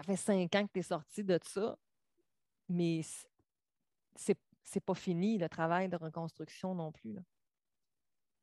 ça 0.00 0.04
fait 0.04 0.16
cinq 0.16 0.54
ans 0.54 0.66
que 0.66 0.72
tu 0.72 0.78
es 0.78 0.82
sorti 0.82 1.22
de 1.22 1.38
ça, 1.42 1.76
mais 2.70 3.02
c'est, 4.16 4.38
c'est 4.62 4.80
pas 4.82 4.94
fini 4.94 5.36
le 5.36 5.48
travail 5.48 5.90
de 5.90 5.96
reconstruction 5.96 6.74
non 6.74 6.90
plus. 6.90 7.16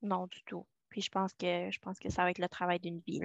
Non, 0.03 0.27
du 0.27 0.43
tout. 0.43 0.67
Puis 0.89 1.01
je 1.01 1.09
pense 1.09 1.33
que 1.33 1.69
je 1.71 1.79
pense 1.79 1.97
que 1.97 2.09
ça 2.09 2.23
va 2.23 2.29
être 2.29 2.39
le 2.39 2.47
travail 2.47 2.79
d'une 2.79 2.99
vie. 2.99 3.21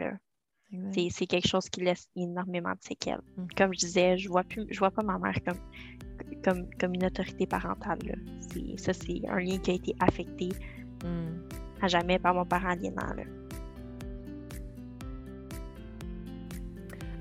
C'est, 1.11 1.27
quelque 1.27 1.47
chose 1.47 1.69
qui 1.69 1.83
laisse 1.83 2.09
énormément 2.17 2.73
de 2.73 2.81
séquelles. 2.81 3.21
Mmh. 3.37 3.47
Comme 3.59 3.75
je 3.75 3.81
disais, 3.81 4.17
je 4.17 4.31
vois 4.31 4.45
plus, 4.45 4.67
je 4.71 4.79
vois 4.79 4.91
pas 4.91 5.03
ma 5.03 5.19
mère 5.19 5.37
comme, 5.45 5.61
comme, 6.43 6.75
comme 6.81 6.95
une 6.95 7.05
autorité 7.05 7.47
parentale. 7.47 7.99
ça, 8.79 8.95
c'est 8.95 9.29
un 9.29 9.39
lien 9.41 9.59
qui 9.59 9.73
a 9.73 9.75
été 9.75 9.95
affecté 10.01 10.49
mmh. 11.05 11.83
à 11.83 11.89
jamais 11.89 12.19
par 12.19 12.33
mon 12.33 12.47
parent 12.47 12.71
aliénant. 12.71 13.15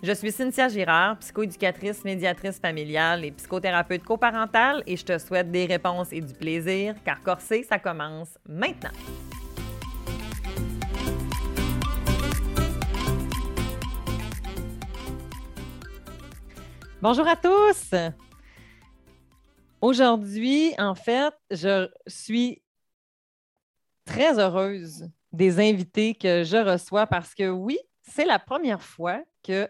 Je 0.00 0.12
suis 0.12 0.30
Cynthia 0.30 0.68
Girard, 0.68 1.18
psychoéducatrice, 1.18 2.04
médiatrice 2.04 2.60
familiale 2.60 3.24
et 3.24 3.32
psychothérapeute 3.32 4.04
coparentale 4.04 4.84
et 4.86 4.96
je 4.96 5.04
te 5.04 5.18
souhaite 5.18 5.50
des 5.50 5.66
réponses 5.66 6.12
et 6.12 6.20
du 6.20 6.32
plaisir 6.34 6.94
car 7.04 7.20
Corsé, 7.20 7.64
ça 7.64 7.80
commence 7.80 8.38
maintenant. 8.46 8.92
Bonjour 17.02 17.26
à 17.26 17.34
tous! 17.34 17.92
Aujourd'hui, 19.80 20.74
en 20.78 20.94
fait, 20.94 21.34
je 21.50 21.88
suis 22.06 22.62
très 24.04 24.38
heureuse 24.38 25.10
des 25.32 25.58
invités 25.58 26.14
que 26.14 26.44
je 26.44 26.56
reçois 26.56 27.08
parce 27.08 27.34
que 27.34 27.48
oui, 27.50 27.80
c'est 28.02 28.24
la 28.24 28.38
première 28.38 28.82
fois 28.82 29.20
que 29.42 29.68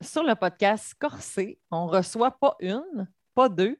sur 0.00 0.22
le 0.22 0.34
podcast 0.34 0.94
Corsé, 0.98 1.58
on 1.70 1.86
reçoit 1.86 2.30
pas 2.30 2.56
une, 2.60 3.08
pas 3.34 3.48
deux, 3.48 3.78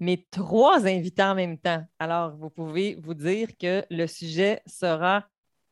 mais 0.00 0.26
trois 0.30 0.86
invités 0.86 1.22
en 1.22 1.34
même 1.34 1.58
temps. 1.58 1.84
Alors, 1.98 2.36
vous 2.36 2.50
pouvez 2.50 2.96
vous 2.96 3.14
dire 3.14 3.48
que 3.58 3.84
le 3.88 4.06
sujet 4.06 4.62
sera 4.66 5.24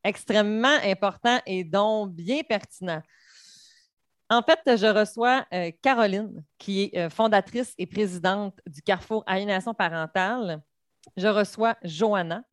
extrêmement 0.05 0.79
important 0.85 1.41
et 1.47 1.65
donc 1.65 2.13
bien 2.13 2.43
pertinent. 2.43 3.03
En 4.29 4.43
fait, 4.43 4.61
je 4.77 4.87
reçois 4.87 5.45
euh, 5.53 5.73
Caroline, 5.83 6.45
qui 6.57 6.83
est 6.83 6.97
euh, 6.97 7.11
fondatrice 7.11 7.75
et 7.77 7.87
présidente 7.87 8.61
du 8.65 8.81
Carrefour 8.81 9.25
Aliénation 9.27 9.75
parentale. 9.75 10.63
Je 11.17 11.27
reçois 11.27 11.77
Johanna, 11.83 12.45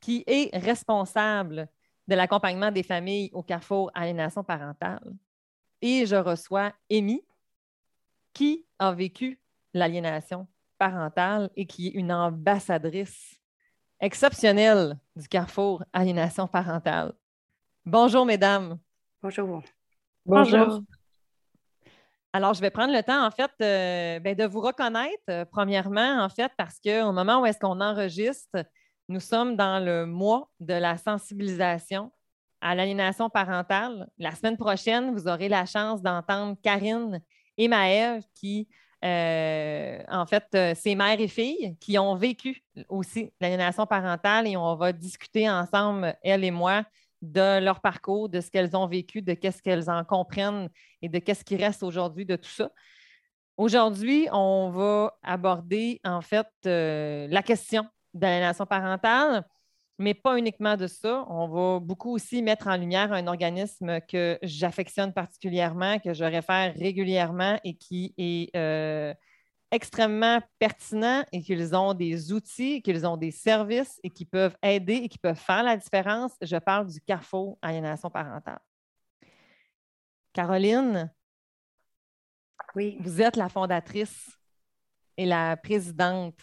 qui 0.00 0.22
est 0.26 0.54
responsable 0.54 1.66
de 2.06 2.14
l'accompagnement 2.14 2.70
des 2.70 2.82
familles 2.82 3.30
au 3.32 3.42
Carrefour 3.42 3.90
Aliénation 3.94 4.44
parentale. 4.44 5.14
Et 5.86 6.06
je 6.06 6.16
reçois 6.16 6.72
Amy, 6.90 7.20
qui 8.32 8.64
a 8.78 8.90
vécu 8.92 9.38
l'aliénation 9.74 10.46
parentale 10.78 11.50
et 11.56 11.66
qui 11.66 11.88
est 11.88 11.90
une 11.90 12.10
ambassadrice 12.10 13.38
exceptionnelle 14.00 14.98
du 15.14 15.28
Carrefour 15.28 15.84
Aliénation 15.92 16.48
parentale. 16.48 17.12
Bonjour, 17.84 18.24
mesdames. 18.24 18.78
Bonjour. 19.22 19.62
Bonjour. 20.24 20.80
Alors, 22.32 22.54
je 22.54 22.62
vais 22.62 22.70
prendre 22.70 22.94
le 22.94 23.02
temps, 23.02 23.22
en 23.22 23.30
fait, 23.30 23.52
euh, 23.60 24.20
ben, 24.20 24.34
de 24.34 24.44
vous 24.44 24.62
reconnaître, 24.62 25.22
euh, 25.28 25.44
premièrement, 25.44 26.24
en 26.24 26.30
fait, 26.30 26.50
parce 26.56 26.80
qu'au 26.80 27.12
moment 27.12 27.42
où 27.42 27.46
est-ce 27.46 27.58
qu'on 27.58 27.82
enregistre, 27.82 28.64
nous 29.10 29.20
sommes 29.20 29.54
dans 29.54 29.84
le 29.84 30.06
mois 30.06 30.50
de 30.60 30.72
la 30.72 30.96
sensibilisation 30.96 32.10
à 32.64 32.74
l'aliénation 32.74 33.28
parentale. 33.28 34.08
La 34.18 34.34
semaine 34.34 34.56
prochaine, 34.56 35.14
vous 35.14 35.28
aurez 35.28 35.50
la 35.50 35.66
chance 35.66 36.00
d'entendre 36.00 36.56
Karine 36.62 37.20
et 37.58 37.68
Maëve 37.68 38.22
qui, 38.34 38.66
euh, 39.04 39.98
en 40.08 40.24
fait, 40.24 40.46
c'est 40.74 40.94
mères 40.94 41.20
et 41.20 41.28
filles 41.28 41.76
qui 41.78 41.98
ont 41.98 42.16
vécu 42.16 42.64
aussi 42.88 43.30
l'aliénation 43.38 43.86
parentale 43.86 44.48
et 44.48 44.56
on 44.56 44.76
va 44.76 44.92
discuter 44.92 45.48
ensemble, 45.48 46.16
elle 46.22 46.42
et 46.42 46.50
moi, 46.50 46.84
de 47.20 47.60
leur 47.62 47.80
parcours, 47.80 48.30
de 48.30 48.40
ce 48.40 48.50
qu'elles 48.50 48.74
ont 48.74 48.86
vécu, 48.86 49.20
de 49.20 49.34
qu'est-ce 49.34 49.60
qu'elles 49.60 49.90
en 49.90 50.02
comprennent 50.02 50.70
et 51.02 51.10
de 51.10 51.18
qu'est-ce 51.18 51.44
qui 51.44 51.56
reste 51.56 51.82
aujourd'hui 51.82 52.24
de 52.24 52.36
tout 52.36 52.50
ça. 52.50 52.70
Aujourd'hui, 53.58 54.26
on 54.32 54.70
va 54.70 55.18
aborder 55.22 56.00
en 56.02 56.22
fait 56.22 56.48
euh, 56.64 57.28
la 57.28 57.42
question 57.42 57.86
de 58.14 58.22
l'aliénation 58.22 58.64
parentale, 58.64 59.44
mais 59.98 60.14
pas 60.14 60.38
uniquement 60.38 60.76
de 60.76 60.86
ça. 60.86 61.24
On 61.28 61.48
va 61.48 61.80
beaucoup 61.80 62.12
aussi 62.12 62.42
mettre 62.42 62.66
en 62.66 62.76
lumière 62.76 63.12
un 63.12 63.26
organisme 63.26 64.00
que 64.02 64.38
j'affectionne 64.42 65.12
particulièrement, 65.12 65.98
que 65.98 66.12
je 66.12 66.24
réfère 66.24 66.74
régulièrement 66.74 67.58
et 67.64 67.74
qui 67.76 68.14
est 68.18 68.54
euh, 68.56 69.14
extrêmement 69.70 70.40
pertinents 70.58 71.24
et 71.32 71.42
qu'ils 71.42 71.74
ont 71.74 71.94
des 71.94 72.32
outils, 72.32 72.82
qu'ils 72.82 73.06
ont 73.06 73.16
des 73.16 73.30
services 73.30 74.00
et 74.02 74.10
qui 74.10 74.24
peuvent 74.24 74.56
aider 74.62 74.94
et 74.94 75.08
qui 75.08 75.18
peuvent 75.18 75.38
faire 75.38 75.62
la 75.62 75.76
différence. 75.76 76.32
Je 76.40 76.56
parle 76.56 76.86
du 76.86 77.00
Carrefour 77.00 77.58
Aliénation 77.62 78.10
parentale. 78.10 78.60
Caroline, 80.32 81.12
oui. 82.74 82.96
vous 83.00 83.22
êtes 83.22 83.36
la 83.36 83.48
fondatrice 83.48 84.36
et 85.16 85.26
la 85.26 85.56
présidente 85.56 86.40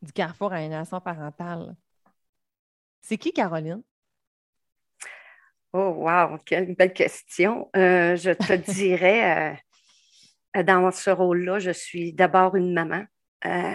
du 0.00 0.12
Carrefour 0.12 0.52
Aliénation 0.52 1.00
parentale. 1.00 1.76
C'est 3.02 3.18
qui, 3.18 3.32
Caroline? 3.32 3.82
Oh, 5.72 5.94
wow, 5.96 6.38
quelle 6.44 6.74
belle 6.74 6.92
question. 6.92 7.68
Euh, 7.76 8.14
je 8.16 8.30
te 8.30 8.52
dirais, 8.72 9.54
euh, 10.54 10.60
euh, 10.60 10.62
dans 10.62 10.90
ce 10.90 11.10
rôle-là, 11.10 11.58
je 11.58 11.72
suis 11.72 12.12
d'abord 12.12 12.56
une 12.56 12.72
maman. 12.72 13.04
Euh, 13.44 13.72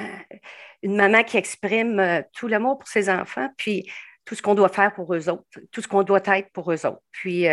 une 0.82 0.96
maman 0.96 1.24
qui 1.24 1.38
exprime 1.38 2.24
tout 2.34 2.48
l'amour 2.48 2.78
pour 2.78 2.88
ses 2.88 3.10
enfants, 3.10 3.50
puis 3.58 3.92
tout 4.24 4.36
ce 4.36 4.42
qu'on 4.42 4.56
doit 4.56 4.70
faire 4.70 4.94
pour 4.94 5.14
eux 5.14 5.28
autres, 5.28 5.44
tout 5.72 5.82
ce 5.82 5.88
qu'on 5.88 6.04
doit 6.04 6.22
être 6.26 6.52
pour 6.54 6.72
eux 6.72 6.86
autres. 6.86 7.02
Puis, 7.12 7.48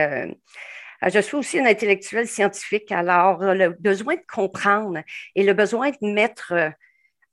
je 1.03 1.21
suis 1.21 1.35
aussi 1.35 1.59
une 1.59 1.67
intellectuelle 1.67 2.29
scientifique, 2.29 2.93
alors 2.93 3.39
le 3.43 3.71
besoin 3.71 4.15
de 4.15 4.23
comprendre 4.33 5.01
et 5.35 5.43
le 5.43 5.55
besoin 5.55 5.91
de 5.91 6.13
mettre 6.13 6.53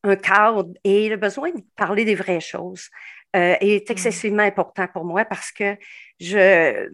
un 0.04 0.16
cadre 0.16 0.74
et 0.84 1.10
le 1.10 1.18
besoin 1.18 1.52
de 1.52 1.62
parler 1.76 2.06
des 2.06 2.16
vraies 2.16 2.40
choses 2.40 2.90
est 3.34 3.90
mm. 3.90 3.92
excessivement 3.92 4.44
important 4.44 4.88
pour 4.88 5.06
moi 5.06 5.26
parce 5.26 5.52
que 5.52 5.78
je 6.20 6.90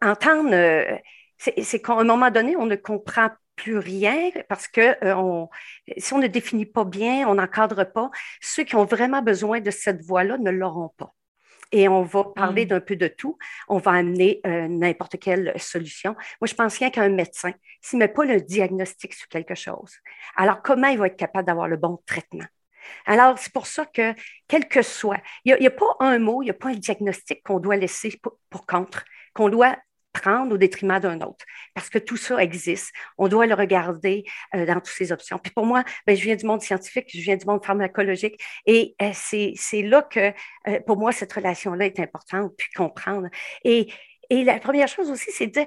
entendre 0.00 1.00
c'est 1.60 1.80
qu'à 1.80 1.94
un 1.94 2.04
moment 2.04 2.30
donné, 2.30 2.56
on 2.56 2.66
ne 2.66 2.76
comprend 2.76 3.30
plus 3.56 3.78
rien 3.78 4.30
parce 4.48 4.68
que 4.68 4.96
euh, 5.04 5.46
si 5.98 6.12
on 6.14 6.18
ne 6.18 6.26
définit 6.26 6.66
pas 6.66 6.84
bien, 6.84 7.28
on 7.28 7.34
n'encadre 7.34 7.84
pas, 7.90 8.10
ceux 8.40 8.64
qui 8.64 8.76
ont 8.76 8.84
vraiment 8.84 9.22
besoin 9.22 9.60
de 9.60 9.70
cette 9.70 10.02
voie-là 10.02 10.38
ne 10.38 10.50
l'auront 10.50 10.90
pas. 10.96 11.12
Et 11.70 11.88
on 11.88 12.02
va 12.02 12.24
parler 12.24 12.64
mm. 12.64 12.68
d'un 12.68 12.80
peu 12.80 12.96
de 12.96 13.08
tout. 13.08 13.38
On 13.68 13.78
va 13.78 13.92
amener 13.92 14.40
euh, 14.46 14.68
n'importe 14.68 15.18
quelle 15.18 15.52
solution. 15.58 16.14
Moi, 16.40 16.46
je 16.46 16.54
pense 16.54 16.78
rien 16.78 16.90
qu'un 16.90 17.08
médecin, 17.08 17.52
s'il 17.80 17.98
ne 17.98 18.04
met 18.04 18.08
pas 18.08 18.24
le 18.24 18.40
diagnostic 18.40 19.14
sur 19.14 19.28
quelque 19.28 19.54
chose, 19.54 19.92
alors 20.36 20.62
comment 20.62 20.88
il 20.88 20.98
va 20.98 21.06
être 21.06 21.16
capable 21.16 21.46
d'avoir 21.46 21.68
le 21.68 21.76
bon 21.76 21.98
traitement? 22.06 22.44
Alors, 23.06 23.38
c'est 23.38 23.52
pour 23.52 23.66
ça 23.66 23.86
que, 23.86 24.14
quel 24.48 24.68
que 24.68 24.82
soit, 24.82 25.20
il 25.44 25.56
n'y 25.58 25.66
a, 25.66 25.70
pas 25.70 25.96
un 26.00 26.18
mot, 26.18 26.42
il 26.42 26.46
n'y 26.46 26.50
a 26.50 26.54
pas 26.54 26.68
un 26.68 26.74
diagnostic 26.74 27.42
qu'on 27.42 27.60
doit 27.60 27.76
laisser 27.76 28.20
pour 28.50 28.66
contre, 28.66 29.04
qu'on 29.34 29.48
doit 29.48 29.76
prendre 30.12 30.54
au 30.54 30.58
détriment 30.58 31.00
d'un 31.00 31.20
autre. 31.20 31.44
Parce 31.74 31.88
que 31.88 31.98
tout 31.98 32.16
ça 32.16 32.42
existe. 32.42 32.92
On 33.18 33.28
doit 33.28 33.46
le 33.46 33.54
regarder 33.54 34.24
euh, 34.54 34.66
dans 34.66 34.74
toutes 34.74 34.88
ces 34.88 35.12
options. 35.12 35.38
Puis 35.38 35.52
pour 35.52 35.66
moi, 35.66 35.84
ben, 36.06 36.16
je 36.16 36.22
viens 36.22 36.36
du 36.36 36.46
monde 36.46 36.62
scientifique, 36.62 37.08
je 37.12 37.20
viens 37.20 37.36
du 37.36 37.46
monde 37.46 37.64
pharmacologique. 37.64 38.40
Et 38.66 38.94
euh, 39.02 39.10
c'est 39.14 39.82
là 39.82 40.02
que, 40.02 40.32
euh, 40.68 40.80
pour 40.86 40.98
moi, 40.98 41.12
cette 41.12 41.32
relation-là 41.32 41.86
est 41.86 42.00
importante, 42.00 42.52
puis 42.56 42.68
comprendre. 42.74 43.28
Et, 43.64 43.92
et 44.30 44.44
la 44.44 44.58
première 44.58 44.88
chose 44.88 45.10
aussi, 45.10 45.30
c'est 45.32 45.46
de 45.46 45.52
dire, 45.52 45.66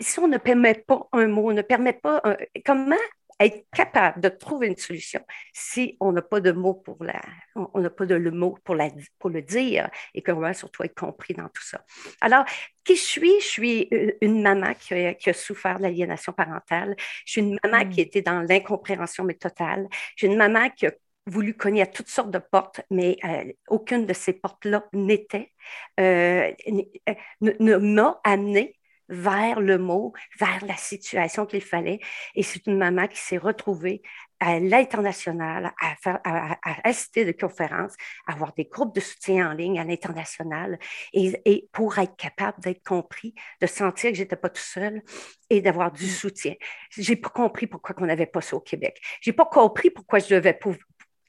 si 0.00 0.18
on 0.18 0.28
ne 0.28 0.38
permet 0.38 0.74
pas 0.74 1.08
un 1.12 1.26
mot, 1.26 1.50
on 1.50 1.54
ne 1.54 1.62
permet 1.62 1.92
pas, 1.92 2.22
comment 2.64 2.96
être 3.38 3.66
capable 3.70 4.20
de 4.20 4.28
trouver 4.28 4.68
une 4.68 4.76
solution 4.76 5.20
si 5.52 5.96
on 6.00 6.12
n'a 6.12 6.22
pas 6.22 6.40
de 6.40 6.52
mots 6.52 6.74
pour 6.74 7.02
la, 7.04 7.20
on 7.54 7.80
n'a 7.80 7.90
pas 7.90 8.06
de 8.06 8.14
le 8.14 8.30
mot 8.30 8.58
pour, 8.64 8.74
la, 8.74 8.88
pour 9.18 9.30
le 9.30 9.42
dire 9.42 9.90
et 10.14 10.22
qu'on 10.22 10.40
va 10.40 10.54
surtout 10.54 10.84
être 10.84 10.94
compris 10.94 11.34
dans 11.34 11.48
tout 11.48 11.62
ça. 11.62 11.84
Alors, 12.20 12.44
qui 12.84 12.96
je 12.96 13.02
suis? 13.02 13.40
Je 13.40 13.46
suis 13.46 13.88
euh, 13.92 14.12
une 14.20 14.42
maman 14.42 14.72
qui 14.74 14.94
a, 14.94 15.14
qui 15.14 15.30
a 15.30 15.32
souffert 15.32 15.78
de 15.78 15.82
l'aliénation 15.82 16.32
parentale. 16.32 16.94
Je 17.24 17.32
suis 17.32 17.40
une 17.42 17.58
maman 17.62 17.88
qui 17.88 18.00
mm. 18.00 18.04
était 18.04 18.22
dans 18.22 18.40
l'incompréhension 18.40 19.24
mais 19.24 19.34
totale. 19.34 19.88
Je 20.16 20.26
suis 20.26 20.32
une 20.32 20.38
maman 20.38 20.70
qui 20.70 20.86
a 20.86 20.92
voulu 21.26 21.54
cogner 21.54 21.82
à 21.82 21.86
toutes 21.86 22.08
sortes 22.08 22.30
de 22.30 22.38
portes, 22.38 22.80
mais 22.90 23.16
euh, 23.24 23.52
aucune 23.68 24.06
de 24.06 24.12
ces 24.12 24.32
portes-là 24.32 24.84
n'était, 24.92 25.52
euh, 25.98 26.52
ne 27.40 27.76
m'a 27.76 28.20
amené 28.24 28.76
vers 29.08 29.60
le 29.60 29.78
mot, 29.78 30.12
vers 30.38 30.64
la 30.66 30.76
situation 30.76 31.46
qu'il 31.46 31.62
fallait. 31.62 32.00
Et 32.34 32.42
c'est 32.42 32.66
une 32.66 32.78
maman 32.78 33.06
qui 33.06 33.18
s'est 33.18 33.38
retrouvée 33.38 34.02
à 34.40 34.60
l'international, 34.60 35.72
à, 35.80 35.96
faire, 35.96 36.20
à, 36.24 36.58
assister 36.84 37.24
de 37.24 37.32
conférences, 37.32 37.94
à 38.26 38.34
avoir 38.34 38.52
des 38.52 38.66
groupes 38.66 38.94
de 38.94 39.00
soutien 39.00 39.50
en 39.50 39.52
ligne 39.54 39.78
à 39.78 39.84
l'international 39.84 40.78
et, 41.12 41.40
et, 41.46 41.68
pour 41.72 41.98
être 41.98 42.16
capable 42.16 42.60
d'être 42.60 42.82
compris, 42.86 43.34
de 43.62 43.66
sentir 43.66 44.10
que 44.10 44.16
j'étais 44.16 44.36
pas 44.36 44.50
tout 44.50 44.60
seul 44.60 45.02
et 45.48 45.62
d'avoir 45.62 45.90
du 45.90 46.04
mm. 46.04 46.08
soutien. 46.08 46.54
J'ai 46.90 47.16
pas 47.16 47.30
compris 47.30 47.66
pourquoi 47.66 47.94
on 47.98 48.06
n'avait 48.06 48.26
pas 48.26 48.42
ça 48.42 48.56
au 48.56 48.60
Québec. 48.60 49.00
J'ai 49.20 49.32
pas 49.32 49.46
compris 49.46 49.90
pourquoi 49.90 50.18
je 50.18 50.34
devais 50.34 50.54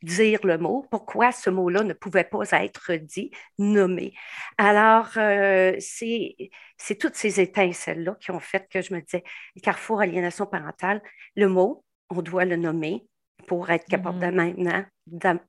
dire 0.03 0.39
le 0.43 0.57
mot, 0.57 0.85
pourquoi 0.91 1.31
ce 1.31 1.49
mot-là 1.49 1.83
ne 1.83 1.93
pouvait 1.93 2.23
pas 2.23 2.43
être 2.51 2.93
dit, 2.95 3.31
nommé. 3.57 4.13
Alors, 4.57 5.09
euh, 5.17 5.75
c'est 5.79 6.95
toutes 6.99 7.15
ces 7.15 7.39
étincelles-là 7.39 8.15
qui 8.19 8.31
ont 8.31 8.39
fait 8.39 8.67
que 8.69 8.81
je 8.81 8.93
me 8.93 9.01
disais, 9.01 9.23
Carrefour 9.63 10.01
aliénation 10.01 10.45
parentale, 10.45 11.01
le 11.35 11.47
mot, 11.47 11.83
on 12.09 12.21
doit 12.21 12.45
le 12.45 12.55
nommer 12.55 13.05
pour 13.47 13.69
être 13.69 13.85
capable 13.85 14.19
de 14.19 14.25
mm-hmm. 14.25 14.63
maintenant 14.63 14.85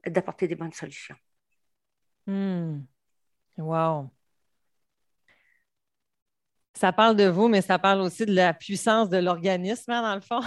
d'apporter 0.07 0.49
des 0.49 0.55
bonnes 0.55 0.73
solutions. 0.73 1.17
Hmm. 2.27 2.81
Wow 3.57 4.11
ça 6.79 6.93
parle 6.93 7.17
de 7.17 7.25
vous, 7.25 7.49
mais 7.49 7.61
ça 7.61 7.77
parle 7.79 8.01
aussi 8.01 8.25
de 8.25 8.33
la 8.33 8.55
puissance 8.55 9.09
de 9.09 9.17
l'organisme, 9.17 9.91
hein, 9.91 10.03
dans 10.03 10.15
le 10.15 10.21
fond. 10.21 10.41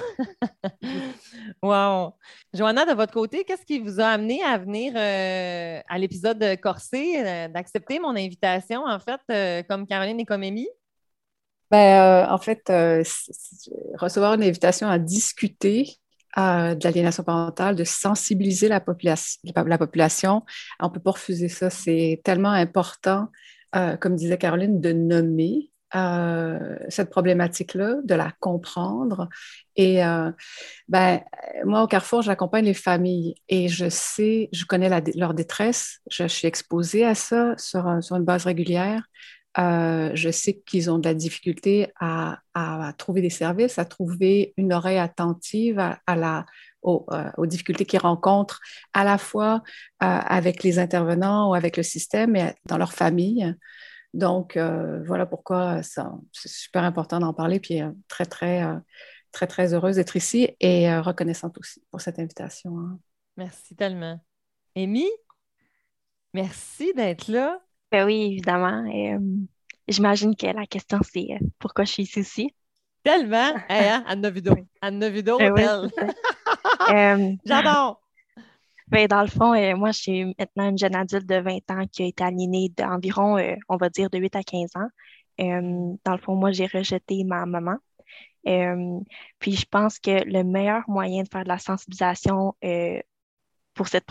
wow. 1.62 2.14
Joanna, 2.54 2.86
de 2.86 2.94
votre 2.94 3.12
côté, 3.12 3.44
qu'est-ce 3.44 3.66
qui 3.66 3.80
vous 3.80 4.00
a 4.00 4.06
amené 4.06 4.42
à 4.42 4.58
venir 4.58 4.94
euh, 4.96 5.82
à 5.90 5.98
l'épisode 5.98 6.42
Corsé, 6.62 7.16
euh, 7.18 7.48
d'accepter 7.50 8.00
mon 8.00 8.16
invitation, 8.16 8.86
en 8.86 9.00
fait, 9.00 9.20
euh, 9.30 9.62
comme 9.64 9.86
Caroline 9.86 10.22
et 10.22 10.26
comme 10.26 10.44
Amy? 10.44 10.70
Ben, 11.70 12.28
en 12.30 12.38
fait, 12.38 12.64
recevoir 13.98 14.34
une 14.34 14.44
invitation 14.44 14.88
à 14.88 15.00
discuter 15.00 15.98
de 16.38 16.84
l'aliénation 16.84 17.24
parentale, 17.24 17.76
de 17.76 17.84
sensibiliser 17.84 18.70
la, 18.70 18.82
la 19.66 19.78
population, 19.78 20.44
on 20.80 20.88
ne 20.88 20.94
peut 20.94 21.00
pas 21.02 21.12
refuser 21.12 21.50
ça. 21.50 21.70
C'est 21.70 22.22
tellement 22.26 22.52
important, 22.52 23.28
comme 24.02 24.16
disait 24.16 24.38
Caroline, 24.38 24.82
de 24.82 24.92
nommer 24.92 25.71
euh, 25.94 26.78
cette 26.88 27.10
problématique-là, 27.10 27.98
de 28.04 28.16
la 28.16 28.32
comprendre. 28.40 29.28
Et 29.76 30.06
euh, 30.06 30.32
ben, 30.88 31.20
moi, 31.66 31.84
au 31.84 31.88
Carrefour, 31.88 32.22
j'accompagne 32.22 32.64
les 32.64 32.74
familles 32.74 33.36
et 33.50 33.68
je 33.68 33.90
sais, 33.90 34.48
je 34.54 34.64
connais 34.64 34.90
leur 35.16 35.34
détresse, 35.34 36.00
je, 36.10 36.28
suis 36.28 36.48
exposée 36.48 37.06
à 37.06 37.14
ça 37.14 37.56
sur, 37.58 37.86
une 37.88 38.24
base 38.24 38.46
régulière. 38.46 39.04
Euh, 39.58 40.12
je 40.14 40.30
sais 40.30 40.62
qu'ils 40.66 40.90
ont 40.90 40.98
de 40.98 41.10
la 41.10 41.14
difficulté 41.14 41.92
à, 42.00 42.40
trouver 42.98 43.22
des 43.22 43.30
services, 43.30 43.78
à 43.78 43.84
trouver 43.84 44.54
une 44.56 44.72
oreille 44.72 44.98
attentive 44.98 45.78
à, 45.80 46.16
la, 46.16 46.46
aux, 46.84 47.06
aux, 47.38 47.46
difficultés 47.46 47.84
qu'ils 47.84 48.00
rencontrent 48.00 48.62
à 48.94 49.04
la 49.04 49.18
fois 49.18 49.62
avec 50.00 50.64
les 50.64 50.80
intervenants 50.80 51.50
ou 51.50 51.54
avec 51.54 51.76
le 51.76 51.84
système 51.84 52.38
et 52.38 52.54
dans 52.66 52.78
leur 52.78 52.94
famille. 52.94 53.54
Donc, 54.14 54.58
euh, 54.58 55.02
voilà 55.06 55.26
pourquoi 55.26 55.82
c'est 55.84 56.04
super 56.34 56.84
important 56.84 57.20
d'en 57.20 57.34
parler. 57.34 57.60
Puis, 57.60 57.82
euh, 57.82 57.92
très, 58.08 58.26
très, 58.26 58.64
euh, 58.64 58.78
très, 59.32 59.48
très 59.48 59.74
heureuse 59.74 59.96
d'être 59.96 60.16
ici 60.16 60.50
et 60.60 60.94
reconnaissante 61.00 61.58
aussi 61.58 61.82
pour 61.92 62.02
cette 62.02 62.20
invitation. 62.20 62.78
Hein. 62.80 63.00
Merci 63.38 63.76
tellement. 63.76 64.20
Amy, 64.76 65.08
merci 66.34 66.94
d'être 66.94 67.28
là. 67.28 67.60
Ben 67.92 68.06
oui, 68.06 68.34
évidemment. 68.34 68.86
J'imagine 69.88 70.36
que 70.36 70.48
la 70.48 70.66
question, 70.66 71.00
c'est 71.04 71.28
pourquoi 71.60 71.86
je 71.86 71.92
suis 71.92 72.04
ici. 72.20 72.54
Tellement! 73.04 73.56
Hey, 73.68 73.90
hein? 73.90 74.04
Anna 74.08 74.30
Vido. 74.30 74.56
Anna 74.82 75.10
Vido, 75.10 75.40
J'adore! 77.46 78.02
Ben, 78.92 79.08
dans 79.08 79.22
le 79.22 79.28
fond, 79.30 79.54
euh, 79.54 79.76
moi, 79.78 79.92
je 79.92 80.00
suis 80.02 80.26
maintenant 80.38 80.70
une 80.70 80.78
jeune 80.78 80.96
adulte 80.96 81.26
de 81.26 81.36
20 81.40 81.72
ans 81.72 81.88
qui 81.88 82.04
a 82.04 82.06
été 82.08 82.24
aliénée 82.26 82.70
d'environ, 82.76 83.38
euh, 83.38 83.56
on 83.70 83.78
va 83.78 83.90
dire, 83.90 84.10
de 84.10 84.18
8 84.20 84.36
à 84.36 84.44
15 84.44 84.72
ans. 84.76 84.88
Euh, 85.40 85.96
dans 86.04 86.12
le 86.12 86.18
fond, 86.18 86.36
moi, 86.36 86.52
j'ai 86.52 86.66
rejeté 86.66 87.24
ma 87.24 87.46
maman. 87.46 87.78
puis 89.40 89.54
je 89.54 89.66
pense 89.70 90.00
que 90.00 90.24
le 90.26 90.44
meilleur 90.44 90.84
moyen 90.90 91.24
de 91.24 91.30
faire 91.30 91.44
de 91.44 91.50
la 91.50 91.60
sensibilisation 91.60 92.54
pour 93.74 93.88
cette 93.88 94.06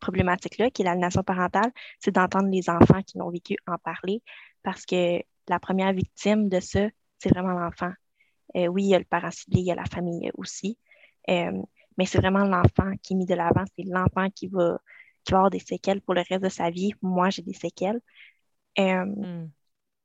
problématique-là, 0.00 0.70
qui 0.70 0.82
est 0.82 0.84
l'aliénation 0.84 1.22
parentale, 1.24 1.72
c'est 1.98 2.12
d'entendre 2.12 2.48
les 2.50 2.70
enfants 2.70 3.02
qui 3.02 3.18
l'ont 3.18 3.30
vécu 3.30 3.56
en 3.66 3.78
parler, 3.78 4.22
parce 4.62 4.86
que 4.86 5.20
la 5.48 5.58
première 5.58 5.92
victime 5.92 6.48
de 6.48 6.60
ça, 6.60 6.88
c'est 7.18 7.30
vraiment 7.30 7.52
l'enfant. 7.58 7.92
oui, 8.54 8.84
il 8.84 8.88
y 8.90 8.94
a 8.94 8.98
le 8.98 9.04
parent 9.04 9.30
ciblé, 9.30 9.60
il 9.60 9.66
y 9.66 9.72
a 9.72 9.74
la 9.74 9.86
famille 9.86 10.30
aussi 10.34 10.78
mais 11.98 12.06
c'est 12.06 12.18
vraiment 12.18 12.44
l'enfant 12.44 12.92
qui 13.02 13.14
est 13.14 13.16
mis 13.16 13.26
de 13.26 13.34
l'avant. 13.34 13.64
C'est 13.76 13.84
l'enfant 13.86 14.28
qui 14.30 14.48
va, 14.48 14.78
qui 15.24 15.32
va 15.32 15.38
avoir 15.38 15.50
des 15.50 15.58
séquelles 15.58 16.00
pour 16.00 16.14
le 16.14 16.22
reste 16.28 16.42
de 16.42 16.48
sa 16.48 16.70
vie. 16.70 16.92
Moi, 17.02 17.30
j'ai 17.30 17.42
des 17.42 17.54
séquelles. 17.54 18.00
Euh, 18.78 19.04
hmm. 19.04 19.50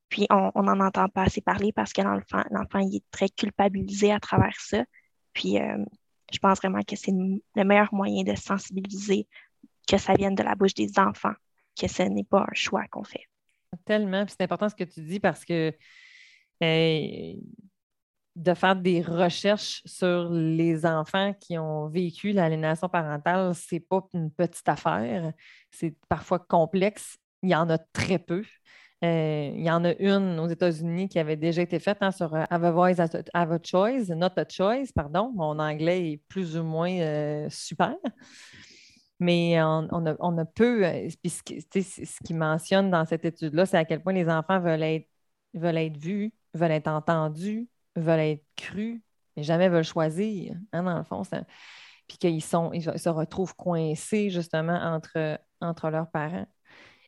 Puis, 0.09 0.27
on 0.29 0.63
n'en 0.63 0.79
entend 0.79 1.09
pas 1.09 1.23
assez 1.23 1.41
parler 1.41 1.71
parce 1.73 1.91
que 1.91 2.01
l'enfant, 2.01 2.43
l'enfant 2.51 2.79
il 2.79 2.97
est 2.97 3.03
très 3.11 3.27
culpabilisé 3.27 4.11
à 4.11 4.19
travers 4.19 4.55
ça. 4.59 4.83
Puis, 5.33 5.59
euh, 5.59 5.83
je 6.31 6.39
pense 6.39 6.59
vraiment 6.59 6.81
que 6.83 6.95
c'est 6.95 7.11
le 7.11 7.63
meilleur 7.63 7.93
moyen 7.93 8.23
de 8.23 8.35
sensibiliser 8.35 9.27
que 9.87 9.97
ça 9.97 10.13
vienne 10.13 10.35
de 10.35 10.43
la 10.43 10.55
bouche 10.55 10.73
des 10.73 10.97
enfants, 10.99 11.33
que 11.79 11.87
ce 11.87 12.03
n'est 12.03 12.23
pas 12.23 12.41
un 12.41 12.53
choix 12.53 12.85
qu'on 12.89 13.03
fait. 13.03 13.25
Tellement. 13.83 14.25
Puis 14.25 14.35
c'est 14.37 14.43
important 14.43 14.69
ce 14.69 14.75
que 14.75 14.83
tu 14.83 15.01
dis 15.01 15.19
parce 15.19 15.43
que 15.45 15.73
euh, 16.63 17.33
de 18.35 18.53
faire 18.53 18.75
des 18.75 19.01
recherches 19.01 19.81
sur 19.85 20.29
les 20.29 20.85
enfants 20.85 21.33
qui 21.39 21.57
ont 21.57 21.87
vécu 21.87 22.31
l'aliénation 22.31 22.89
parentale, 22.89 23.55
c'est 23.55 23.79
pas 23.79 24.05
une 24.13 24.29
petite 24.29 24.67
affaire. 24.67 25.31
C'est 25.71 25.95
parfois 26.09 26.39
complexe. 26.39 27.17
Il 27.43 27.49
y 27.49 27.55
en 27.55 27.69
a 27.69 27.77
très 27.77 28.19
peu. 28.19 28.43
Euh, 29.03 29.51
il 29.53 29.63
y 29.63 29.71
en 29.71 29.85
a 29.85 29.93
une 29.99 30.39
aux 30.39 30.47
États-Unis 30.47 31.07
qui 31.09 31.19
avait 31.19 31.35
déjà 31.35 31.61
été 31.61 31.79
faite 31.79 31.97
hein, 32.01 32.11
sur 32.11 32.33
euh, 32.33 32.43
Have 32.49 32.63
a 32.63 32.71
Voice, 32.71 32.95
Have 33.33 33.51
a 33.51 33.59
Choice, 33.63 34.09
Not 34.09 34.31
a 34.37 34.45
Choice, 34.49 34.91
pardon. 34.93 35.31
Mon 35.35 35.59
anglais 35.59 36.11
est 36.13 36.17
plus 36.27 36.57
ou 36.57 36.63
moins 36.63 36.91
euh, 36.91 37.47
super. 37.49 37.95
Mais 39.19 39.61
on, 39.61 40.05
a, 40.37 40.45
peu. 40.45 40.83
ce, 41.23 41.81
ce 41.81 42.23
qui 42.23 42.33
mentionne 42.33 42.91
dans 42.91 43.05
cette 43.05 43.23
étude-là, 43.23 43.65
c'est 43.65 43.77
à 43.77 43.85
quel 43.85 44.03
point 44.03 44.11
les 44.11 44.27
enfants 44.27 44.59
veulent 44.59 44.83
être 44.83 45.97
vus, 45.97 46.33
veulent 46.53 46.71
être 46.71 46.89
entendus, 46.89 47.69
veulent 47.95 48.19
être 48.19 48.45
crus, 48.55 49.01
mais 49.35 49.43
jamais 49.43 49.69
veulent 49.69 49.83
choisir, 49.83 50.55
hein, 50.73 50.83
dans 50.83 50.97
le 50.97 51.03
fond. 51.03 51.23
Puis 52.07 52.17
qu'ils 52.17 52.43
sont, 52.43 52.71
ils 52.73 52.83
se 52.83 53.09
retrouvent 53.09 53.55
coincés 53.55 54.29
justement 54.29 54.75
entre, 54.75 55.39
entre 55.61 55.89
leurs 55.89 56.09
parents. 56.09 56.47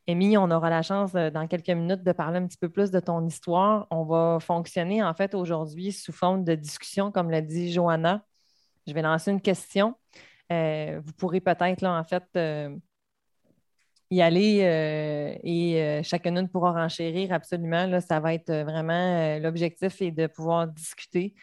Amy, 0.09 0.37
on 0.37 0.49
aura 0.51 0.69
la 0.69 0.81
chance 0.81 1.11
dans 1.11 1.47
quelques 1.47 1.69
minutes 1.69 2.03
de 2.03 2.11
parler 2.13 2.37
un 2.37 2.47
petit 2.47 2.57
peu 2.57 2.69
plus 2.69 2.91
de 2.91 2.99
ton 2.99 3.25
histoire. 3.25 3.87
On 3.91 4.05
va 4.05 4.37
fonctionner 4.39 5.03
en 5.03 5.13
fait 5.13 5.35
aujourd'hui 5.35 5.91
sous 5.91 6.13
forme 6.13 6.45
de 6.45 6.55
discussion, 6.55 7.11
comme 7.11 7.29
l'a 7.29 7.41
dit 7.41 7.73
Johanna. 7.73 8.23
Je 8.87 8.93
vais 8.93 9.01
lancer 9.01 9.31
une 9.31 9.41
question. 9.41 9.95
Euh, 10.51 11.01
vous 11.03 11.11
pourrez 11.11 11.41
peut-être 11.41 11.83
en 11.83 12.05
fait 12.05 12.23
euh, 12.37 12.73
y 14.09 14.21
aller 14.21 14.61
euh, 14.63 15.37
et 15.43 15.81
euh, 15.81 16.03
chacune 16.03 16.47
pourra 16.49 16.71
renchérir 16.71 17.33
absolument. 17.33 17.85
Là, 17.87 18.01
ça 18.01 18.19
va 18.19 18.33
être 18.33 18.51
vraiment 18.51 18.93
euh, 18.93 19.39
l'objectif 19.39 20.01
et 20.01 20.11
de 20.11 20.27
pouvoir 20.27 20.67
discuter 20.67 21.35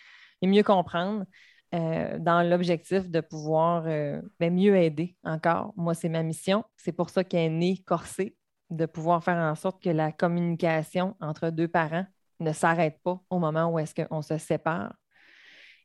et 0.42 0.46
mieux 0.46 0.62
comprendre 0.62 1.24
dans 1.72 2.48
l'objectif 2.48 3.10
de 3.10 3.20
pouvoir 3.20 3.82
ben, 3.82 4.54
mieux 4.54 4.76
aider 4.76 5.16
encore. 5.24 5.72
Moi, 5.76 5.94
c'est 5.94 6.08
ma 6.08 6.22
mission. 6.22 6.62
C'est 6.76 6.92
pour 6.92 7.10
ça 7.10 7.24
qu'elle 7.24 7.46
est 7.46 7.48
née 7.48 7.82
corsée, 7.84 8.36
de 8.70 8.86
pouvoir 8.86 9.24
faire 9.24 9.38
en 9.38 9.56
sorte 9.56 9.82
que 9.82 9.90
la 9.90 10.12
communication 10.12 11.16
entre 11.20 11.50
deux 11.50 11.66
parents 11.66 12.06
ne 12.38 12.52
s'arrête 12.52 13.00
pas 13.02 13.20
au 13.28 13.40
moment 13.40 13.72
où 13.72 13.80
est-ce 13.80 13.92
qu'on 13.92 14.22
se 14.22 14.38
sépare. 14.38 14.94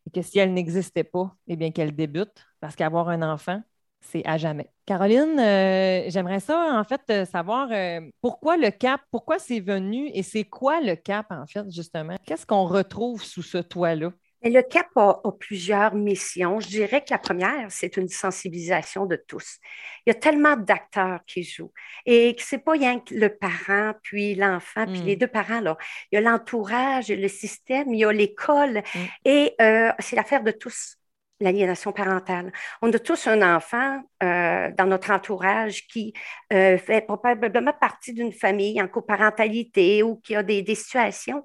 Et 0.05 0.11
que 0.11 0.21
si 0.21 0.37
elle 0.37 0.53
n'existait 0.53 1.03
pas, 1.03 1.35
eh 1.47 1.55
bien 1.55 1.71
qu'elle 1.71 1.95
débute, 1.95 2.45
parce 2.59 2.75
qu'avoir 2.75 3.09
un 3.09 3.23
enfant, 3.23 3.63
c'est 4.01 4.25
à 4.25 4.37
jamais. 4.37 4.69
Caroline, 4.85 5.39
euh, 5.39 6.05
j'aimerais 6.07 6.39
ça, 6.39 6.79
en 6.79 6.83
fait, 6.83 7.01
euh, 7.11 7.25
savoir 7.25 7.69
euh, 7.71 8.01
pourquoi 8.21 8.57
le 8.57 8.71
cap, 8.71 9.01
pourquoi 9.11 9.37
c'est 9.37 9.59
venu 9.59 10.09
et 10.13 10.23
c'est 10.23 10.45
quoi 10.45 10.81
le 10.81 10.95
cap, 10.95 11.27
en 11.29 11.45
fait, 11.45 11.69
justement? 11.69 12.15
Qu'est-ce 12.25 12.45
qu'on 12.45 12.65
retrouve 12.65 13.23
sous 13.23 13.43
ce 13.43 13.59
toit-là? 13.59 14.11
Le 14.41 14.61
CAP 14.61 14.87
a, 14.95 15.21
plusieurs 15.37 15.95
missions. 15.95 16.61
Je 16.61 16.69
dirais 16.69 17.01
que 17.01 17.11
la 17.11 17.17
première, 17.17 17.69
c'est 17.69 17.97
une 17.97 18.07
sensibilisation 18.07 19.05
de 19.05 19.17
tous. 19.17 19.57
Il 20.05 20.11
y 20.11 20.15
a 20.15 20.15
tellement 20.15 20.55
d'acteurs 20.55 21.19
qui 21.27 21.43
jouent 21.43 21.73
et 22.05 22.33
que 22.35 22.41
c'est 22.41 22.59
pas 22.59 22.71
rien 22.71 23.01
que 23.01 23.13
le 23.13 23.35
parent, 23.35 23.93
puis 24.01 24.35
l'enfant, 24.35 24.85
puis 24.85 25.01
les 25.01 25.17
hmm. 25.17 25.19
deux 25.19 25.27
parents. 25.27 25.59
Là. 25.59 25.77
Il 26.11 26.15
y 26.15 26.17
a 26.19 26.21
l'entourage, 26.21 27.09
le 27.09 27.27
système, 27.27 27.93
il 27.93 27.99
y 27.99 28.05
a 28.05 28.13
l'école 28.13 28.81
hmm. 28.95 29.05
et 29.25 29.55
c'est 29.99 30.15
l'affaire 30.15 30.43
de 30.43 30.51
tous. 30.51 30.98
L'aliénation 31.39 31.91
parentale. 31.91 32.51
On 32.81 32.91
a 32.91 32.99
tous 32.99 33.27
un 33.27 33.55
enfant 33.55 34.01
euh, 34.23 34.71
dans 34.77 34.85
notre 34.85 35.11
entourage 35.11 35.87
qui 35.87 36.13
euh, 36.53 36.77
fait 36.77 37.01
probablement 37.01 37.73
partie 37.73 38.13
d'une 38.13 38.33
famille 38.33 38.81
en 38.81 38.87
coparentalité 38.87 40.03
ou 40.03 40.17
qui 40.17 40.35
a 40.35 40.43
des, 40.43 40.63
situations. 40.75 41.43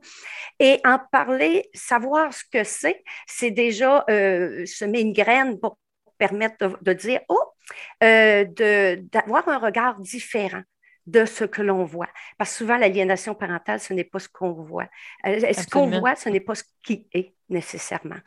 Et 0.59 0.81
en 0.85 0.99
parler, 1.11 1.69
savoir 1.75 2.33
ce 2.33 2.45
que 2.51 2.65
c'est, 2.65 3.03
c'est 3.27 3.51
déjà 3.51 4.05
euh, 4.11 4.67
semer 4.67 5.01
une 5.01 5.13
graine 5.13 5.59
pour 5.59 5.79
permettre 6.19 6.79
de, 6.83 6.93
dire, 6.93 7.21
oh, 7.29 7.55
d'avoir 8.01 9.49
un 9.49 9.59
regard 9.59 10.01
différent 10.01 10.63
de 11.07 11.25
ce 11.25 11.45
que 11.45 11.63
l'on 11.63 11.85
voit. 11.85 12.09
Parce 12.39 12.51
que 12.51 12.57
souvent, 12.59 12.77
l'aliénation 12.77 13.35
parentale, 13.35 13.81
ce 13.81 13.93
n'est 13.93 14.05
pas 14.05 14.19
ce 14.19 14.29
qu'on 14.29 14.53
voit. 14.53 14.89
Ce 15.25 15.69
qu'on 15.69 15.91
voit, 15.91 16.17
ce 16.17 16.29
n'est 16.29 16.41
pas 16.41 16.55
ce 16.55 16.65
qui 16.83 17.09
est 17.13 17.34
nécessairement. 17.49 18.19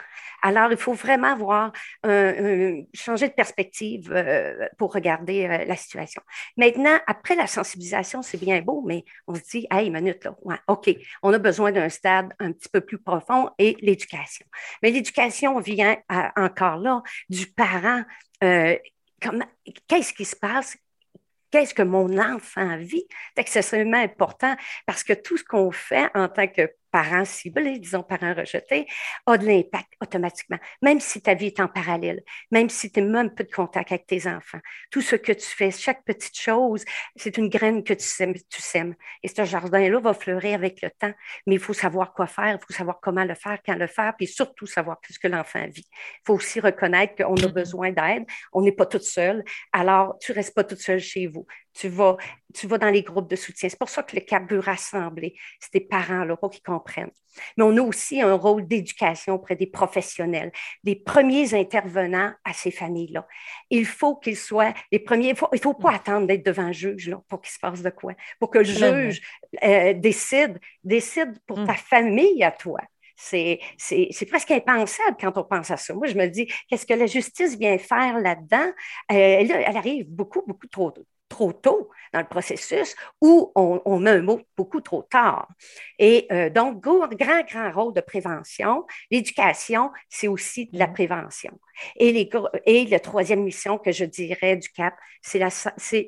Alors, 0.41 0.71
il 0.71 0.77
faut 0.77 0.93
vraiment 0.93 1.35
voir, 1.35 1.71
changer 2.93 3.27
de 3.27 3.33
perspective 3.33 4.11
euh, 4.11 4.67
pour 4.77 4.93
regarder 4.93 5.45
euh, 5.45 5.65
la 5.65 5.75
situation. 5.75 6.21
Maintenant, 6.55 6.97
après 7.07 7.35
la 7.35 7.47
sensibilisation, 7.47 8.21
c'est 8.21 8.39
bien 8.39 8.61
beau, 8.61 8.83
mais 8.85 9.03
on 9.27 9.35
se 9.35 9.41
dit, 9.41 9.67
hey, 9.71 9.89
minute, 9.89 10.23
là, 10.25 10.35
OK, 10.67 10.89
on 11.23 11.33
a 11.33 11.39
besoin 11.39 11.71
d'un 11.71 11.89
stade 11.89 12.33
un 12.39 12.51
petit 12.51 12.69
peu 12.69 12.81
plus 12.81 12.99
profond 12.99 13.49
et 13.57 13.75
l'éducation. 13.81 14.45
Mais 14.81 14.91
l'éducation 14.91 15.59
vient 15.59 15.97
encore 16.35 16.77
là 16.77 17.01
du 17.29 17.47
parent. 17.47 18.03
Qu'est-ce 18.39 20.13
qui 20.13 20.25
se 20.25 20.35
passe? 20.35 20.77
qu'est-ce 21.51 21.73
que 21.73 21.83
mon 21.83 22.17
enfant 22.17 22.77
vit, 22.77 23.07
c'est 23.35 23.41
extrêmement 23.41 23.97
important 23.97 24.55
parce 24.85 25.03
que 25.03 25.13
tout 25.13 25.37
ce 25.37 25.43
qu'on 25.43 25.71
fait 25.71 26.09
en 26.13 26.27
tant 26.27 26.47
que 26.47 26.69
parents 26.97 27.25
ciblés, 27.25 27.77
disons 27.77 28.01
parents 28.01 28.33
rejetés, 28.33 28.87
a 29.27 29.37
de 29.37 29.45
l'impact 29.45 29.93
automatiquement, 30.01 30.57
même 30.81 30.99
si 30.99 31.21
ta 31.21 31.35
vie 31.35 31.47
est 31.47 31.59
en 31.59 31.67
parallèle, 31.67 32.23
même 32.49 32.69
si 32.69 32.91
tu 32.91 33.01
n'as 33.01 33.23
même 33.23 33.35
pas 33.35 33.43
de 33.43 33.51
contact 33.51 33.91
avec 33.91 34.07
tes 34.07 34.27
enfants. 34.27 34.57
Tout 34.89 35.01
ce 35.01 35.15
que 35.15 35.31
tu 35.31 35.45
fais, 35.45 35.69
chaque 35.69 36.03
petite 36.05 36.35
chose, 36.35 36.83
c'est 37.15 37.37
une 37.37 37.49
graine 37.49 37.83
que 37.83 37.93
tu 37.93 38.03
sèmes. 38.03 38.33
Tu 38.49 38.61
sèmes. 38.63 38.95
Et 39.21 39.27
ce 39.27 39.45
jardin-là 39.45 39.99
va 39.99 40.15
fleurir 40.15 40.55
avec 40.55 40.81
le 40.81 40.89
temps, 40.89 41.13
mais 41.45 41.55
il 41.55 41.59
faut 41.59 41.73
savoir 41.73 42.13
quoi 42.13 42.25
faire, 42.25 42.57
il 42.59 42.65
faut 42.65 42.73
savoir 42.73 42.99
comment 42.99 43.25
le 43.25 43.35
faire, 43.35 43.59
quand 43.63 43.75
le 43.75 43.87
faire, 43.87 44.15
puis 44.17 44.25
surtout 44.25 44.65
savoir 44.65 44.97
ce 45.07 45.19
que 45.19 45.27
l'enfant 45.27 45.67
vit. 45.67 45.87
Il 45.91 46.21
faut 46.25 46.33
aussi 46.33 46.59
reconnaître 46.59 47.15
qu'on 47.15 47.35
a 47.35 47.39
mm-hmm. 47.41 47.53
besoin 47.53 47.91
d'aide, 47.91 48.25
on 48.53 48.63
n'est 48.63 48.71
pas 48.71 48.87
toute 48.87 49.03
seule, 49.03 49.43
alors 49.71 50.17
tu 50.19 50.31
ne 50.31 50.37
restes 50.37 50.55
pas 50.55 50.63
toute 50.63 50.81
seule 50.81 50.99
chez 50.99 51.27
vous 51.27 51.45
tu 51.77 51.89
vas, 51.89 52.17
tu 52.53 52.67
vas 52.67 52.77
dans 52.77 52.89
les 52.89 53.03
groupes 53.03 53.29
de 53.29 53.35
soutien. 53.35 53.69
C'est 53.69 53.79
pour 53.79 53.89
ça 53.89 54.03
que 54.03 54.15
le 54.15 54.21
CAP 54.21 54.49
veut 54.49 54.59
rassembler 54.59 55.35
ces 55.59 55.79
parents-là 55.79 56.35
pour 56.37 56.49
qu'ils 56.49 56.63
comprennent. 56.63 57.11
Mais 57.55 57.63
on 57.63 57.77
a 57.77 57.81
aussi 57.81 58.21
un 58.21 58.33
rôle 58.33 58.67
d'éducation 58.67 59.35
auprès 59.35 59.55
des 59.55 59.67
professionnels, 59.67 60.51
des 60.83 60.95
premiers 60.95 61.53
intervenants 61.53 62.33
à 62.43 62.53
ces 62.53 62.71
familles-là. 62.71 63.27
Il 63.69 63.85
faut 63.85 64.15
qu'ils 64.15 64.37
soient 64.37 64.73
les 64.91 64.99
premiers. 64.99 65.27
Il 65.27 65.55
ne 65.55 65.59
faut, 65.59 65.73
pas 65.75 65.93
attendre 65.93 66.25
d'être 66.25 66.45
devant 66.45 66.63
un 66.63 66.71
juge 66.71 67.09
là, 67.09 67.21
pour 67.29 67.41
qu'il 67.41 67.51
se 67.51 67.59
passe 67.59 67.83
de 67.83 67.91
quoi, 67.91 68.13
pour 68.39 68.49
que 68.49 68.59
le 68.59 68.63
juge 68.63 69.21
euh, 69.63 69.93
décide, 69.93 70.59
décide 70.83 71.37
pour 71.45 71.57
ta 71.65 71.73
mm. 71.73 71.77
famille 71.77 72.43
à 72.43 72.51
toi. 72.51 72.81
C'est 73.15 73.59
presque 74.29 74.51
impensable 74.51 75.17
quand 75.19 75.37
on 75.37 75.43
pense 75.43 75.71
à 75.71 75.77
ça. 75.77 75.93
Moi, 75.93 76.07
je 76.07 76.15
me 76.15 76.27
dis, 76.27 76.47
qu'est-ce 76.69 76.85
que 76.85 76.93
la 76.93 77.07
justice 77.07 77.57
vient 77.57 77.77
faire 77.77 78.19
là-dedans? 78.19 78.67
Euh, 79.11 79.15
elle, 79.15 79.51
elle, 79.51 79.77
arrive 79.77 80.07
beaucoup, 80.07 80.43
beaucoup 80.45 80.67
trop, 80.67 80.93
trop 81.29 81.53
tôt 81.53 81.89
dans 82.13 82.19
le 82.19 82.27
processus 82.27 82.95
ou 83.21 83.51
on, 83.55 83.99
met 83.99 84.11
un 84.11 84.21
mot 84.21 84.41
beaucoup 84.55 84.81
trop 84.81 85.03
tard. 85.03 85.47
Et 85.99 86.27
euh, 86.31 86.49
donc, 86.49 86.81
grand, 86.81 87.07
grand 87.07 87.71
rôle 87.71 87.93
de 87.93 88.01
prévention. 88.01 88.85
L'éducation, 89.11 89.91
c'est 90.09 90.27
aussi 90.27 90.67
de 90.67 90.79
la 90.79 90.87
mm-hmm. 90.87 90.93
prévention. 90.93 91.59
Et, 91.95 92.11
les, 92.11 92.29
et 92.65 92.85
la 92.85 92.99
troisième 92.99 93.43
mission 93.43 93.77
que 93.77 93.91
je 93.91 94.05
dirais 94.05 94.55
du 94.57 94.69
CAP, 94.69 94.95
c'est 95.21 95.39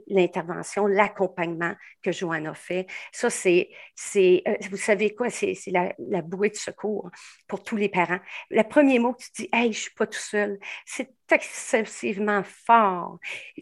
l'intervention, 0.07 0.87
l'accompagnement 0.87 1.75
que 2.01 2.11
Joanne 2.11 2.47
a 2.47 2.53
fait. 2.53 2.87
Ça, 3.11 3.29
c'est, 3.29 3.69
euh, 4.15 4.55
vous 4.71 4.77
savez 4.77 5.13
quoi, 5.13 5.29
c'est 5.29 5.55
la, 5.67 5.93
la, 5.99 6.21
bouée 6.21 6.49
de 6.49 6.55
secours 6.55 7.11
pour 7.47 7.63
tous 7.63 7.75
les 7.75 7.89
parents. 7.89 8.19
Le 8.49 8.63
premier 8.63 8.99
mot 8.99 9.13
que 9.13 9.23
tu 9.23 9.43
dis, 9.43 9.49
hey, 9.51 9.63
je 9.63 9.67
ne 9.67 9.73
suis 9.73 9.93
pas 9.93 10.07
tout 10.07 10.19
seul, 10.19 10.59
c'est 10.85 11.09
excessivement 11.31 12.43
fort. 12.43 13.19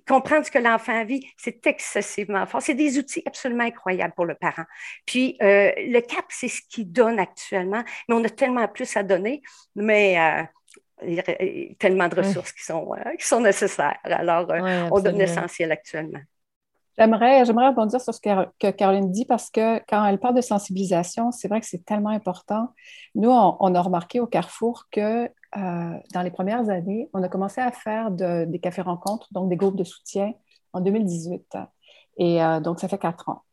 Comprendre 0.08 0.46
ce 0.46 0.52
que 0.52 0.60
l'enfant 0.60 1.04
vit, 1.06 1.26
c'est 1.38 1.66
excessivement 1.68 2.46
fort. 2.46 2.62
C'est 2.62 2.74
des 2.74 2.98
outils 2.98 3.24
absolument 3.26 3.64
incroyables 3.64 4.14
pour 4.14 4.26
le 4.26 4.36
parent. 4.36 4.66
Puis, 5.06 5.38
euh, 5.42 5.72
le 5.78 6.00
CAP, 6.02 6.26
c'est 6.30 6.48
ce 6.48 6.62
qu'il 6.70 6.92
donne 6.92 7.20
actuellement, 7.20 7.84
mais 8.08 8.16
on 8.16 8.24
a 8.24 8.30
tellement 8.30 8.68
plus 8.68 8.96
à 8.98 9.04
donner, 9.04 9.42
mais 9.76 10.20
euh, 10.20 10.44
il 11.06 11.14
y 11.14 11.20
a 11.20 11.76
tellement 11.78 12.08
de 12.08 12.16
ressources 12.16 12.52
qui, 12.52 12.64
sont, 12.64 12.94
euh, 12.94 13.16
qui 13.18 13.26
sont 13.26 13.42
nécessaires. 13.42 13.98
Alors, 14.04 14.48
on 14.92 15.00
donne 15.00 15.18
l'essentiel 15.18 15.72
actuellement. 15.72 16.20
J'aimerais, 16.98 17.46
j'aimerais 17.46 17.68
rebondir 17.68 18.02
sur 18.02 18.14
ce 18.14 18.20
que, 18.20 18.72
Caroline 18.72 19.12
dit 19.12 19.26
parce 19.26 19.52
que 19.52 19.78
quand 19.88 20.04
elle 20.06 20.18
parle 20.18 20.34
de 20.34 20.42
sensibilisation, 20.42 21.32
c'est 21.32 21.48
vrai 21.48 21.62
que 21.62 21.68
c'est 21.68 21.86
tellement 21.86 22.10
important. 22.10 22.74
Nous, 23.14 23.30
on, 23.30 23.76
a 23.76 23.82
remarqué 23.82 24.20
au 24.20 24.26
Carrefour 24.26 24.86
que 24.92 25.30
dans 25.56 26.22
les 26.24 26.32
premières 26.32 26.70
années, 26.70 27.10
on 27.14 27.24
a 27.24 27.30
commencé 27.30 27.62
à 27.62 27.72
faire 27.72 28.12
des 28.12 28.60
cafés-rencontres, 28.60 29.28
donc 29.32 29.50
des 29.50 29.56
groupes 29.56 29.78
de 29.78 29.84
soutien 29.84 30.34
en 30.74 30.82
2018. 30.82 31.58
Et 32.18 32.44
euh, 32.44 32.60
donc, 32.60 32.80
ça 32.80 32.88
fait 32.88 32.98
quatre 32.98 33.30
ans. 33.30 33.44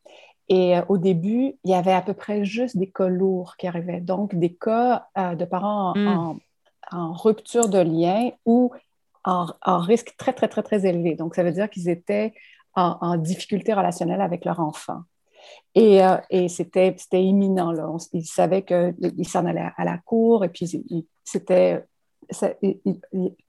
Et 0.49 0.77
euh, 0.77 0.83
au 0.89 0.99
début, 0.99 1.55
il 1.65 1.71
y 1.71 1.75
avait 1.75 1.93
à 1.93 2.03
peu 2.03 2.15
près 2.15 2.45
juste 2.45 2.77
des 2.77 2.91
cas 2.91 3.09
lourds 3.09 3.57
qui 3.57 3.67
arrivaient. 3.67 4.01
Donc, 4.01 4.35
des 4.35 4.55
cas 4.55 5.07
euh, 5.19 5.35
de 5.35 5.45
parents 5.45 5.95
en, 5.97 6.35
hmm. 6.35 7.13
rupture 7.13 7.69
de 7.69 7.79
lien 7.79 8.31
ou 8.45 8.73
en, 9.25 9.47
risque 9.79 10.15
très, 10.19 10.33
très, 10.33 10.49
très, 10.49 10.63
très 10.63 10.87
élevé. 10.87 11.15
Donc, 11.15 11.35
ça 11.35 11.43
veut 11.43 11.53
dire 11.53 11.71
qu'ils 11.71 11.89
étaient 11.89 12.35
en, 12.75 13.17
difficulté 13.17 13.73
relationnelle 13.73 14.21
avec 14.21 14.45
leur 14.45 14.61
enfant. 14.61 15.03
Et, 15.75 16.01
et 16.31 16.49
c'était 16.49 16.95
imminent. 17.13 17.73
Là. 17.73 17.89
ils 18.13 18.25
savaient 18.25 18.63
qu'ils 18.65 19.29
s'en 19.29 19.45
allaient 19.47 19.71
à 19.77 19.85
la 19.85 19.99
cour 19.99 20.45
et 20.45 20.49
puis 20.49 20.67
c'était 21.25 21.85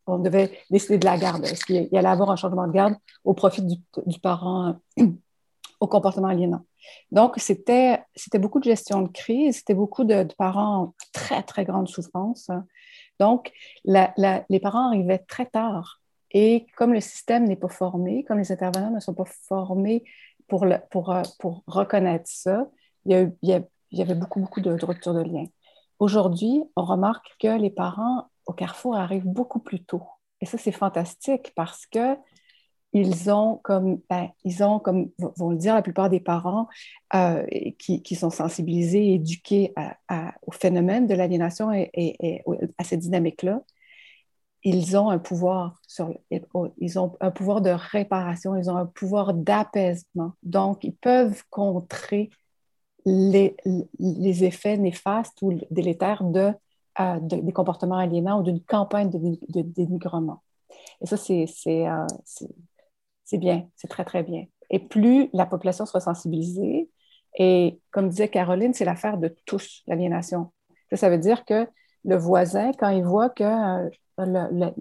on 0.07 0.19
devait 0.19 0.51
décider 0.69 0.97
de 0.97 1.05
la 1.05 1.17
garde. 1.17 1.45
Est-ce 1.45 1.65
qu'il 1.65 1.95
allait 1.95 2.07
avoir 2.07 2.31
un 2.31 2.35
changement 2.35 2.67
de 2.67 2.73
garde 2.73 2.95
au 3.23 3.33
profit 3.33 3.61
du, 3.63 4.19
parent 4.19 4.75
au 5.79 5.87
comportement 5.87 6.27
aliénant? 6.27 6.65
Donc, 7.11 7.35
c'était 7.37 8.03
beaucoup 8.35 8.59
de 8.59 8.65
gestion 8.65 9.01
de 9.01 9.07
crise, 9.09 9.57
c'était 9.57 9.73
beaucoup 9.73 10.03
de, 10.03 10.27
parents 10.37 10.77
en 10.77 10.95
très, 11.13 11.41
très 11.43 11.65
grande 11.65 11.87
souffrance. 11.87 12.49
Donc, 13.19 13.51
les 13.85 14.59
parents 14.61 14.87
arrivaient 14.89 15.19
très 15.19 15.45
tard. 15.45 16.01
Et 16.31 16.65
comme 16.75 16.93
le 16.93 16.99
système 16.99 17.45
n'est 17.45 17.55
pas 17.55 17.69
formé, 17.69 18.25
comme 18.25 18.39
les 18.39 18.51
intervenants 18.51 18.91
ne 18.91 18.99
sont 18.99 19.13
pas 19.13 19.25
formés 19.47 20.03
pour, 20.47 20.65
pour, 20.91 21.13
pour 21.39 21.63
reconnaître 21.67 22.25
ça, 22.27 22.67
il 23.05 23.31
y, 23.41 24.01
avait 24.01 24.15
beaucoup, 24.15 24.39
beaucoup 24.39 24.61
de, 24.61 24.73
de 24.73 25.13
de 25.13 25.21
liens. 25.21 25.47
Aujourd'hui, 25.99 26.63
on 26.75 26.83
remarque 26.83 27.35
que 27.39 27.57
les 27.57 27.69
parents 27.69 28.29
au 28.45 28.53
carrefour 28.53 28.95
arrive 28.95 29.25
beaucoup 29.25 29.59
plus 29.59 29.83
tôt. 29.83 30.03
Et 30.41 30.45
ça, 30.45 30.57
c'est 30.57 30.71
fantastique 30.71 31.53
parce 31.55 31.85
que 31.85 32.15
ils 32.93 33.29
ont 33.29 33.59
comme, 33.61 33.99
ben, 34.09 34.29
ils 34.45 34.63
ont 34.63 34.79
comme 34.79 35.09
vont 35.17 35.49
le 35.49 35.57
dire 35.57 35.75
la 35.75 35.81
plupart 35.81 36.09
des 36.09 36.21
parents 36.21 36.69
euh, 37.13 37.45
qui, 37.77 38.01
qui, 38.01 38.15
sont 38.15 38.29
sensibilisés, 38.29 39.13
éduqués 39.13 39.73
au 40.47 40.51
phénomène 40.51 41.05
de 41.05 41.13
l'aliénation 41.13 41.73
et, 41.73 42.43
à 42.77 42.83
cette 42.85 43.01
dynamique-là, 43.01 43.61
ils 44.65 44.97
ont 44.97 45.11
un 45.11 45.19
pouvoir 45.19 45.79
sur, 45.87 46.11
ils 46.79 46.99
ont 46.99 47.15
un 47.21 47.29
pouvoir 47.29 47.61
de 47.61 47.69
réparation, 47.69 48.55
ils 48.55 48.69
ont 48.69 48.75
un 48.75 48.87
pouvoir 48.87 49.35
d'apaisement. 49.35 50.33
Donc, 50.41 50.83
ils 50.83 50.95
peuvent 50.95 51.43
contrer 51.51 52.31
les, 53.05 53.55
effets 54.43 54.77
néfastes 54.77 55.39
ou 55.43 55.53
délétères 55.69 56.23
de 56.23 56.51
des 57.21 57.51
comportements 57.51 57.97
aliénants 57.97 58.39
ou 58.39 58.43
d'une 58.43 58.61
campagne 58.61 59.09
de, 59.09 59.61
dénigrement. 59.61 60.41
Et 61.01 61.05
ça, 61.05 61.17
euh, 61.17 62.07
c'est 63.23 63.37
bien, 63.37 63.67
c'est 63.75 63.89
très, 63.89 64.05
très 64.05 64.23
bien. 64.23 64.45
Et 64.69 64.79
plus 64.79 65.29
la 65.33 65.45
population 65.45 65.85
sera 65.85 65.99
sensibilisée, 65.99 66.89
et 67.37 67.79
comme 67.91 68.09
disait 68.09 68.29
Caroline, 68.29 68.73
c'est 68.73 68.85
l'affaire 68.85 69.17
de 69.17 69.35
tous, 69.45 69.83
l'aliénation. 69.87 70.53
Ça, 70.89 70.95
ça 70.95 71.09
veut 71.09 71.17
dire 71.17 71.43
que 71.43 71.67
le 72.05 72.15
voisin, 72.15 72.71
quand 72.71 72.89
il 72.89 73.03
voit 73.03 73.29
que, 73.29 73.43
euh, 74.19 74.71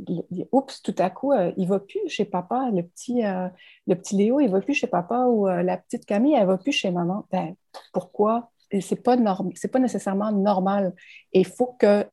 oups, 0.53 0.83
tout 0.83 0.95
à 0.99 1.11
coup, 1.11 1.33
euh, 1.33 1.53
il 1.57 1.65
ne 1.65 1.69
va 1.69 1.81
plus 1.81 2.01
chez 2.09 2.25
papa, 2.25 2.71
le 2.73 2.83
petit, 2.83 3.23
le 3.23 3.95
petit 3.95 4.17
Léo, 4.17 4.41
il 4.41 4.47
ne 4.47 4.53
va 4.53 4.61
plus 4.61 4.75
chez 4.75 4.87
papa, 4.87 5.27
ou 5.27 5.47
la 5.47 5.77
petite 5.77 6.07
Camille, 6.07 6.35
elle 6.35 6.47
va 6.47 6.59
plus 6.59 6.73
chez 6.73 6.91
maman. 6.91 7.27
Ben, 7.31 7.55
pourquoi? 7.93 8.51
c'est 8.81 9.03
pas 9.03 9.17
pas 9.17 9.79
nécessairement 9.79 10.33
normal. 10.33 10.95
Il 11.33 11.47
faut 11.47 11.77
que, 11.79 12.07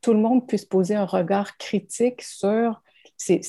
tout 0.00 0.12
le 0.12 0.18
monde 0.18 0.46
puisse 0.46 0.64
poser 0.64 0.96
un 0.96 1.04
regard 1.04 1.56
critique 1.56 2.22
sur 2.22 2.82
ces, 3.16 3.40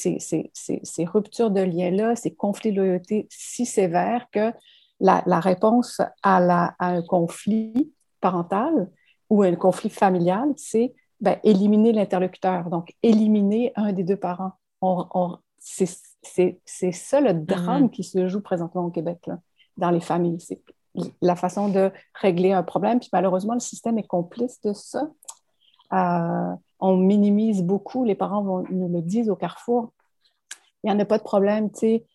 ruptures 1.05 1.51
de 1.51 1.61
liens-là, 1.61 2.15
ces 2.15 2.33
conflits 2.33 2.71
de 2.71 2.77
loyauté 2.77 3.27
si 3.29 3.65
sévères 3.65 4.27
que 4.31 4.51
la, 4.99 5.39
réponse 5.39 6.01
à, 6.21 6.75
un 6.79 7.01
conflit 7.01 7.91
parental 8.21 8.89
ou 9.29 9.41
un 9.43 9.55
conflit 9.55 9.89
familial, 9.89 10.53
c'est 10.57 10.93
ben, 11.23 11.39
éliminer 11.45 11.93
l'interlocuteur, 11.93 12.69
donc 12.69 12.93
éliminer 13.01 13.71
un 13.77 13.93
des 13.93 14.03
deux 14.03 14.17
parents. 14.17 14.51
c'est 15.57 15.85
ça 16.91 17.21
le 17.21 17.33
drame 17.33 17.85
mm-hmm. 17.85 17.89
qui 17.91 18.03
se 18.03 18.27
joue 18.27 18.41
présentement 18.41 18.83
au 18.85 18.91
Québec, 18.91 19.29
dans 19.77 19.89
les 19.89 20.01
familles. 20.01 20.41
C'est 20.41 20.61
la 21.21 21.37
façon 21.37 21.69
de 21.69 21.93
régler 22.13 22.51
un 22.51 22.61
problème. 22.61 22.99
Puis 22.99 23.09
malheureusement, 23.13 23.53
le 23.53 23.61
système 23.61 23.97
est 23.97 24.05
complice 24.05 24.59
de 24.63 24.73
ça. 24.73 25.07
Euh, 25.93 26.53
on 26.81 26.97
minimise 26.97 27.63
beaucoup, 27.63 28.03
les 28.03 28.15
parents 28.15 28.43
vont, 28.43 28.65
nous 28.69 28.89
le 28.93 29.01
disent 29.01 29.29
au 29.29 29.37
carrefour, 29.37 29.93
il 30.83 30.91
n'y 30.91 30.93
en 30.93 30.99
a 30.99 31.05
pas 31.05 31.19
de 31.19 31.23
problème, 31.23 31.71
tu 31.71 31.79
sais, 31.79 32.05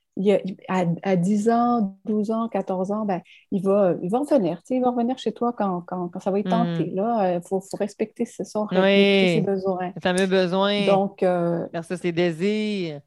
à, 0.68 1.16
10 1.16 1.50
ans, 1.50 1.98
12 2.04 2.30
ans, 2.30 2.48
14 2.48 2.90
ans, 2.90 3.04
ben, 3.04 3.22
il, 3.50 3.62
va, 3.62 3.94
il 4.02 4.10
va 4.10 4.18
revenir. 4.18 4.60
Il 4.70 4.80
va 4.80 4.90
revenir 4.90 5.18
chez 5.18 5.32
toi 5.32 5.52
quand, 5.56 5.82
quand, 5.82 6.08
quand 6.08 6.20
ça 6.20 6.30
va 6.30 6.40
être 6.40 6.50
tenté. 6.50 6.90
Il 6.92 7.00
euh, 7.00 7.40
faut, 7.40 7.60
faut, 7.60 7.76
respecter 7.76 8.24
ses, 8.24 8.44
son, 8.44 8.64
respecter 8.64 9.34
ses 9.36 9.40
besoins. 9.42 9.92
Le 9.94 10.00
fameux 10.00 10.26
besoin 10.26 10.86
Donc, 10.86 11.22
euh, 11.22 11.66
versus 11.72 12.00
ses 12.00 12.12
désirs. 12.12 13.00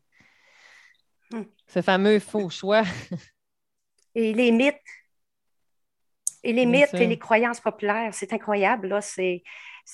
Hmm. 1.32 1.44
Ce 1.68 1.82
fameux 1.82 2.20
faux 2.20 2.50
choix. 2.50 2.84
Et 4.16 4.34
les 4.34 4.52
mythes. 4.52 4.76
Et 6.44 6.54
les 6.54 6.66
mythes 6.66 6.96
et 6.96 7.06
les 7.06 7.20
croyances 7.20 7.60
populaires, 7.60 8.16
c'est 8.16 8.34
incroyable. 8.34 8.88
Là, 8.88 9.00
c'est, 9.02 9.44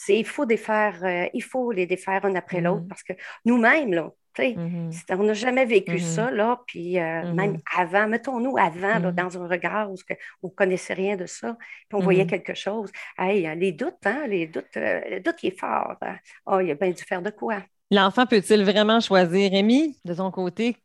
il 0.07 0.25
faut 0.25 0.45
défaire, 0.45 1.03
euh, 1.03 1.27
il 1.33 1.43
faut 1.43 1.74
les 1.74 1.86
défaire 1.86 2.24
un 2.24 2.36
après 2.36 2.62
l'autre 2.62 2.83
hmm. 2.83 2.88
parce 2.88 3.03
que 3.03 3.13
nous-mêmes, 3.43 3.93
là, 3.93 4.12
Mm-hmm. 4.39 5.15
On 5.17 5.24
n'a 5.24 5.34
jamais 5.34 5.65
vécu 5.65 5.96
mm-hmm. 5.96 6.15
ça, 6.15 6.32
là, 6.32 6.62
puis 6.67 7.00
euh, 7.00 7.01
mm-hmm. 7.01 7.34
même 7.34 7.58
avant, 7.75 8.08
mettons-nous 8.08 8.58
avant, 8.58 9.12
dans 9.12 9.38
un 9.38 9.48
regard 9.48 9.91
où 9.91 9.96
on 10.44 10.48
ne 10.48 10.53
connaissait 10.53 10.94
rien 10.94 11.15
de 11.15 11.25
ça, 11.25 11.58
puis 11.89 11.98
on 11.98 12.00
voyait 12.00 12.27
quelque 12.27 12.53
chose. 12.53 12.91
Hey, 13.17 13.48
les 13.58 13.72
doutes, 13.72 14.06
hein, 14.06 14.25
les 14.27 14.48
doutes, 14.48 14.65
euh, 14.77 15.01
le 15.10 15.20
doute 15.20 15.36
il 15.44 15.48
est 15.48 15.60
fort. 15.60 15.96
Hein. 16.01 16.17
Oh, 16.46 16.60
il 16.60 16.72
a 16.72 16.75
bien 16.75 16.91
dû 16.91 17.03
faire 17.03 17.22
de 17.22 17.29
quoi. 17.29 17.62
L'enfant 17.89 18.25
peut-il 18.25 18.63
vraiment 18.63 19.00
choisir? 19.00 19.51
Rémi, 19.51 19.98
de 20.03 20.13
ton 20.13 20.29
côté? 20.32 20.77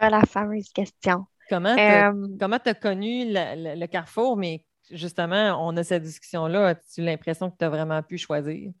La 0.00 0.22
fameuse 0.22 0.68
question. 0.70 1.26
Comment 1.48 1.76
tu 1.76 1.80
as, 1.80 2.12
euh, 2.12 2.74
connu 2.74 3.24
le, 3.28 3.86
carrefour, 3.86 4.36
mais 4.36 4.64
justement, 4.90 5.56
on 5.66 5.76
a 5.76 5.84
cette 5.84 6.02
discussion-là. 6.02 6.68
As-tu 6.68 7.02
l'impression 7.02 7.50
que 7.50 7.56
tu 7.56 7.64
as 7.64 7.68
vraiment 7.68 8.02
pu 8.02 8.18
choisir? 8.18 8.72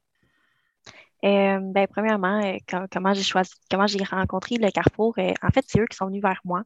Euh, 1.24 1.60
ben, 1.62 1.86
premièrement, 1.86 2.40
euh, 2.44 2.86
comment 2.90 3.14
j'ai 3.14 3.22
choisi, 3.22 3.52
comment 3.70 3.86
j'ai 3.86 4.02
rencontré 4.02 4.56
le 4.56 4.70
Carrefour, 4.70 5.14
euh, 5.18 5.32
en 5.42 5.50
fait, 5.50 5.64
c'est 5.68 5.80
eux 5.80 5.86
qui 5.86 5.96
sont 5.96 6.06
venus 6.06 6.22
vers 6.22 6.40
moi. 6.44 6.64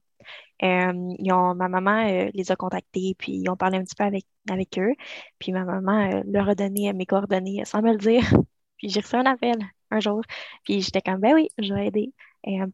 ils 0.62 1.32
ont, 1.32 1.54
ma 1.54 1.68
maman 1.68 2.30
les 2.34 2.52
a 2.52 2.56
contactés, 2.56 3.14
puis 3.18 3.32
ils 3.34 3.48
ont 3.50 3.56
parlé 3.56 3.78
un 3.78 3.84
petit 3.84 3.94
peu 3.94 4.04
avec, 4.04 4.24
avec 4.50 4.78
eux. 4.78 4.94
Puis 5.38 5.52
ma 5.52 5.64
maman 5.64 6.22
leur 6.26 6.48
a 6.48 6.54
donné 6.54 6.92
mes 6.94 7.06
coordonnées 7.06 7.64
sans 7.64 7.82
me 7.82 7.92
le 7.92 7.98
dire. 7.98 8.22
Puis 8.78 8.90
j'ai 8.90 9.00
reçu 9.00 9.16
un 9.16 9.26
appel 9.26 9.56
un 9.90 10.00
jour. 10.00 10.22
Puis 10.64 10.82
j'étais 10.82 11.00
comme, 11.02 11.20
ben 11.20 11.34
oui, 11.34 11.48
je 11.58 11.72
vais 11.74 11.86
aider. 11.88 12.12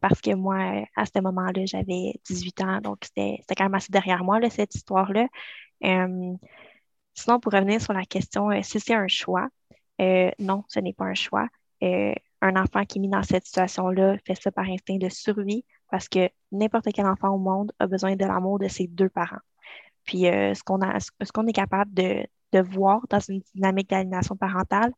parce 0.01 0.21
que 0.21 0.33
moi, 0.35 0.85
à 0.95 1.05
ce 1.05 1.19
moment-là, 1.21 1.65
j'avais 1.65 2.13
18 2.25 2.61
ans, 2.61 2.81
donc 2.81 2.99
c'était 3.03 3.41
quand 3.57 3.65
même 3.65 3.75
assez 3.75 3.91
derrière 3.91 4.23
moi, 4.23 4.39
là, 4.39 4.49
cette 4.49 4.75
histoire-là. 4.75 5.27
sinon, 7.13 7.39
pour 7.39 7.53
revenir 7.53 7.81
sur 7.81 7.93
la 7.93 8.05
question, 8.05 8.49
si 8.63 8.79
c'est 8.79 8.93
un 8.93 9.07
choix, 9.07 9.47
non, 10.39 10.63
ce 10.69 10.79
n'est 10.79 10.93
pas 10.93 11.05
un 11.05 11.13
choix. 11.13 11.47
Euh, 11.83 12.13
un 12.41 12.55
enfant 12.55 12.85
qui 12.85 12.97
est 12.97 13.01
mis 13.01 13.09
dans 13.09 13.23
cette 13.23 13.45
situation-là 13.45 14.17
fait 14.25 14.35
ça 14.35 14.51
par 14.51 14.65
instinct 14.65 14.97
de 14.97 15.09
survie 15.09 15.65
parce 15.91 16.09
que 16.09 16.29
n'importe 16.51 16.87
quel 16.93 17.05
enfant 17.05 17.29
au 17.29 17.37
monde 17.37 17.71
a 17.79 17.87
besoin 17.87 18.15
de 18.15 18.25
l'amour 18.25 18.59
de 18.59 18.67
ses 18.67 18.87
deux 18.87 19.09
parents. 19.09 19.41
Puis 20.05 20.27
euh, 20.27 20.53
ce 20.53 20.61
qu'on 20.63 21.47
est 21.47 21.53
capable 21.53 21.93
de, 21.93 22.25
voir 22.61 23.01
dans 23.09 23.19
une 23.19 23.41
dynamique 23.55 23.89
d'aliénation 23.89 24.35
parentale, 24.35 24.91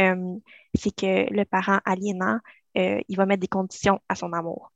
euh, 0.00 0.36
c'est 0.74 0.94
que 0.94 1.32
le 1.32 1.44
parent 1.44 1.78
aliénant, 1.84 2.38
il 2.74 3.16
va 3.16 3.26
mettre 3.26 3.40
des 3.40 3.48
conditions 3.48 4.00
à 4.08 4.14
son 4.14 4.32
amour. 4.32 4.72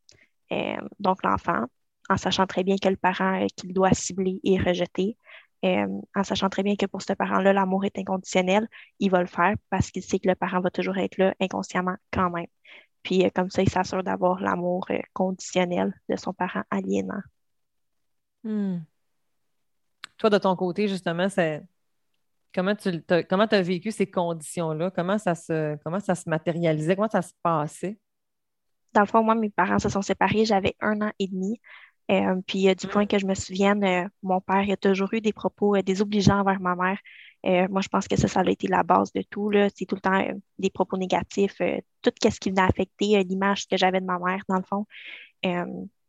donc 1.00 1.22
l'enfant, 1.24 1.64
en 2.08 2.16
sachant 2.16 2.46
très 2.46 2.64
bien 2.64 2.76
que 2.80 2.88
le 2.88 2.96
parent 2.96 3.46
qu'il 3.56 3.72
doit 3.74 3.92
cibler 3.92 4.40
et 4.44 4.58
rejeter, 4.58 5.16
euh, 5.64 5.86
en 6.14 6.24
sachant 6.24 6.48
très 6.48 6.62
bien 6.62 6.76
que 6.76 6.86
pour 6.86 7.02
ce 7.02 7.12
parent-là, 7.12 7.52
l'amour 7.52 7.84
est 7.84 7.98
inconditionnel, 7.98 8.66
il 8.98 9.10
va 9.10 9.20
le 9.20 9.26
faire 9.26 9.54
parce 9.68 9.90
qu'il 9.90 10.02
sait 10.02 10.18
que 10.18 10.28
le 10.28 10.34
parent 10.34 10.60
va 10.60 10.70
toujours 10.70 10.96
être 10.98 11.18
là 11.18 11.34
inconsciemment 11.40 11.96
quand 12.12 12.30
même. 12.30 12.46
Puis 13.02 13.24
euh, 13.24 13.30
comme 13.34 13.50
ça, 13.50 13.62
il 13.62 13.70
s'assure 13.70 14.02
d'avoir 14.02 14.40
l'amour 14.40 14.86
euh, 14.90 14.98
conditionnel 15.12 15.92
de 16.08 16.16
son 16.16 16.32
parent 16.32 16.62
aliénant. 16.70 17.22
Hmm. 18.42 18.78
Toi, 20.16 20.30
de 20.30 20.38
ton 20.38 20.56
côté, 20.56 20.88
justement, 20.88 21.28
c'est 21.28 21.62
comment 22.54 22.74
tu 22.74 23.04
as, 23.08 23.22
comment 23.24 23.44
as 23.44 23.62
vécu 23.62 23.90
ces 23.90 24.10
conditions-là? 24.10 24.90
Comment 24.90 25.18
ça 25.18 25.34
se 25.34 25.76
comment 25.84 26.00
ça 26.00 26.14
se 26.14 26.28
matérialisait? 26.28 26.96
Comment 26.96 27.10
ça 27.10 27.22
se 27.22 27.32
passait? 27.42 27.98
Dans 28.92 29.02
le 29.02 29.06
fond, 29.06 29.22
moi, 29.22 29.34
mes 29.34 29.50
parents 29.50 29.78
se 29.78 29.88
sont 29.88 30.02
séparés, 30.02 30.44
j'avais 30.44 30.74
un 30.80 31.00
an 31.00 31.12
et 31.18 31.28
demi. 31.28 31.60
Euh, 32.10 32.40
puis 32.46 32.74
du 32.74 32.86
point 32.88 33.06
que 33.06 33.18
je 33.18 33.26
me 33.26 33.34
souvienne, 33.34 33.84
euh, 33.84 34.08
mon 34.22 34.40
père 34.40 34.64
a 34.68 34.76
toujours 34.76 35.12
eu 35.14 35.20
des 35.20 35.32
propos 35.32 35.76
euh, 35.76 35.82
désobligeants 35.82 36.40
envers 36.40 36.60
ma 36.60 36.74
mère. 36.74 36.98
moi, 37.70 37.80
je 37.82 37.88
pense 37.88 38.08
que 38.08 38.16
ça, 38.16 38.28
ça 38.28 38.40
a 38.40 38.50
été 38.50 38.66
la 38.68 38.82
base 38.82 39.12
de 39.12 39.22
tout. 39.22 39.52
C'est 39.76 39.86
tout 39.86 39.94
le 39.96 40.00
temps 40.00 40.24
des 40.58 40.70
propos 40.70 40.96
négatifs, 40.96 41.60
tout 42.02 42.12
ce 42.22 42.40
qui 42.40 42.50
venait 42.50 42.62
affecter 42.62 43.22
l'image 43.24 43.66
que 43.68 43.76
j'avais 43.76 44.00
de 44.00 44.06
ma 44.06 44.18
mère, 44.18 44.42
dans 44.48 44.56
le 44.58 44.62
fond. 44.64 44.86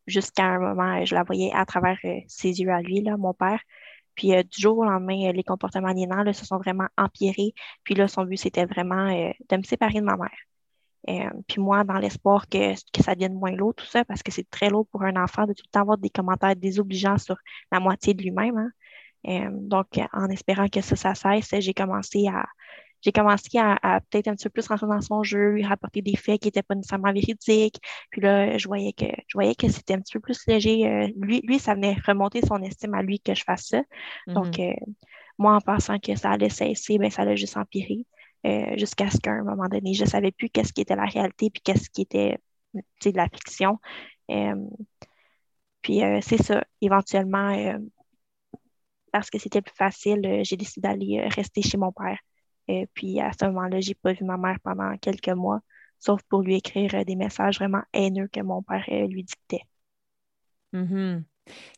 Jusqu'à 0.07 0.45
un 0.45 0.59
moment, 0.59 1.05
je 1.05 1.15
la 1.15 1.23
voyais 1.23 1.51
à 1.53 1.65
travers 1.65 1.97
ses 2.27 2.59
yeux 2.61 2.69
à 2.71 2.81
lui, 2.81 3.01
là, 3.01 3.17
mon 3.17 3.33
père. 3.33 3.61
Puis 4.15 4.31
du 4.31 4.61
jour 4.61 4.77
au 4.79 4.85
lendemain, 4.85 5.31
les 5.31 5.43
comportements 5.43 5.87
aliénants 5.89 6.23
là, 6.23 6.33
se 6.33 6.45
sont 6.45 6.57
vraiment 6.57 6.87
empirés. 6.97 7.53
Puis 7.83 7.95
là, 7.95 8.07
son 8.07 8.25
but, 8.25 8.37
c'était 8.37 8.65
vraiment 8.65 9.07
de 9.49 9.57
me 9.57 9.63
séparer 9.63 9.99
de 10.01 10.05
ma 10.05 10.17
mère. 10.17 10.50
Euh, 11.09 11.29
puis 11.47 11.61
moi, 11.61 11.83
dans 11.83 11.97
l'espoir 11.97 12.47
que, 12.47 12.73
que 12.91 13.03
ça 13.03 13.15
devienne 13.15 13.33
moins 13.33 13.51
lourd, 13.51 13.73
tout 13.75 13.85
ça, 13.85 14.05
parce 14.05 14.21
que 14.21 14.31
c'est 14.31 14.49
très 14.49 14.69
lourd 14.69 14.87
pour 14.91 15.03
un 15.03 15.15
enfant 15.21 15.45
de 15.45 15.53
tout 15.53 15.63
le 15.65 15.71
temps 15.71 15.81
avoir 15.81 15.97
des 15.97 16.09
commentaires 16.09 16.55
désobligeants 16.55 17.17
sur 17.17 17.37
la 17.71 17.79
moitié 17.79 18.13
de 18.13 18.21
lui-même. 18.21 18.57
Hein. 18.57 18.71
Euh, 19.27 19.49
donc, 19.51 19.99
en 20.13 20.29
espérant 20.29 20.67
que 20.67 20.81
ça, 20.81 20.95
ça 20.95 21.15
cesse, 21.15 21.59
j'ai 21.59 21.73
commencé 21.73 22.27
à 22.27 22.45
j'ai 23.03 23.11
commencé 23.11 23.57
à, 23.57 23.99
peut-être 24.09 24.27
un 24.27 24.35
petit 24.35 24.43
peu 24.43 24.61
plus 24.61 24.67
rentrer 24.67 24.85
dans 24.85 25.01
son 25.01 25.23
jeu, 25.23 25.49
lui 25.53 25.65
rapporter 25.65 26.03
des 26.03 26.15
faits 26.15 26.39
qui 26.39 26.47
n'étaient 26.47 26.61
pas 26.61 26.75
nécessairement 26.75 27.11
véridiques. 27.11 27.79
Puis 28.11 28.21
là, 28.21 28.57
je 28.57 28.67
voyais 28.67 28.93
que 28.93 29.07
je 29.27 29.33
voyais 29.33 29.55
que 29.55 29.69
c'était 29.69 29.95
un 29.95 30.01
petit 30.01 30.13
peu 30.13 30.19
plus 30.19 30.45
léger. 30.47 30.87
Euh, 30.87 31.07
lui, 31.17 31.41
lui, 31.41 31.57
ça 31.57 31.73
venait 31.73 31.97
remonter 32.05 32.41
son 32.41 32.61
estime 32.61 32.93
à 32.93 33.01
lui 33.01 33.19
que 33.19 33.33
je 33.33 33.43
fasse 33.43 33.69
ça. 33.69 33.81
Donc, 34.27 34.57
mm-hmm. 34.57 34.75
moi, 35.39 35.55
en 35.55 35.61
pensant 35.61 35.97
que 35.97 36.15
ça 36.15 36.29
allait 36.29 36.49
cesser, 36.49 36.99
ben, 36.99 37.09
ça 37.09 37.23
allait 37.23 37.37
juste 37.37 37.57
empirer. 37.57 38.05
Euh, 38.45 38.75
jusqu'à 38.77 39.09
ce 39.09 39.17
qu'à 39.17 39.31
un 39.31 39.43
moment 39.43 39.67
donné, 39.67 39.93
je 39.93 40.03
ne 40.03 40.09
savais 40.09 40.31
plus 40.31 40.49
qu'est-ce 40.49 40.73
qui 40.73 40.81
était 40.81 40.95
la 40.95 41.05
réalité 41.05 41.49
puis 41.51 41.61
qu'est-ce 41.61 41.89
qui 41.89 42.01
était 42.01 42.39
de 42.73 43.11
la 43.15 43.29
fiction. 43.29 43.79
Euh, 44.31 44.55
puis 45.81 46.03
euh, 46.03 46.19
c'est 46.21 46.41
ça, 46.41 46.63
éventuellement, 46.81 47.79
parce 49.11 49.29
que 49.29 49.37
c'était 49.37 49.61
plus 49.61 49.75
facile, 49.75 50.41
j'ai 50.43 50.57
décidé 50.57 50.87
d'aller 50.87 51.27
rester 51.27 51.61
chez 51.61 51.77
mon 51.77 51.91
père. 51.91 52.17
puis 52.93 53.19
à 53.19 53.31
ce 53.33 53.45
moment-là, 53.45 53.79
je 53.79 53.89
n'ai 53.89 53.95
pas 53.95 54.13
vu 54.13 54.23
ma 54.25 54.37
mère 54.37 54.57
pendant 54.63 54.95
quelques 54.97 55.29
mois, 55.29 55.59
sauf 55.99 56.21
pour 56.23 56.41
lui 56.41 56.55
écrire 56.55 57.05
des 57.05 57.15
messages 57.15 57.57
vraiment 57.57 57.83
haineux 57.93 58.27
que 58.27 58.41
mon 58.41 58.63
père 58.63 58.85
lui 58.89 59.23
dictait. 59.23 59.63
Mm-hmm. 60.73 61.23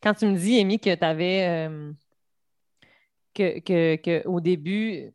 Quand 0.01 0.13
tu 0.13 0.25
me 0.27 0.37
dis, 0.37 0.59
Amy, 0.59 0.79
que 0.79 0.93
tu 0.93 1.03
avais 1.03 1.67
que, 3.33 3.95
que, 3.95 4.27
au 4.27 4.39
début, 4.39 5.11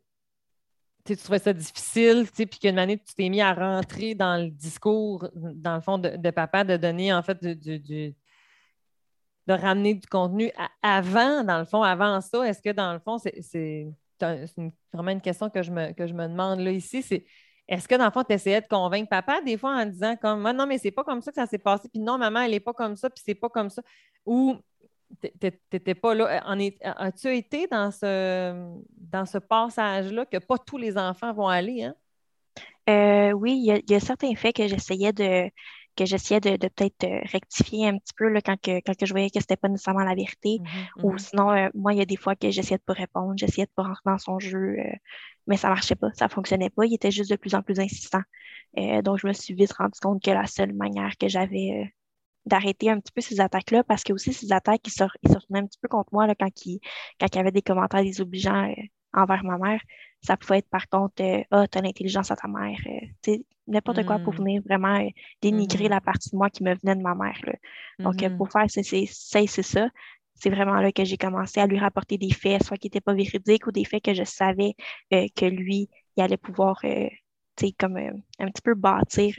tu 1.15 1.23
trouvais 1.23 1.39
ça 1.39 1.53
difficile, 1.53 2.25
puis 2.33 2.47
qu'une 2.47 2.79
année, 2.79 2.97
tu 2.97 3.13
t'es 3.13 3.29
mis 3.29 3.41
à 3.41 3.53
rentrer 3.53 4.15
dans 4.15 4.41
le 4.41 4.49
discours, 4.49 5.29
dans 5.35 5.75
le 5.75 5.81
fond, 5.81 5.97
de, 5.97 6.29
papa, 6.31 6.63
de 6.63 6.77
donner, 6.77 7.13
en 7.13 7.21
fait, 7.23 7.43
du, 7.43 8.15
de 9.47 9.53
ramener 9.53 9.95
du 9.95 10.07
contenu 10.07 10.51
avant, 10.81 11.43
dans 11.43 11.59
le 11.59 11.65
fond, 11.65 11.81
avant 11.81 12.21
ça. 12.21 12.47
Est-ce 12.47 12.61
que, 12.61 12.69
dans 12.71 12.93
le 12.93 12.99
fond, 12.99 13.17
c'est 13.17 13.87
vraiment 14.93 15.11
une 15.11 15.21
question 15.21 15.49
que 15.49 15.63
je 15.63 15.71
me, 15.71 15.91
que 15.93 16.07
je 16.07 16.13
me 16.13 16.27
demande 16.27 16.59
là 16.59 16.71
ici, 16.71 17.01
c'est 17.01 17.25
est-ce 17.67 17.87
que, 17.87 17.95
dans 17.95 18.05
le 18.05 18.11
fond, 18.11 18.23
tu 18.23 18.33
essayais 18.33 18.61
de 18.61 18.67
convaincre 18.67 19.09
papa 19.09 19.41
des 19.41 19.57
fois 19.57 19.75
en 19.75 19.85
disant 19.85 20.15
comme 20.15 20.41
non, 20.51 20.65
mais 20.65 20.79
c'est 20.79 20.91
pas 20.91 21.03
comme 21.03 21.21
ça 21.21 21.31
que 21.31 21.35
ça 21.35 21.45
s'est 21.45 21.59
passé, 21.59 21.87
puis 21.87 21.99
non, 21.99 22.17
maman, 22.17 22.41
elle 22.41 22.51
n'est 22.51 22.59
pas 22.59 22.73
comme 22.73 22.95
ça, 22.95 23.09
puis 23.09 23.21
c'est 23.23 23.35
pas 23.35 23.49
comme 23.49 23.69
ça. 23.69 23.81
Ou 24.25 24.57
n'étais 25.23 25.95
pas 25.95 26.13
là. 26.13 26.41
As-tu 26.83 27.35
été 27.35 27.67
dans 27.67 27.91
ce, 27.91 28.73
dans 28.97 29.25
ce 29.25 29.37
passage-là 29.37 30.25
que 30.25 30.37
pas 30.37 30.57
tous 30.57 30.77
les 30.77 30.97
enfants 30.97 31.33
vont 31.33 31.47
aller? 31.47 31.83
Hein? 31.83 31.95
Euh, 32.89 33.31
oui, 33.33 33.61
il 33.65 33.91
y, 33.91 33.95
a 33.95 33.99
certains 33.99 34.35
faits 34.35 34.55
que 34.55 34.67
j'essayais 34.67 35.13
de 35.13 35.49
que 35.95 36.05
j'essayais 36.05 36.39
de, 36.39 36.55
peut-être 36.55 37.03
euh, 37.03 37.19
rectifier 37.29 37.89
un 37.89 37.97
petit 37.97 38.13
peu 38.15 38.29
là, 38.29 38.39
quand, 38.39 38.55
que, 38.61 38.79
quand 38.79 38.93
je 39.05 39.11
voyais 39.11 39.29
que 39.29 39.39
ce 39.39 39.43
n'était 39.43 39.57
pas 39.57 39.67
nécessairement 39.67 40.05
la 40.05 40.15
vérité. 40.15 40.59
Mm-hmm, 40.59 41.03
Ou 41.03 41.11
mm-hmm. 41.11 41.17
sinon, 41.17 41.51
euh, 41.51 41.67
moi, 41.73 41.91
il 41.91 41.99
y 41.99 42.01
a 42.01 42.05
des 42.05 42.15
fois 42.15 42.37
que 42.37 42.49
j'essayais 42.49 42.77
de 42.77 42.83
ne 42.83 42.93
pas 42.93 42.93
répondre, 42.93 43.33
j'essayais 43.35 43.65
de 43.65 43.71
ne 43.71 43.75
pas 43.75 43.83
rentrer 43.83 44.01
dans 44.05 44.17
son 44.17 44.39
jeu, 44.39 44.77
mais 45.45 45.57
ça 45.57 45.67
ne 45.67 45.73
marchait 45.73 45.95
pas, 45.95 46.07
ça 46.13 46.25
ne 46.25 46.29
fonctionnait 46.29 46.69
pas. 46.69 46.85
Il 46.85 46.93
était 46.93 47.11
juste 47.11 47.29
de 47.29 47.35
plus 47.35 47.53
en 47.53 47.61
plus 47.61 47.81
insistant. 47.81 48.21
donc, 49.03 49.19
je 49.19 49.27
me 49.27 49.33
suis 49.33 49.53
vite 49.53 49.73
rendu 49.73 49.99
compte 49.99 50.23
que 50.23 50.31
la 50.31 50.47
seule 50.47 50.73
manière 50.73 51.17
que 51.17 51.27
j'avais 51.27 51.93
d'arrêter 52.45 52.89
un 52.89 52.99
petit 52.99 53.11
peu 53.11 53.21
ces 53.21 53.39
attaques-là 53.39 53.83
parce 53.83 54.03
que 54.03 54.13
aussi 54.13 54.33
ces 54.33 54.51
attaques, 54.51 54.81
ils 54.85 54.91
se, 54.91 55.03
retournaient 55.03 55.59
un 55.59 55.67
petit 55.67 55.79
peu 55.81 55.87
contre 55.87 56.09
moi 56.11 56.27
là, 56.27 56.35
quand, 56.35 56.65
il, 56.65 56.79
quand 57.19 57.27
il 57.33 57.35
y 57.35 57.39
avait 57.39 57.51
des 57.51 57.61
commentaires 57.61 58.03
désobligeants 58.03 58.69
euh, 58.69 58.83
envers 59.13 59.43
ma 59.43 59.57
mère. 59.57 59.81
Ça 60.21 60.37
pouvait 60.37 60.59
être 60.59 60.69
par 60.69 60.87
contre, 60.89 61.23
euh, 61.23 61.43
ah, 61.51 61.67
t'as 61.67 61.81
l'intelligence 61.81 62.31
à 62.31 62.35
ta 62.35 62.47
mère. 62.47 62.79
Euh, 62.87 63.37
n'importe 63.67 64.05
quoi 64.05 64.19
pour 64.19 64.33
hmm. 64.33 64.37
venir 64.37 64.61
vraiment 64.65 64.99
euh, 64.99 65.09
dénigrer 65.41 65.87
hmm. 65.87 65.91
la 65.91 66.01
partie 66.01 66.31
de 66.31 66.37
moi 66.37 66.49
qui 66.49 66.63
me 66.63 66.75
venait 66.75 66.95
de 66.95 67.01
ma 67.01 67.15
mère. 67.15 67.39
Donc, 67.99 68.21
hmm. 68.21 68.37
pour 68.37 68.51
faire 68.51 68.69
cesser 68.69 69.05
c'est 69.07 69.47
ça, 69.47 69.89
c'est 70.35 70.49
vraiment 70.49 70.75
là 70.75 70.91
que 70.91 71.03
j'ai 71.03 71.17
commencé 71.17 71.59
à 71.59 71.67
lui 71.67 71.79
rapporter 71.79 72.17
des 72.17 72.31
faits, 72.31 72.63
soit 72.63 72.77
qui 72.77 72.87
n'étaient 72.87 73.01
pas 73.01 73.13
véridiques 73.13 73.67
ou 73.67 73.71
des 73.71 73.85
faits 73.85 74.03
que 74.03 74.13
je 74.13 74.23
savais 74.23 74.73
que 75.11 75.45
lui, 75.45 75.89
il 76.15 76.23
allait 76.23 76.37
pouvoir 76.37 76.81
comme 77.77 77.97
un 77.97 78.47
petit 78.47 78.61
peu 78.61 78.73
bâtir 78.73 79.35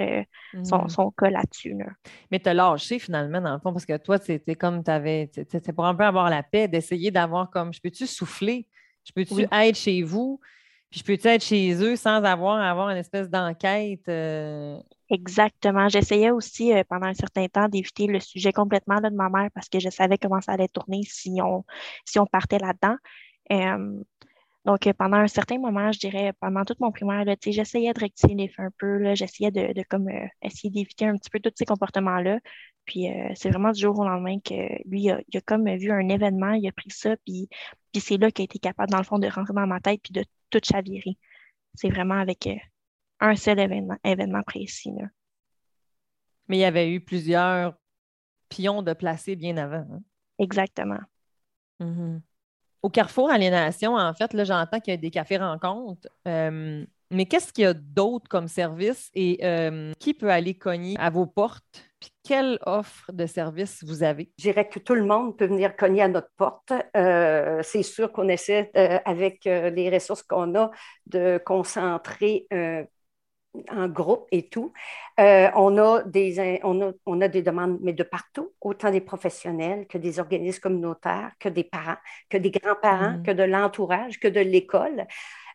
son, 0.65 0.89
son, 0.89 1.11
cas 1.11 1.31
là-dessus. 1.31 1.77
Mais 2.31 2.47
as 2.47 2.55
lâché 2.55 2.99
finalement, 2.99 3.41
dans 3.41 3.55
le 3.55 3.59
fond, 3.61 3.73
parce 3.73 3.87
que 3.87 3.97
toi, 3.97 4.19
c'était 4.19 4.55
comme 4.55 4.85
tu 4.85 4.91
avais, 4.91 5.31
c'était 5.33 5.73
pour 5.73 5.87
un 5.87 5.95
peu 5.95 6.05
avoir 6.05 6.31
la 6.31 6.43
paix, 6.43 6.69
d'essayer 6.69 7.11
d'avoir 7.11 7.51
comme, 7.51 7.73
je 7.73 7.81
peux-tu 7.81 8.07
souffler? 8.07 8.67
Je 9.05 9.13
peux-tu 9.13 9.47
être 9.51 9.77
chez 9.77 10.03
vous? 10.03 10.41
Puis 10.91 11.01
je 11.01 11.05
peux-tu 11.05 11.29
être 11.29 11.45
chez 11.45 11.73
eux 11.83 11.95
sans 11.95 12.23
avoir 12.25 12.57
à 12.57 12.71
avoir 12.71 12.91
une 12.91 12.97
espèce 12.97 13.31
d'enquête? 13.31 14.09
Euh? 14.09 14.77
Exactement. 15.09 15.89
J'essayais 15.89 16.31
aussi 16.31 16.73
euh, 16.73 16.83
pendant 16.89 17.07
un 17.07 17.15
certain 17.15 17.47
temps 17.47 17.69
d'éviter 17.69 18.07
le 18.07 18.19
sujet 18.19 18.53
complètement 18.53 19.01
de 19.01 19.09
ma 19.09 19.29
mère 19.29 19.51
parce 19.55 19.69
que 19.69 19.79
je 19.79 19.89
savais 19.89 20.19
comment 20.19 20.41
ça 20.41 20.53
allait 20.53 20.69
tourner 20.69 21.03
si 21.05 21.39
on, 21.43 21.65
si 22.05 22.19
on 22.19 22.27
partait 22.27 22.59
là-dedans. 22.59 22.97
Donc, 24.71 24.87
euh, 24.87 24.93
pendant 24.93 25.17
un 25.19 25.27
certain 25.29 25.59
moment, 25.59 25.93
je 25.93 25.99
dirais, 25.99 26.33
pendant 26.41 26.65
toute 26.65 26.81
mon 26.81 26.93
primaire, 26.93 27.25
j'essayais 27.45 27.93
de 27.93 28.01
rectifier 28.01 28.37
les 28.37 28.49
faits 28.49 28.67
un 28.67 28.71
peu, 28.79 29.15
j'essayais 29.15 29.51
de, 29.51 29.73
de, 29.73 29.83
comme, 29.89 30.09
essayer 30.43 30.71
d'éviter 30.71 31.07
un 31.07 31.17
petit 31.17 31.31
peu 31.31 31.41
tous 31.41 31.53
ces 31.57 31.65
comportements-là. 31.65 32.39
Puis 32.85 33.07
c'est 33.35 33.51
vraiment 33.51 33.73
du 33.73 33.81
jour 33.81 33.99
au 33.99 34.05
lendemain 34.05 34.39
que 34.41 34.55
lui, 34.89 35.03
il 35.03 35.11
a, 35.11 35.21
il 35.29 35.37
a, 35.37 35.41
comme 35.41 35.69
vu 35.77 35.93
un 35.93 36.09
événement, 36.09 36.53
il 36.53 36.67
a 36.67 36.73
pris 36.73 36.91
ça, 36.91 37.17
puis 37.25 37.49
puis 37.93 38.01
c'est 38.01 38.17
là 38.17 38.31
qu'il 38.31 38.43
a 38.43 38.45
été 38.45 38.59
capable, 38.59 38.91
dans 38.91 38.99
le 38.99 39.05
fond, 39.05 39.19
de 39.19 39.27
rentrer 39.29 39.55
dans 39.55 39.67
ma 39.67 39.81
tête 39.81 40.01
puis 40.03 40.13
de 40.13 40.25
tout 40.51 40.61
chavirer. 40.63 41.19
C'est 41.75 41.91
vraiment 41.91 42.19
avec 42.19 42.47
euh, 42.47 42.57
un 43.21 43.37
seul 43.37 43.59
événement, 43.59 43.97
événement 44.05 44.43
précis. 44.43 44.93
Mais 46.49 46.59
il 46.59 46.61
y 46.61 46.65
avait 46.65 46.91
eu 46.91 47.01
plusieurs 47.01 47.75
pions 48.49 48.83
de 48.83 48.93
placer 48.93 49.37
bien 49.37 49.57
avant. 49.57 49.87
Hein? 49.93 50.03
Exactement. 50.39 51.01
Mm-hmm. 51.81 52.21
Au 52.83 52.89
Carrefour 52.89 53.31
Aliénation, 53.31 53.95
en 53.97 54.15
fait, 54.15 54.33
là, 54.33 54.45
j'entends 54.45 54.81
qu'il 54.81 54.93
y 54.93 54.97
a 54.97 55.01
des 55.01 55.11
cafés 55.11 55.37
rencontres. 55.37 56.09
Euh, 56.27 56.85
mais 57.11 57.27
qu'est-ce 57.27 57.53
qu'il 57.53 57.65
y 57.65 57.67
a 57.67 57.75
d'autre 57.75 58.29
comme 58.29 58.49
service 58.49 59.11
et 59.15 59.41
euh, 59.43 59.93
qui 59.99 60.15
peut 60.15 60.31
aller 60.31 60.55
cogner 60.55 60.97
à 60.99 61.11
vos 61.11 61.27
portes? 61.27 61.65
Puis 61.99 62.11
quelle 62.25 62.59
offre 62.65 63.13
de 63.13 63.27
service 63.27 63.85
vous 63.85 64.03
avez? 64.03 64.31
Je 64.39 64.45
dirais 64.45 64.69
que 64.69 64.79
tout 64.79 64.95
le 64.95 65.05
monde 65.05 65.37
peut 65.37 65.47
venir 65.47 65.77
cogner 65.77 66.03
à 66.03 66.09
notre 66.09 66.31
porte. 66.37 66.73
Euh, 66.97 67.61
c'est 67.63 67.83
sûr 67.83 68.13
qu'on 68.13 68.29
essaie, 68.29 68.71
avec 69.05 69.45
les 69.45 69.91
ressources 69.91 70.23
qu'on 70.23 70.55
a, 70.55 70.71
de 71.07 71.39
concentrer 71.45 72.47
en 73.71 73.89
groupe 73.89 74.27
et 74.31 74.49
tout. 74.49 74.73
on, 75.19 75.79
a 75.79 76.03
des, 76.05 76.61
on, 76.63 76.95
on, 77.07 77.21
a, 77.21 77.29
des 77.29 77.43
demandes, 77.43 77.79
mais 77.81 77.93
de 77.93 78.03
partout, 78.03 78.53
autant 78.61 78.91
des 78.91 79.01
professionnels 79.01 79.87
que 79.87 79.99
des 79.99 80.21
organismes 80.21 80.61
communautaires, 80.61 81.33
que 81.39 81.49
des 81.49 81.65
parents, 81.65 81.99
que 82.29 82.37
des 82.37 82.51
grands-parents, 82.51 83.19
mmh. 83.19 83.23
que 83.23 83.31
de 83.33 83.43
l'entourage, 83.43 84.21
que 84.21 84.29
de 84.29 84.41
l'école. 84.41 85.07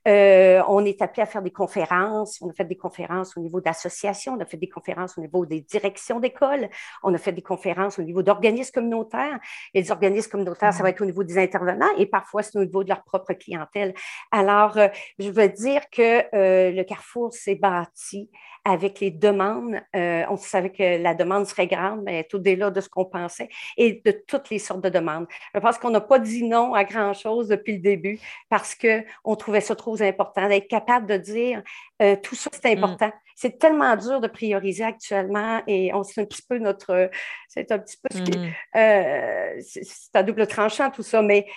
Euh, 0.08 0.62
on 0.68 0.86
est 0.86 1.02
appelé 1.02 1.24
à 1.24 1.26
faire 1.26 1.41
des 1.41 1.52
conférences. 1.52 2.39
On 2.41 2.50
a 2.50 2.54
fait 2.54 2.65
des 2.65 2.78
conférences 2.78 3.36
au 3.38 3.39
niveau 3.39 3.62
d'associations, 3.62 4.34
on 4.34 4.39
a 4.39 4.46
fait 4.46 4.58
des 4.58 4.70
conférences 4.70 5.18
au 5.18 5.22
niveau 5.22 5.46
des 5.46 5.62
directions 5.62 6.20
d'école, 6.20 6.70
on 7.04 7.13
a 7.13 7.18
fait 7.18 7.32
des 7.32 7.41
conférences 7.41 7.98
au 8.00 8.04
niveau 8.04 8.22
d'organismes 8.22 8.74
communautaires. 8.74 9.39
Et 9.74 9.82
les 9.82 9.91
organismes 9.91 10.32
communautaires, 10.32 10.74
ça 10.74 10.84
va 10.84 10.89
être 10.89 11.02
au 11.02 11.06
niveau 11.06 11.24
des 11.24 11.38
intervenants 11.38 11.89
et 11.98 12.06
parfois 12.06 12.44
c'est 12.44 12.58
au 12.58 12.63
niveau 12.63 12.84
de 12.84 12.89
leur 12.89 13.04
propre 13.04 13.34
clientèle. 13.34 13.94
Alors, 14.32 14.78
euh, 14.78 14.88
je 15.20 15.30
veux 15.30 15.50
dire 15.50 15.82
que 15.89 16.36
euh, 16.36 16.72
le 16.72 16.84
Carrefour 16.84 17.34
s'est 17.34 17.56
bâti 17.56 18.30
avec 18.65 18.99
les 18.99 19.12
demandes. 19.12 19.80
on 19.93 20.38
savait 20.38 20.71
que 20.71 21.01
la 21.01 21.13
demande 21.13 21.45
serait 21.45 21.67
grande, 21.67 22.01
mais 22.04 22.23
tout 22.23 22.38
au-delà 22.38 22.71
de 22.71 22.82
ce 22.82 22.89
qu'on 22.89 23.06
pensait 23.06 23.49
et 23.78 24.01
de 24.04 24.12
toutes 24.28 24.49
les 24.49 24.60
sortes 24.60 24.82
de 24.82 24.89
demandes. 24.89 25.28
Je 25.54 25.60
pense 25.60 25.78
qu'on 25.78 25.91
n'a 25.91 26.01
pas 26.01 26.19
dit 26.19 26.43
non 26.43 26.73
à 26.73 26.84
grand-chose 26.84 27.47
depuis 27.47 27.73
le 27.73 27.80
début 27.80 28.19
parce 28.49 28.75
qu'on 28.75 29.36
trouvait 29.36 29.62
ça 29.62 29.75
trop 29.75 30.01
important, 30.01 30.47
d'être 30.49 30.67
capable 30.67 31.08
de 31.08 31.17
dire 31.17 31.63
euh, 32.01 32.15
tout 32.21 32.36
ça, 32.36 32.49
c'est 32.51 32.75
mm. 32.75 32.84
important. 32.84 33.12
C'est 33.36 33.58
tellement 33.60 33.95
dur 33.95 34.21
de 34.21 34.28
prioriser 34.28 34.84
actuellement 34.84 35.62
et 35.67 35.93
on 35.93 36.04
sait 36.04 36.21
un 36.21 36.25
petit 36.25 36.41
peu 36.41 36.58
notre. 36.58 37.10
C'est 37.47 37.71
un 37.71 37.80
petit 37.80 37.97
peu. 37.97 38.19
Mm. 38.19 38.51
Euh, 38.75 39.62
c'est 39.62 40.15
à 40.15 40.23
double 40.23 40.47
tranchant 40.47 40.91
tout 40.91 41.04
ça, 41.04 41.21
mais 41.21 41.47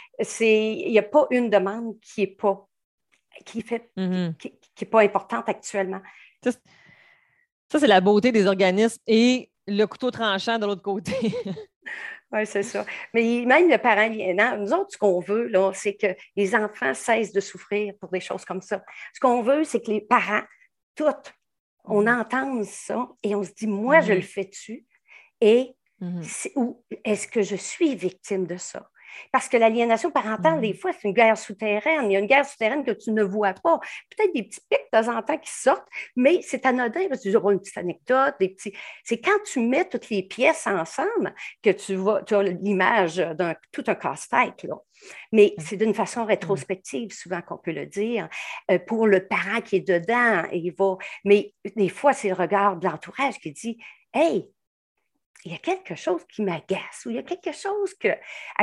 il 0.40 0.90
n'y 0.90 0.98
a 0.98 1.02
pas 1.02 1.26
une 1.30 1.50
demande 1.50 1.98
qui 2.00 2.22
n'est 2.22 2.26
pas. 2.28 2.68
qui 3.44 3.62
fait. 3.62 3.90
Mm-hmm. 3.96 4.36
qui 4.36 4.52
n'est 4.80 4.88
pas 4.88 5.02
importante 5.02 5.48
actuellement. 5.48 6.00
Ça, 7.70 7.78
c'est 7.78 7.86
la 7.86 8.00
beauté 8.00 8.32
des 8.32 8.46
organismes 8.46 9.00
et 9.06 9.50
le 9.66 9.84
couteau 9.84 10.10
tranchant 10.10 10.58
de 10.58 10.66
l'autre 10.66 10.82
côté. 10.82 11.12
Oui, 12.30 12.46
c'est 12.46 12.62
ça. 12.62 12.84
Mais 13.14 13.44
même 13.46 13.70
le 13.70 13.78
parent 13.78 14.02
aliénant, 14.02 14.58
nous 14.58 14.72
autres, 14.74 14.90
ce 14.92 14.98
qu'on 14.98 15.18
veut, 15.18 15.46
là, 15.46 15.72
c'est 15.72 15.94
que 15.94 16.08
les 16.36 16.54
enfants 16.54 16.92
cessent 16.92 17.32
de 17.32 17.40
souffrir 17.40 17.94
pour 17.98 18.10
des 18.10 18.20
choses 18.20 18.44
comme 18.44 18.60
ça. 18.60 18.84
Ce 19.14 19.20
qu'on 19.20 19.42
veut, 19.42 19.64
c'est 19.64 19.80
que 19.80 19.90
les 19.90 20.02
parents, 20.02 20.42
toutes, 20.94 21.32
on 21.84 22.02
mmh. 22.02 22.20
entende 22.20 22.64
ça 22.64 23.08
et 23.22 23.34
on 23.34 23.42
se 23.42 23.52
dit, 23.52 23.66
moi, 23.66 24.00
je 24.00 24.12
mmh 24.12 24.16
le 24.16 24.20
fais-tu? 24.20 24.86
Et 25.40 25.74
mmh 26.00 26.22
est-ce 27.04 27.28
que 27.28 27.42
je 27.42 27.56
suis 27.56 27.94
victime 27.94 28.46
de 28.46 28.58
ça? 28.58 28.90
Parce 29.32 29.48
que 29.48 29.56
l'aliénation 29.56 30.10
parentale, 30.10 30.60
des 30.60 30.72
mm. 30.72 30.76
fois, 30.76 30.92
c'est 30.92 31.08
une 31.08 31.14
guerre 31.14 31.36
souterraine. 31.36 32.10
Il 32.10 32.12
y 32.12 32.16
a 32.16 32.20
une 32.20 32.26
guerre 32.26 32.46
souterraine 32.46 32.84
que 32.84 32.90
tu 32.90 33.12
ne 33.12 33.22
vois 33.22 33.54
pas. 33.54 33.78
Peut-être 34.10 34.34
des 34.34 34.44
petits 34.44 34.60
pics 34.68 34.80
de 34.92 35.00
temps 35.00 35.16
en 35.16 35.22
temps 35.22 35.38
qui 35.38 35.50
sortent, 35.50 35.88
mais 36.16 36.40
c'est 36.42 36.66
anodin 36.66 37.08
parce 37.08 37.22
que 37.22 37.30
tu 37.30 37.36
auras 37.36 37.52
une 37.52 37.60
petite 37.60 37.78
anecdote, 37.78 38.34
des 38.40 38.50
petits. 38.50 38.74
C'est 39.04 39.20
quand 39.20 39.38
tu 39.44 39.60
mets 39.60 39.88
toutes 39.88 40.10
les 40.10 40.22
pièces 40.22 40.66
ensemble 40.66 41.34
que 41.62 41.70
tu 41.70 41.94
vois, 41.94 42.22
tu 42.22 42.34
as 42.34 42.42
l'image 42.42 43.16
d'un 43.16 43.54
tout 43.72 43.84
un 43.86 43.94
casse-tête. 43.94 44.66
Mais 45.32 45.54
mm. 45.56 45.60
c'est 45.62 45.76
d'une 45.76 45.94
façon 45.94 46.24
mm. 46.24 46.28
rétrospective, 46.28 47.12
souvent 47.12 47.42
qu'on 47.42 47.58
peut 47.58 47.72
le 47.72 47.86
dire, 47.86 48.28
euh, 48.70 48.78
pour 48.78 49.06
le 49.06 49.26
parent 49.26 49.60
qui 49.60 49.76
est 49.76 49.88
dedans. 49.88 50.44
il 50.52 50.74
va... 50.76 50.96
Mais 51.24 51.54
des 51.76 51.88
fois, 51.88 52.12
c'est 52.12 52.28
le 52.28 52.34
regard 52.34 52.76
de 52.76 52.86
l'entourage 52.86 53.38
qui 53.38 53.52
dit 53.52 53.78
Hey, 54.12 54.48
il 55.44 55.52
y 55.52 55.54
a 55.54 55.58
quelque 55.58 55.94
chose 55.94 56.22
qui 56.28 56.42
m'agace 56.42 57.06
ou 57.06 57.10
il 57.10 57.16
y 57.16 57.18
a 57.18 57.22
quelque 57.22 57.52
chose 57.52 57.94
que. 57.94 58.08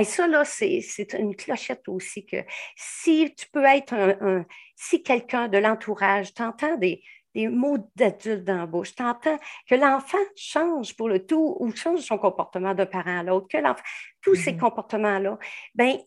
ça, 0.04 0.28
là, 0.28 0.44
c'est 0.44 1.14
une 1.18 1.36
clochette 1.36 1.88
aussi 1.88 2.26
que 2.26 2.38
si 2.76 3.34
tu 3.36 3.48
peux 3.48 3.64
être 3.64 3.94
un. 3.94 4.46
si 4.76 5.02
quelqu'un 5.02 5.48
de 5.48 5.58
l'entourage 5.58 6.34
t'entend 6.34 6.76
des, 6.78 7.02
des 7.34 7.48
mots 7.48 7.78
d'adulte 7.96 8.44
dans 8.44 8.58
la 8.58 8.66
bouche, 8.66 8.96
t'entends 8.96 9.38
que 9.70 9.76
l'enfant 9.76 10.18
change 10.36 10.96
pour 10.96 11.10
le 11.10 11.26
tout 11.26 11.56
ou 11.60 11.72
change 11.76 12.00
son 12.02 12.18
comportement 12.18 12.74
d'un 12.74 12.86
parent 12.86 13.20
à 13.20 13.24
l'autre, 13.24 13.48
que 13.48 13.58
l'enfant. 13.58 13.84
Tous 14.22 14.36
ces 14.36 14.54
mm-hmm. 14.54 14.60
comportements-là, 14.60 15.38
bien, 15.76 15.98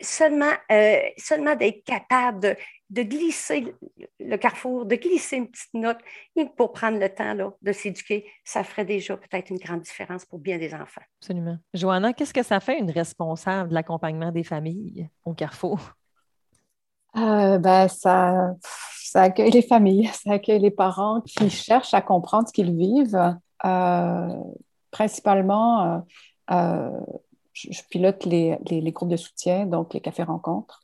seulement, 0.00 0.52
euh, 0.70 0.98
seulement 1.16 1.56
d'être 1.56 1.84
capable 1.84 2.40
de, 2.40 2.56
de, 2.90 3.02
glisser 3.02 3.74
le 4.20 4.36
carrefour, 4.36 4.86
de 4.86 4.96
glisser 4.96 5.36
une 5.36 5.48
petite 5.48 5.74
note, 5.74 5.98
pour 6.56 6.72
prendre 6.72 6.98
le 6.98 7.08
temps 7.08 7.34
là, 7.34 7.52
de 7.62 7.72
s'éduquer, 7.72 8.26
ça 8.44 8.62
ferait 8.64 8.84
déjà 8.84 9.16
peut-être 9.16 9.50
une 9.50 9.58
grande 9.58 9.80
différence 9.80 10.24
pour 10.24 10.38
bien 10.38 10.58
des 10.58 10.74
enfants. 10.74 11.02
Absolument. 11.20 11.58
Joanna, 11.74 12.12
qu'est-ce 12.12 12.34
que 12.34 12.42
ça 12.42 12.60
fait 12.60 12.78
une 12.78 12.90
responsable 12.90 13.70
de 13.70 13.74
l'accompagnement 13.74 14.32
des 14.32 14.44
familles 14.44 15.08
au 15.24 15.34
carrefour? 15.34 15.80
Euh, 17.16 17.58
ben, 17.58 17.88
ça, 17.88 18.52
ça 18.60 19.22
accueille 19.22 19.50
les 19.50 19.62
familles, 19.62 20.06
ça 20.12 20.32
accueille 20.32 20.60
les 20.60 20.70
parents 20.70 21.22
qui 21.22 21.48
cherchent 21.48 21.94
à 21.94 22.02
comprendre 22.02 22.48
ce 22.48 22.52
qu'ils 22.52 22.76
vivent. 22.76 23.36
Euh, 23.64 24.34
principalement, 24.90 26.04
je, 27.56 27.82
pilote 27.88 28.24
les, 28.24 28.92
groupes 28.92 29.08
de 29.08 29.16
soutien, 29.16 29.66
donc 29.66 29.94
les 29.94 30.00
cafés 30.00 30.22
rencontres, 30.22 30.82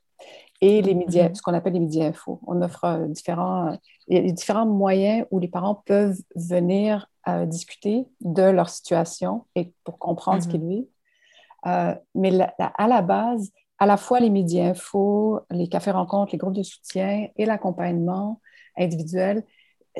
et 0.60 0.80
les 0.80 0.94
médias, 0.94 1.28
mhm. 1.28 1.34
ce 1.34 1.42
qu'on 1.42 1.54
appelle 1.54 1.72
les 1.74 1.80
médias 1.80 2.06
info. 2.06 2.40
On 2.46 2.62
offre 2.62 2.84
euh, 2.84 3.08
différents, 3.08 3.72
euh, 4.10 4.32
différents 4.32 4.66
moyens 4.66 5.26
où 5.30 5.38
les 5.38 5.48
parents 5.48 5.74
peuvent 5.74 6.18
venir 6.36 7.08
euh, 7.28 7.46
discuter 7.46 8.06
de 8.20 8.42
leur 8.42 8.68
situation 8.68 9.44
et 9.54 9.72
pour 9.84 9.98
comprendre 9.98 10.42
ce 10.42 10.46
mhm. 10.46 10.52
qu'ils 10.52 10.68
vivent. 10.68 11.96
mais 12.14 12.38
à 12.58 12.88
la 12.88 13.02
base, 13.02 13.50
à 13.78 13.86
la 13.86 13.96
fois 13.96 14.20
les 14.20 14.30
médias 14.30 14.70
info, 14.70 15.40
les 15.50 15.68
cafés 15.68 15.90
rencontres, 15.90 16.32
les 16.32 16.38
groupes 16.38 16.54
de 16.54 16.62
soutien 16.62 17.28
et 17.36 17.44
l'accompagnement 17.44 18.40
individuel 18.78 19.44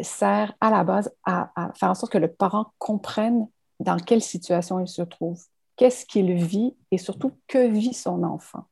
sert 0.01 0.55
à 0.61 0.71
la 0.71 0.85
base 0.85 1.13
à, 1.25 1.51
à, 1.57 1.73
faire 1.75 1.91
en 1.91 1.95
sorte 1.95 2.13
que 2.13 2.19
le 2.19 2.33
parent 2.33 2.67
comprenne 2.79 3.49
dans 3.81 3.99
quelle 3.99 4.23
situation 4.23 4.81
il 4.81 4.89
se 4.89 5.03
trouve 5.03 5.45
qu'est-ce 5.83 6.07
qu'il 6.07 6.33
vit 6.35 6.77
et 6.93 6.99
surtout 6.99 7.33
que 7.49 7.67
vit 7.67 7.93
son 7.93 8.23
enfant. 8.23 8.67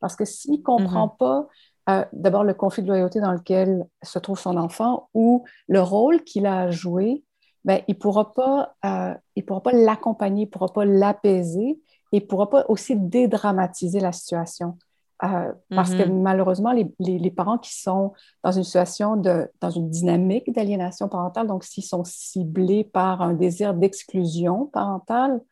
Parce 0.00 0.16
que 0.16 0.24
s'il 0.24 0.52
ne 0.52 0.62
comprend 0.62 1.08
mm-hmm. 1.08 1.16
pas 1.18 1.48
euh, 1.90 2.04
d'abord 2.14 2.44
le 2.44 2.54
conflit 2.54 2.82
de 2.82 2.88
loyauté 2.88 3.20
dans 3.20 3.32
lequel 3.32 3.84
se 4.02 4.18
trouve 4.18 4.38
son 4.38 4.56
enfant 4.56 5.10
ou 5.12 5.44
le 5.68 5.82
rôle 5.82 6.24
qu'il 6.24 6.46
a 6.46 6.60
à 6.60 6.70
jouer, 6.70 7.22
ben, 7.66 7.82
il 7.88 7.94
ne 7.94 7.98
pourra 7.98 8.32
pas, 8.32 8.74
euh, 8.86 9.14
pourra 9.46 9.62
pas 9.62 9.72
l'accompagner, 9.72 10.44
il 10.44 10.46
ne 10.46 10.50
pourra 10.50 10.72
pas 10.72 10.86
l'apaiser 10.86 11.78
et 12.12 12.16
il 12.16 12.22
ne 12.22 12.26
pourra 12.26 12.48
pas 12.48 12.64
aussi 12.70 12.96
dédramatiser 12.96 14.00
la 14.00 14.12
situation. 14.12 14.78
Euh, 15.24 15.52
parce 15.68 15.90
que 15.90 16.04
mm-hmm. 16.04 16.22
malheureusement, 16.22 16.72
les, 16.72 16.90
les, 16.98 17.30
parents 17.30 17.58
qui 17.58 17.78
sont 17.78 18.14
dans 18.42 18.52
une 18.52 18.64
situation 18.64 19.16
de, 19.16 19.50
dans 19.60 19.70
une 19.70 19.90
dynamique 19.90 20.50
d'aliénation 20.54 21.10
parentale, 21.10 21.48
donc 21.48 21.64
s'ils 21.64 21.84
sont 21.84 22.04
ciblés 22.04 22.84
par 22.84 23.20
un 23.20 23.34
désir 23.34 23.74
d'exclusion 23.74 24.66
parentale, 24.72 25.42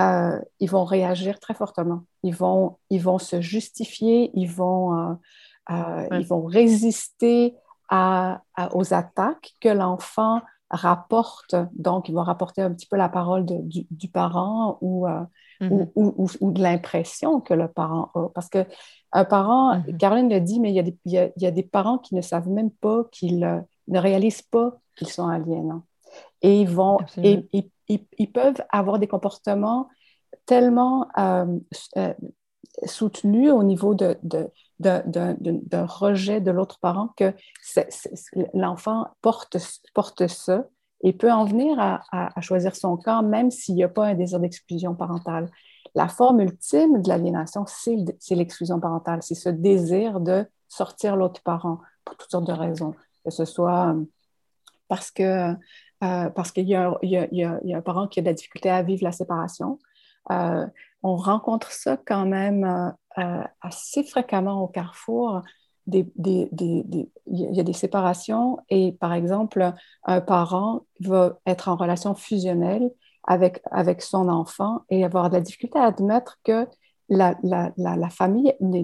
euh, 0.00 0.38
ils 0.58 0.70
vont 0.70 0.84
réagir 0.84 1.40
très 1.40 1.54
fortement. 1.54 2.04
Ils 2.22 2.34
vont, 2.34 2.78
ils 2.90 3.02
vont 3.02 3.18
se 3.18 3.40
justifier, 3.40 4.30
ils 4.34 4.50
vont, 4.50 5.18
euh, 5.70 6.06
ils 6.12 6.26
vont 6.26 6.44
résister 6.44 7.54
à, 7.88 8.42
aux 8.72 8.94
attaques 8.94 9.54
que 9.60 9.68
l'enfant 9.68 10.42
rapporte. 10.70 11.56
Donc, 11.72 12.08
ils 12.08 12.14
vont 12.14 12.22
rapporter 12.22 12.62
un 12.62 12.72
petit 12.72 12.86
peu 12.86 12.96
la 12.96 13.08
parole 13.08 13.44
du, 13.44 13.86
du, 13.90 14.08
parent 14.08 14.78
ou 14.80 15.06
Mm-hmm. 15.60 15.90
ou, 15.94 16.26
ou, 16.40 16.52
de 16.52 16.62
l'impression 16.62 17.40
que 17.40 17.52
le 17.52 17.68
parent 17.68 18.10
a. 18.14 18.28
Parce 18.34 18.48
qu'un 18.48 19.24
parent, 19.26 19.76
mm-hmm. 19.76 19.96
Caroline 19.98 20.30
le 20.30 20.40
dit, 20.40 20.58
mais 20.58 20.70
il 20.70 20.74
y, 20.74 20.78
a 20.78 20.82
des, 20.82 20.96
il, 21.04 21.32
y 21.36 21.46
a, 21.46 21.50
des, 21.50 21.62
parents 21.62 21.98
qui 21.98 22.14
ne 22.14 22.22
savent 22.22 22.48
même 22.48 22.70
pas, 22.70 23.04
qu'ils 23.12 23.44
euh, 23.44 23.60
ne 23.88 23.98
réalisent 23.98 24.40
pas 24.40 24.78
qu'ils 24.96 25.08
sont 25.08 25.28
aliénants. 25.28 25.82
Et 26.42 26.60
ils 26.60 26.68
vont, 26.68 26.98
et, 27.22 27.48
ils 27.88 28.32
peuvent 28.32 28.62
avoir 28.70 28.98
des 28.98 29.08
comportements 29.08 29.88
tellement 30.46 31.08
euh, 31.18 31.58
euh, 31.96 32.14
soutenus 32.86 33.50
au 33.52 33.62
niveau 33.62 33.94
de, 33.94 34.16
de, 34.22 34.50
d'un 34.78 35.86
rejet 35.86 36.40
de 36.40 36.50
l'autre 36.50 36.78
parent 36.80 37.10
que 37.16 37.34
l'enfant 38.54 39.08
porte, 39.20 39.56
porte 39.94 40.26
ça 40.26 40.64
et 41.02 41.12
peut 41.12 41.32
en 41.32 41.44
venir 41.44 41.76
à, 41.78 42.40
choisir 42.40 42.76
son 42.76 42.96
camp, 42.96 43.22
même 43.22 43.50
s'il 43.50 43.74
n'y 43.74 43.84
a 43.84 43.88
pas 43.88 44.06
un 44.06 44.14
désir 44.14 44.38
d'exclusion 44.38 44.94
parentale. 44.94 45.50
La 45.94 46.08
forme 46.08 46.40
ultime 46.40 47.02
de 47.02 47.08
l'aliénation, 47.08 47.64
c'est 47.66 48.34
l'exclusion 48.34 48.78
parentale, 48.80 49.22
c'est 49.22 49.34
ce 49.34 49.48
désir 49.48 50.20
de 50.20 50.46
sortir 50.68 51.16
l'autre 51.16 51.42
parent 51.42 51.80
pour 52.04 52.16
toutes 52.16 52.30
sortes 52.30 52.46
de 52.46 52.52
raisons, 52.52 52.94
que 53.24 53.30
ce 53.30 53.44
soit 53.44 53.94
euh, 53.94 54.04
parce 54.88 55.10
que 55.10 55.54
euh, 56.02 56.30
parce 56.30 56.52
qu'il 56.52 56.68
y, 56.68 56.74
a 56.74 56.90
un 56.94 57.80
parent 57.82 58.08
qui 58.08 58.20
a 58.20 58.22
de 58.22 58.28
la 58.28 58.34
difficulté 58.34 58.70
à 58.70 58.82
vivre 58.82 59.04
la 59.04 59.12
séparation. 59.12 59.78
Euh, 60.30 60.66
on 61.02 61.16
rencontre 61.16 61.72
ça 61.72 61.96
quand 61.96 62.26
même 62.26 62.94
assez 63.60 64.04
fréquemment 64.04 64.62
au 64.62 64.68
carrefour 64.68 65.42
il 65.86 67.08
y 67.26 67.60
a 67.60 67.62
des 67.62 67.72
séparations 67.72 68.58
et, 68.68 68.92
par 68.92 69.12
exemple, 69.12 69.72
un 70.04 70.20
parent 70.20 70.82
va 71.00 71.38
être 71.46 71.68
en 71.68 71.76
relation 71.76 72.14
fusionnelle 72.14 72.90
avec, 73.26 73.62
avec 73.70 74.02
son 74.02 74.28
enfant 74.28 74.82
et 74.88 75.04
avoir 75.04 75.30
de 75.30 75.34
la 75.34 75.40
difficulté 75.40 75.78
à 75.78 75.84
admettre 75.84 76.38
que 76.44 76.66
la, 77.08 77.36
la, 77.42 77.72
la, 77.76 78.10
famille 78.10 78.54
ne 78.60 78.82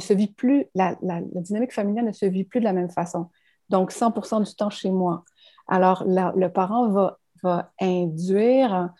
se 0.00 0.12
vit 0.12 0.28
plus, 0.28 0.66
la, 0.74 0.96
dynamique 1.00 1.72
familiale 1.72 2.04
ne 2.04 2.12
se 2.12 2.26
vit 2.26 2.44
plus 2.44 2.60
de 2.60 2.64
la 2.64 2.74
même 2.74 2.90
façon. 2.90 3.30
Donc, 3.70 3.90
100 3.90 4.40
du 4.40 4.54
temps 4.54 4.70
chez 4.70 4.90
moi. 4.90 5.24
Alors, 5.68 6.04
le 6.06 6.48
parent 6.48 6.88
va, 6.88 7.18
va 7.42 7.72
induire 7.80 8.90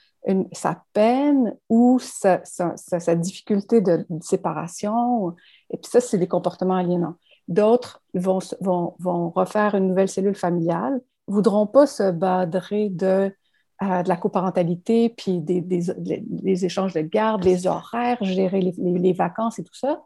sa 0.52 0.82
peine 0.92 1.56
ou 1.68 1.98
sa, 1.98 2.42
sa, 2.44 3.14
difficulté 3.14 3.80
de, 3.80 4.06
séparation. 4.20 5.34
Et 5.70 5.78
puis 5.78 5.90
ça, 5.90 6.00
c'est 6.00 6.18
des 6.18 6.28
comportements 6.28 6.76
aliénants. 6.76 7.16
D'autres 7.46 8.02
vont, 8.12 8.40
vont, 8.60 8.94
vont, 8.98 9.30
refaire 9.30 9.74
une 9.74 9.88
nouvelle 9.88 10.08
cellule 10.08 10.34
familiale, 10.34 11.00
voudront 11.26 11.66
pas 11.66 11.86
se 11.86 12.10
badrer 12.10 12.90
de, 12.90 13.34
euh, 13.82 14.02
de 14.02 14.08
la 14.08 14.16
coparentalité, 14.16 15.08
puis 15.08 15.40
des, 15.40 15.62
des, 15.62 16.64
échanges 16.64 16.92
de 16.92 17.00
garde, 17.00 17.44
les 17.44 17.66
horaires, 17.66 18.18
gérer 18.20 18.60
les, 18.60 18.74
les, 18.76 19.12
vacances 19.14 19.58
et 19.58 19.64
tout 19.64 19.74
ça. 19.74 20.02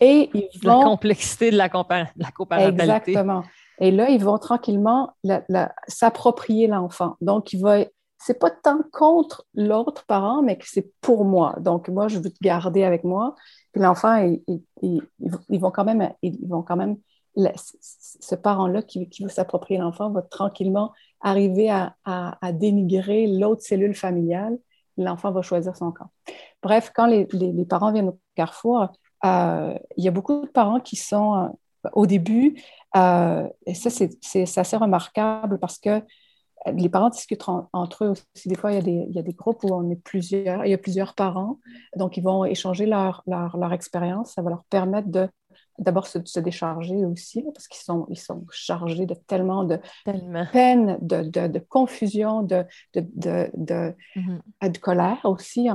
Et 0.00 0.28
ils 0.34 0.60
vont... 0.62 0.80
La 0.80 0.84
complexité 0.84 1.50
de 1.50 1.56
la, 1.56 1.70
la 2.16 2.30
coparentalité. 2.32 2.82
Exactement. 2.82 3.44
Et 3.80 3.90
là, 3.90 4.10
ils 4.10 4.22
vont 4.22 4.38
tranquillement 4.38 5.16
s'approprier 5.88 6.66
l'enfant. 6.66 7.16
Donc, 7.20 7.52
il 7.52 7.60
va 7.60 7.84
c'est 8.18 8.38
pas 8.38 8.50
tant 8.50 8.80
contre 8.90 9.46
l'autre 9.54 10.06
parent, 10.06 10.40
mais 10.40 10.56
que 10.56 10.64
c'est 10.66 10.90
pour 11.02 11.26
moi. 11.26 11.56
Donc, 11.60 11.88
moi, 11.88 12.08
je 12.08 12.18
veux 12.18 12.30
te 12.30 12.38
garder 12.40 12.82
avec 12.82 13.04
moi. 13.04 13.34
Puis 13.72 13.82
l'enfant, 13.82 14.16
ils, 14.16 15.02
vont 15.60 15.70
quand 15.70 15.84
même, 15.84 16.10
ils 16.22 16.48
vont 16.48 16.62
quand 16.62 16.76
même 16.76 16.96
ce 17.36 18.34
parent-là 18.34 18.82
qui, 18.82 19.08
veut 19.20 19.28
s'approprier 19.28 19.78
l'enfant 19.78 20.10
va 20.10 20.22
tranquillement 20.22 20.92
arriver 21.20 21.70
à, 21.70 21.96
dénigrer 22.52 23.26
l'autre 23.26 23.62
cellule 23.62 23.94
familiale. 23.94 24.58
L'enfant 24.96 25.32
va 25.32 25.42
choisir 25.42 25.76
son 25.76 25.90
camp. 25.92 26.10
Bref, 26.62 26.92
quand 26.94 27.06
les, 27.06 27.26
parents 27.68 27.92
viennent 27.92 28.08
au 28.08 28.18
carrefour, 28.36 28.88
euh, 29.24 29.74
il 29.96 30.04
y 30.04 30.08
a 30.08 30.10
beaucoup 30.10 30.46
de 30.46 30.50
parents 30.50 30.80
qui 30.80 30.96
sont 30.96 31.34
euh, 31.34 31.48
au 31.92 32.06
début, 32.06 32.60
euh, 32.96 33.48
et 33.66 33.74
ça, 33.74 33.90
c'est 33.90 34.58
assez 34.58 34.76
remarquable 34.76 35.58
parce 35.58 35.78
que 35.78 36.02
les 36.72 36.88
parents 36.88 37.10
discutent 37.10 37.44
entre 37.72 38.04
eux 38.04 38.08
aussi. 38.08 38.48
Des 38.48 38.54
fois, 38.54 38.72
il 38.72 38.76
y, 38.76 38.78
a 38.78 38.82
des, 38.82 39.06
il 39.08 39.14
y, 39.14 39.18
a 39.18 39.22
des, 39.22 39.34
groupes 39.34 39.64
où 39.64 39.74
on 39.74 39.90
est 39.90 40.02
plusieurs, 40.02 40.64
il 40.64 40.70
y 40.70 40.74
a 40.74 40.78
plusieurs 40.78 41.14
parents, 41.14 41.58
donc 41.96 42.16
ils 42.16 42.24
vont 42.24 42.44
échanger 42.46 42.86
leur, 42.86 43.22
leur, 43.26 43.58
leur 43.58 43.72
expérience. 43.72 44.32
Ça 44.32 44.42
va 44.42 44.50
leur 44.50 44.64
permettre 44.70 45.08
de 45.08 45.28
d'abord 45.78 46.06
se, 46.06 46.18
se, 46.24 46.40
décharger 46.40 47.04
aussi, 47.04 47.44
parce 47.52 47.68
qu'ils 47.68 47.82
sont, 47.82 48.06
ils 48.08 48.18
sont 48.18 48.44
chargés 48.50 49.06
de 49.06 49.14
tellement 49.14 49.64
de 49.64 49.78
peine, 50.52 50.98
de, 51.00 51.22
de, 51.22 51.48
de, 51.48 51.58
confusion, 51.58 52.42
de, 52.42 52.64
de, 52.94 53.04
de, 53.54 53.94
de 54.62 54.78
colère 54.78 55.20
aussi. 55.24 55.68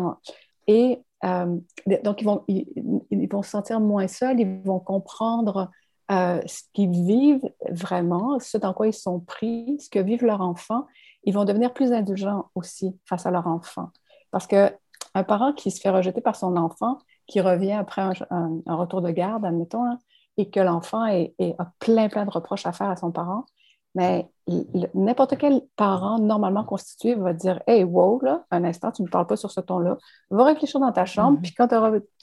et 0.68 1.02
euh, 1.26 1.58
donc, 2.04 2.22
ils 2.22 2.26
vont, 2.26 2.44
ils, 2.48 2.66
ils, 3.12 3.28
vont 3.30 3.44
se 3.44 3.50
sentir 3.50 3.80
moins 3.82 4.08
seuls, 4.08 4.40
ils 4.40 4.62
vont 4.64 4.80
comprendre 4.80 5.70
euh, 6.12 6.42
ce 6.46 6.64
qu'ils 6.74 6.92
vivent 6.92 7.52
vraiment, 7.70 8.40
ce 8.40 8.58
dans 8.58 8.74
quoi 8.74 8.88
ils 8.88 8.94
sont 8.94 9.20
pris, 9.20 9.78
ce 9.80 9.90
que 9.90 10.00
vivent 10.00 10.26
leurs 10.26 10.42
enfants, 10.42 10.88
ils 11.24 11.34
vont 11.34 11.46
devenir 11.46 11.74
plus 11.74 11.92
indulgents 11.92 12.50
aussi 12.56 12.98
face 13.06 13.26
à 13.26 13.32
leur 13.32 13.48
enfant. 13.48 13.90
Parce 14.32 14.48
qu'un 14.48 14.72
parent 15.28 15.54
qui 15.54 15.72
se 15.72 15.80
fait 15.80 15.90
rejeter 15.90 16.22
par 16.22 16.36
son 16.36 16.58
enfant, 16.58 16.98
qui 17.28 17.42
revient 17.42 17.74
après 17.74 18.02
un, 18.30 18.62
retour 18.68 19.02
de 19.02 19.12
garde, 19.12 19.46
admettons, 19.46 19.84
hein, 19.84 20.00
et 20.38 20.50
que 20.50 20.60
l'enfant 20.60 21.04
a 21.04 21.72
plein, 21.80 22.10
plein 22.10 22.26
de 22.26 22.32
reproches 22.32 22.66
à 22.66 22.72
faire 22.72 22.90
à 22.90 22.96
son 22.96 23.12
parent, 23.12 23.46
mais 23.96 24.30
n'importe 24.94 25.38
quel 25.38 25.62
parent 25.76 26.20
normalement 26.20 26.64
constitué 26.64 27.16
va 27.16 27.34
dire 27.34 27.62
Hey, 27.68 27.84
wow, 27.84 28.22
là, 28.22 28.46
un 28.52 28.64
instant, 28.64 28.92
tu 28.92 29.02
ne 29.02 29.08
me 29.08 29.12
parles 29.12 29.26
pas 29.28 29.36
sur 29.36 29.52
ce 29.52 29.62
ton-là. 29.62 29.98
Va 30.30 30.44
réfléchir 30.44 30.80
dans 30.80 30.92
ta 30.92 31.06
chambre, 31.06 31.40
mm-hmm. 31.40 31.42
puis 31.42 31.54
quand 31.54 31.68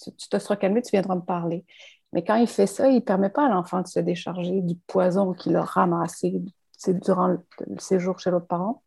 tu, 0.02 0.28
te 0.28 0.38
seras 0.38 0.56
calmé, 0.56 0.82
tu 0.82 0.90
viendras 0.92 1.16
me 1.16 1.22
parler. 1.22 1.64
Mais 2.12 2.24
quand 2.24 2.36
il 2.36 2.46
fait 2.46 2.66
ça, 2.66 2.88
il 2.88 2.96
ne 2.96 3.00
permet 3.00 3.30
pas 3.30 3.46
à 3.46 3.48
l'enfant 3.48 3.82
de 3.82 3.86
se 3.86 4.00
décharger 4.00 4.60
du 4.62 4.76
poison 4.86 5.32
qu'il 5.32 5.56
a 5.56 5.64
ramassé 5.64 6.42
durant 6.88 7.28
le, 7.28 7.40
séjour 7.78 8.18
chez 8.18 8.30
l'autre 8.30 8.46
parent. 8.46 8.82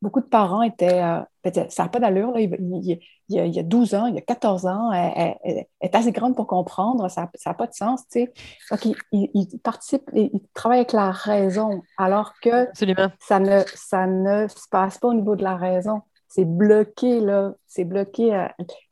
Beaucoup 0.00 0.20
de 0.20 0.26
parents 0.26 0.62
étaient. 0.62 1.02
Euh, 1.02 1.20
ça 1.70 1.84
n'a 1.84 1.88
pas 1.88 1.98
d'allure, 1.98 2.38
il, 2.38 2.54
il, 2.60 3.00
il, 3.28 3.54
y 3.54 3.58
a 3.58 3.62
12 3.62 3.94
ans, 3.94 4.06
il 4.06 4.14
y 4.14 4.18
a 4.18 4.22
14 4.22 4.66
ans, 4.66 4.92
elle, 4.92 5.66
est 5.80 5.94
assez 5.94 6.12
grande 6.12 6.36
pour 6.36 6.46
comprendre, 6.46 7.08
ça 7.08 7.30
n'a 7.46 7.54
pas 7.54 7.66
de 7.66 7.72
sens. 7.72 8.02
Tu 8.08 8.20
sais. 8.20 8.32
Donc, 8.70 8.96
il, 9.12 9.60
participe, 9.60 10.08
il 10.12 10.40
travaille 10.54 10.78
avec 10.78 10.92
la 10.92 11.10
raison, 11.10 11.82
alors 11.96 12.34
que 12.40 12.68
ça 13.18 13.40
ne, 13.40 13.62
ça 13.74 14.06
ne 14.06 14.46
se 14.46 14.68
passe 14.70 14.98
pas 14.98 15.08
au 15.08 15.14
niveau 15.14 15.36
de 15.36 15.42
la 15.42 15.56
raison 15.56 16.02
c'est 16.28 16.44
bloqué, 16.44 17.20
là, 17.20 17.54
c'est 17.66 17.84
bloqué 17.84 18.46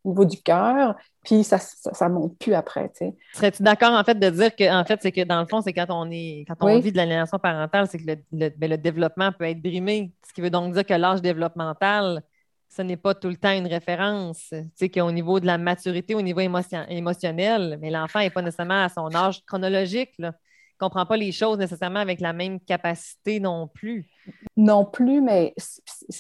au 0.05 0.11
niveau 0.11 0.25
du 0.25 0.41
cœur, 0.41 0.97
puis 1.23 1.45
ça, 1.45 1.59
ça, 1.59 2.09
monte 2.09 2.39
plus 2.39 2.55
après, 2.55 2.89
tu 2.89 2.99
sais. 2.99 3.17
Serais-tu 3.35 3.63
d'accord, 3.63 3.93
en 3.93 4.03
fait, 4.05 4.19
de 4.19 4.31
dire 4.31 4.57
que, 4.57 4.73
en 4.73 4.85
fait, 4.85 5.01
c'est 5.03 5.13
que 5.13 5.23
dans 5.23 5.41
le 5.41 5.47
fond, 5.47 5.61
c'est 5.61 5.75
quand 5.75 5.87
on 5.91 6.11
est, 6.11 6.45
quand 6.49 6.57
on 6.61 6.79
vit 6.81 6.93
de 6.93 6.97
l'aliénation 6.97 7.39
parentale, 7.39 7.89
c'est 7.89 7.99
que 7.99 8.05
le, 8.07 8.49
ben, 8.49 8.71
le, 8.71 8.79
développement 8.79 9.33
peut 9.33 9.45
être 9.45 9.61
brimé, 9.61 10.13
ce 10.27 10.33
qui 10.33 10.41
veut 10.41 10.51
donc 10.51 10.73
dire 10.73 10.87
que 10.87 10.95
l'âge 10.95 11.21
développemental, 11.21 12.23
ce 12.69 12.83
n'est 12.83 12.97
pas 12.97 13.15
tout 13.15 13.29
le 13.29 13.37
temps 13.37 13.53
une 13.53 13.67
référence. 13.67 14.47
Tu 14.51 14.67
sais, 14.75 14.89
qu'au 14.89 15.13
niveau 15.13 15.39
de 15.39 15.47
la 15.47 15.59
maturité, 15.59 16.15
au 16.15 16.23
niveau 16.23 16.41
émotionnel, 16.41 17.79
mais 17.81 17.91
l'enfant 17.91 18.21
n'est 18.21 18.31
pas 18.31 18.43
nécessairement 18.43 18.85
à 18.85 18.89
son 18.89 19.15
âge 19.15 19.45
chronologique, 19.45 20.13
là 20.19 20.33
comprend 20.79 21.07
pas 21.07 21.17
les 21.17 21.33
choses 21.33 21.59
nécessairement 21.59 22.01
avec 22.01 22.21
la 22.21 22.33
même 22.33 22.61
capacité 22.61 23.41
non 23.41 23.69
plus. 23.69 24.09
Non 24.57 24.85
plus, 24.85 25.21
mais 25.21 25.55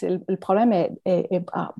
le 0.02 0.36
problème 0.36 0.72
est, 0.72 0.90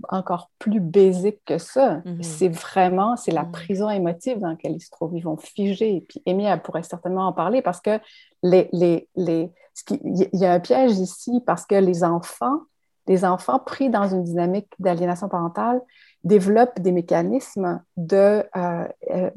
encore 0.09 0.51
plus 0.59 0.81
basique 0.81 1.41
que 1.45 1.59
ça. 1.59 1.99
Mm-hmm. 1.99 2.23
C'est 2.23 2.49
vraiment, 2.49 3.17
c'est 3.17 3.31
la 3.31 3.45
mm-hmm. 3.45 3.51
prison 3.53 3.91
émotive 3.91 4.39
dans 4.39 4.49
laquelle 4.49 4.73
ils 4.73 4.81
se 4.81 4.91
trouvent. 4.91 5.17
Ils 5.17 5.23
vont 5.23 5.37
figer. 5.37 6.05
Puis 6.09 6.23
Amy, 6.27 6.45
elle 6.45 6.63
pourrait 6.63 6.83
certainement 6.83 7.29
en 7.29 7.33
parler 7.33 7.63
parce 7.63 7.81
que 7.81 8.01
les, 8.43 8.69
les, 8.73 9.09
les 9.17 9.53
il 9.91 10.29
y 10.33 10.45
a 10.45 10.53
un 10.53 10.61
piège 10.61 10.99
ici 10.99 11.43
parce 11.45 11.67
que 11.67 11.75
les 11.75 12.03
enfants, 12.05 12.61
les 13.07 13.25
enfants 13.25 13.59
pris 13.59 13.91
dans 13.91 14.09
une 14.09 14.25
dynamique 14.25 14.69
d'aliénation 14.79 15.29
parentale 15.29 15.81
développent 16.25 16.81
des 16.81 16.93
mécanismes 16.93 17.83
de, 17.97 18.45
euh, 18.57 18.89
euh, 19.11 19.31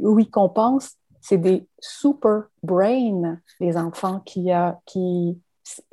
où 0.00 0.18
ils 0.18 0.30
compensent 0.30 0.96
c'est 1.22 1.38
des 1.38 1.66
super 1.78 2.42
brains, 2.62 3.38
les 3.60 3.76
enfants 3.76 4.20
qui, 4.20 4.50
a, 4.50 4.78
qui 4.84 5.38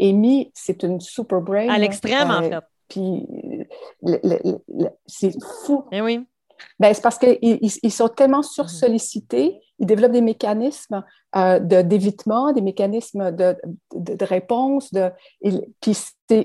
Amy, 0.02 0.52
c'est 0.54 0.84
une 0.84 1.00
super 1.00 1.40
brain. 1.40 1.70
À 1.70 1.78
l'extrême, 1.78 2.30
en 2.30 2.44
euh, 2.44 2.50
fait. 2.50 2.64
Puis 2.90 3.28
c'est 5.06 5.34
fou. 5.66 5.86
Eh 5.92 6.02
oui. 6.02 6.26
Ben, 6.80 6.94
c'est 6.94 7.02
parce 7.02 7.18
qu'ils 7.18 7.38
ils 7.42 7.92
sont 7.92 8.10
tellement 8.10 8.44
sursollicités, 8.44 9.62
ils 9.78 9.86
développent 9.86 10.12
des 10.12 10.22
mécanismes 10.22 11.06
euh, 11.36 11.60
d'évitement, 11.60 12.52
des 12.52 12.62
mécanismes 12.62 13.32
de, 13.32 13.56
de, 13.96 14.16
de 14.16 14.26
réponse. 14.26 14.92
De, 14.92 15.12
puis 15.80 15.96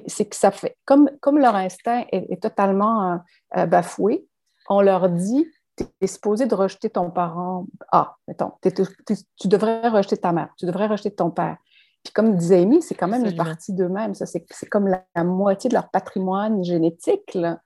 c'est 0.07 0.25
que 0.27 0.37
ça 0.37 0.51
fait, 0.51 0.77
comme, 0.85 1.11
comme 1.21 1.39
leur 1.39 1.57
instinct 1.57 2.05
est, 2.13 2.41
totalement 2.41 3.19
euh, 3.57 3.67
bafoué, 3.67 4.27
on 4.69 4.81
leur 4.81 5.09
dit 5.09 5.47
tu 5.77 5.85
es 6.01 6.07
supposé 6.07 6.47
de 6.47 6.55
rejeter 6.55 6.91
ton 6.91 7.11
parent 7.11 7.67
A, 7.91 8.17
mettons. 8.29 8.53
tu 8.63 9.49
devrais 9.49 9.89
rejeter 9.89 10.17
ta 10.17 10.33
mère, 10.33 10.51
tu 10.57 10.67
devrais 10.67 10.87
rejeter 10.87 11.11
ton 11.11 11.31
père. 11.31 11.57
Puis 12.05 12.13
comme 12.13 12.37
disait 12.37 12.61
Amy, 12.61 12.83
c'est 12.83 12.95
quand 12.95 13.09
même 13.09 13.25
une 13.25 13.35
partie 13.35 13.73
d'eux-mêmes. 13.73 14.13
C'est 14.15 14.69
comme 14.71 14.89
la, 14.89 15.25
moitié 15.25 15.69
de 15.69 15.75
leur 15.75 15.91
patrimoine 15.91 16.63
génétique. 16.63 17.33
Là. 17.35 17.61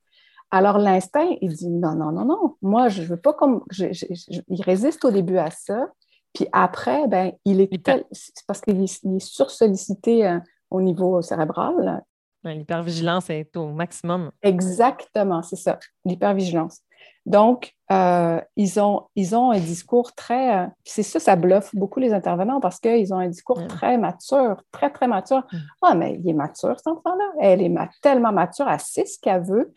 Alors, 0.52 0.78
l'instinct, 0.78 1.28
il 1.40 1.52
dit 1.52 1.68
non, 1.68 1.94
non, 1.94 2.12
non, 2.12 2.24
non, 2.24 2.56
moi, 2.62 2.88
je 2.88 3.02
ne 3.02 3.06
veux 3.08 3.16
pas 3.16 3.32
comme. 3.32 3.64
il 3.78 4.62
résiste 4.62 5.04
au 5.04 5.10
début 5.10 5.38
à 5.38 5.50
ça. 5.50 5.88
Puis 6.32 6.46
après, 6.52 7.08
ben, 7.08 7.32
il 7.44 7.60
est. 7.60 7.68
C'est 8.12 8.46
parce 8.46 8.60
qu'il 8.60 8.80
est, 8.80 9.18
sursollicité 9.18 10.26
euh, 10.26 10.38
au 10.70 10.80
niveau 10.80 11.20
cérébral. 11.20 12.04
L'hypervigilance 12.44 13.30
est 13.30 13.56
au 13.56 13.72
maximum. 13.72 14.30
Exactement, 14.42 15.42
c'est 15.42 15.56
ça, 15.56 15.80
l'hypervigilance. 16.04 16.80
Donc, 17.26 17.74
euh, 17.90 18.40
ils, 18.56 18.80
ont, 18.80 19.06
ils 19.16 19.36
ont 19.36 19.50
un 19.50 19.58
discours 19.58 20.14
très. 20.14 20.56
Euh, 20.56 20.66
c'est 20.84 21.02
ça, 21.02 21.20
ça 21.20 21.36
bluffe 21.36 21.74
beaucoup 21.74 22.00
les 22.00 22.12
intervenants 22.12 22.60
parce 22.60 22.80
qu'ils 22.80 23.12
ont 23.12 23.18
un 23.18 23.28
discours 23.28 23.66
très 23.66 23.98
mature, 23.98 24.62
très, 24.72 24.90
très 24.90 25.08
mature. 25.08 25.46
Ah, 25.82 25.94
mais 25.94 26.18
il 26.20 26.28
est 26.28 26.34
mature, 26.34 26.76
cet 26.78 26.86
enfant-là. 26.86 27.32
Elle 27.40 27.62
est 27.62 27.74
tellement 28.02 28.32
mature, 28.32 28.68
elle 28.68 28.80
sait 28.80 29.06
ce 29.06 29.18
qu'elle 29.20 29.44
veut 29.44 29.72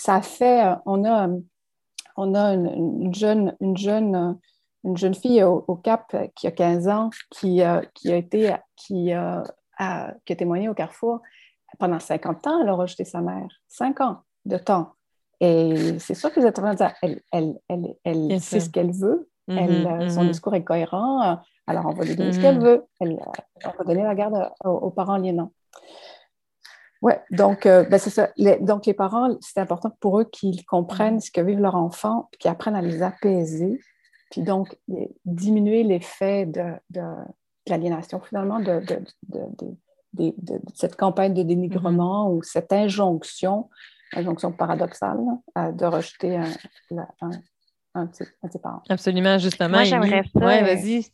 ça 0.00 0.22
fait, 0.22 0.64
euh, 0.64 0.76
on 0.86 1.04
a, 1.04 1.28
on 2.16 2.34
a 2.34 2.54
une, 2.54 3.12
jeune, 3.12 3.54
une, 3.60 3.76
jeune, 3.76 4.38
une 4.82 4.96
jeune 4.96 5.14
fille 5.14 5.42
au, 5.44 5.76
Cap 5.76 6.16
qui 6.34 6.46
a 6.46 6.50
15 6.50 6.88
ans 6.88 7.10
qui, 7.28 7.60
qui 7.94 8.10
a 8.10 8.16
été, 8.16 8.54
qui, 8.76 9.12
a, 9.12 9.44
qui 10.24 10.32
a 10.32 10.36
témoigné 10.36 10.70
au 10.70 10.74
Carrefour. 10.74 11.20
Pendant 11.78 12.00
50 12.00 12.46
ans, 12.46 12.62
elle 12.62 12.68
a 12.70 12.72
rejeté 12.72 13.04
sa 13.04 13.20
mère. 13.20 13.46
5 13.68 14.00
ans 14.00 14.22
de 14.46 14.56
temps. 14.56 14.94
Et 15.40 15.98
c'est 15.98 16.14
sûr 16.14 16.32
que 16.32 16.40
les 16.40 16.46
intervenants 16.46 16.92
elle, 17.02 17.20
elle, 17.32 17.58
elle, 17.68 17.94
elle 18.04 18.40
sait 18.40 18.60
ce 18.60 18.70
qu'elle 18.70 18.92
veut. 18.92 19.28
Mm-hmm, 19.48 20.00
elle, 20.00 20.10
Son 20.10 20.22
mm-hmm. 20.22 20.28
discours 20.28 20.54
est 20.54 20.64
cohérent. 20.64 21.38
Alors, 21.66 21.86
on 21.86 21.92
va 21.92 22.04
lui 22.04 22.14
donner 22.14 22.32
ce 22.32 22.40
qu'elle 22.40 22.58
mm-hmm. 22.58 22.64
veut. 22.64 22.84
Elle, 23.00 23.18
on 23.64 23.78
va 23.78 23.84
donner 23.84 24.02
la 24.02 24.14
garde 24.14 24.50
aux, 24.64 24.68
aux 24.68 24.90
parents 24.90 25.14
aliénants. 25.14 25.52
Oui, 27.02 27.14
donc 27.30 27.64
euh, 27.64 27.84
ben, 27.84 27.98
c'est 27.98 28.10
ça. 28.10 28.30
Les, 28.36 28.58
donc 28.58 28.84
les 28.84 28.92
parents, 28.92 29.36
c'est 29.40 29.60
important 29.60 29.90
pour 30.00 30.20
eux 30.20 30.24
qu'ils 30.24 30.64
comprennent 30.66 31.20
ce 31.20 31.30
que 31.30 31.40
vivent 31.40 31.60
leurs 31.60 31.76
enfants, 31.76 32.28
qu'ils 32.38 32.50
apprennent 32.50 32.76
à 32.76 32.82
les 32.82 33.02
apaiser, 33.02 33.80
puis 34.30 34.42
donc 34.42 34.76
diminuer 35.24 35.82
l'effet 35.82 36.44
de, 36.44 36.74
de, 36.90 37.00
l'aliénation 37.66 38.20
finalement, 38.20 38.60
de, 38.60 38.82
de, 39.28 40.58
cette 40.74 40.96
campagne 40.96 41.32
de 41.32 41.42
dénigrement 41.42 42.30
ou 42.30 42.42
cette 42.42 42.72
injonction, 42.72 43.70
injonction 44.14 44.52
paradoxale, 44.52 45.18
euh, 45.58 45.72
de 45.72 45.84
rejeter 45.84 46.36
un, 46.36 46.50
un, 47.20 47.30
un, 47.94 48.06
petit, 48.06 48.24
un 48.42 48.58
parent. 48.58 48.82
Absolument, 48.88 49.38
justement. 49.38 49.76
Moi, 49.76 49.84
j'aimerais 49.84 50.22
ça. 50.24 50.30
Oui, 50.34 50.60
vas-y. 50.62 51.06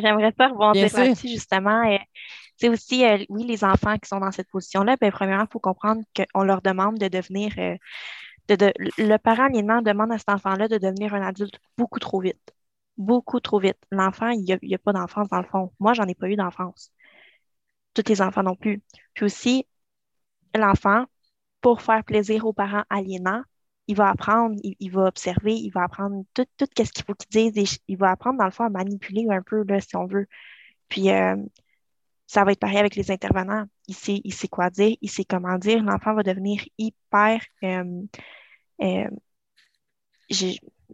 j'aimerais 0.00 0.32
ça 0.38 0.48
rebondir 0.48 0.88
là-dessus, 0.92 1.28
justement. 1.28 1.82
Et 1.84 2.00
c'est 2.56 2.68
aussi, 2.68 3.04
euh, 3.04 3.18
oui, 3.28 3.44
les 3.44 3.64
enfants 3.64 3.96
qui 3.98 4.08
sont 4.08 4.20
dans 4.20 4.30
cette 4.30 4.48
position-là, 4.48 4.96
bien, 5.00 5.10
premièrement, 5.10 5.44
il 5.44 5.52
faut 5.52 5.60
comprendre 5.60 6.02
qu'on 6.14 6.42
leur 6.42 6.62
demande 6.62 6.98
de 6.98 7.08
devenir. 7.08 7.52
Euh, 7.58 7.76
de, 8.48 8.72
le 8.98 9.16
parent 9.18 9.46
aliénant 9.46 9.82
demande 9.82 10.12
à 10.12 10.18
cet 10.18 10.28
enfant-là 10.28 10.68
de 10.68 10.76
devenir 10.76 11.14
un 11.14 11.22
adulte 11.22 11.58
beaucoup 11.78 11.98
trop 11.98 12.20
vite. 12.20 12.54
Beaucoup 12.98 13.40
trop 13.40 13.58
vite. 13.58 13.78
L'enfant, 13.90 14.28
il 14.28 14.44
n'y 14.44 14.74
a, 14.74 14.78
pas 14.78 14.92
d'enfance 14.92 15.28
dans 15.28 15.40
le 15.40 15.46
fond. 15.46 15.72
Moi, 15.80 15.94
j'en 15.94 16.06
ai 16.06 16.14
pas 16.14 16.28
eu 16.28 16.36
d'enfance. 16.36 16.92
Tous 17.94 18.08
les 18.08 18.20
enfants 18.20 18.42
non 18.42 18.54
plus. 18.54 18.82
Puis 19.14 19.24
aussi, 19.24 19.66
l'enfant, 20.54 21.06
pour 21.62 21.82
faire 21.82 22.04
plaisir 22.04 22.46
aux 22.46 22.52
parents 22.52 22.84
aliénants, 22.90 23.42
il 23.88 23.96
va 23.96 24.10
apprendre, 24.10 24.56
il, 24.62 24.90
va 24.90 25.06
observer, 25.06 25.54
il 25.54 25.70
va 25.70 25.84
apprendre 25.84 26.24
tout, 26.34 26.46
ce 26.58 26.92
qu'il 26.92 27.04
faut 27.04 27.14
qu'il 27.14 27.52
dise. 27.52 27.78
il 27.88 27.96
va 27.96 28.10
apprendre, 28.10 28.38
dans 28.38 28.44
le 28.44 28.50
fond, 28.50 28.64
à 28.64 28.70
manipuler 28.70 29.26
un 29.30 29.42
peu, 29.42 29.64
là, 29.64 29.80
si 29.80 29.96
on 29.96 30.06
veut. 30.06 30.26
Puis, 30.88 31.10
euh, 31.10 31.36
ça 32.26 32.44
va 32.44 32.52
être 32.52 32.60
pareil 32.60 32.78
avec 32.78 32.96
les 32.96 33.10
intervenants. 33.10 33.66
Il 33.88 33.94
sait, 33.94 34.20
il 34.24 34.34
quoi 34.50 34.70
dire, 34.70 34.96
il 35.02 35.10
sait 35.10 35.24
comment 35.24 35.58
dire. 35.58 35.82
L'enfant 35.82 36.14
va 36.14 36.22
devenir 36.22 36.62
hyper. 36.78 37.40
Euh, 37.64 38.02
euh, 38.82 39.08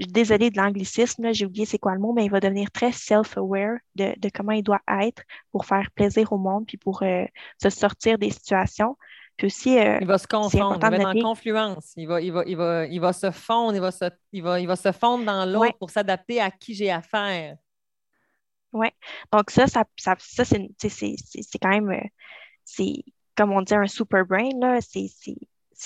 désolée 0.06 0.50
de 0.50 0.56
l'anglicisme, 0.56 1.32
j'ai 1.32 1.46
oublié 1.46 1.64
c'est 1.64 1.78
quoi 1.78 1.94
le 1.94 2.00
mot, 2.00 2.12
mais 2.12 2.24
il 2.24 2.30
va 2.30 2.40
devenir 2.40 2.70
très 2.70 2.92
self-aware 2.92 3.78
de, 3.94 4.14
comment 4.34 4.52
il 4.52 4.62
doit 4.62 4.82
être 4.88 5.22
pour 5.52 5.64
faire 5.66 5.90
plaisir 5.92 6.32
au 6.32 6.38
monde, 6.38 6.66
puis 6.66 6.76
pour 6.76 7.02
euh, 7.02 7.24
se 7.62 7.70
sortir 7.70 8.18
des 8.18 8.30
situations. 8.30 8.96
Puis 9.38 9.46
aussi, 9.46 9.76
il 9.76 10.06
va 10.06 10.18
se 10.18 10.26
confondre, 10.26 10.80
il 10.82 10.90
va 10.90 10.96
être 10.96 11.06
en 11.06 11.30
confluence, 11.30 11.92
il 11.96 12.08
va, 12.08 12.20
il, 12.20 12.32
va, 12.32 12.42
il, 12.44 12.56
va, 12.56 12.86
il 12.86 13.00
va 13.00 13.12
se 13.12 13.30
fondre, 13.30 13.76
il 13.76 13.80
va 13.80 13.92
se, 13.92 14.04
il 14.32 14.42
va, 14.42 14.58
il 14.58 14.66
va 14.66 14.74
se 14.74 14.90
fondre 14.90 15.24
dans 15.24 15.46
l'autre 15.46 15.78
pour 15.78 15.90
s'adapter 15.90 16.40
à 16.40 16.50
qui 16.50 16.74
j'ai 16.74 16.90
affaire. 16.90 17.56
Oui. 18.72 18.88
Donc, 19.32 19.52
ça, 19.52 19.68
ça, 19.68 19.84
ça, 19.96 20.16
ça 20.18 20.44
c'est 20.44 21.58
quand 21.62 21.68
même, 21.68 21.88
euh, 21.90 22.08
c'est 22.64 23.04
comme 23.36 23.52
on 23.52 23.62
dit, 23.62 23.74
un 23.74 23.86
super 23.86 24.26
brain, 24.26 24.50
là. 24.60 24.80
C'est 24.80 25.08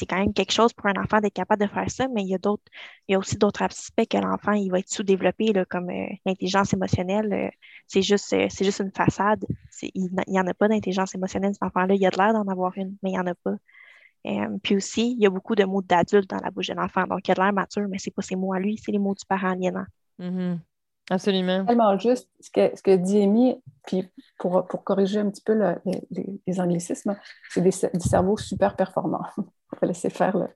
quand 0.07 0.18
même 0.18 0.33
quelque 0.33 0.52
chose 0.52 0.72
pour 0.72 0.87
un 0.87 1.00
enfant 1.00 1.20
d'être 1.20 1.35
capable 1.35 1.62
de 1.62 1.68
faire 1.68 1.90
ça, 1.90 2.09
mais 2.09 2.22
il 2.22 2.28
y 2.28 2.35
a 2.35 2.38
d'autres, 2.38 2.62
il 3.09 3.12
y 3.12 3.14
a 3.14 3.18
aussi 3.18 3.37
d'autres 3.37 3.62
aspects 3.62 4.07
que 4.09 4.16
l'enfant, 4.16 4.52
il 4.52 4.70
va 4.70 4.78
être 4.78 4.88
sous-développé, 4.88 5.52
comme 5.68 5.90
euh, 5.90 6.07
l'intelligence 6.24 6.72
émotionnelle. 6.72 7.33
Euh, 7.33 7.50
c'est 7.87 8.02
juste, 8.02 8.26
c'est 8.28 8.64
juste 8.64 8.81
une 8.81 8.92
façade. 8.92 9.44
Il 9.83 10.11
n'y 10.28 10.40
en 10.40 10.46
a 10.46 10.55
pas 10.55 10.68
d'intelligence 10.68 11.14
émotionnelle, 11.14 11.52
cet 11.52 11.62
enfant-là. 11.62 11.94
Il 11.94 12.07
a 12.07 12.11
de 12.11 12.16
l'air 12.16 12.33
d'en 12.33 12.48
avoir 12.48 12.72
une, 12.76 12.96
mais 13.02 13.11
il 13.11 13.12
n'y 13.12 13.20
en 13.20 13.26
a 13.26 13.35
pas. 13.35 13.55
puis 14.62 14.76
aussi, 14.76 15.12
il 15.12 15.22
y 15.22 15.26
a 15.26 15.31
beaucoup 15.31 15.55
de 15.55 15.64
mots 15.64 15.83
d'adultes 15.83 16.31
dans 16.31 16.40
la 16.42 16.50
bouche 16.50 16.68
de 16.68 16.74
l'enfant. 16.74 17.07
Donc, 17.07 17.26
il 17.28 17.31
a 17.33 17.35
de 17.35 17.40
l'air 17.40 17.52
mature, 17.52 17.87
mais 17.88 17.98
ce 17.98 18.09
n'est 18.09 18.14
pas 18.14 18.22
ses 18.22 18.37
mots 18.37 18.55
à 18.55 18.61
lui, 18.61 18.78
c'est 18.83 18.92
les 18.92 18.98
mots 18.98 19.14
du 19.14 19.24
parent 19.26 19.50
aliénant. 19.50 19.87
Mm-hmm. 20.18 20.59
Absolument. 21.11 21.64
Tellement 21.66 21.98
juste 21.98 22.31
ce 22.40 22.50
que, 22.50 22.74
ce 22.76 22.83
que 22.83 22.96
dit 22.96 23.22
Amy, 23.22 23.61
puis 23.87 24.09
pour, 24.38 24.66
pour 24.66 24.85
corriger 24.85 25.20
un 25.20 25.31
petit 25.31 25.42
peu 25.42 25.55
les, 26.46 26.61
anglicismes, 26.61 27.16
c'est 27.50 27.61
des, 27.61 27.70
cerveaux 27.70 28.37
super 28.37 28.76
performants. 28.76 29.26
On 29.72 29.76
va 29.80 29.88
laisser 29.88 30.11
faire 30.11 30.37
le, 30.37 30.46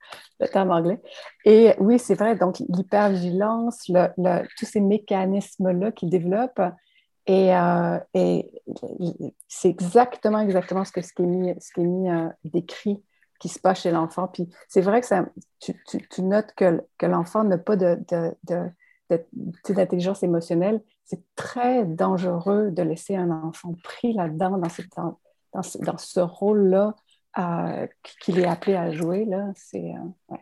le 0.40 0.48
terme 0.48 0.70
anglais. 0.70 1.00
Et 1.44 1.74
oui, 1.79 1.98
c'est 1.98 2.14
vrai, 2.14 2.37
donc 2.37 2.59
l'hypervigilance, 2.68 3.90
tous 4.59 4.66
ces 4.66 4.81
mécanismes-là 4.81 5.92
qu'ils 5.92 6.11
développent, 6.11 6.61
et, 7.26 7.55
euh, 7.55 7.98
et 8.14 8.50
c'est 9.48 9.68
exactement, 9.68 10.40
exactement 10.40 10.85
ce 10.85 10.92
que 10.92 11.02
ce 11.02 11.11
euh, 11.18 12.29
décrit 12.44 13.02
qui 13.40 13.48
se 13.48 13.59
passe 13.59 13.81
chez 13.81 13.90
l'enfant. 13.90 14.29
Puis 14.29 14.48
c'est 14.68 14.81
vrai 14.81 15.00
que 15.00 15.09
tu, 15.61 15.74
notes 16.22 16.52
que, 16.57 16.81
l'enfant 17.02 17.42
n'a 17.44 17.59
pas 17.59 17.76
d'intelligence 17.76 20.22
émotionnelle, 20.22 20.81
c'est 21.05 21.22
très 21.35 21.85
dangereux 21.85 22.70
de 22.70 22.83
laisser 22.83 23.16
un 23.16 23.31
enfant 23.31 23.74
pris 23.83 24.12
là-dedans, 24.12 24.59
dans, 24.59 24.68
dans, 25.52 25.62
ce, 25.62 25.79
dans 25.79 25.98
ce 25.98 26.20
rôle-là 26.20 26.94
euh, 27.38 27.87
qu'il 28.20 28.38
est 28.38 28.46
appelé 28.46 28.77
à 28.77 28.92
jouer. 28.92 29.25
Là. 29.25 29.53
C'est, 29.55 29.94
euh, 30.31 30.37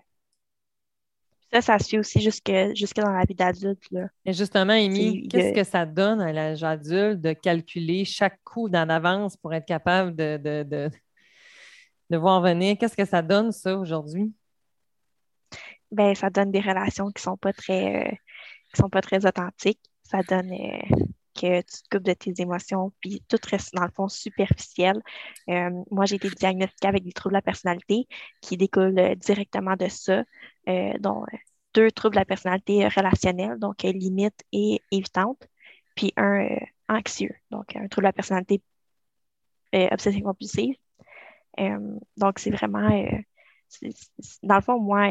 Ça, 1.52 1.60
ça 1.60 1.78
suit 1.78 1.98
aussi 1.98 2.20
jusque, 2.20 2.52
jusque 2.74 2.96
dans 2.96 3.12
la 3.12 3.24
vie 3.24 3.34
d'adulte. 3.34 3.82
Et 4.24 4.32
justement, 4.32 4.72
Amy, 4.72 5.28
qu'est-ce 5.28 5.54
que 5.54 5.64
ça 5.64 5.86
donne 5.86 6.20
à 6.20 6.32
l'âge 6.32 6.64
adulte 6.64 7.20
de 7.20 7.32
calculer 7.32 8.04
chaque 8.04 8.42
coup 8.42 8.68
d'en 8.68 8.88
avance 8.88 9.36
pour 9.36 9.54
être 9.54 9.66
capable 9.66 10.16
de, 10.16 10.36
de, 10.36 10.62
de, 10.64 10.90
de 12.10 12.16
voir 12.16 12.40
venir? 12.40 12.76
Qu'est-ce 12.78 12.96
que 12.96 13.04
ça 13.04 13.22
donne, 13.22 13.52
ça, 13.52 13.76
aujourd'hui? 13.76 14.32
Ben, 15.92 16.14
ça 16.16 16.28
donne 16.28 16.50
des 16.50 16.60
relations 16.60 17.06
qui 17.06 17.20
ne 17.20 17.30
sont 17.30 17.36
pas 17.36 17.52
très, 17.52 18.08
euh, 18.08 18.16
sont 18.74 18.88
pas 18.88 19.00
très 19.00 19.24
authentiques. 19.24 19.80
Ça 20.02 20.22
donne 20.22 20.50
euh, 20.52 21.04
que 21.34 21.60
tu 21.62 21.82
te 21.82 21.88
coupes 21.90 22.04
de 22.04 22.12
tes 22.12 22.32
émotions, 22.38 22.92
puis 23.00 23.22
tout 23.28 23.38
reste 23.50 23.74
dans 23.74 23.84
le 23.84 23.90
fond 23.90 24.08
superficiel. 24.08 25.02
Euh, 25.48 25.70
moi, 25.90 26.06
j'ai 26.06 26.16
été 26.16 26.30
diagnostiquée 26.30 26.88
avec 26.88 27.04
des 27.04 27.12
troubles 27.12 27.34
de 27.34 27.38
la 27.38 27.42
personnalité 27.42 28.06
qui 28.40 28.56
découlent 28.56 28.98
euh, 28.98 29.14
directement 29.14 29.76
de 29.76 29.88
ça, 29.88 30.24
dont 31.00 31.24
deux 31.74 31.90
troubles 31.90 32.14
de 32.14 32.20
la 32.20 32.24
personnalité 32.24 32.86
relationnelle, 32.88 33.58
donc 33.58 33.82
limite 33.82 34.44
et 34.52 34.80
évitante, 34.90 35.46
puis 35.94 36.12
un 36.16 36.48
anxieux, 36.88 37.34
donc 37.50 37.76
un 37.76 37.88
trouble 37.88 38.04
de 38.04 38.08
la 38.08 38.12
personnalité 38.12 38.62
obsessive-compulsive. 39.72 40.76
donc, 42.16 42.38
c'est 42.38 42.50
vraiment, 42.50 42.88
dans 44.42 44.54
le 44.54 44.60
fond, 44.62 44.78
moi, 44.78 45.10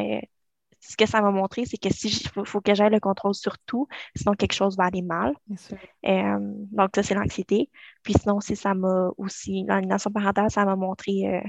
ce 0.86 0.96
que 0.96 1.06
ça 1.06 1.22
m'a 1.22 1.30
montré, 1.30 1.64
c'est 1.64 1.78
que 1.78 1.92
si 1.92 2.08
il 2.08 2.44
faut, 2.44 2.60
que 2.60 2.74
j'aille 2.74 2.90
le 2.90 3.00
contrôle 3.00 3.34
sur 3.34 3.58
tout, 3.60 3.88
sinon 4.14 4.34
quelque 4.34 4.52
chose 4.52 4.76
va 4.76 4.84
aller 4.84 5.02
mal. 5.02 5.34
Euh, 6.06 6.38
donc, 6.72 6.90
ça, 6.94 7.02
c'est 7.02 7.14
l'anxiété. 7.14 7.70
Puis 8.02 8.14
sinon, 8.14 8.40
si 8.40 8.54
ça 8.54 8.74
m'a 8.74 9.10
aussi, 9.16 9.64
l'aliénation 9.66 10.10
parentale, 10.10 10.50
ça 10.50 10.64
m'a 10.64 10.76
montré 10.76 11.26
euh, 11.26 11.40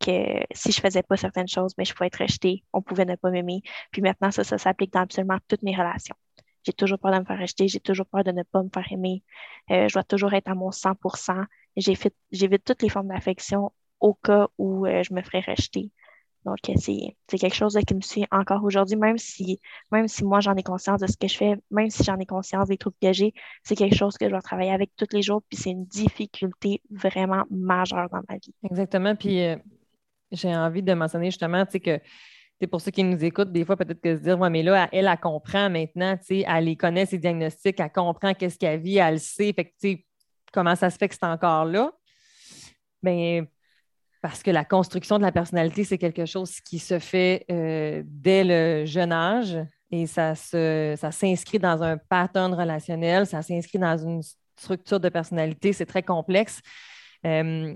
que 0.00 0.44
si 0.52 0.72
je 0.72 0.80
faisais 0.80 1.02
pas 1.02 1.16
certaines 1.16 1.48
choses, 1.48 1.74
mais 1.78 1.84
ben, 1.84 1.86
je 1.86 1.94
pouvais 1.94 2.08
être 2.08 2.22
rejetée, 2.22 2.64
on 2.72 2.82
pouvait 2.82 3.04
ne 3.04 3.14
pas 3.14 3.30
m'aimer. 3.30 3.62
Puis 3.92 4.02
maintenant, 4.02 4.30
ça, 4.30 4.42
ça 4.42 4.58
s'applique 4.58 4.92
dans 4.92 5.00
absolument 5.00 5.38
toutes 5.48 5.62
mes 5.62 5.76
relations. 5.76 6.16
J'ai 6.64 6.72
toujours 6.72 6.98
peur 6.98 7.12
de 7.12 7.18
me 7.20 7.24
faire 7.24 7.38
rejeter, 7.38 7.68
j'ai 7.68 7.80
toujours 7.80 8.06
peur 8.06 8.24
de 8.24 8.32
ne 8.32 8.42
pas 8.42 8.62
me 8.62 8.68
faire 8.72 8.86
aimer. 8.90 9.22
Euh, 9.70 9.88
je 9.88 9.94
dois 9.94 10.04
toujours 10.04 10.32
être 10.34 10.48
à 10.48 10.54
mon 10.54 10.70
100% 10.70 11.44
J'évite 11.76 12.64
toutes 12.64 12.82
les 12.82 12.90
formes 12.90 13.08
d'affection 13.08 13.72
au 13.98 14.12
cas 14.12 14.48
où 14.58 14.84
je 14.86 15.14
me 15.14 15.22
ferais 15.22 15.40
rejeter. 15.40 15.90
Donc, 16.44 16.58
euh, 16.68 16.72
c'est 16.76 17.38
quelque 17.38 17.54
chose 17.54 17.78
qui 17.86 17.94
me 17.94 18.00
suit 18.00 18.26
encore 18.30 18.64
aujourd'hui, 18.64 18.96
même 18.96 19.18
si, 19.18 19.60
même 19.90 20.08
si 20.08 20.24
moi 20.24 20.40
j'en 20.40 20.54
ai 20.54 20.62
conscience 20.62 21.00
de 21.00 21.06
ce 21.06 21.16
que 21.16 21.28
je 21.28 21.36
fais, 21.36 21.56
même 21.70 21.90
si 21.90 22.02
j'en 22.04 22.18
ai 22.18 22.26
conscience 22.26 22.68
des 22.68 22.76
troubles 22.76 22.96
que 23.00 23.12
j'ai, 23.12 23.32
c'est 23.62 23.76
quelque 23.76 23.96
chose 23.96 24.18
que 24.18 24.26
je 24.26 24.30
dois 24.30 24.42
travailler 24.42 24.72
avec 24.72 24.90
tous 24.96 25.06
les 25.12 25.22
jours, 25.22 25.42
puis 25.48 25.56
c'est 25.56 25.70
une 25.70 25.86
difficulté 25.86 26.82
vraiment 26.90 27.44
majeure 27.50 28.08
dans 28.10 28.22
ma 28.28 28.36
vie. 28.36 28.54
Exactement. 28.64 29.14
Puis 29.14 29.40
j'ai 30.32 30.54
envie 30.54 30.82
de 30.82 30.94
mentionner 30.94 31.30
justement, 31.30 31.64
tu 31.66 31.78
que 31.78 32.00
c'est 32.62 32.68
pour 32.68 32.80
ceux 32.80 32.92
qui 32.92 33.02
nous 33.02 33.24
écoutent, 33.24 33.50
des 33.50 33.64
fois, 33.64 33.76
peut-être 33.76 34.00
que 34.00 34.16
se 34.16 34.22
dire, 34.22 34.38
ouais, 34.38 34.48
mais 34.48 34.62
là, 34.62 34.88
elle, 34.92 35.08
elle, 35.08 35.18
comprend 35.18 35.68
maintenant, 35.68 36.16
tu 36.16 36.26
sais, 36.26 36.44
elle 36.46 36.66
les 36.66 36.76
connaît, 36.76 37.06
ses 37.06 37.18
diagnostics, 37.18 37.80
elle 37.80 37.90
comprend 37.90 38.34
qu'est-ce 38.34 38.56
qu'elle 38.56 38.80
vit, 38.80 38.98
elle 38.98 39.14
le 39.14 39.18
sait, 39.18 39.52
fait 39.52 39.64
que, 39.64 39.70
tu 39.70 39.74
sais, 39.80 40.06
comment 40.52 40.76
ça 40.76 40.88
se 40.88 40.96
fait 40.96 41.08
que 41.08 41.14
c'est 41.16 41.26
encore 41.26 41.64
là? 41.64 41.90
Bien, 43.02 43.46
parce 44.22 44.44
que 44.44 44.52
la 44.52 44.64
construction 44.64 45.18
de 45.18 45.22
la 45.22 45.32
personnalité, 45.32 45.82
c'est 45.82 45.98
quelque 45.98 46.26
chose 46.26 46.60
qui 46.60 46.78
se 46.78 47.00
fait 47.00 47.44
euh, 47.50 48.02
dès 48.06 48.44
le 48.44 48.86
jeune 48.86 49.12
âge 49.12 49.58
et 49.90 50.06
ça, 50.06 50.36
se, 50.36 50.94
ça 50.96 51.10
s'inscrit 51.10 51.58
dans 51.58 51.82
un 51.82 51.98
pattern 51.98 52.54
relationnel, 52.54 53.26
ça 53.26 53.42
s'inscrit 53.42 53.80
dans 53.80 53.98
une 53.98 54.22
structure 54.56 55.00
de 55.00 55.08
personnalité, 55.08 55.72
c'est 55.72 55.86
très 55.86 56.04
complexe. 56.04 56.60
Euh, 57.26 57.74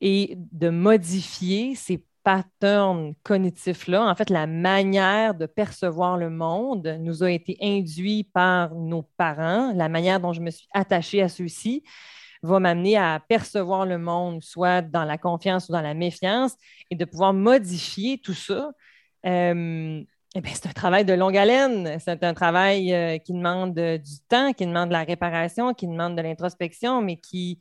et 0.00 0.36
de 0.36 0.70
modifier 0.70 1.74
ces 1.74 2.02
patterns 2.22 3.14
cognitifs-là, 3.24 4.08
en 4.08 4.14
fait, 4.14 4.30
la 4.30 4.46
manière 4.46 5.34
de 5.34 5.46
percevoir 5.46 6.16
le 6.16 6.30
monde 6.30 6.96
nous 7.00 7.24
a 7.24 7.30
été 7.30 7.58
induit 7.60 8.24
par 8.24 8.74
nos 8.74 9.02
parents, 9.16 9.72
la 9.74 9.88
manière 9.88 10.20
dont 10.20 10.32
je 10.32 10.40
me 10.40 10.50
suis 10.50 10.68
attachée 10.72 11.20
à 11.20 11.28
ceux-ci 11.28 11.82
va 12.42 12.60
m'amener 12.60 12.96
à 12.96 13.20
percevoir 13.28 13.86
le 13.86 13.98
monde, 13.98 14.42
soit 14.42 14.82
dans 14.82 15.04
la 15.04 15.18
confiance 15.18 15.68
ou 15.68 15.72
dans 15.72 15.80
la 15.80 15.94
méfiance, 15.94 16.54
et 16.90 16.96
de 16.96 17.04
pouvoir 17.04 17.32
modifier 17.32 18.18
tout 18.18 18.34
ça. 18.34 18.72
Euh, 19.26 20.02
eh 20.36 20.40
c'est 20.54 20.68
un 20.68 20.72
travail 20.72 21.04
de 21.04 21.12
longue 21.12 21.36
haleine. 21.36 21.98
C'est 21.98 22.22
un 22.22 22.34
travail 22.34 22.94
euh, 22.94 23.18
qui 23.18 23.32
demande 23.32 23.74
du 23.74 24.20
temps, 24.28 24.52
qui 24.52 24.64
demande 24.66 24.88
de 24.88 24.92
la 24.94 25.02
réparation, 25.02 25.74
qui 25.74 25.86
demande 25.86 26.16
de 26.16 26.22
l'introspection, 26.22 27.02
mais 27.02 27.16
qui, 27.16 27.58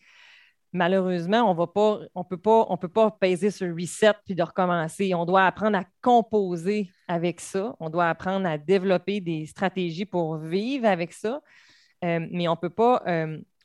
malheureusement, 0.72 1.50
on 1.50 1.56
va 1.56 1.68
pas, 1.68 2.00
on 2.14 2.24
peut 2.24 2.38
pas, 2.38 2.68
peut 2.80 2.88
pas 2.88 3.12
peser 3.12 3.50
sur 3.52 3.74
reset 3.76 4.14
puis 4.24 4.36
de 4.36 4.44
recommencer. 4.44 5.14
On 5.16 5.26
doit 5.26 5.46
apprendre 5.46 5.78
à 5.78 5.84
composer 6.02 6.92
avec 7.08 7.42
ça. 7.42 7.76
On 7.80 7.90
doit 7.90 8.08
apprendre 8.08 8.48
à 8.48 8.58
développer 8.58 9.20
des 9.20 9.48
stratégies 9.48 10.06
pour 10.06 10.38
vivre 10.38 10.86
avec 10.88 11.12
ça. 11.12 11.42
Euh, 12.06 12.26
mais 12.32 12.48
on 12.48 12.56
peut 12.56 12.70
pas, 12.70 13.04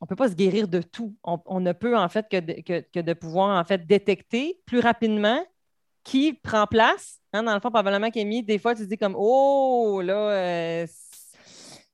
on 0.01 0.07
peut 0.07 0.17
pas 0.17 0.29
se 0.29 0.35
guérir 0.35 0.69
de 0.69 0.83
tout. 0.83 1.15
On, 1.25 1.61
ne 1.61 1.73
peut 1.73 1.97
en 1.97 2.09
fait 2.09 2.27
que 2.29 3.01
de, 3.01 3.13
pouvoir 3.13 3.59
en 3.59 3.65
fait 3.65 3.87
détecter 3.87 4.61
plus 4.67 4.81
rapidement 4.81 5.45
qui 6.03 6.35
prend 6.35 6.67
place. 6.67 7.21
Hein, 7.33 7.45
dans 7.45 7.55
le 7.55 7.61
fond, 7.61 7.71
probablement 7.71 8.11
qu'Amy, 8.11 8.43
des 8.43 8.59
fois, 8.59 8.75
tu 8.75 8.83
te 8.83 8.89
dis 8.89 8.99
comme 8.99 9.15
Oh, 9.17 10.01
là, 10.03 10.31
euh, 10.31 10.87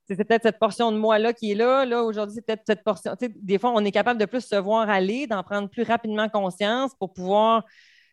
c'est 0.06 0.24
peut-être 0.24 0.42
cette 0.42 0.58
portion 0.58 0.90
de 0.90 0.98
moi-là 0.98 1.32
qui 1.32 1.52
est 1.52 1.54
là. 1.54 1.84
Là, 1.84 2.02
aujourd'hui, 2.02 2.34
c'est 2.34 2.44
peut-être 2.44 2.64
cette 2.66 2.82
portion. 2.82 3.14
des 3.20 3.58
fois, 3.58 3.72
on 3.74 3.84
est 3.84 3.92
capable 3.92 4.18
de 4.18 4.26
plus 4.26 4.44
se 4.44 4.56
voir 4.56 4.90
aller, 4.90 5.26
d'en 5.26 5.42
prendre 5.42 5.68
plus 5.68 5.84
rapidement 5.84 6.28
conscience 6.28 6.92
pour 6.98 7.12
pouvoir 7.12 7.64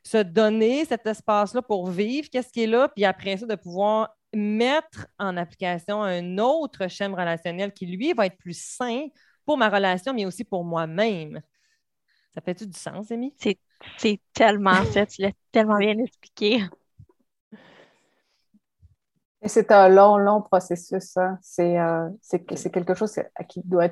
se 0.03 0.17
donner 0.17 0.85
cet 0.85 1.05
espace-là 1.05 1.61
pour 1.61 1.89
vivre, 1.89 2.29
qu'est-ce 2.31 2.51
qui 2.51 2.63
est 2.63 2.67
là, 2.67 2.87
puis 2.87 3.03
après 3.03 3.37
ça, 3.37 3.45
de 3.45 3.55
pouvoir 3.55 4.15
mettre 4.33 5.07
en 5.19 5.35
application 5.35 6.01
un 6.01 6.37
autre 6.37 6.87
schéma 6.87 7.17
relationnel 7.17 7.73
qui, 7.73 7.87
lui, 7.87 8.13
va 8.13 8.27
être 8.27 8.37
plus 8.37 8.57
sain 8.57 9.07
pour 9.47 9.57
ma 9.57 9.69
relation, 9.69 10.13
mais 10.13 10.27
aussi 10.27 10.43
pour 10.43 10.63
moi-même. 10.63 11.41
Ça 12.35 12.41
fait-tu 12.41 12.67
du 12.67 12.77
sens, 12.77 13.09
Amy? 13.11 13.33
C'est 13.97 14.21
tellement 14.33 14.83
fait, 14.83 15.07
tu 15.07 15.23
l'as 15.23 15.31
tellement 15.51 15.77
bien 15.77 15.97
expliqué 15.97 16.61
c'est 19.47 19.71
un 19.71 19.89
long, 19.89 20.17
long 20.17 20.41
processus. 20.41 21.17
Hein. 21.17 21.39
Euh, 21.59 22.09
c'est 22.21 22.71
quelque 22.71 22.93
chose 22.93 23.19
qui 23.49 23.61
doit 23.63 23.89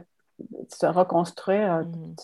se 0.70 0.86
reconstruire. 0.86 1.84
Mm. 1.86 2.16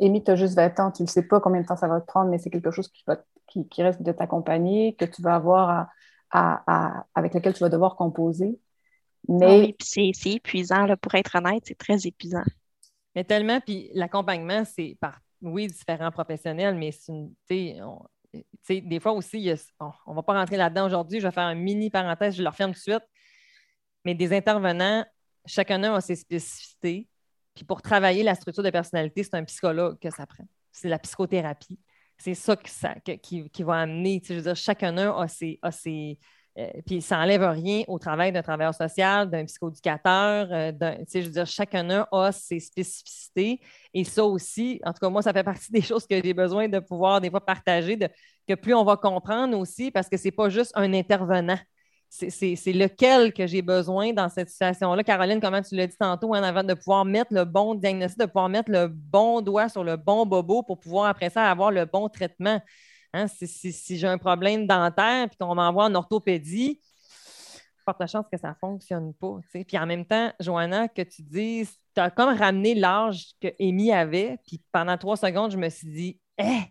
Amy, 0.00 0.24
tu 0.24 0.30
as 0.30 0.36
juste 0.36 0.56
20 0.56 0.80
ans, 0.80 0.90
tu 0.90 1.02
ne 1.02 1.08
sais 1.08 1.22
pas 1.22 1.40
combien 1.40 1.60
de 1.60 1.66
temps 1.66 1.76
ça 1.76 1.88
va 1.88 2.00
te 2.00 2.06
prendre, 2.06 2.30
mais 2.30 2.38
c'est 2.38 2.50
quelque 2.50 2.70
chose 2.70 2.88
qui, 2.88 3.04
va, 3.06 3.16
qui, 3.46 3.68
qui 3.68 3.82
reste 3.82 4.02
de 4.02 4.12
t'accompagner, 4.12 4.94
que 4.96 5.04
tu 5.04 5.22
vas 5.22 5.36
avoir 5.36 5.88
à, 6.30 7.04
avec 7.14 7.34
lequel 7.34 7.54
tu 7.54 7.60
vas 7.60 7.68
devoir 7.68 7.96
composer. 7.96 8.58
Mais... 9.28 9.46
Ah 9.46 9.58
oui, 9.58 9.74
c'est 9.80 10.30
épuisant, 10.30 10.86
là, 10.86 10.96
pour 10.96 11.14
être 11.14 11.36
honnête, 11.36 11.62
c'est 11.64 11.78
très 11.78 12.06
épuisant. 12.06 12.42
Mais 13.14 13.24
tellement, 13.24 13.60
puis 13.60 13.90
l'accompagnement, 13.94 14.64
c'est 14.64 14.96
par, 15.00 15.18
oui, 15.40 15.68
différents 15.68 16.10
professionnels, 16.10 16.74
mais 16.74 16.90
c'est 16.92 17.12
une, 17.12 17.32
des 18.68 19.00
fois 19.00 19.12
aussi, 19.12 19.50
on 19.80 20.10
ne 20.10 20.14
va 20.14 20.22
pas 20.22 20.34
rentrer 20.34 20.56
là-dedans 20.56 20.86
aujourd'hui, 20.86 21.20
je 21.20 21.26
vais 21.26 21.32
faire 21.32 21.48
une 21.50 21.60
mini 21.60 21.90
parenthèse, 21.90 22.36
je 22.36 22.42
le 22.42 22.48
referme 22.48 22.72
tout 22.72 22.78
de 22.78 22.82
suite. 22.82 23.04
Mais 24.04 24.14
des 24.14 24.32
intervenants, 24.34 25.04
chacun 25.46 25.82
a 25.84 26.00
ses 26.00 26.16
spécificités. 26.16 27.08
Puis 27.54 27.64
pour 27.64 27.80
travailler 27.82 28.22
la 28.22 28.34
structure 28.34 28.62
de 28.62 28.70
personnalité, 28.70 29.22
c'est 29.22 29.34
un 29.34 29.44
psychologue 29.44 29.98
que 30.00 30.10
ça 30.10 30.26
prend. 30.26 30.44
C'est 30.72 30.88
la 30.88 30.98
psychothérapie. 30.98 31.78
C'est 32.18 32.34
ça, 32.34 32.56
qui, 32.56 33.62
va 33.62 33.80
amener. 33.80 34.20
Je 34.24 34.34
veux 34.34 34.42
dire, 34.42 34.56
chacun 34.56 34.96
a 34.96 35.28
ses, 35.28 35.58
a 35.62 35.70
ses, 35.70 36.18
euh, 36.56 36.68
puis 36.86 37.02
ça 37.02 37.16
n'enlève 37.16 37.42
rien 37.42 37.82
au 37.88 37.98
travail 37.98 38.30
d'un 38.30 38.42
travailleur 38.42 38.74
social, 38.74 39.28
d'un 39.28 39.44
psychoéducateur. 39.44 40.48
Euh, 40.52 40.72
je 41.12 41.20
veux 41.20 41.28
dire, 41.30 41.46
chacun 41.46 42.06
a 42.12 42.32
ses 42.32 42.60
spécificités. 42.60 43.60
Et 43.92 44.04
ça 44.04 44.24
aussi, 44.24 44.80
en 44.84 44.92
tout 44.92 45.00
cas, 45.00 45.08
moi, 45.08 45.22
ça 45.22 45.32
fait 45.32 45.42
partie 45.42 45.72
des 45.72 45.82
choses 45.82 46.06
que 46.06 46.20
j'ai 46.22 46.34
besoin 46.34 46.68
de 46.68 46.78
pouvoir 46.78 47.20
des 47.20 47.30
fois 47.30 47.44
partager, 47.44 47.98
que 48.46 48.54
plus 48.54 48.74
on 48.74 48.84
va 48.84 48.96
comprendre 48.96 49.58
aussi, 49.58 49.90
parce 49.90 50.08
que 50.08 50.16
ce 50.16 50.24
n'est 50.24 50.32
pas 50.32 50.48
juste 50.48 50.72
un 50.74 50.92
intervenant. 50.92 51.58
C'est 52.08 52.54
lequel 52.72 53.32
que 53.32 53.44
j'ai 53.44 53.60
besoin 53.60 54.12
dans 54.12 54.28
cette 54.28 54.48
situation-là. 54.48 55.02
Caroline, 55.02 55.40
comment 55.40 55.60
tu 55.60 55.74
l'as 55.74 55.88
dit 55.88 55.96
tantôt, 55.98 56.28
en 56.28 56.44
avant 56.44 56.62
de 56.62 56.74
pouvoir 56.74 57.04
mettre 57.04 57.34
le 57.34 57.44
bon 57.44 57.74
diagnostic, 57.74 58.20
de 58.20 58.26
pouvoir 58.26 58.48
mettre 58.48 58.70
le 58.70 58.86
bon 58.86 59.40
doigt 59.40 59.68
sur 59.68 59.82
le 59.82 59.96
bon 59.96 60.24
bobo 60.24 60.62
pour 60.62 60.78
pouvoir 60.78 61.06
après 61.06 61.30
ça 61.30 61.50
avoir 61.50 61.72
le 61.72 61.86
bon 61.86 62.08
traitement. 62.08 62.60
Hein, 63.14 63.28
si, 63.28 63.96
j'ai 63.96 64.08
un 64.08 64.18
problème 64.18 64.66
dentaire 64.66 65.28
et 65.32 65.36
qu'on 65.36 65.54
m'envoie 65.54 65.84
en 65.84 65.94
orthopédie, 65.94 66.80
porte 67.86 68.00
la 68.00 68.08
chance 68.08 68.26
que 68.30 68.36
ça 68.36 68.48
ne 68.48 68.54
fonctionne 68.54 69.14
pas. 69.14 69.38
Puis 69.52 69.78
en 69.78 69.86
même 69.86 70.04
temps, 70.04 70.32
Joanna, 70.40 70.88
que 70.88 71.02
tu 71.02 71.22
dises, 71.22 71.78
tu 71.94 72.00
as 72.00 72.10
comme 72.10 72.36
ramené 72.36 72.74
l'âge 72.74 73.34
que 73.40 73.48
Amy 73.60 73.92
avait, 73.92 74.38
puis 74.44 74.60
pendant 74.72 74.98
trois 74.98 75.16
secondes, 75.16 75.52
je 75.52 75.56
me 75.56 75.68
suis 75.68 75.88
dit, 75.88 76.20
eh, 76.38 76.62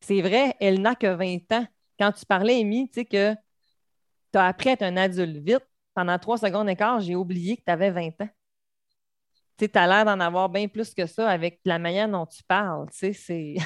c'est 0.00 0.22
vrai, 0.22 0.56
elle 0.58 0.80
n'a 0.80 0.96
que 0.96 1.06
20 1.06 1.52
ans. 1.52 1.66
Quand 2.00 2.10
tu 2.10 2.26
parlais, 2.26 2.60
Amy, 2.60 2.88
tu 2.88 3.00
sais 3.00 3.04
que 3.04 3.34
tu 4.32 4.38
as 4.38 4.46
appris 4.46 4.70
à 4.70 4.72
être 4.72 4.82
un 4.82 4.96
adulte 4.96 5.36
vite. 5.36 5.66
Pendant 5.94 6.18
trois 6.18 6.38
secondes 6.38 6.68
et 6.68 6.74
quart, 6.74 7.00
j'ai 7.00 7.14
oublié 7.14 7.58
que 7.58 7.62
tu 7.64 7.70
avais 7.70 7.90
20 7.90 8.20
ans. 8.22 8.28
Tu 9.56 9.70
as 9.72 9.86
l'air 9.86 10.04
d'en 10.04 10.18
avoir 10.18 10.48
bien 10.48 10.66
plus 10.66 10.94
que 10.94 11.06
ça 11.06 11.30
avec 11.30 11.60
la 11.64 11.78
manière 11.78 12.08
dont 12.08 12.26
tu 12.26 12.42
parles. 12.42 12.88
C'est. 12.90 13.56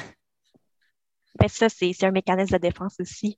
Ben, 1.39 1.47
ça, 1.47 1.69
c'est 1.69 2.03
un 2.03 2.11
mécanisme 2.11 2.53
de 2.53 2.61
défense 2.61 2.95
aussi. 2.99 3.37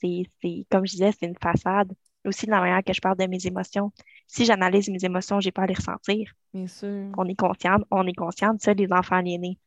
C'est, 0.00 0.26
comme 0.70 0.86
je 0.86 0.92
disais, 0.92 1.12
c'est 1.18 1.26
une 1.26 1.38
façade. 1.40 1.92
Aussi, 2.26 2.46
de 2.46 2.50
la 2.50 2.60
manière 2.60 2.82
que 2.82 2.92
je 2.92 3.00
parle 3.00 3.18
de 3.18 3.26
mes 3.26 3.46
émotions. 3.46 3.92
Si 4.26 4.46
j'analyse 4.46 4.88
mes 4.88 5.04
émotions, 5.04 5.40
j'ai 5.40 5.52
pas 5.52 5.62
à 5.62 5.66
les 5.66 5.74
ressentir. 5.74 6.32
Bien 6.54 6.66
sûr. 6.66 7.12
On 7.18 7.26
est 7.26 7.34
conscient, 7.34 7.78
on 7.90 8.06
est 8.06 8.14
conscient 8.14 8.54
de 8.54 8.60
ça, 8.60 8.72
les 8.72 8.90
enfants 8.90 9.16
aliénés. 9.16 9.58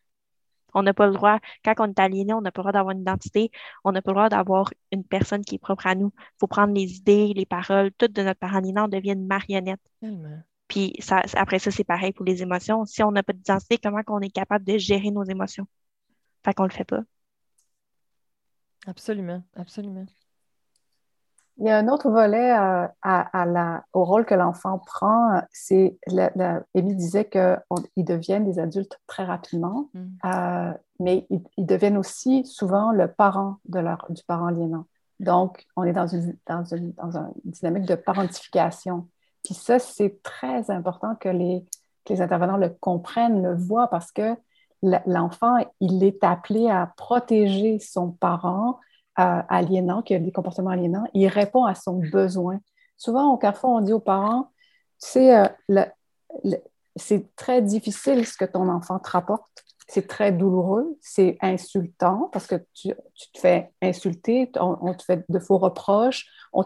On 0.73 0.83
n'a 0.83 0.93
pas 0.93 1.07
le 1.07 1.13
droit, 1.13 1.39
quand 1.63 1.73
on 1.79 1.85
est 1.85 1.99
aliéné, 1.99 2.33
on 2.33 2.41
n'a 2.41 2.51
pas 2.51 2.61
le 2.61 2.63
droit 2.63 2.71
d'avoir 2.71 2.95
une 2.95 3.01
identité, 3.01 3.51
on 3.83 3.91
n'a 3.91 4.01
pas 4.01 4.11
le 4.11 4.15
droit 4.15 4.29
d'avoir 4.29 4.71
une 4.91 5.03
personne 5.03 5.43
qui 5.43 5.55
est 5.55 5.59
propre 5.59 5.87
à 5.87 5.95
nous. 5.95 6.11
Il 6.17 6.37
faut 6.39 6.47
prendre 6.47 6.73
les 6.73 6.97
idées, 6.97 7.31
les 7.35 7.45
paroles, 7.45 7.91
tout 7.97 8.07
de 8.07 8.21
notre 8.21 8.39
parent 8.39 8.57
aliénant, 8.57 8.85
on 8.85 8.89
devient 8.89 9.13
une 9.13 9.27
marionnette. 9.27 9.81
Puis 10.67 10.93
ça, 10.99 11.21
après 11.35 11.59
ça, 11.59 11.71
c'est 11.71 11.83
pareil 11.83 12.11
pour 12.11 12.25
les 12.25 12.41
émotions. 12.41 12.85
Si 12.85 13.01
on 13.01 13.11
n'a 13.11 13.23
pas 13.23 13.33
d'identité, 13.33 13.77
comment 13.77 14.01
on 14.07 14.19
est 14.19 14.29
capable 14.29 14.65
de 14.65 14.77
gérer 14.77 15.11
nos 15.11 15.23
émotions? 15.23 15.67
Fait 16.43 16.53
qu'on 16.53 16.63
le 16.63 16.71
fait 16.71 16.83
pas. 16.83 17.01
Absolument, 18.87 19.43
absolument. 19.55 20.05
Il 21.59 21.65
y 21.65 21.69
a 21.69 21.77
un 21.77 21.87
autre 21.87 22.09
volet 22.09 22.51
euh, 22.51 22.87
à, 23.01 23.45
la, 23.45 23.83
au 23.91 24.05
rôle 24.05 24.25
que 24.25 24.35
l'enfant 24.35 24.79
prend, 24.79 25.41
c'est, 25.51 25.97
Amy 26.75 26.95
disait 26.95 27.27
qu'ils 27.27 28.05
deviennent 28.05 28.45
des 28.45 28.59
adultes 28.59 28.99
très 29.07 29.25
rapidement, 29.25 29.89
mm. 29.93 30.07
euh, 30.25 30.73
mais 30.99 31.27
ils, 31.29 31.65
deviennent 31.65 31.97
aussi 31.97 32.45
souvent 32.45 32.91
le 32.91 33.11
parent 33.11 33.57
de 33.65 33.79
leur, 33.79 34.05
du 34.09 34.23
parent 34.23 34.47
aliénant. 34.47 34.85
Donc, 35.19 35.65
on 35.75 35.83
est 35.83 35.93
dans 35.93 36.07
une, 36.07 36.37
dans 36.45 36.63
une, 36.63 36.91
dans 36.93 37.17
une 37.17 37.33
dynamique 37.43 37.87
de 37.87 37.95
parentification. 37.95 39.07
Puis 39.43 39.55
ça, 39.55 39.79
c'est 39.79 40.21
très 40.21 40.69
important 40.69 41.15
que 41.15 41.29
les, 41.29 41.65
que 42.05 42.13
les 42.13 42.21
intervenants 42.21 42.57
le 42.57 42.69
comprennent, 42.69 43.41
le 43.41 43.55
voient, 43.55 43.89
parce 43.89 44.11
que 44.11 44.35
l'enfant, 44.83 45.57
il 45.79 46.03
est 46.03 46.23
appelé 46.23 46.69
à 46.69 46.93
protéger 46.97 47.79
son 47.79 48.11
parent 48.11 48.79
euh, 49.19 49.41
aliénant, 49.49 50.01
qui 50.01 50.13
a 50.13 50.19
des 50.19 50.31
comportements 50.31 50.69
aliénants. 50.69 51.05
Il 51.13 51.27
répond 51.27 51.65
à 51.65 51.75
son 51.75 51.99
besoin. 51.99 52.59
Souvent, 52.97 53.33
au 53.33 53.37
carrefour, 53.37 53.71
on 53.71 53.81
dit 53.81 53.93
aux 53.93 53.99
parents, 53.99 54.51
euh, 55.15 55.47
c'est 56.95 57.35
très 57.35 57.61
difficile 57.61 58.25
ce 58.25 58.37
que 58.37 58.45
ton 58.45 58.69
enfant 58.69 58.99
te 58.99 59.09
rapporte. 59.09 59.63
C'est 59.87 60.07
très 60.07 60.31
douloureux, 60.31 60.97
c'est 60.99 61.37
insultant 61.41 62.29
parce 62.33 62.45
que 62.45 62.55
tu, 62.73 62.89
te 62.89 63.39
fais 63.39 63.71
insulter, 63.81 64.51
on, 64.59 64.93
te 64.93 65.03
fait 65.03 65.23
de 65.29 65.39
faux 65.39 65.57
reproches, 65.57 66.27
on 66.51 66.63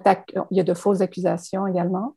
il 0.49 0.57
y 0.57 0.59
a 0.59 0.63
de 0.63 0.73
fausses 0.73 1.01
accusations 1.01 1.67
également. 1.67 2.15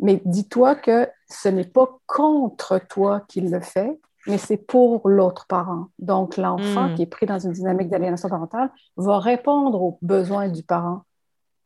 Mais 0.00 0.20
dis-toi 0.24 0.74
que 0.74 1.08
ce 1.30 1.48
n'est 1.48 1.64
pas 1.64 1.98
contre 2.06 2.78
toi 2.78 3.22
qu'il 3.28 3.50
le 3.50 3.60
fait, 3.60 3.98
mais 4.28 4.38
c'est 4.38 4.56
pour 4.56 5.08
l'autre 5.08 5.46
parent. 5.46 5.88
Donc, 5.98 6.36
l'enfant 6.36 6.88
hmm. 6.88 6.94
qui 6.94 7.02
est 7.02 7.06
pris 7.06 7.26
dans 7.26 7.38
une 7.38 7.52
dynamique 7.52 7.88
d'aliénation 7.88 8.28
parentale 8.28 8.70
va 8.96 9.18
répondre 9.18 9.80
aux 9.82 9.98
besoins 10.02 10.48
du 10.48 10.62
parent 10.62 11.02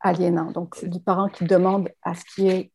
aliénant. 0.01 0.51
Donc, 0.53 0.75
c'est 0.77 0.89
du 0.89 1.01
parent 1.01 1.29
qui 1.29 1.45
demande 1.45 1.89
à 2.03 2.15
ce 2.15 2.25
qu'il 2.25 2.49
est, 2.49 2.73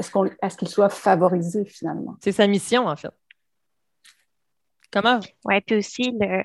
ce 0.00 0.66
soit 0.66 0.88
favorisé 0.88 1.64
finalement. 1.64 2.16
C'est 2.22 2.32
sa 2.32 2.46
mission, 2.46 2.86
en 2.86 2.96
fait. 2.96 3.12
Comment? 4.92 5.20
Oui, 5.44 5.60
puis 5.60 5.76
aussi, 5.76 6.16
le, 6.20 6.42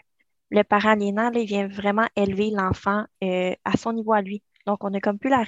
le 0.49 0.63
parent 0.63 0.91
aliénant, 0.91 1.31
il 1.31 1.45
vient 1.45 1.67
vraiment 1.67 2.07
élever 2.15 2.51
l'enfant 2.51 3.05
euh, 3.23 3.53
à 3.63 3.77
son 3.77 3.93
niveau 3.93 4.13
à 4.13 4.21
lui. 4.21 4.41
Donc, 4.65 4.83
on 4.83 4.89
n'a 4.89 4.99
comme 4.99 5.17
plus 5.17 5.29
la, 5.29 5.45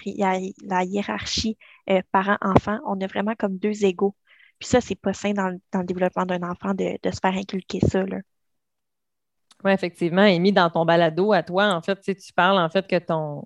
la, 0.64 0.84
hiérarchie 0.84 1.58
euh, 1.89 2.02
parent-enfant. 2.12 2.80
On 2.86 3.00
a 3.02 3.08
vraiment 3.08 3.34
comme 3.38 3.58
deux 3.58 3.86
égaux. 3.86 4.16
Puis 4.62 4.70
ça, 4.70 4.80
c'est 4.80 4.93
pas 4.93 5.12
sain 5.12 5.34
dans, 5.34 5.49
le 5.49 5.86
développement 5.86 6.24
d'un 6.24 6.43
enfant 6.43 6.76
de, 6.76 6.95
se 7.03 7.20
faire 7.20 7.34
inculquer 7.34 7.80
ça. 7.80 8.03
Oui, 9.64 9.72
effectivement. 9.72 10.22
Amy, 10.22 10.51
dans 10.51 10.70
ton 10.70 10.86
balado 10.86 11.34
à 11.34 11.41
toi, 11.41 11.74
en 11.74 11.82
fait, 11.82 11.99
tu 11.99 12.32
parles 12.32 12.59
en 12.59 12.70
fait 12.70 12.88
que 12.88 12.99
ton 12.99 13.43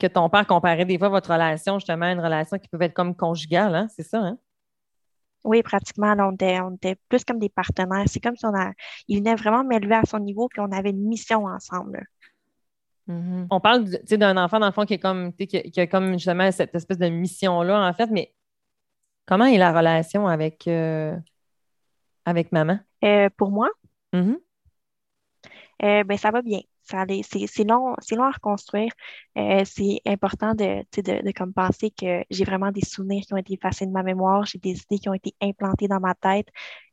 que 0.00 0.08
ton 0.08 0.28
père 0.28 0.44
comparait 0.48 0.84
des 0.84 0.98
fois 0.98 1.08
votre 1.08 1.32
relation 1.32 1.78
justement 1.78 2.06
à 2.06 2.10
une 2.10 2.20
relation 2.20 2.58
qui 2.58 2.68
pouvait 2.68 2.86
être 2.86 2.94
comme 2.94 3.14
conjugale, 3.14 3.76
hein? 3.76 3.86
c'est 3.94 4.02
ça, 4.02 4.18
hein? 4.18 4.38
Oui, 5.44 5.62
pratiquement. 5.62 6.16
on, 6.18 6.32
était, 6.74 6.96
plus 7.08 7.24
comme 7.24 7.38
des 7.38 7.48
partenaires. 7.48 8.06
C'est 8.06 8.18
comme 8.18 8.36
si 8.36 8.44
on 8.44 8.54
a, 8.54 8.72
il 9.06 9.18
venait 9.18 9.36
vraiment 9.36 9.62
m'élever 9.62 9.94
à 9.94 10.02
son 10.04 10.18
niveau, 10.18 10.48
puis 10.48 10.60
on 10.60 10.72
avait 10.72 10.90
une 10.90 11.06
mission 11.06 11.44
ensemble. 11.44 12.04
Mm-hmm. 13.08 13.46
On 13.50 13.60
parle 13.60 13.84
d'un 13.84 14.36
enfant, 14.36 14.58
dans 14.58 14.66
le 14.66 14.72
fond, 14.72 14.84
qui, 14.84 14.94
est 14.94 14.98
comme, 14.98 15.32
qui, 15.32 15.80
a 15.80 15.86
comme 15.86 16.14
justement 16.14 16.50
cette 16.50 16.74
espèce 16.74 16.98
de 16.98 17.08
mission-là, 17.08 17.88
en 17.88 17.92
fait, 17.92 18.08
mais 18.10 18.34
comment 19.26 19.44
est 19.44 19.58
la 19.58 19.72
relation 19.72 20.26
avec, 20.28 20.66
euh, 20.68 21.16
avec 22.24 22.52
maman? 22.52 22.78
Euh, 23.04 23.28
pour 23.36 23.50
moi? 23.50 23.68
Mm-hmm. 24.12 24.36
Euh, 25.82 26.04
ben, 26.04 26.16
ça 26.16 26.30
va 26.30 26.42
bien 26.42 26.60
c'est 26.84 27.64
long, 27.64 27.94
à 27.94 28.30
reconstruire. 28.30 28.92
Euh, 29.38 29.62
c'est 29.64 30.00
important 30.06 30.54
de, 30.54 30.82
de, 30.96 31.32
comme 31.32 31.52
penser 31.52 31.90
que 31.90 32.24
j'ai 32.30 32.44
vraiment 32.44 32.70
des 32.70 32.84
souvenirs 32.84 33.22
qui 33.26 33.34
ont 33.34 33.38
été 33.38 33.54
effacés 33.54 33.86
de 33.86 33.92
ma 33.92 34.02
mémoire, 34.02 34.44
j'ai 34.44 34.58
des 34.58 34.80
idées 34.82 34.98
qui 34.98 35.08
ont 35.08 35.14
été 35.14 35.34
implantées 35.40 35.88
dans 35.88 36.00
ma 36.00 36.14
tête. 36.14 36.48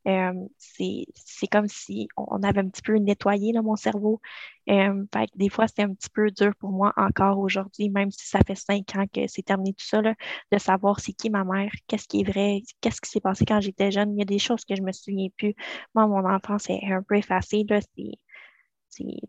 Euh, 0.08 0.34
c'est 0.58 1.48
comme 1.52 1.68
si 1.68 2.08
on 2.16 2.42
avait 2.44 2.62
un 2.62 2.70
petit 2.70 2.82
peu 2.82 2.96
nettoyé 2.98 3.52
là, 3.52 3.62
mon 3.62 3.76
cerveau. 3.76 4.22
Euh, 4.70 5.06
des 5.36 5.50
fois, 5.50 5.68
c'est 5.68 5.84
un 5.84 5.94
petit 5.94 6.10
peu 6.10 6.32
dur 6.32 6.54
pour 6.60 6.72
moi 6.72 6.94
encore 6.96 7.40
aujourd'hui, 7.40 7.90
même 7.90 8.12
si 8.12 8.28
ça 8.28 8.40
fait 8.46 8.56
cinq 8.56 8.96
ans 8.96 9.06
que 9.14 9.28
c'est 9.28 9.42
terminé 9.44 9.74
tout 9.74 9.86
ça, 9.86 10.02
de 10.02 10.58
savoir 10.58 11.00
c'est 11.00 11.14
qui 11.14 11.30
ma 11.30 11.44
mère, 11.44 11.72
qu'est-ce 11.88 12.08
qui 12.08 12.22
est 12.22 12.24
vrai, 12.24 12.62
qu'est-ce 12.82 13.02
qui 13.02 13.10
s'est 13.10 13.20
passé 13.20 13.46
quand 13.46 13.60
j'étais 13.60 13.92
jeune. 13.92 14.14
Il 14.16 14.20
y 14.20 14.22
a 14.22 14.26
des 14.26 14.40
choses 14.40 14.64
que 14.66 14.76
je 14.76 14.82
me 14.82 14.92
souviens 14.92 15.28
plus. 15.38 15.54
Moi, 15.96 16.08
mon 16.08 16.26
enfance 16.26 16.70
est 16.70 16.92
un 16.92 17.04
peu 17.04 17.16
effacée. 17.18 17.66
C'est 17.70 18.20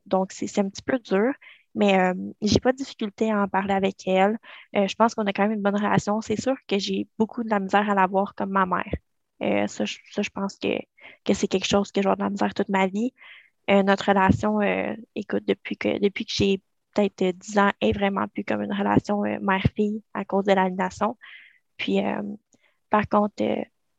donc, 0.06 0.32
c'est 0.32 0.58
un 0.58 0.68
petit 0.68 0.82
peu 0.82 0.98
dur, 0.98 1.32
mais 1.74 1.98
euh, 1.98 2.14
j'ai 2.42 2.60
pas 2.60 2.72
de 2.72 2.78
difficulté 2.78 3.30
à 3.30 3.42
en 3.42 3.48
parler 3.48 3.74
avec 3.74 4.06
elle. 4.06 4.38
Euh, 4.76 4.88
je 4.88 4.94
pense 4.94 5.14
qu'on 5.14 5.26
a 5.26 5.32
quand 5.32 5.42
même 5.42 5.52
une 5.52 5.62
bonne 5.62 5.76
relation. 5.76 6.20
C'est 6.20 6.40
sûr 6.40 6.54
que 6.66 6.78
j'ai 6.78 7.08
beaucoup 7.18 7.44
de 7.44 7.50
la 7.50 7.60
misère 7.60 7.88
à 7.88 7.94
la 7.94 8.06
voir 8.06 8.34
comme 8.34 8.50
ma 8.50 8.66
mère. 8.66 8.92
Euh, 9.42 9.66
ça, 9.68 9.84
je, 9.84 10.30
pense 10.30 10.56
que, 10.56 10.68
que 11.24 11.34
c'est 11.34 11.48
quelque 11.48 11.66
chose 11.66 11.92
que 11.92 12.02
j'ai 12.02 12.08
de 12.08 12.18
la 12.18 12.30
misère 12.30 12.54
toute 12.54 12.68
ma 12.68 12.86
vie. 12.86 13.12
notre 13.68 14.06
relation, 14.08 14.60
écoute, 15.14 15.44
depuis 15.46 15.76
que, 15.76 15.98
depuis 16.00 16.24
que 16.26 16.32
j'ai 16.34 16.60
peut-être 16.94 17.36
10 17.38 17.58
ans, 17.58 17.72
est 17.80 17.92
vraiment 17.92 18.26
plus 18.28 18.44
comme 18.44 18.62
une 18.62 18.72
relation 18.72 19.20
mère-fille 19.40 20.02
à 20.14 20.24
cause 20.24 20.44
de 20.44 20.52
l'aliénation. 20.52 21.16
Puis, 21.76 22.00
par 22.90 23.08
contre, 23.08 23.42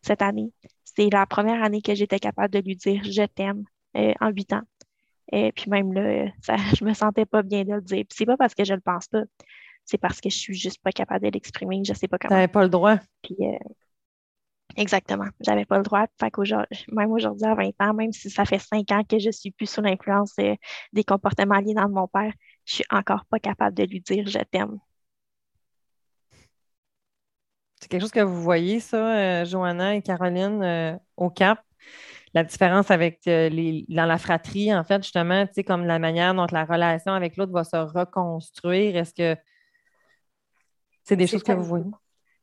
cette 0.02 0.22
année, 0.22 0.52
c'est 0.84 1.10
la 1.12 1.26
première 1.26 1.64
année 1.64 1.82
que 1.82 1.96
j'étais 1.96 2.20
capable 2.20 2.54
de 2.54 2.60
lui 2.60 2.76
dire 2.76 3.02
je 3.04 3.26
t'aime 3.26 3.64
en 3.96 4.30
8 4.30 4.54
ans. 4.54 4.64
Et 5.32 5.52
puis 5.52 5.70
même 5.70 5.94
là, 5.94 6.30
ça, 6.42 6.56
je 6.78 6.84
me 6.84 6.94
sentais 6.94 7.26
pas 7.26 7.42
bien 7.42 7.64
de 7.64 7.74
le 7.74 7.82
dire. 7.82 8.04
Puis 8.08 8.18
c'est 8.18 8.26
pas 8.26 8.38
parce 8.38 8.54
que 8.54 8.64
je 8.64 8.74
le 8.74 8.82
pense 8.82 9.08
pas, 9.08 9.24
c'est 9.86 9.98
parce 9.98 10.22
que 10.22 10.30
je 10.30 10.38
suis 10.38 10.54
juste 10.54 10.82
pas 10.84 10.92
capable 10.92 11.26
de 11.26 11.32
l'exprimer, 11.32 11.82
je 11.86 11.94
sais 11.94 12.08
pas 12.08 12.18
comment. 12.18 12.36
T'avais 12.36 12.48
pas 12.48 12.64
le 12.64 12.70
droit. 12.70 12.98
Puis 13.24 13.36
euh, 13.42 13.58
exactement, 14.76 15.28
j'avais 15.40 15.66
pas 15.66 15.78
le 15.78 15.84
droit. 15.84 16.06
Fait 16.20 16.32
même 16.92 17.12
aujourd'hui 17.12 17.46
à 17.46 17.56
20 17.56 17.70
ans, 17.80 17.94
même 17.94 18.12
si 18.12 18.30
ça 18.30 18.46
fait 18.46 18.60
5 18.60 18.92
ans 18.92 19.04
que 19.04 19.20
je 19.20 19.32
suis 19.32 19.52
plus 19.52 19.70
sous 19.70 19.82
l'influence 19.82 20.36
des 20.94 21.04
comportements 21.04 21.56
aliénants 21.56 21.90
de 21.90 21.94
mon 21.94 22.08
père, 22.08 22.34
je 22.66 22.76
suis 22.76 22.86
encore 22.90 23.26
pas 23.26 23.40
capable 23.40 23.76
de 23.76 23.84
lui 23.84 24.02
dire 24.02 24.28
je 24.28 24.40
t'aime. 24.40 24.80
C'est 27.82 27.90
quelque 27.90 28.02
chose 28.02 28.12
que 28.12 28.20
vous 28.20 28.42
voyez, 28.44 28.80
ça, 28.80 29.18
euh, 29.18 29.46
Johanna 29.46 29.96
et 29.96 30.04
Caroline, 30.04 30.62
euh, 30.62 30.96
au 31.18 31.32
Cap 31.32 31.60
la 32.34 32.44
différence 32.44 32.92
avec 32.92 33.22
euh, 33.28 33.50
les, 33.50 33.86
dans 33.90 34.06
la 34.06 34.18
fratrie, 34.18 34.74
en 34.74 34.84
fait, 34.84 35.04
justement, 35.04 35.46
tu 35.48 35.54
sais, 35.54 35.64
comme 35.64 35.86
la 35.86 36.00
manière 36.00 36.34
dont 36.34 36.48
la 36.52 36.66
relation 36.66 37.12
avec 37.14 37.38
l'autre 37.38 37.52
va 37.52 37.64
se 37.64 37.76
reconstruire. 37.76 38.96
Est-ce 38.96 39.14
que 39.14 39.40
c'est 41.04 41.16
des 41.16 41.28
choses 41.28 41.44
que 41.44 41.52
vous 41.52 41.64
voyez? 41.64 41.86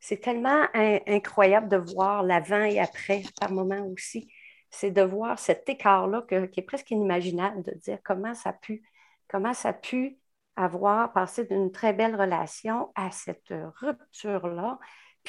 C'est 0.00 0.20
tellement 0.20 0.66
incroyable 0.74 1.68
de 1.68 1.76
voir 1.76 2.22
l'avant 2.22 2.62
et 2.62 2.78
après 2.78 3.22
par 3.40 3.50
moment 3.50 3.84
aussi. 3.86 4.30
C'est 4.70 4.90
de 4.90 5.02
voir 5.02 5.38
cet 5.38 5.68
écart-là 5.68 6.24
qui 6.28 6.60
est 6.60 6.62
presque 6.62 6.90
inimaginable, 6.90 7.62
de 7.62 7.72
dire 7.78 7.98
comment 8.04 8.34
ça 8.34 8.50
a 8.50 8.52
pu, 8.52 8.82
comment 9.26 9.54
ça 9.54 9.70
a 9.70 9.72
pu 9.72 10.18
avoir 10.54 11.12
passé 11.12 11.46
d'une 11.46 11.72
très 11.72 11.92
belle 11.92 12.14
relation 12.14 12.92
à 12.94 13.10
cette 13.10 13.52
rupture-là 13.80 14.78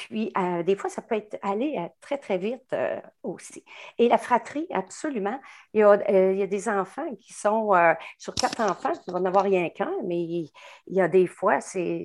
puis, 0.08 0.32
euh, 0.38 0.62
des 0.62 0.76
fois, 0.76 0.88
ça 0.88 1.02
peut 1.02 1.16
être 1.16 1.38
aller 1.42 1.76
euh, 1.78 1.88
très, 2.00 2.16
très 2.16 2.38
vite 2.38 2.72
euh, 2.72 3.00
aussi. 3.22 3.64
Et 3.98 4.08
la 4.08 4.18
fratrie, 4.18 4.66
absolument. 4.72 5.38
Il 5.74 5.80
y 5.80 5.82
a, 5.84 6.46
des 6.46 6.68
enfants 6.68 7.14
qui 7.16 7.32
sont, 7.32 7.72
sur 8.18 8.34
quatre 8.34 8.60
enfants, 8.60 8.92
il 9.06 9.12
va 9.12 9.18
en 9.18 9.24
avoir 9.24 9.44
rien 9.44 9.68
qu'un, 9.68 9.92
mais 10.04 10.20
il, 10.20 10.50
y 10.86 11.00
a 11.00 11.08
des 11.08 11.26
fois, 11.26 11.60
c'est, 11.60 12.04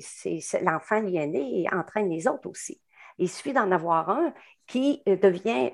l'enfant 0.61 1.05
et 1.07 1.65
entraîne 1.71 2.09
les 2.09 2.27
autres 2.27 2.49
aussi. 2.49 2.81
Il 3.17 3.29
suffit 3.29 3.53
d'en 3.53 3.71
avoir 3.71 4.09
un 4.09 4.33
qui 4.67 5.01
devient 5.05 5.71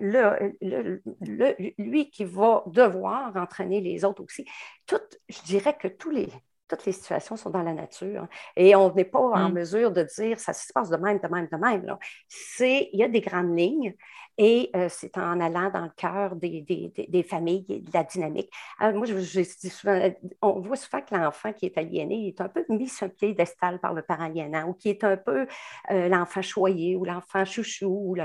lui 1.77 2.09
qui 2.11 2.23
va 2.25 2.63
devoir 2.67 3.35
entraîner 3.35 3.81
les 3.81 4.05
autres 4.05 4.23
aussi. 4.23 4.45
Tout, 4.85 5.01
je 5.27 5.41
dirais 5.41 5.75
que 5.75 5.87
tous 5.87 6.11
les, 6.11 6.29
toutes 6.71 6.85
les 6.85 6.91
situations 6.91 7.35
sont 7.35 7.49
dans 7.49 7.63
la 7.63 7.73
nature. 7.73 8.27
Et 8.55 8.75
on 8.75 8.93
n'est 8.93 9.05
pas 9.05 9.19
en 9.19 9.49
mm. 9.49 9.53
mesure 9.53 9.91
de 9.91 10.03
dire 10.03 10.39
ça 10.39 10.53
se 10.53 10.71
passe 10.73 10.89
de 10.89 10.97
même, 10.97 11.19
de 11.19 11.27
même, 11.27 11.47
de 11.51 11.57
même. 11.57 11.97
C'est, 12.27 12.89
il 12.93 12.99
y 12.99 13.03
a 13.03 13.07
des 13.07 13.21
grandes 13.21 13.57
lignes 13.57 13.95
et 14.37 14.71
euh, 14.75 14.87
c'est 14.89 15.17
en 15.17 15.39
allant 15.39 15.69
dans 15.69 15.83
le 15.83 15.91
cœur 15.95 16.35
des, 16.35 16.61
des, 16.61 16.91
des, 17.07 17.23
familles, 17.23 17.65
de 17.67 17.93
la 17.93 18.03
dynamique. 18.03 18.49
Euh, 18.81 18.93
moi, 18.93 19.05
je, 19.05 19.13
dis 19.15 19.69
souvent, 19.69 19.99
on 20.41 20.61
voit 20.61 20.77
souvent 20.77 21.01
que 21.01 21.13
l'enfant 21.13 21.53
qui 21.53 21.65
est 21.65 21.77
aliéné 21.77 22.29
est 22.29 22.41
un 22.41 22.47
peu 22.47 22.65
mis 22.69 22.87
sur 22.87 23.07
un 23.07 23.09
piédestal 23.09 23.79
par 23.79 23.93
le 23.93 24.01
parent 24.01 24.25
aliénant 24.25 24.69
ou 24.69 24.73
qui 24.73 24.89
est 24.89 25.03
un 25.03 25.17
peu 25.17 25.47
euh, 25.91 26.07
l'enfant 26.07 26.41
choyé 26.41 26.95
ou 26.95 27.03
l'enfant 27.05 27.45
chouchou. 27.45 28.15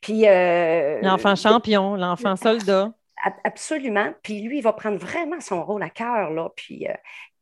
Puis, 0.00 0.24
l'enfant 1.02 1.36
champion, 1.36 1.94
l'enfant 1.94 2.36
soldat. 2.36 2.92
Absolument. 3.44 4.12
Puis 4.22 4.42
lui, 4.42 4.58
il 4.58 4.62
va 4.62 4.74
prendre 4.74 4.98
vraiment 4.98 5.40
son 5.40 5.64
rôle 5.64 5.82
à 5.82 5.88
cœur, 5.88 6.30
là. 6.30 6.50
Puis 6.54 6.86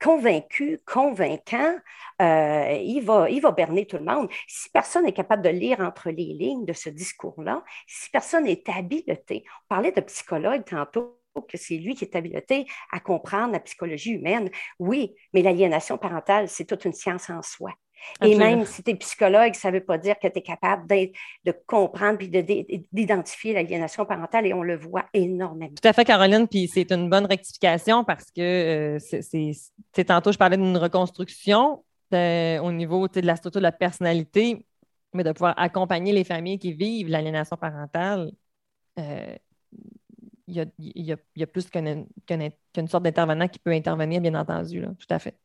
convaincu, 0.03 0.81
convaincant, 0.85 1.77
euh, 2.21 2.79
il, 2.83 3.03
va, 3.03 3.31
il 3.31 3.41
va 3.41 3.53
berner 3.53 3.87
tout 3.87 3.99
le 3.99 4.05
monde. 4.05 4.29
Si 4.49 4.69
personne 4.71 5.05
n'est 5.05 5.13
capable 5.13 5.43
de 5.43 5.49
lire 5.49 5.81
entre 5.81 6.11
les 6.11 6.35
lignes 6.35 6.65
de 6.65 6.73
ce 6.73 6.89
discours-là, 6.89 7.63
si 7.87 8.11
personne 8.11 8.45
n'est 8.45 8.65
habilité, 8.69 9.45
on 9.47 9.75
parlait 9.75 9.93
de 9.93 10.01
psychologue 10.01 10.65
tantôt, 10.65 11.19
que 11.49 11.57
c'est 11.57 11.79
lui 11.79 11.95
qui 11.95 12.05
est 12.05 12.15
habilité 12.15 12.67
à 12.93 13.01
comprendre 13.01 13.55
la 13.55 13.61
psychologie 13.61 14.11
humaine. 14.11 14.51
Oui, 14.79 15.15
mais 15.33 15.41
l'aliénation 15.41 15.97
parentale, 15.97 16.47
c'est 16.47 16.67
toute 16.67 16.85
une 16.85 16.93
science 16.93 17.31
en 17.31 17.41
soi. 17.41 17.73
Et 18.23 18.37
même 18.37 18.65
si 18.65 18.83
tu 18.83 18.91
es 18.91 18.95
psychologue, 18.95 19.55
ça 19.55 19.71
ne 19.71 19.79
veut 19.79 19.85
pas 19.85 19.99
dire 19.99 20.19
que 20.19 20.29
tu 20.29 20.39
es 20.39 20.43
capable 20.43 20.87
de 20.87 21.55
comprendre 21.67 22.19
puis 22.19 22.29
d'identifier 22.93 23.53
l'aliénation 23.53 24.05
parentale 24.05 24.47
et 24.47 24.55
on 24.55 24.63
le 24.63 24.77
voit 24.77 25.05
énormément. 25.13 25.75
Tout 25.81 25.89
à 25.89 25.93
fait, 25.93 26.05
Caroline. 26.05 26.47
Puis 26.49 26.69
c'est 26.69 26.91
une 26.93 27.09
bonne 27.09 27.27
rectification 27.27 28.05
parce 28.05 28.31
que 28.31 28.97
euh, 28.97 28.99
c'est 29.01 30.05
tantôt, 30.05 30.33
je 30.33 30.39
parlais 30.39 30.57
d'une 30.57 30.77
reconstruction 30.77 31.85
euh, 32.15 32.59
au 32.59 32.73
niveau 32.73 33.09
de 33.09 33.21
la 33.21 33.37
structure 33.37 33.61
de 33.61 33.65
la 33.65 33.73
personnalité, 33.73 34.67
mais 35.13 35.25
de 35.25 35.33
pouvoir 35.33 35.55
accompagner 35.57 36.13
les 36.13 36.25
familles 36.25 36.59
qui 36.59 36.73
vivent 36.73 37.09
l'aliénation 37.09 37.57
parentale. 37.57 38.33
Euh, 38.99 39.37
il 40.47 40.67
y 40.97 41.43
a, 41.43 41.47
plus 41.47 41.71
qu'une 41.71 42.89
sorte 42.89 43.05
d'intervenant 43.05 43.49
qui 43.49 43.59
peut 43.59 43.71
intervenir, 43.71 44.21
bien 44.21 44.35
entendu, 44.35 44.81
là, 44.81 44.89
tout 44.99 45.07
à 45.09 45.19
fait. 45.19 45.37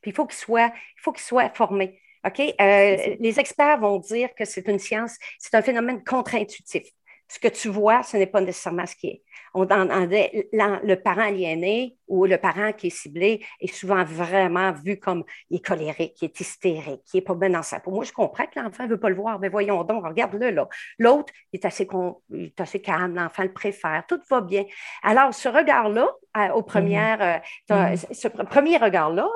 Puis 0.00 0.10
il 0.10 0.14
faut 0.14 0.26
qu'il 0.26 0.36
soit, 0.36 0.72
faut 0.96 1.12
qu'il 1.12 1.24
soit 1.24 1.54
formé. 1.54 2.00
OK? 2.24 2.40
Euh, 2.40 3.16
les 3.20 3.40
experts 3.40 3.80
vont 3.80 3.98
dire 3.98 4.28
que 4.34 4.44
c'est 4.44 4.66
une 4.68 4.78
science, 4.78 5.16
c'est 5.38 5.54
un 5.54 5.62
phénomène 5.62 6.02
contre-intuitif 6.04 6.84
ce 7.28 7.38
que 7.38 7.48
tu 7.48 7.68
vois, 7.68 8.02
ce 8.02 8.16
n'est 8.16 8.26
pas 8.26 8.40
nécessairement 8.40 8.86
ce 8.86 8.96
qui 8.96 9.08
est. 9.08 9.22
On, 9.54 9.64
le 9.64 10.94
parent 10.94 11.22
aliéné 11.22 11.96
ou 12.06 12.24
le 12.24 12.38
parent 12.38 12.72
qui 12.72 12.88
est 12.88 12.90
ciblé 12.90 13.44
est 13.60 13.72
souvent 13.72 14.04
vraiment 14.04 14.72
vu 14.72 14.98
comme 14.98 15.24
il 15.50 15.58
est 15.58 15.64
colérique, 15.64 16.20
il 16.22 16.26
est 16.26 16.40
hystérique, 16.40 17.02
qui 17.04 17.16
n'est 17.16 17.22
pas 17.22 17.34
bien 17.34 17.50
dans 17.50 17.62
sa 17.62 17.80
peau. 17.80 17.90
Moi, 17.90 18.04
je 18.04 18.12
comprends 18.12 18.46
que 18.46 18.58
l'enfant 18.58 18.84
ne 18.84 18.90
veut 18.90 19.00
pas 19.00 19.10
le 19.10 19.16
voir, 19.16 19.38
mais 19.38 19.48
voyons 19.48 19.84
donc, 19.84 20.04
regarde-le 20.06 20.50
là. 20.50 20.68
L'autre 20.98 21.32
est 21.52 21.64
assez, 21.64 21.86
est 22.34 22.60
assez 22.60 22.80
calme, 22.80 23.14
l'enfant 23.14 23.42
le 23.42 23.52
préfère, 23.52 24.04
tout 24.06 24.20
va 24.30 24.40
bien. 24.40 24.64
Alors, 25.02 25.34
ce 25.34 25.48
regard-là, 25.48 26.08
au 26.54 26.62
première, 26.62 27.42
euh, 27.70 27.74
mm-hmm. 27.74 28.14
ce 28.14 28.28
premier 28.28 28.76
regard-là, 28.76 29.28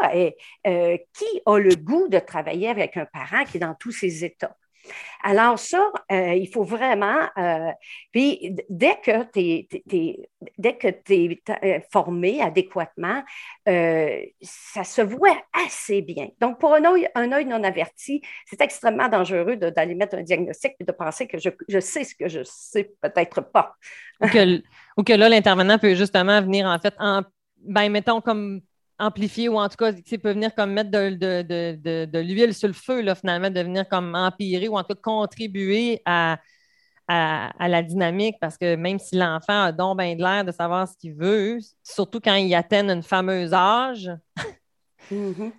euh, 0.66 0.96
qui 1.12 1.42
a 1.44 1.58
le 1.58 1.74
goût 1.74 2.08
de 2.08 2.18
travailler 2.18 2.68
avec 2.68 2.96
un 2.96 3.06
parent 3.06 3.44
qui 3.44 3.56
est 3.56 3.60
dans 3.60 3.74
tous 3.74 3.92
ses 3.92 4.24
états? 4.24 4.56
Alors 5.22 5.58
ça, 5.58 5.90
euh, 6.10 6.34
il 6.34 6.48
faut 6.48 6.64
vraiment, 6.64 7.28
euh, 7.38 7.70
puis 8.10 8.56
dès 8.68 8.96
que 8.96 9.22
tu 9.32 9.66
es, 9.92 10.98
euh, 11.64 11.80
formé 11.92 12.42
adéquatement, 12.42 13.22
ça 13.64 14.84
se 14.84 15.02
voit 15.02 15.40
assez 15.52 16.02
bien. 16.02 16.28
Donc 16.40 16.58
pour 16.58 16.74
un 16.74 16.84
œil, 16.84 17.08
un 17.14 17.30
œil 17.32 17.44
non 17.44 17.62
averti, 17.62 18.20
c'est 18.46 18.60
extrêmement 18.60 19.08
dangereux 19.08 19.56
d'aller 19.56 19.94
mettre 19.94 20.16
un 20.16 20.22
diagnostic 20.22 20.74
et 20.80 20.84
de 20.84 20.92
penser 20.92 21.28
que 21.28 21.38
je, 21.38 21.80
sais 21.80 22.04
ce 22.04 22.14
que 22.14 22.28
je 22.28 22.42
sais 22.44 22.90
peut-être 23.00 23.40
pas. 23.40 23.74
ou, 24.20 24.28
que, 24.28 24.62
ou 24.96 25.04
que 25.04 25.12
là, 25.12 25.28
l'intervenant 25.28 25.78
peut 25.78 25.94
justement 25.94 26.42
venir 26.42 26.66
en 26.66 26.78
fait 26.78 26.94
en, 26.98 27.22
ben, 27.58 27.88
mettons 27.90 28.20
comme 28.20 28.60
amplifier 29.02 29.48
ou 29.48 29.58
en 29.58 29.68
tout 29.68 29.76
cas, 29.76 29.92
tu 29.92 30.18
peut 30.18 30.32
venir 30.32 30.54
comme 30.54 30.72
mettre 30.72 30.90
de, 30.90 32.20
l'huile 32.20 32.54
sur 32.54 32.68
le 32.68 32.74
feu, 32.74 33.02
là, 33.02 33.14
finalement, 33.14 33.50
de 33.50 33.60
venir 33.60 33.88
comme 33.88 34.14
empirer 34.14 34.68
ou 34.68 34.76
en 34.76 34.82
tout 34.82 34.94
cas 34.94 35.00
contribuer 35.02 36.00
à, 36.04 36.38
à, 37.08 37.68
la 37.68 37.82
dynamique 37.82 38.36
parce 38.40 38.56
que 38.56 38.76
même 38.76 38.98
si 38.98 39.16
l'enfant 39.16 39.64
a 39.64 39.72
donc 39.72 39.98
bien 39.98 40.14
de 40.14 40.22
l'air 40.22 40.44
de 40.44 40.52
savoir 40.52 40.88
ce 40.88 40.96
qu'il 40.96 41.14
veut, 41.14 41.58
surtout 41.82 42.20
quand 42.20 42.34
il 42.34 42.54
atteint 42.54 42.88
une 42.88 43.02
fameuse 43.02 43.52
âge, 43.52 44.10
mm-hmm. 45.10 45.52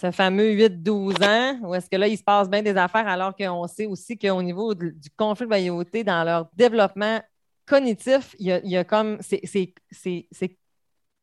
ce 0.00 0.10
fameux 0.10 0.52
8-12 0.54 1.24
ans, 1.24 1.68
où 1.68 1.74
est-ce 1.74 1.90
que 1.90 1.96
là, 1.96 2.08
il 2.08 2.16
se 2.16 2.24
passe 2.24 2.48
bien 2.48 2.62
des 2.62 2.76
affaires 2.76 3.06
alors 3.06 3.36
qu'on 3.36 3.66
sait 3.66 3.86
aussi 3.86 4.18
qu'au 4.18 4.42
niveau 4.42 4.74
du 4.74 5.10
conflit 5.16 5.44
de 5.44 5.50
loyauté, 5.50 6.02
dans 6.02 6.24
leur 6.24 6.48
développement 6.54 7.20
cognitif, 7.66 8.34
il 8.38 8.46
y 8.46 8.52
a, 8.52 8.60
il 8.64 8.70
y 8.70 8.76
a 8.76 8.84
comme 8.84 9.18
c'est 9.20 9.42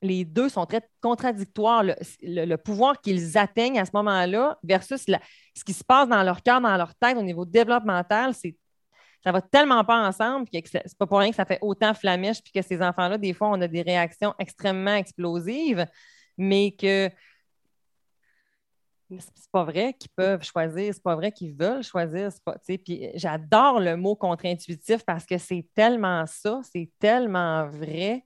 les 0.02 0.26
deux 0.26 0.50
sont 0.50 0.66
très 0.66 0.82
contradictoires. 1.02 1.84
Le, 1.84 2.56
pouvoir 2.56 3.02
qu'ils 3.02 3.38
atteignent 3.38 3.80
à 3.80 3.86
ce 3.86 3.92
moment-là 3.94 4.58
versus 4.64 5.06
ce 5.06 5.64
qui 5.64 5.74
se 5.74 5.84
passe 5.84 6.08
dans 6.08 6.24
leur 6.24 6.44
cœur, 6.44 6.62
dans 6.62 6.78
leur 6.78 6.94
tête 6.96 7.18
au 7.18 7.24
niveau 7.24 7.46
développemental, 7.46 8.34
c'est 8.34 8.56
ça 9.24 9.32
va 9.32 9.42
tellement 9.42 9.84
pas 9.84 10.08
ensemble 10.08 10.48
que 10.48 10.58
c'est 10.64 10.98
pas 10.98 11.08
pour 11.08 11.20
rien 11.20 11.32
que 11.32 11.36
ça 11.36 11.44
fait 11.44 11.58
autant 11.62 11.94
flamèche 11.94 12.42
puis 12.42 12.54
que 12.54 12.62
ces 12.62 12.82
enfants-là, 12.82 13.18
des 13.18 13.34
fois, 13.34 13.50
on 13.50 13.60
a 13.62 13.68
des 13.68 13.82
réactions 13.82 14.34
extrêmement 14.40 14.96
explosives, 14.96 15.86
mais 16.38 16.72
que 16.72 17.10
c'est 19.10 19.52
pas 19.52 19.64
vrai 19.64 19.94
qu'ils 19.94 20.12
peuvent 20.12 20.44
choisir, 20.44 20.94
c'est 20.94 21.04
pas 21.04 21.16
vrai 21.16 21.32
qu'ils 21.32 21.54
veulent 21.54 21.84
choisir. 21.84 22.30
j'adore 23.16 23.80
le 23.80 23.96
mot 23.96 24.16
contre-intuitif 24.16 25.04
parce 25.06 25.26
que 25.26 25.38
c'est 25.38 25.66
tellement 25.74 26.26
ça, 26.26 26.62
c'est 26.64 26.90
tellement 27.00 27.68
vrai 27.68 28.26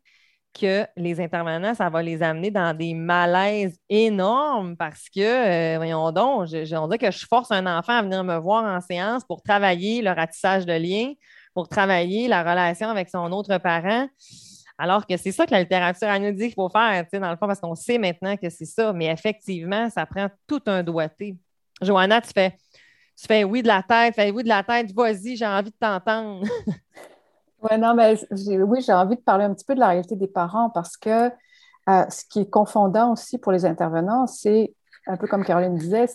que 0.53 0.85
les 0.97 1.19
intervenants, 1.19 1.73
ça 1.73 1.89
va 1.89 2.01
les 2.01 2.21
amener 2.21 2.51
dans 2.51 2.75
des 2.75 2.93
malaises 2.93 3.77
énormes 3.89 4.75
parce 4.75 5.09
que, 5.09 5.19
euh, 5.19 5.77
voyons 5.77 6.11
donc, 6.11 6.49
on 6.51 6.87
dit 6.87 6.97
que 6.97 7.11
je 7.11 7.25
force 7.25 7.51
un 7.51 7.65
enfant 7.65 7.93
à 7.93 8.01
venir 8.01 8.23
me 8.23 8.37
voir 8.37 8.63
en 8.63 8.81
séance 8.81 9.23
pour 9.23 9.41
travailler 9.41 10.01
le 10.01 10.11
ratissage 10.11 10.65
de 10.65 10.73
liens, 10.73 11.13
pour 11.53 11.67
travailler 11.67 12.27
la 12.27 12.41
relation 12.41 12.89
avec 12.89 13.09
son 13.09 13.31
autre 13.31 13.57
parent. 13.57 14.07
Alors 14.77 15.05
que 15.05 15.15
c'est 15.15 15.31
ça 15.31 15.45
que 15.45 15.51
la 15.51 15.59
littérature 15.59 16.07
nous 16.19 16.31
dit 16.31 16.45
qu'il 16.45 16.55
faut 16.55 16.69
faire, 16.69 17.05
dans 17.13 17.29
le 17.29 17.37
fond, 17.37 17.47
parce 17.47 17.59
qu'on 17.59 17.75
sait 17.75 17.97
maintenant 17.97 18.35
que 18.35 18.49
c'est 18.49 18.65
ça. 18.65 18.93
Mais 18.93 19.05
effectivement, 19.05 19.89
ça 19.89 20.05
prend 20.05 20.27
tout 20.47 20.61
un 20.65 20.81
doigté. 20.81 21.37
Johanna, 21.81 22.19
tu 22.21 22.31
fais, 22.33 22.51
tu 23.15 23.27
fais 23.27 23.43
oui 23.43 23.61
de 23.61 23.67
la 23.67 23.83
tête, 23.83 24.15
fais 24.15 24.31
oui 24.31 24.43
de 24.43 24.47
la 24.47 24.63
tête, 24.63 24.91
vas-y, 24.93 25.35
j'ai 25.37 25.45
envie 25.45 25.69
de 25.69 25.75
t'entendre. 25.79 26.47
Ouais, 27.61 27.77
non, 27.77 27.93
mais 27.93 28.15
oui, 28.31 28.81
j'ai 28.81 28.93
envie 28.93 29.15
de 29.15 29.21
parler 29.21 29.45
un 29.45 29.53
petit 29.53 29.65
peu 29.65 29.75
de 29.75 29.79
la 29.79 29.89
réalité 29.89 30.15
des 30.15 30.27
parents 30.27 30.69
parce 30.69 30.97
que 30.97 31.29
euh, 31.89 32.05
ce 32.09 32.25
qui 32.25 32.41
est 32.41 32.49
confondant 32.49 33.13
aussi 33.13 33.37
pour 33.37 33.51
les 33.51 33.65
intervenants, 33.65 34.27
c'est 34.27 34.73
un 35.07 35.17
peu 35.17 35.27
comme 35.27 35.43
Caroline 35.43 35.75
disait, 35.75 36.07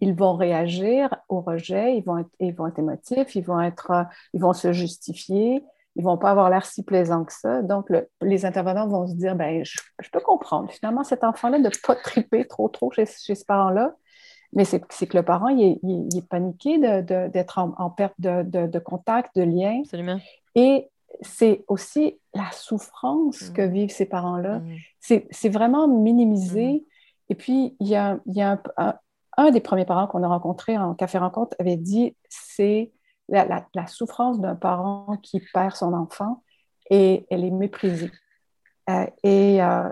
ils, 0.00 0.14
vont 0.14 0.36
réagir 0.36 1.14
au 1.28 1.40
rejet, 1.40 1.96
ils 1.96 2.02
vont 2.02 2.18
être, 2.18 2.30
ils 2.40 2.54
vont 2.54 2.66
être 2.66 2.78
émotifs, 2.78 3.34
ils 3.34 3.44
vont, 3.44 3.60
être, 3.60 4.06
ils 4.32 4.40
vont 4.40 4.52
se 4.52 4.72
justifier, 4.72 5.64
ils 5.96 6.04
vont 6.04 6.18
pas 6.18 6.30
avoir 6.30 6.50
l'air 6.50 6.64
si 6.64 6.82
plaisants 6.82 7.24
que 7.24 7.32
ça. 7.32 7.62
Donc, 7.62 7.92
les 8.20 8.44
intervenants 8.44 8.88
vont 8.88 9.06
se 9.06 9.14
dire, 9.14 9.34
ben, 9.36 9.64
je, 9.64 9.80
peux 10.12 10.20
comprendre. 10.20 10.70
Finalement, 10.70 11.02
cet 11.02 11.24
enfant-là 11.24 11.58
ne 11.58 11.70
pas 11.86 11.96
triper 11.96 12.46
trop, 12.46 12.68
trop 12.68 12.90
chez, 12.90 13.06
chez 13.06 13.34
ce 13.34 13.44
parent-là. 13.44 13.94
Mais 14.54 14.64
c'est 14.64 14.80
que 14.80 15.16
le 15.16 15.22
parent, 15.22 15.48
il 15.48 15.78
est, 15.82 16.28
paniqué 16.28 16.78
d'être 16.78 17.58
en, 17.58 17.90
perte 17.90 18.14
de, 18.18 18.78
contact, 18.78 19.36
de 19.36 19.42
lien. 19.42 19.80
Absolument. 19.80 20.18
Et 20.54 20.88
c'est 21.20 21.64
aussi 21.68 22.18
la 22.34 22.50
souffrance 22.52 23.50
que 23.50 23.62
mm. 23.62 23.70
vivent 23.70 23.90
ces 23.90 24.06
parents-là. 24.06 24.60
Mm. 24.60 25.20
C'est 25.30 25.48
vraiment 25.48 25.86
minimisé. 25.88 26.72
Mm. 26.72 26.80
Et 27.30 27.34
puis, 27.34 27.76
il 27.80 27.88
y 27.88 27.94
a, 27.96 28.18
un, 29.36 29.50
des 29.50 29.60
premiers 29.60 29.84
parents 29.84 30.06
qu'on 30.06 30.22
a 30.22 30.28
rencontrés 30.28 30.78
en 30.78 30.94
café 30.94 31.18
rencontre 31.18 31.54
avait 31.58 31.76
dit 31.76 32.16
c'est 32.28 32.90
la, 33.28 33.66
souffrance 33.86 34.40
d'un 34.40 34.56
parent 34.56 35.18
qui 35.22 35.40
perd 35.52 35.74
son 35.74 35.92
enfant 35.92 36.42
et 36.90 37.26
elle 37.30 37.44
est 37.44 37.50
méprisée. 37.50 38.10
Euh, 38.88 39.06
et 39.22 39.62
euh, 39.62 39.88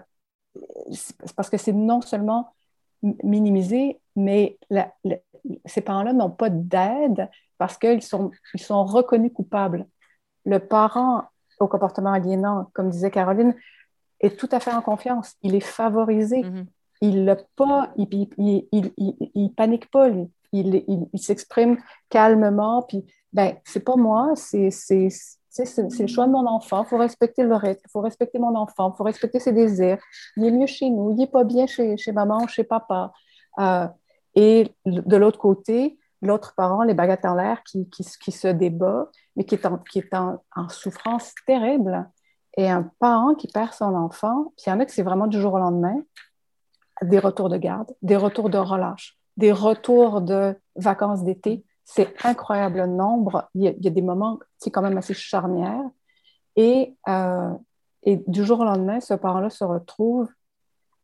c'est 0.90 1.34
parce 1.34 1.50
que 1.50 1.59
c'est 1.59 1.74
non 1.74 2.00
seulement 2.00 2.54
minimisé, 3.22 4.00
mais 4.16 4.58
ces 5.66 5.80
parents-là 5.80 6.12
n'ont 6.12 6.30
pas 6.30 6.50
d'aide 6.50 7.28
parce 7.58 7.78
qu'ils 7.78 8.02
sont, 8.02 8.30
ils 8.54 8.60
sont 8.60 8.84
reconnus 8.84 9.32
coupables. 9.32 9.86
Le 10.44 10.58
parent 10.58 11.24
au 11.60 11.68
comportement 11.68 12.12
aliénant, 12.12 12.70
comme 12.74 12.90
disait 12.90 13.10
Caroline, 13.10 13.54
est 14.20 14.38
tout 14.38 14.48
à 14.52 14.60
fait 14.60 14.72
en 14.72 14.82
confiance. 14.82 15.34
Il 15.42 15.54
est 15.54 15.60
favorisé. 15.60 16.42
Mm-hmm. 16.42 16.66
Il 17.02 17.24
ne 17.24 17.34
pas, 17.56 17.92
il, 17.96 18.28
il, 18.38 18.92
il, 19.34 19.54
panique 19.54 19.90
pas, 19.90 20.08
lui. 20.08 20.30
Il, 20.52 21.08
s'exprime 21.16 21.76
calmement. 22.08 22.82
Puis, 22.82 23.04
ben, 23.32 23.56
c'est 23.64 23.84
pas 23.84 23.96
moi, 23.96 24.32
c'est 24.34 24.70
c'est 24.70 26.02
le 26.02 26.06
choix 26.06 26.26
de 26.26 26.32
mon 26.32 26.46
enfant. 26.46 26.84
Il 26.84 26.88
faut 26.88 26.98
respecter 26.98 27.42
le 27.42 27.54
reste. 27.54 27.82
Il 27.86 27.90
faut 27.90 28.00
respecter 28.00 28.38
mon 28.38 28.54
enfant. 28.54 28.92
Il 28.92 28.96
faut 28.96 29.04
respecter 29.04 29.40
ses 29.40 29.52
désirs. 29.52 29.98
Il 30.36 30.44
est 30.44 30.50
mieux 30.50 30.66
chez 30.66 30.90
nous. 30.90 31.10
Il 31.10 31.16
n'est 31.16 31.26
pas 31.26 31.44
bien 31.44 31.66
chez, 31.66 31.96
chez 31.96 32.12
maman 32.12 32.42
ou 32.42 32.48
chez 32.48 32.64
papa. 32.64 33.12
Euh, 33.58 33.86
et 34.37 34.70
de 34.84 35.16
l'autre 35.16 35.39
côté, 35.39 35.99
l'autre 36.22 36.55
parent, 36.55 36.82
les 36.82 36.95
l'air, 36.95 37.62
qui, 37.64 37.89
qui, 37.89 38.05
qui, 38.22 38.32
se 38.32 38.49
débat, 38.49 39.11
mais 39.34 39.45
qui 39.45 39.55
est, 39.55 39.66
en, 39.66 39.78
qui 39.78 39.99
est 39.99 40.14
en, 40.14 40.68
souffrance 40.68 41.34
terrible. 41.47 42.09
Et 42.59 42.70
un 42.70 42.91
parent 42.99 43.34
qui 43.34 43.49
perd 43.49 43.72
son 43.72 43.95
enfant, 43.95 44.53
puis 44.57 44.64
il 44.66 44.70
y 44.70 44.72
en 44.72 44.80
a 44.80 44.84
que 44.84 44.93
c'est 44.93 45.03
vraiment 45.03 45.26
du 45.26 45.41
jour 45.41 45.55
au 45.55 45.59
lendemain, 45.59 45.97
des 47.03 47.18
retours 47.18 47.49
de 47.49 47.57
garde, 47.57 47.91
des 48.03 48.16
retours 48.16 48.51
de 48.51 48.59
relâche, 48.59 49.18
des 49.37 49.53
retours 49.53 50.20
de 50.20 50.55
vacances 50.76 51.24
d'été. 51.24 51.64
C'est 51.84 52.14
incroyable 52.24 52.78
le 52.78 52.87
nombre. 52.87 53.49
Il 53.55 53.62
y, 53.62 53.68
a, 53.68 53.70
il 53.70 53.84
y 53.84 53.89
a 53.89 53.91
des 53.91 54.03
moments, 54.03 54.39
c'est 54.59 54.70
quand 54.70 54.82
même 54.82 54.97
assez 54.99 55.14
charnière. 55.14 55.84
Et, 56.57 56.97
euh, 57.09 57.53
et 58.03 58.22
du 58.26 58.45
jour 58.45 58.61
au 58.61 58.64
lendemain, 58.64 59.01
ce 59.01 59.14
parent-là 59.14 59.51
se 59.51 59.64
retrouve 59.64 60.28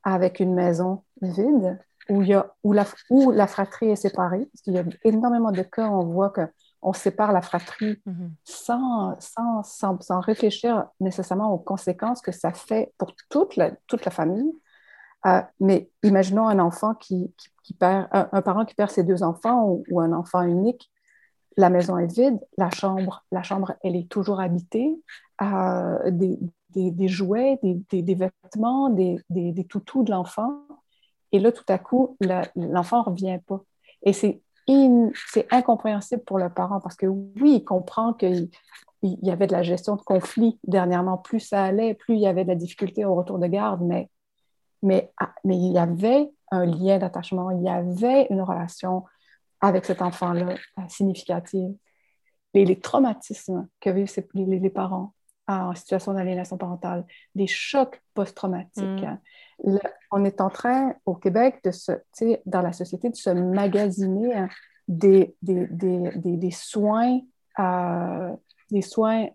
avec 0.02 0.40
une 0.40 0.54
maison 0.54 1.04
vide, 1.20 1.78
où, 2.08 2.22
il 2.22 2.28
y 2.28 2.34
a, 2.34 2.52
où, 2.62 2.72
la, 2.72 2.84
où 3.10 3.30
la 3.30 3.46
fratrie 3.46 3.90
est 3.90 3.96
séparée, 3.96 4.46
parce 4.46 4.62
qu'il 4.62 4.74
y 4.74 4.78
a 4.78 4.84
énormément 5.04 5.52
de 5.52 5.62
cas 5.62 5.88
où 5.88 5.94
on 5.94 6.06
voit 6.06 6.32
qu'on 6.32 6.92
sépare 6.92 7.32
la 7.32 7.42
fratrie 7.42 8.00
mm-hmm. 8.06 8.30
sans, 8.44 9.16
sans, 9.20 9.62
sans, 9.62 10.00
sans, 10.00 10.20
réfléchir 10.20 10.86
nécessairement 11.00 11.52
aux 11.52 11.58
conséquences 11.58 12.20
que 12.20 12.32
ça 12.32 12.52
fait 12.52 12.92
pour 12.98 13.14
toute 13.28 13.56
la, 13.56 13.72
toute 13.86 14.04
la 14.04 14.10
famille. 14.10 14.52
Euh, 15.26 15.40
mais 15.60 15.88
imaginons 16.02 16.48
un 16.48 16.58
enfant 16.58 16.94
qui, 16.94 17.32
qui, 17.62 17.74
perd, 17.74 18.08
un, 18.10 18.42
parent 18.42 18.64
qui 18.64 18.74
perd 18.74 18.90
ses 18.90 19.04
deux 19.04 19.22
enfants 19.22 19.80
ou, 19.88 20.00
un 20.00 20.12
enfant 20.12 20.42
unique. 20.42 20.90
La 21.56 21.70
maison 21.70 21.98
est 21.98 22.12
vide, 22.12 22.40
la 22.56 22.70
chambre, 22.70 23.24
la 23.30 23.42
chambre, 23.42 23.74
elle 23.84 23.94
est 23.94 24.10
toujours 24.10 24.40
habitée. 24.40 25.00
Euh, 25.42 26.10
des, 26.10 26.38
des, 26.70 26.90
des, 26.90 27.08
jouets, 27.08 27.58
des, 27.62 28.02
des 28.02 28.14
vêtements, 28.14 28.88
des, 28.88 29.66
toutous 29.68 30.02
de 30.02 30.10
l'enfant 30.10 30.62
et 31.32 31.38
là, 31.38 31.50
tout 31.50 31.64
à 31.68 31.78
coup, 31.78 32.16
l'enfant 32.54 32.98
ne 32.98 33.10
revient 33.10 33.38
pas. 33.46 33.60
Et 34.02 34.12
c'est 34.12 34.42
incompréhensible 35.50 36.22
pour 36.24 36.38
le 36.38 36.50
parent 36.50 36.80
parce 36.80 36.96
que 36.96 37.06
oui, 37.06 37.56
il 37.56 37.64
comprend 37.64 38.12
que 38.12 38.26
il 39.02 39.18
y 39.22 39.30
avait 39.30 39.48
de 39.48 39.52
la 39.52 39.62
gestion 39.62 39.96
de 39.96 40.02
conflits 40.02 40.58
dernièrement. 40.64 41.18
Plus 41.18 41.40
ça 41.40 41.64
allait, 41.64 41.94
plus 41.94 42.14
il 42.14 42.20
y 42.20 42.26
avait 42.26 42.44
de 42.44 42.48
la 42.48 42.54
difficulté 42.54 43.04
au 43.04 43.14
retour 43.14 43.38
de 43.38 43.46
garde, 43.48 43.82
mais, 43.82 44.08
mais, 44.82 45.10
ah, 45.18 45.34
mais 45.44 45.56
il 45.56 45.72
y 45.72 45.78
avait 45.78 46.30
un 46.52 46.66
lien 46.66 46.98
d'attachement, 46.98 47.50
il 47.50 47.62
y 47.62 47.68
avait 47.68 48.28
une 48.30 48.42
relation 48.42 49.04
avec 49.60 49.84
cet 49.84 50.02
enfant-là 50.02 50.54
euh, 50.78 50.82
significative. 50.88 51.74
Les, 52.54 52.64
les, 52.64 52.78
traumatismes 52.78 53.66
que 53.80 53.90
vivent 53.90 54.12
les, 54.34 54.70
parents 54.70 55.14
en 55.48 55.74
situation 55.74 56.12
d'aliénation 56.12 56.56
parentale, 56.58 57.06
des 57.34 57.46
chocs 57.46 58.00
post-traumatiques. 58.14 59.04
On 60.10 60.24
est 60.24 60.40
en 60.40 60.50
train, 60.50 60.94
au 61.06 61.14
Québec, 61.14 61.60
de 61.64 61.70
se, 61.70 61.92
dans 62.46 62.62
la 62.62 62.72
société, 62.72 63.10
de 63.10 63.16
se 63.16 63.30
magasiner 63.30 64.34
hein, 64.34 64.48
des, 64.88 65.36
des, 65.42 65.66
des, 65.68 66.36
des, 66.36 66.50
soins, 66.50 67.20
euh, 67.58 68.32
des 68.70 68.82
soins, 68.82 69.28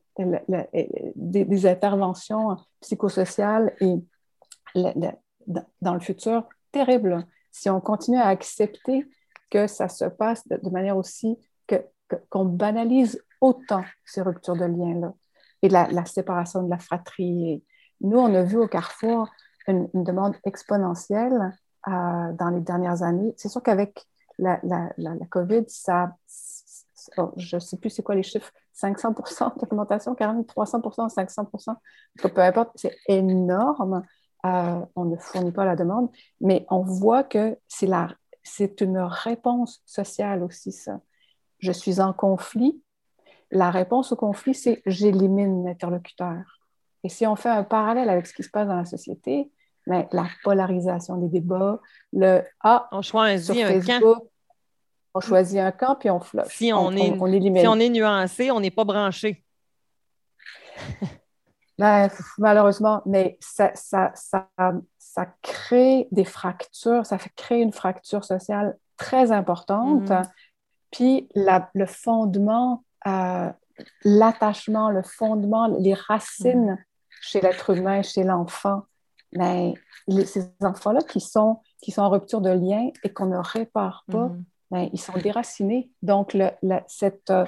des, 1.15 1.65
interventions 1.65 2.57
psychosociales 2.81 3.73
et 3.79 3.95
dans 5.81 5.93
le 5.93 5.99
futur 5.99 6.47
terrible 6.71 7.25
si 7.51 7.69
on 7.69 7.81
continue 7.81 8.17
à 8.17 8.27
accepter 8.27 9.07
que 9.49 9.67
ça 9.67 9.87
se 9.89 10.05
passe 10.05 10.47
de, 10.47 10.69
manière 10.69 10.97
aussi 10.97 11.37
que, 11.65 11.83
qu'on 12.29 12.45
banalise 12.45 13.23
autant 13.41 13.83
ces 14.05 14.21
ruptures 14.21 14.55
de 14.55 14.65
liens-là 14.65 15.13
et 15.61 15.69
la, 15.69 16.05
séparation 16.05 16.63
de 16.63 16.69
la 16.69 16.77
fratrie. 16.77 17.63
nous, 18.01 18.19
on 18.19 18.33
a 18.35 18.43
vu 18.43 18.57
au 18.57 18.67
Carrefour 18.67 19.27
une, 19.67 19.89
demande 19.93 20.35
exponentielle 20.45 21.57
euh, 21.87 21.91
dans 22.33 22.49
les 22.49 22.61
dernières 22.61 23.03
années. 23.03 23.33
C'est 23.37 23.49
sûr 23.49 23.61
qu'avec 23.61 24.05
la, 24.37 24.59
COVID, 25.29 25.65
ça, 25.67 26.15
je 27.37 27.55
ne 27.55 27.59
sais 27.59 27.77
plus 27.77 27.89
c'est 27.89 28.03
quoi 28.03 28.15
les 28.15 28.23
chiffres, 28.23 28.51
500% 28.75 29.59
d'augmentation, 29.59 30.15
40, 30.15 30.47
300 30.47 30.79
500% 30.79 31.75
peu 32.33 32.41
importe, 32.41 32.71
c'est 32.75 32.95
énorme. 33.07 34.03
Euh, 34.45 34.85
on 34.95 35.05
ne 35.05 35.17
fournit 35.17 35.51
pas 35.51 35.65
la 35.65 35.75
demande, 35.75 36.09
mais 36.39 36.65
on 36.69 36.81
voit 36.81 37.23
que 37.23 37.57
c'est 37.67 38.81
une 38.81 38.99
réponse 38.99 39.81
sociale 39.85 40.43
aussi, 40.43 40.71
ça. 40.71 41.01
Je 41.59 41.71
suis 41.71 41.99
en 41.99 42.13
conflit. 42.13 42.81
La 43.49 43.71
réponse 43.71 44.11
au 44.11 44.15
conflit, 44.15 44.53
c'est 44.53 44.81
j'élimine 44.85 45.65
l'interlocuteur. 45.65 46.59
Et 47.03 47.09
si 47.09 47.25
on 47.25 47.35
fait 47.35 47.49
un 47.49 47.63
parallèle 47.63 48.09
avec 48.09 48.27
ce 48.27 48.33
qui 48.33 48.43
se 48.43 48.49
passe 48.49 48.67
dans 48.67 48.75
la 48.75 48.85
société, 48.85 49.51
mais 49.87 50.07
ben, 50.11 50.23
la 50.23 50.27
polarisation 50.43 51.17
des 51.17 51.27
débats, 51.27 51.79
le 52.13 52.43
Ah, 52.61 52.87
on 52.91 53.01
choisit 53.01 53.63
un 53.63 53.79
camp. 53.79 54.21
On 55.13 55.19
choisit 55.19 55.59
un 55.59 55.71
camp 55.71 55.95
puis 55.95 56.09
on 56.09 56.19
flush. 56.19 56.55
Si 56.55 56.71
on, 56.71 56.91
est, 56.91 57.17
si 57.59 57.67
on 57.67 57.79
est 57.79 57.89
nuancé, 57.89 58.51
on 58.51 58.59
n'est 58.59 58.71
pas 58.71 58.83
branché. 58.83 59.43
Ben, 61.79 62.09
malheureusement, 62.39 63.03
mais 63.05 63.37
ça, 63.39 63.69
ça, 63.75 64.11
ça, 64.15 64.49
ça, 64.97 65.27
crée 65.43 66.07
des 66.11 66.25
fractures, 66.25 67.05
ça 67.05 67.19
créer 67.35 67.61
une 67.61 67.71
fracture 67.71 68.25
sociale 68.25 68.75
très 68.97 69.31
importante. 69.31 70.09
Mm-hmm. 70.09 70.29
Puis 70.89 71.29
la, 71.35 71.69
le 71.75 71.85
fondement, 71.85 72.83
euh, 73.05 73.51
l'attachement, 74.03 74.89
le 74.89 75.03
fondement, 75.03 75.67
les 75.67 75.93
racines 75.93 76.71
mm-hmm. 76.71 77.21
chez 77.21 77.41
l'être 77.41 77.69
humain, 77.69 78.01
chez 78.01 78.23
l'enfant, 78.23 78.81
mais 79.37 79.73
ben, 80.07 80.25
ces 80.25 80.51
enfants-là 80.61 81.01
qui 81.01 81.19
sont, 81.19 81.59
qui 81.81 81.91
sont 81.91 82.01
en 82.01 82.09
rupture 82.09 82.41
de 82.41 82.49
lien 82.49 82.89
et 83.03 83.13
qu'on 83.13 83.27
ne 83.27 83.37
répare 83.37 84.03
pas, 84.11 84.27
mm-hmm. 84.27 84.43
ben, 84.71 84.89
ils 84.93 84.99
sont 84.99 85.17
déracinés. 85.17 85.89
Donc, 86.01 86.33
le, 86.33 86.49
cette, 86.87 87.29
euh, 87.29 87.45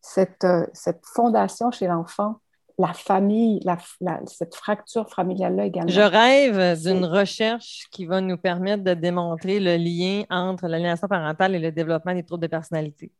cette, 0.00 0.44
euh, 0.44 0.66
cette 0.72 1.04
fondation 1.04 1.70
chez 1.70 1.86
l'enfant, 1.86 2.36
la 2.78 2.92
famille, 2.92 3.60
cette 4.26 4.54
fracture 4.54 5.10
familiale-là 5.10 5.66
également. 5.66 5.90
Je 5.90 6.00
rêve 6.00 6.80
d'une 6.80 7.04
recherche 7.04 7.88
qui 7.90 8.06
va 8.06 8.20
nous 8.20 8.36
permettre 8.36 8.84
de 8.84 8.94
démontrer 8.94 9.58
le 9.58 9.76
lien 9.76 10.22
entre 10.30 10.68
l'aliénation 10.68 11.08
parentale 11.08 11.56
et 11.56 11.58
le 11.58 11.72
développement 11.72 12.14
des 12.14 12.22
troubles 12.22 12.42
de 12.42 12.46
personnalité. 12.46 13.10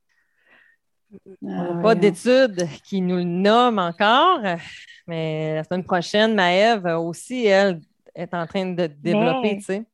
Pas 1.82 1.94
d'études 1.94 2.68
qui 2.84 3.00
nous 3.00 3.16
le 3.16 3.24
nomment 3.24 3.78
encore, 3.78 4.40
mais 5.06 5.54
la 5.54 5.64
semaine 5.64 5.84
prochaine, 5.84 6.34
Maëve 6.34 6.86
aussi, 6.98 7.46
elle, 7.46 7.80
est 8.14 8.34
en 8.34 8.46
train 8.46 8.66
de 8.66 8.86
développer, 8.86 9.56
tu 9.56 9.62
sais. 9.62 9.86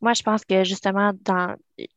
Moi, 0.00 0.12
je 0.12 0.22
pense 0.22 0.44
que 0.44 0.64
justement, 0.64 1.12
dans, 1.22 1.56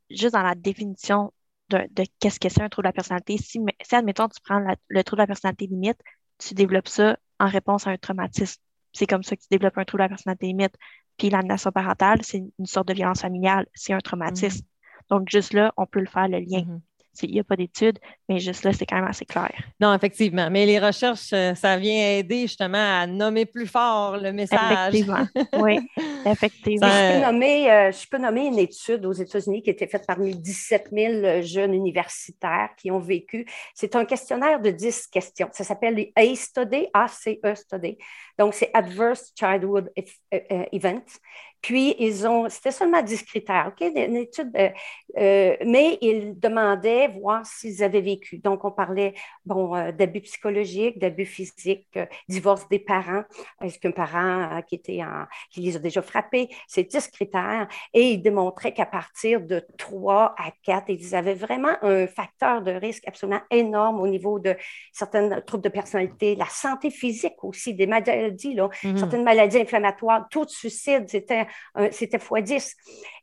juste 0.10 0.34
dans 0.34 0.42
la 0.42 0.56
définition 0.56 1.34
de, 1.70 1.88
qu'est-ce 2.20 2.40
que 2.40 2.50
c'est 2.50 2.62
un 2.62 2.70
trouble 2.70 2.86
de 2.86 2.90
la 2.90 2.94
personnalité. 2.94 3.38
Si, 3.38 3.60
si 3.82 3.96
admettons, 3.96 4.28
tu 4.30 4.40
prends 4.42 4.60
le 4.60 5.04
trouble 5.04 5.18
de 5.20 5.24
la 5.24 5.28
personnalité 5.28 5.68
limite, 5.68 6.00
tu 6.38 6.54
développes 6.54 6.88
ça 6.88 7.18
en 7.40 7.48
réponse 7.48 7.88
à 7.88 7.92
un 7.92 7.98
traumatisme. 7.98 8.62
C'est 8.94 9.08
comme 9.08 9.24
ça 9.24 9.36
que 9.36 9.42
tu 9.42 9.48
développes 9.52 9.78
un 9.78 9.84
trouble 9.86 10.04
de 10.04 10.06
la 10.06 10.10
personnalité 10.10 10.48
limite. 10.48 10.76
Puis 11.18 11.30
l'aliénation 11.30 11.72
parentale, 11.72 12.20
c'est 12.24 12.44
une 12.58 12.66
sorte 12.66 12.88
de 12.88 12.94
violence 12.94 13.22
familiale, 13.22 13.66
c'est 13.74 13.94
un 13.94 14.00
traumatisme. 14.00 14.60
Mm-hmm. 14.62 15.10
Donc, 15.10 15.30
juste 15.30 15.54
là, 15.54 15.74
on 15.78 15.86
peut 15.86 16.00
le 16.00 16.08
faire 16.08 16.28
le 16.28 16.40
lien. 16.40 16.62
Mm-hmm. 16.62 16.80
Il 17.24 17.32
n'y 17.32 17.40
a 17.40 17.44
pas 17.44 17.56
d'études, 17.56 18.00
mais 18.30 18.40
juste 18.40 18.64
là, 18.64 18.74
c'est 18.74 18.86
quand 18.86 18.96
même 18.96 19.08
assez 19.08 19.26
clair. 19.26 19.52
Non, 19.80 19.94
effectivement. 19.94 20.50
Mais 20.50 20.66
les 20.66 20.80
recherches, 20.80 21.34
euh, 21.34 21.56
ça 21.56 21.78
vient 21.78 22.18
aider 22.18 22.42
justement 22.42 23.02
à 23.02 23.08
nommer 23.08 23.46
plus 23.46 23.68
fort 23.68 24.18
le 24.18 24.32
message. 24.32 24.94
Effectivement. 24.94 25.28
oui, 25.60 25.80
effectivement. 26.26 26.88
je, 26.88 27.14
peux 27.14 27.26
nommer, 27.26 27.72
euh, 27.72 27.92
je 27.92 28.08
peux 28.08 28.18
nommer 28.18 28.46
une 28.48 28.60
étude 28.60 29.06
aux 29.06 29.14
États-Unis 29.14 29.62
qui 29.62 29.70
a 29.70 29.74
été 29.74 29.88
faite 29.88 30.06
parmi 30.08 30.36
17 30.36 30.90
000 30.92 31.42
jeunes 31.42 31.74
universitaires 31.74 32.70
qui 32.78 32.92
ont 32.92 33.00
vécu. 33.00 33.46
C'est 33.74 33.96
un 33.96 34.06
questionnaire 34.06 34.60
de 34.60 34.72
10 34.72 35.08
questions. 35.08 35.50
Ça 35.52 35.64
s'appelle 35.64 35.96
les 35.96 36.14
ACE 36.16 36.42
Study, 36.42 36.88
ACE 36.94 37.62
Study. 37.62 37.98
Donc, 38.38 38.54
c'est 38.54 38.70
Adverse 38.74 39.34
Childhood 39.38 39.92
euh, 40.34 40.66
Events. 40.72 41.20
Puis, 41.62 41.96
ils 42.00 42.28
ont, 42.28 42.50
c'était 42.50 42.72
seulement 42.72 43.02
10 43.02 43.24
critères, 43.24 43.72
OK, 43.74 43.86
une 43.96 44.16
étude, 44.16 44.52
euh, 44.56 44.70
euh, 45.18 45.56
mais 45.66 45.98
ils 46.02 46.40
demandaient 46.40 47.08
voir 47.08 47.46
s'ils 47.46 47.84
avaient 47.84 48.02
vécu. 48.02 48.38
Donc, 48.38 48.64
on 48.64 48.72
parlait, 48.72 49.14
bon, 49.46 49.76
euh, 49.76 49.92
d'abus 49.92 50.22
psychologiques, 50.22 51.00
d'abus 51.00 51.26
physiques, 51.26 52.00
divorce 52.30 52.68
des 52.70 52.80
parents. 52.80 53.24
Est-ce 53.62 53.80
qu'un 53.80 53.92
parent 53.92 54.62
qui, 54.68 54.76
était 54.76 55.04
en, 55.04 55.26
qui 55.50 55.62
les 55.62 55.76
a 55.76 55.80
déjà 55.80 56.02
frappés? 56.02 56.50
C'est 56.68 56.84
10 56.84 57.08
critères. 57.10 57.68
Et 57.94 58.12
ils 58.12 58.22
démontraient 58.22 58.74
qu'à 58.74 58.86
partir 58.86 59.42
de 59.42 59.66
3 59.78 60.36
à 60.38 60.52
4, 60.64 60.86
ils 60.90 61.16
avaient 61.16 61.34
vraiment 61.34 61.76
un 61.82 62.08
facteur 62.08 62.62
de 62.62 62.72
risque 62.72 63.04
absolument 63.08 63.42
énorme 63.52 64.00
au 64.00 64.08
niveau 64.08 64.40
de 64.40 64.56
certains 64.94 65.42
troubles 65.42 65.64
de 65.64 65.70
personnalité, 65.70 66.36
la 66.36 66.46
santé 66.46 66.90
physique 66.90 67.44
aussi, 67.44 67.74
des 67.74 67.88
maladies, 67.88 68.54
là, 68.54 68.70
mm-hmm. 68.84 68.98
certaines 68.98 69.24
maladies 69.24 69.60
inflammatoires, 69.60 70.28
tout 70.30 70.46
de 70.46 70.50
suicide, 70.50 71.06
c'était 71.08 71.48
c'était 71.92 72.18
x10. 72.18 72.76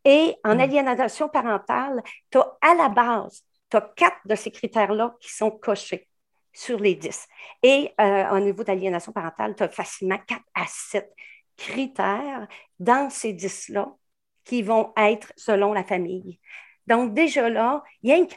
Et 0.05 0.35
en 0.45 0.57
mm. 0.57 0.61
aliénation 0.61 1.28
parentale, 1.28 2.03
tu 2.30 2.39
as 2.39 2.57
à 2.61 2.74
la 2.74 2.89
base, 2.89 3.45
tu 3.70 3.76
as 3.76 3.93
quatre 3.97 4.18
de 4.26 4.35
ces 4.35 4.51
critères-là 4.51 5.14
qui 5.20 5.32
sont 5.32 5.51
cochés 5.51 6.09
sur 6.53 6.78
les 6.78 6.95
10. 6.95 7.26
Et 7.62 7.93
euh, 8.01 8.30
au 8.30 8.39
niveau 8.39 8.62
d'aliénation 8.64 9.12
parentale, 9.12 9.55
tu 9.57 9.64
as 9.64 9.68
facilement 9.68 10.18
4 10.26 10.41
à 10.55 10.64
7 10.66 11.12
critères 11.57 12.47
dans 12.78 13.11
ces 13.11 13.32
10-là 13.32 13.93
qui 14.45 14.62
vont 14.62 14.93
être 14.97 15.32
selon 15.37 15.72
la 15.72 15.85
famille. 15.85 16.39
Donc, 16.87 17.14
déjà 17.14 17.49
là, 17.49 17.82
rien 18.03 18.26
que 18.26 18.35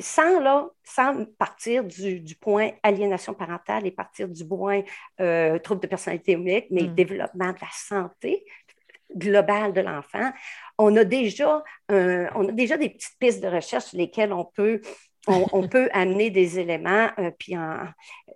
sans, 0.00 0.40
là, 0.40 0.68
sans 0.84 1.24
partir 1.38 1.84
du, 1.84 2.36
point 2.40 2.70
aliénation 2.82 3.34
parentale 3.34 3.86
et 3.86 3.90
partir 3.90 4.28
du 4.28 4.46
point 4.46 4.82
euh, 5.20 5.58
trouble 5.58 5.80
de 5.80 5.86
personnalité 5.86 6.32
unique, 6.32 6.66
mais 6.70 6.82
mm. 6.82 6.94
développement 6.94 7.52
de 7.52 7.58
la 7.60 7.70
santé, 7.72 8.44
global 9.14 9.72
de 9.72 9.80
l'enfant, 9.80 10.32
on 10.78 10.96
a 10.96 11.04
déjà 11.04 11.62
on 11.88 12.48
a 12.48 12.52
déjà 12.52 12.76
des 12.76 12.90
petites 12.90 13.18
pistes 13.18 13.42
de 13.42 13.48
recherche 13.48 13.86
sur 13.86 13.98
lesquelles 13.98 14.32
on 14.32 14.44
peut 14.44 14.80
on, 15.28 15.68
peut 15.68 15.88
amener 15.92 16.30
des 16.30 16.58
éléments, 16.58 17.10
euh, 17.18 17.30
puis 17.38 17.54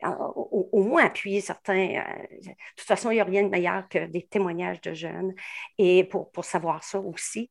au, 0.03 0.83
moins 0.83 1.07
appuyer 1.07 1.41
certains. 1.41 1.97
Euh, 1.97 2.39
de 2.41 2.51
toute 2.77 2.87
façon, 2.87 3.11
il 3.11 3.15
n'y 3.15 3.21
a 3.21 3.25
rien 3.25 3.43
de 3.43 3.49
meilleur 3.49 3.89
que 3.89 4.07
des 4.07 4.23
témoignages 4.23 4.81
de 4.81 4.93
jeunes, 4.93 5.35
et 5.79 6.05
pour, 6.05 6.31
pour 6.31 6.45
savoir 6.45 6.85
ça 6.85 7.01
aussi. 7.01 7.51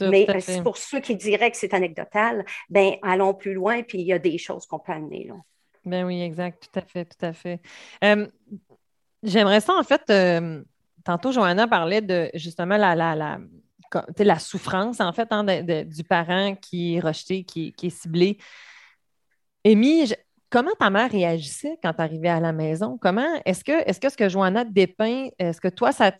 Mais 0.00 0.26
euh, 0.28 0.62
pour 0.62 0.76
ceux 0.78 0.98
qui 0.98 1.14
diraient 1.14 1.50
que 1.50 1.56
c'est 1.56 1.74
anecdotal, 1.74 2.44
ben 2.70 2.94
allons 3.02 3.34
plus 3.34 3.54
loin, 3.54 3.82
puis 3.82 4.00
il 4.00 4.06
y 4.06 4.12
a 4.12 4.18
des 4.18 4.36
choses 4.36 4.66
qu'on 4.66 4.80
peut 4.80 4.92
amener. 4.92 5.24
Là. 5.28 5.34
Ben 5.84 6.04
oui, 6.04 6.20
exact, 6.22 6.68
tout 6.70 6.78
à 6.78 6.82
fait, 6.82 7.04
tout 7.04 7.24
à 7.24 7.32
fait. 7.32 7.60
J'aimerais 9.22 9.60
ça, 9.60 9.74
en 9.74 9.84
fait, 9.84 10.10
tantôt, 11.04 11.32
Johanna 11.32 11.66
parlait 11.66 12.00
de 12.00 12.30
justement 12.34 12.76
la, 12.76 12.94
la, 12.94 13.14
la, 13.14 13.38
la 14.18 14.38
souffrance, 14.38 15.00
en 15.00 15.12
fait, 15.12 15.28
hein, 15.30 15.44
du 15.84 16.04
parent 16.04 16.54
qui 16.56 16.96
est 16.96 17.00
rejeté, 17.00 17.44
qui, 17.44 17.74
est 17.82 17.90
ciblé. 17.90 18.38
Amy, 19.64 20.12
comment 20.48 20.70
ta 20.78 20.90
mère 20.90 21.10
réagissait 21.10 21.78
quand 21.82 21.92
tu 21.92 22.00
arrivais 22.02 22.28
à 22.28 22.40
la 22.40 22.52
maison? 22.52 22.98
Comment 22.98 23.40
est-ce 23.44 23.64
que, 23.64 23.72
est-ce 23.88 24.00
que 24.00 24.08
ce 24.08 24.16
que 24.16 24.28
Johanna 24.28 24.64
dépeint, 24.64 25.28
est-ce 25.38 25.60
que 25.60 25.68
toi, 25.68 25.92
ça, 25.92 26.12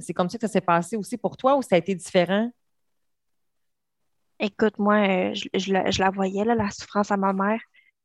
c'est 0.00 0.14
comme 0.14 0.28
ça 0.28 0.38
que 0.38 0.46
ça 0.46 0.52
s'est 0.52 0.60
passé 0.60 0.96
aussi 0.96 1.16
pour 1.16 1.36
toi 1.36 1.56
ou 1.56 1.62
ça 1.62 1.76
a 1.76 1.78
été 1.78 1.94
différent? 1.94 2.50
Écoute, 4.38 4.78
moi, 4.78 4.96
euh, 4.96 5.34
je, 5.54 5.72
la, 5.72 6.10
voyais, 6.10 6.44
là, 6.44 6.54
la 6.54 6.70
souffrance 6.70 7.10
à 7.10 7.16
ma 7.16 7.32
mère. 7.32 7.60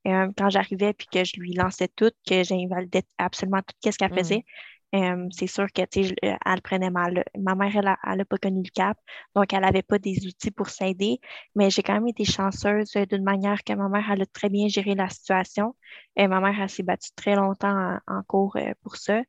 euh, 0.08 0.32
quand 0.38 0.50
j'arrivais 0.50 0.94
puis 0.94 1.08
que 1.12 1.24
je 1.24 1.40
lui 1.40 1.54
lançais 1.54 1.90
tout, 1.90 2.12
que 2.28 2.44
j'invalidais 2.44 3.04
absolument 3.18 3.62
tout 3.62 3.92
ce 3.92 3.98
qu'elle 3.98 4.12
mm. 4.12 4.18
faisait, 4.18 4.46
euh, 4.94 5.28
c'est 5.32 5.48
sûr 5.48 5.68
que 5.72 5.82
elle 5.82 6.62
prenait 6.62 6.90
mal. 6.90 7.24
Ma 7.38 7.56
mère, 7.56 7.76
elle 7.76 8.18
n'a 8.18 8.26
pas 8.26 8.38
connu 8.38 8.62
le 8.64 8.70
cap, 8.70 8.98
donc 9.36 9.54
elle 9.54 9.62
n'avait 9.62 9.84
pas 9.84 10.00
des 10.00 10.28
outils 10.28 10.52
pour 10.52 10.70
s'aider, 10.70 11.20
mais 11.56 11.70
j'ai 11.70 11.82
quand 11.84 11.94
même 11.94 12.08
été 12.08 12.26
chanceuse 12.26 12.92
d'une 13.10 13.24
manière 13.24 13.64
que 13.64 13.74
ma 13.74 13.88
mère, 13.90 14.10
elle 14.12 14.22
a 14.24 14.26
très 14.26 14.50
bien 14.50 14.68
géré 14.68 14.96
la 14.96 15.10
situation. 15.10 15.76
Et 16.16 16.28
ma 16.28 16.42
mère, 16.42 16.60
elle 16.62 16.70
s'est 16.70 16.84
battue 16.84 17.12
très 17.16 17.36
longtemps 17.36 17.98
en, 18.08 18.24
cours 18.24 18.58
pour 18.84 18.98
ça. 18.98 19.22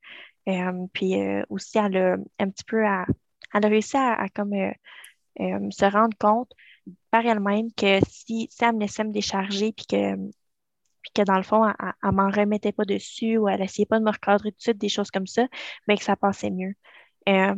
puis 0.92 1.14
aussi, 1.48 1.78
elle 1.78 1.96
a 1.96 2.16
un 2.40 2.50
petit 2.50 2.64
peu 2.64 2.84
à, 2.86 3.06
elle 3.54 3.64
a 3.66 3.68
réussi 3.68 3.96
à, 3.96 4.26
comme, 4.34 4.54
se 5.38 5.84
rendre 5.90 6.16
compte 6.18 6.52
par 7.10 7.24
elle-même 7.26 7.68
que 7.76 8.00
si, 8.08 8.48
si 8.50 8.64
elle 8.64 8.74
me 8.74 8.80
laissait 8.80 9.04
me 9.04 9.12
décharger 9.12 9.72
puis 9.72 9.86
que 9.86 10.16
puis 11.02 11.12
que 11.14 11.22
dans 11.22 11.36
le 11.36 11.42
fond, 11.42 11.66
elle, 11.66 11.92
ne 12.04 12.10
m'en 12.10 12.30
remettait 12.30 12.72
pas 12.72 12.84
dessus 12.84 13.36
ou 13.38 13.48
elle 13.48 13.60
essayait 13.62 13.86
pas 13.86 13.98
de 13.98 14.04
me 14.04 14.10
recadrer 14.10 14.52
tout 14.52 14.58
de 14.58 14.62
suite, 14.62 14.78
des 14.78 14.88
choses 14.88 15.10
comme 15.10 15.26
ça, 15.26 15.46
mais 15.88 15.96
que 15.96 16.04
ça 16.04 16.16
passait 16.16 16.50
mieux. 16.50 16.74
Euh, 17.28 17.54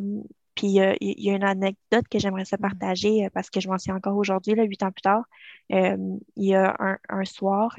puis 0.55 0.68
il 0.68 1.20
y 1.24 1.30
a 1.30 1.34
une 1.34 1.45
anecdote 1.45 2.07
que 2.09 2.18
j'aimerais 2.18 2.45
ça 2.45 2.59
partager 2.59 3.26
euh, 3.26 3.28
parce 3.34 3.51
que 3.51 3.61
je 3.61 3.68
m'en 3.68 3.78
souviens 3.78 3.97
encore 3.97 4.16
aujourd'hui, 4.16 4.55
huit 4.55 4.82
ans 4.82 4.92
plus 4.92 5.03
tard. 5.03 5.24
Euh, 5.72 5.97
il 6.36 6.49
y 6.49 6.55
a 6.55 6.76
un, 7.09 7.24
soir, 7.24 7.76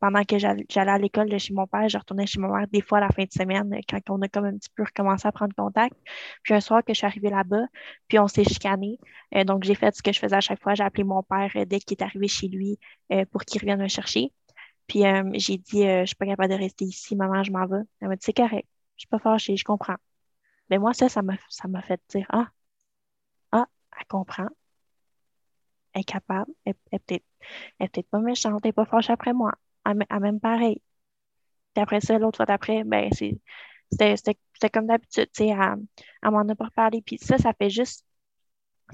pendant 0.00 0.24
que 0.24 0.38
j'allais 0.38 0.90
à 0.90 0.98
l'école 0.98 1.38
chez 1.38 1.52
mon 1.52 1.66
père, 1.66 1.88
je 1.88 1.98
retournais 1.98 2.26
chez 2.26 2.40
ma 2.40 2.48
mère 2.48 2.66
des 2.68 2.80
fois 2.80 2.98
à 2.98 3.00
la 3.02 3.08
fin 3.08 3.24
de 3.24 3.32
semaine 3.32 3.80
quand 3.88 4.00
on 4.10 4.22
a 4.22 4.28
comme 4.28 4.46
un 4.46 4.56
petit 4.56 4.70
peu 4.74 4.84
recommencé 4.84 5.28
à 5.28 5.32
prendre 5.32 5.54
contact. 5.54 5.94
Puis 6.42 6.54
un 6.54 6.60
soir 6.60 6.82
que 6.84 6.94
je 6.94 6.98
suis 6.98 7.06
arrivée 7.06 7.30
là-bas, 7.30 7.66
puis 8.08 8.18
on 8.18 8.28
s'est 8.28 8.44
chicané. 8.44 8.98
donc 9.44 9.64
j'ai 9.64 9.74
fait 9.74 9.94
ce 9.94 10.02
que 10.02 10.12
je 10.12 10.20
faisais 10.20 10.36
à 10.36 10.40
chaque 10.40 10.62
fois. 10.62 10.74
J'ai 10.74 10.84
appelé 10.84 11.04
mon 11.04 11.22
père 11.22 11.50
dès 11.66 11.80
qu'il 11.80 11.98
est 11.98 12.02
arrivé 12.02 12.28
chez 12.28 12.48
lui 12.48 12.78
pour 13.30 13.42
qu'il 13.42 13.60
revienne 13.60 13.82
me 13.82 13.88
chercher. 13.88 14.32
Puis 14.88 15.06
euh, 15.06 15.30
j'ai 15.34 15.58
dit, 15.58 15.86
euh, 15.86 16.02
je 16.02 16.06
suis 16.08 16.16
pas 16.16 16.26
capable 16.26 16.52
de 16.54 16.58
rester 16.58 16.84
ici, 16.86 17.16
maman, 17.16 17.44
je 17.44 17.52
m'en 17.52 17.66
vais. 17.66 17.82
Elle 18.00 18.08
m'a 18.08 18.16
dit, 18.16 18.24
c'est 18.24 18.32
correct, 18.36 18.68
je 18.96 19.02
suis 19.02 19.08
pas 19.08 19.18
fâchée, 19.18 19.56
je 19.56 19.64
comprends. 19.64 19.96
Mais 20.70 20.78
moi, 20.78 20.94
ça, 20.94 21.08
ça 21.08 21.22
m'a, 21.22 21.34
ça 21.50 21.68
m'a 21.68 21.82
fait 21.82 22.00
dire, 22.10 22.26
ah, 22.30 22.48
ah, 23.52 23.66
elle 23.98 24.06
comprend. 24.06 24.48
Elle 25.92 26.00
est 26.02 26.04
capable. 26.04 26.50
Elle, 26.64 26.74
elle 26.92 27.00
peut-être, 27.00 27.24
peut 27.92 28.02
pas 28.10 28.20
méchante, 28.20 28.60
elle 28.64 28.68
n'est 28.68 28.72
pas 28.72 28.84
fâchée 28.86 29.12
après 29.12 29.32
moi. 29.32 29.52
Elle, 29.86 30.04
elle 30.08 30.20
même 30.20 30.40
pareil. 30.40 30.82
Puis 31.74 31.82
après 31.82 32.00
ça, 32.00 32.18
l'autre 32.18 32.38
fois 32.38 32.46
d'après, 32.46 32.84
ben, 32.84 33.10
c'est, 33.12 33.38
c'était, 33.90 34.70
comme 34.72 34.86
d'habitude, 34.86 35.30
tu 35.32 35.44
sais, 35.44 35.48
elle, 35.48 35.76
elle 36.22 36.30
m'en 36.30 36.48
a 36.48 36.54
pas 36.54 36.70
parlé. 36.74 37.02
Puis 37.02 37.18
ça, 37.18 37.38
ça 37.38 37.52
fait 37.54 37.70
juste 37.70 38.04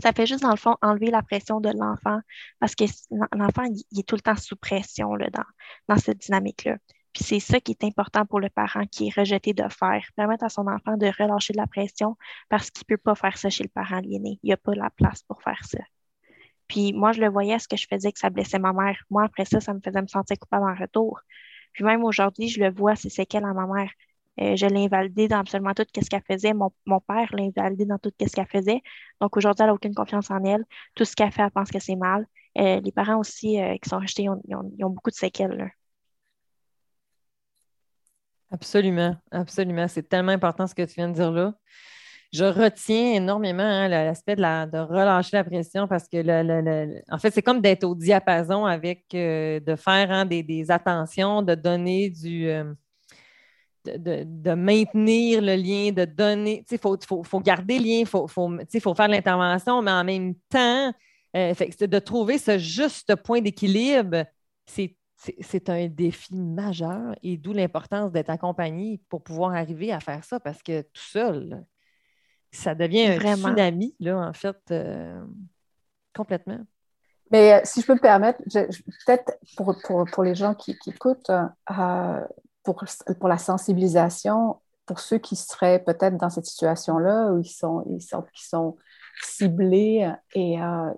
ça 0.01 0.13
fait 0.13 0.27
juste, 0.27 0.43
dans 0.43 0.51
le 0.51 0.57
fond, 0.57 0.77
enlever 0.83 1.11
la 1.11 1.23
pression 1.23 1.61
de 1.61 1.71
l'enfant 1.71 2.21
parce 2.59 2.75
que 2.75 2.85
l'enfant, 3.33 3.65
il, 3.65 4.01
est 4.01 4.09
tout 4.09 4.17
le 4.17 4.21
temps 4.21 4.37
sous 4.37 4.57
pression 4.57 5.11
dans 5.89 5.97
cette 5.97 6.19
dynamique-là. 6.19 6.77
Puis 7.13 7.23
c'est 7.23 7.41
ça 7.41 7.61
qui 7.61 7.73
est 7.73 7.85
important 7.85 8.27
pour 8.27 8.41
le 8.41 8.51
parent 8.51 8.87
qui 8.87 9.07
est 9.07 9.17
rejeté 9.17 9.55
de 9.55 9.69
faire, 9.69 10.05
permettre 10.17 10.45
à 10.45 10.49
son 10.49 10.67
enfant 10.67 10.97
de 10.97 11.07
relâcher 11.07 11.53
de 11.53 11.59
la 11.59 11.69
pression 11.69 12.17
parce 12.49 12.71
qu'il 12.71 12.85
ne 12.91 12.97
peut 12.97 13.01
pas 13.01 13.15
faire 13.15 13.39
ça 13.39 13.51
chez 13.51 13.63
le 13.63 13.69
parent 13.69 13.99
aliéné. 13.99 14.41
Il 14.43 14.49
n'y 14.49 14.53
a 14.53 14.57
pas 14.57 14.75
la 14.75 14.91
place 14.91 15.23
pour 15.23 15.41
faire 15.43 15.65
ça. 15.65 15.79
Puis 16.67 16.93
moi, 16.93 17.13
je 17.13 17.21
le 17.21 17.29
voyais, 17.29 17.59
ce 17.61 17.69
que 17.69 17.77
je 17.77 17.87
faisais, 17.89 18.11
que 18.11 18.19
ça 18.19 18.31
blessait 18.31 18.59
ma 18.59 18.73
mère. 18.73 19.01
Moi, 19.11 19.23
après 19.25 19.45
ça, 19.45 19.61
ça 19.61 19.73
me 19.75 19.81
faisait 19.81 20.03
me 20.03 20.09
sentir 20.09 20.37
coupable 20.39 20.69
en 20.69 20.75
retour. 20.75 21.21
Puis 21.73 21.85
même 21.85 22.03
aujourd'hui, 22.05 22.49
je 22.49 22.61
le 22.61 22.71
vois, 22.73 22.97
c'est 22.97 23.11
séquelles 23.11 23.45
à 23.45 23.53
ma 23.53 23.67
mère. 23.67 23.91
Euh, 24.41 24.57
je 24.57 24.67
l'ai 24.67 24.85
invalidée 24.85 25.29
dans 25.29 25.39
absolument 25.39 25.75
tout 25.75 25.85
ce 25.95 26.09
qu'elle 26.09 26.23
faisait. 26.29 26.53
Mon, 26.55 26.71
père 27.01 27.29
l'a 27.35 27.45
invalidée 27.45 27.87
dans 27.87 27.99
tout 27.99 28.11
ce 28.21 28.35
qu'elle 28.35 28.47
faisait. 28.47 28.83
Donc 29.21 29.37
aujourd'hui, 29.37 29.63
elle 29.63 29.69
n'a 29.69 29.75
aucune 29.75 29.95
confiance 29.95 30.31
en 30.31 30.43
elle. 30.45 30.65
Tout 30.95 31.05
ce 31.05 31.15
qu'elle 31.15 31.31
fait, 31.31 31.43
elle 31.43 31.51
pense 31.51 31.71
que 31.71 31.79
c'est 31.79 31.97
mal. 31.97 32.27
Euh, 32.59 32.81
les 32.81 32.93
parents 32.93 33.19
aussi 33.19 33.61
euh, 33.61 33.77
qui 33.81 33.89
sont 33.89 33.99
rejetés, 33.99 34.25
ils 34.25 34.55
ont, 34.57 34.91
beaucoup 34.91 35.11
de 35.11 35.15
séquelles. 35.15 35.73
Absolument, 38.51 39.17
absolument. 39.31 39.89
C'est 39.89 40.09
tellement 40.09 40.33
important 40.33 40.67
ce 40.67 40.75
que 40.75 40.83
tu 40.83 40.95
viens 40.95 41.09
de 41.09 41.15
dire 41.15 41.31
là. 41.31 41.55
Je 42.33 42.45
retiens 42.45 43.15
énormément 43.15 43.63
hein, 43.63 43.87
l'aspect 43.87 44.35
de, 44.35 44.43
de 44.43 44.79
relâcher 44.79 45.37
la 45.37 45.45
pression 45.45 45.87
parce 45.87 46.09
que, 46.09 47.13
en 47.13 47.19
fait, 47.19 47.31
c'est 47.31 47.43
comme 47.43 47.61
d'être 47.61 47.85
au 47.85 47.95
diapason 47.95 48.65
avec, 48.67 49.07
de 49.13 49.77
faire 49.77 50.11
hein, 50.11 50.25
des, 50.25 50.67
attentions, 50.69 51.43
de 51.43 51.55
donner 51.55 52.11
du, 52.11 52.51
de, 53.85 54.55
maintenir 54.55 55.41
le 55.43 55.57
lien, 55.57 55.93
de 55.93 56.05
donner. 56.05 56.65
Il 56.71 56.79
faut, 56.79 56.97
faut, 57.25 57.41
garder 57.41 57.79
le 57.79 57.85
lien, 57.85 57.99
il 58.01 58.07
faut, 58.07 58.27
faut, 58.27 58.51
faut, 58.81 58.95
faire 58.95 59.09
l'intervention, 59.09 59.83
mais 59.83 59.91
en 59.91 60.05
même 60.05 60.35
temps, 60.49 60.93
euh, 61.37 61.55
de 61.55 61.99
trouver 61.99 62.39
ce 62.39 62.59
juste 62.59 63.15
point 63.17 63.41
d'équilibre, 63.41 64.25
c'est 64.67 65.69
un 65.69 65.89
défi 65.89 66.35
majeur 66.37 67.15
et 67.23 67.37
d'où 67.37 67.53
l'importance 67.53 68.13
d'être 68.13 68.31
accompagné 68.31 69.01
pour 69.09 69.23
pouvoir 69.23 69.55
arriver 69.55 69.93
à 69.93 70.01
faire 70.01 70.23
ça 70.25 70.39
parce 70.39 70.63
que 70.63 70.83
tout 70.83 71.03
seul, 71.03 71.65
ça 72.53 72.75
devient 72.75 73.07
un 73.07 73.37
tsunami, 73.37 73.97
là, 74.01 74.19
en 74.19 74.33
fait, 74.33 74.57
euh, 74.71 75.25
complètement. 76.15 76.61
Mais 77.31 77.55
euh, 77.55 77.61
si 77.65 77.81
je 77.81 77.87
peux 77.87 77.95
me 77.95 78.01
permettre, 78.01 78.43
peut-être 78.45 79.33
pour, 79.57 79.75
pour, 80.13 80.23
les 80.23 80.35
gens 80.35 80.55
qui, 80.55 80.79
qui 80.79 80.91
écoutent, 80.91 81.31
pour, 82.65 83.29
la 83.29 83.39
sensibilisation, 83.39 84.61
pour 84.87 84.99
ceux 84.99 85.19
qui 85.19 85.37
seraient 85.37 85.79
peut-être 85.79 86.17
dans 86.17 86.31
cette 86.31 86.47
situation-là, 86.47 87.33
où 87.33 87.39
ils 87.39 87.49
sont, 87.49 87.85
ils 87.91 88.03
sont, 88.03 88.23
qui 88.35 88.47
sont 88.47 88.77
ciblés 89.23 90.11
et 90.35 90.61
euh, 90.61 90.91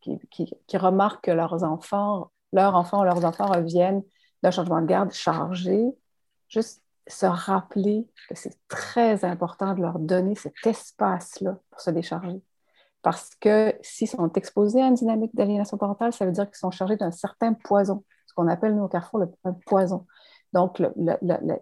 qui, 0.00 0.18
qui, 0.66 0.76
remarquent 0.76 1.24
que 1.24 1.30
leurs 1.30 1.62
enfants, 1.62 2.30
leurs 2.52 2.74
enfants 2.74 3.00
ou 3.00 3.04
leurs 3.04 3.24
enfants 3.24 3.46
reviennent 3.46 4.02
d'un 4.42 4.50
changement 4.50 4.80
de 4.80 4.86
garde 4.86 5.12
chargé, 5.12 5.84
juste 6.48 6.82
se 7.06 7.26
rappeler 7.26 8.06
que 8.28 8.34
c'est 8.34 8.56
très 8.68 9.24
important 9.24 9.74
de 9.74 9.82
leur 9.82 9.98
donner 9.98 10.34
cet 10.34 10.54
espace-là 10.64 11.58
pour 11.70 11.80
se 11.80 11.90
décharger. 11.90 12.40
Parce 13.02 13.34
que 13.40 13.74
s'ils 13.82 14.08
sont 14.08 14.30
exposés 14.32 14.82
à 14.82 14.86
une 14.86 14.94
dynamique 14.94 15.34
d'aliénation 15.34 15.78
parentale, 15.78 16.12
ça 16.12 16.26
veut 16.26 16.32
dire 16.32 16.46
qu'ils 16.46 16.58
sont 16.58 16.70
chargés 16.70 16.96
d'un 16.96 17.10
certain 17.10 17.54
poison, 17.54 18.04
ce 18.26 18.34
qu'on 18.34 18.48
appelle, 18.48 18.74
nous, 18.76 18.84
au 18.84 18.88
Carrefour, 18.88 19.20
le, 19.20 19.28
un 19.44 19.52
poison. 19.66 20.06
Donc, 20.52 20.82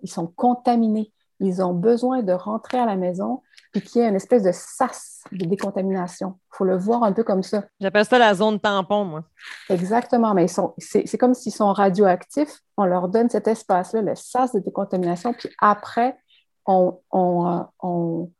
ils 0.02 0.10
sont 0.10 0.26
contaminés. 0.26 1.12
Ils 1.40 1.62
ont 1.62 1.72
besoin 1.72 2.22
de 2.22 2.32
rentrer 2.32 2.78
à 2.78 2.86
la 2.86 2.96
maison 2.96 3.42
et 3.74 3.80
qu'il 3.80 4.00
y 4.00 4.04
ait 4.04 4.08
une 4.08 4.16
espèce 4.16 4.42
de 4.42 4.50
sas 4.52 5.22
de 5.30 5.44
décontamination. 5.44 6.34
Il 6.52 6.56
faut 6.56 6.64
le 6.64 6.76
voir 6.76 7.04
un 7.04 7.12
peu 7.12 7.22
comme 7.22 7.42
ça. 7.44 7.64
J'appelle 7.78 8.04
ça 8.04 8.18
la 8.18 8.34
zone 8.34 8.58
tampon, 8.58 9.04
moi. 9.04 9.24
Exactement, 9.68 10.34
mais 10.34 10.46
c'est 10.78 11.18
comme 11.18 11.34
s'ils 11.34 11.52
sont 11.52 11.72
radioactifs. 11.72 12.60
On 12.76 12.86
leur 12.86 13.08
donne 13.08 13.28
cet 13.28 13.46
espace-là, 13.46 14.02
le 14.02 14.16
sas 14.16 14.52
de 14.52 14.58
décontamination, 14.58 15.32
puis 15.32 15.48
après, 15.60 16.16
on, 16.66 16.98
on, 17.12 17.66
on, 17.80 18.30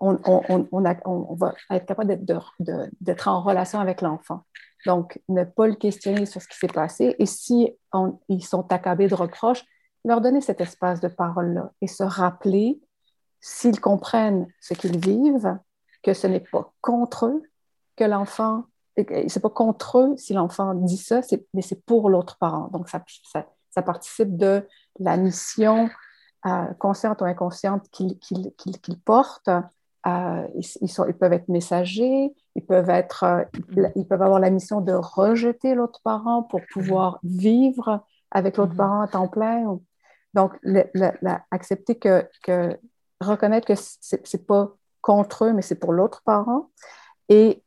on 0.00 1.34
va 1.34 1.54
être 1.70 1.86
capable 1.86 2.18
d'être 3.00 3.28
en 3.28 3.42
relation 3.42 3.78
avec 3.78 4.00
l'enfant. 4.00 4.42
Donc, 4.86 5.20
ne 5.28 5.44
pas 5.44 5.66
le 5.66 5.74
questionner 5.74 6.26
sur 6.26 6.40
ce 6.40 6.48
qui 6.48 6.56
s'est 6.56 6.66
passé. 6.66 7.14
Et 7.18 7.26
si 7.26 7.72
ils 8.28 8.44
sont 8.44 8.72
accablés 8.72 9.08
de 9.08 9.14
reproches, 9.14 9.64
leur 10.08 10.20
donner 10.20 10.40
cet 10.40 10.60
espace 10.60 11.00
de 11.00 11.08
parole-là 11.08 11.70
et 11.80 11.86
se 11.86 12.02
rappeler, 12.02 12.80
s'ils 13.40 13.80
comprennent 13.80 14.46
ce 14.60 14.74
qu'ils 14.74 14.98
vivent, 14.98 15.58
que 16.02 16.14
ce 16.14 16.26
n'est 16.26 16.40
pas 16.40 16.72
contre 16.80 17.26
eux 17.26 17.42
que 17.96 18.04
l'enfant, 18.04 18.64
c'est 18.96 19.42
pas 19.42 19.50
contre 19.50 19.98
eux 19.98 20.16
si 20.16 20.32
l'enfant 20.32 20.74
dit 20.74 20.96
ça, 20.96 21.20
mais 21.52 21.62
c'est 21.62 21.84
pour 21.84 22.08
l'autre 22.08 22.38
parent. 22.38 22.68
Donc, 22.72 22.88
ça, 22.88 23.04
ça, 23.70 23.82
participe 23.82 24.36
de 24.36 24.66
la 24.98 25.16
mission 25.16 25.88
euh, 26.46 26.64
consciente 26.78 27.20
ou 27.20 27.24
inconsciente 27.24 27.88
qu'ils 27.90 29.00
portent. 29.04 29.50
Euh, 30.06 30.46
ils, 30.54 30.88
sont, 30.88 31.06
ils, 31.06 31.14
peuvent 31.14 31.32
être 31.32 31.48
messagers, 31.48 32.32
ils 32.54 32.64
peuvent, 32.64 32.88
être, 32.88 33.24
euh, 33.24 33.44
ils 33.94 34.06
peuvent 34.06 34.22
avoir 34.22 34.40
la 34.40 34.50
mission 34.50 34.80
de 34.80 34.92
rejeter 34.92 35.74
l'autre 35.74 36.00
parent 36.02 36.44
pour 36.44 36.60
pouvoir 36.72 37.18
vivre 37.24 38.04
avec 38.30 38.56
l'autre 38.56 38.72
mm-hmm. 38.72 38.76
parent 38.76 39.00
à 39.02 39.08
temps 39.08 39.28
plein. 39.28 39.78
Donc, 40.38 40.54
accepter 41.50 41.96
que, 41.96 42.28
reconnaître 43.20 43.66
que 43.66 43.74
ce 43.74 44.14
n'est 44.14 44.44
pas 44.44 44.72
contre 45.00 45.46
eux, 45.46 45.52
mais 45.52 45.62
c'est 45.62 45.74
pour 45.74 45.92
l'autre 45.92 46.22
parent 46.24 46.70
et, 47.28 47.64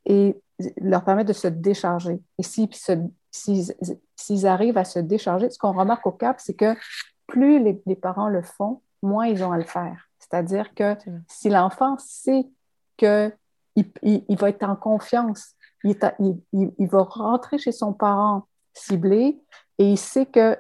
leur 0.80 1.04
permettre 1.04 1.28
de 1.28 1.34
se 1.34 1.50
décharger. 1.50 2.22
Et 2.38 2.44
s'ils 2.44 4.48
arrivent 4.48 4.78
à 4.78 4.86
se 4.86 5.00
décharger, 5.00 5.50
ce 5.50 5.58
qu'on 5.58 5.74
remarque 5.74 6.08
au 6.08 6.14
CAP, 6.14 6.40
c'est 6.40 6.54
que 6.54 6.78
plus 7.28 7.62
les, 7.62 7.96
parents 7.98 8.30
le 8.30 8.42
font, 8.42 8.82
moins 9.02 9.26
ils 9.26 9.44
ont 9.44 9.52
à 9.52 9.58
le 9.58 9.66
faire. 9.66 10.10
C'est-à-dire 10.20 10.74
que 10.74 10.96
si 11.28 11.50
l'enfant 11.50 11.98
sait 11.98 12.48
qu'il 12.96 13.36
il, 13.76 14.38
va 14.38 14.48
être 14.48 14.64
en 14.64 14.78
confiance, 14.78 15.56
il, 15.84 15.98
il, 16.54 16.88
va 16.88 17.04
rentrer 17.04 17.58
chez 17.58 17.74
son 17.74 17.92
parent 17.92 18.48
ciblé 18.74 19.42
et 19.78 19.92
il 19.92 19.98
sait 19.98 20.26
que 20.26 20.58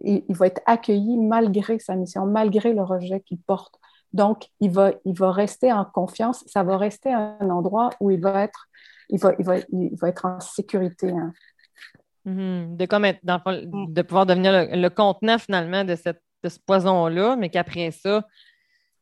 il, 0.00 0.24
va 0.30 0.46
être 0.46 0.62
accueilli 0.66 1.16
malgré 1.18 1.78
sa 1.78 1.94
mission, 1.94 2.26
malgré 2.26 2.72
le 2.72 2.82
rejet 2.82 3.20
qu'il 3.20 3.38
porte. 3.38 3.78
Donc, 4.12 4.48
il 4.60 4.70
va, 4.70 4.92
il 5.04 5.14
va 5.14 5.32
rester 5.32 5.72
en 5.72 5.84
confiance. 5.84 6.44
Ça 6.46 6.62
va 6.62 6.76
rester 6.76 7.12
un 7.12 7.50
endroit 7.50 7.90
où 8.00 8.10
il 8.10 8.20
va 8.20 8.42
être, 8.44 8.68
il 9.08 9.18
va, 9.18 9.32
il 9.38 9.44
va, 9.44 9.56
il 9.72 9.96
va 10.00 10.08
être 10.08 10.24
en 10.26 10.40
sécurité. 10.40 11.10
Hein. 11.10 11.32
Mm-hmm. 12.26 12.76
De, 12.76 12.86
comme 12.86 13.06
mm. 13.06 13.92
de 13.92 14.02
pouvoir 14.02 14.26
devenir 14.26 14.52
le, 14.52 14.88
contenant 14.88 15.38
finalement 15.38 15.84
de, 15.84 15.96
cette, 15.96 16.22
de 16.42 16.48
ce 16.48 16.58
poison-là, 16.58 17.36
mais 17.36 17.48
qu'après 17.48 17.90
ça, 17.90 18.26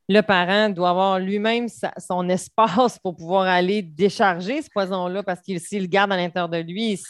le 0.08 0.22
parent 0.22 0.70
doit 0.70 0.90
avoir 0.90 1.18
lui-même 1.20 1.66
son 1.68 2.28
espace 2.28 2.98
pour 2.98 3.16
pouvoir 3.16 3.44
aller 3.44 3.82
décharger 3.82 4.60
ce 4.60 4.68
poison-là 4.70 5.22
parce 5.22 5.40
qu'il 5.40 5.60
s'il 5.60 5.82
le 5.82 5.88
garde 5.88 6.12
à 6.12 6.16
l'intérieur 6.16 6.48
de 6.48 6.58
lui, 6.58 7.00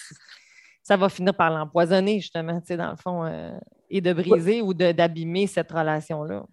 ça 0.82 0.96
va 0.96 1.08
finir 1.08 1.34
par 1.34 1.50
l'empoisonner, 1.50 2.20
justement, 2.20 2.60
dans 2.68 2.90
le 2.90 2.96
fond, 2.96 3.24
euh, 3.24 3.58
et 3.90 4.00
de 4.00 4.12
briser 4.12 4.62
ou 4.62 4.74
d'abîmer 4.74 5.46
cette 5.46 5.70
relation-là. 5.70 6.44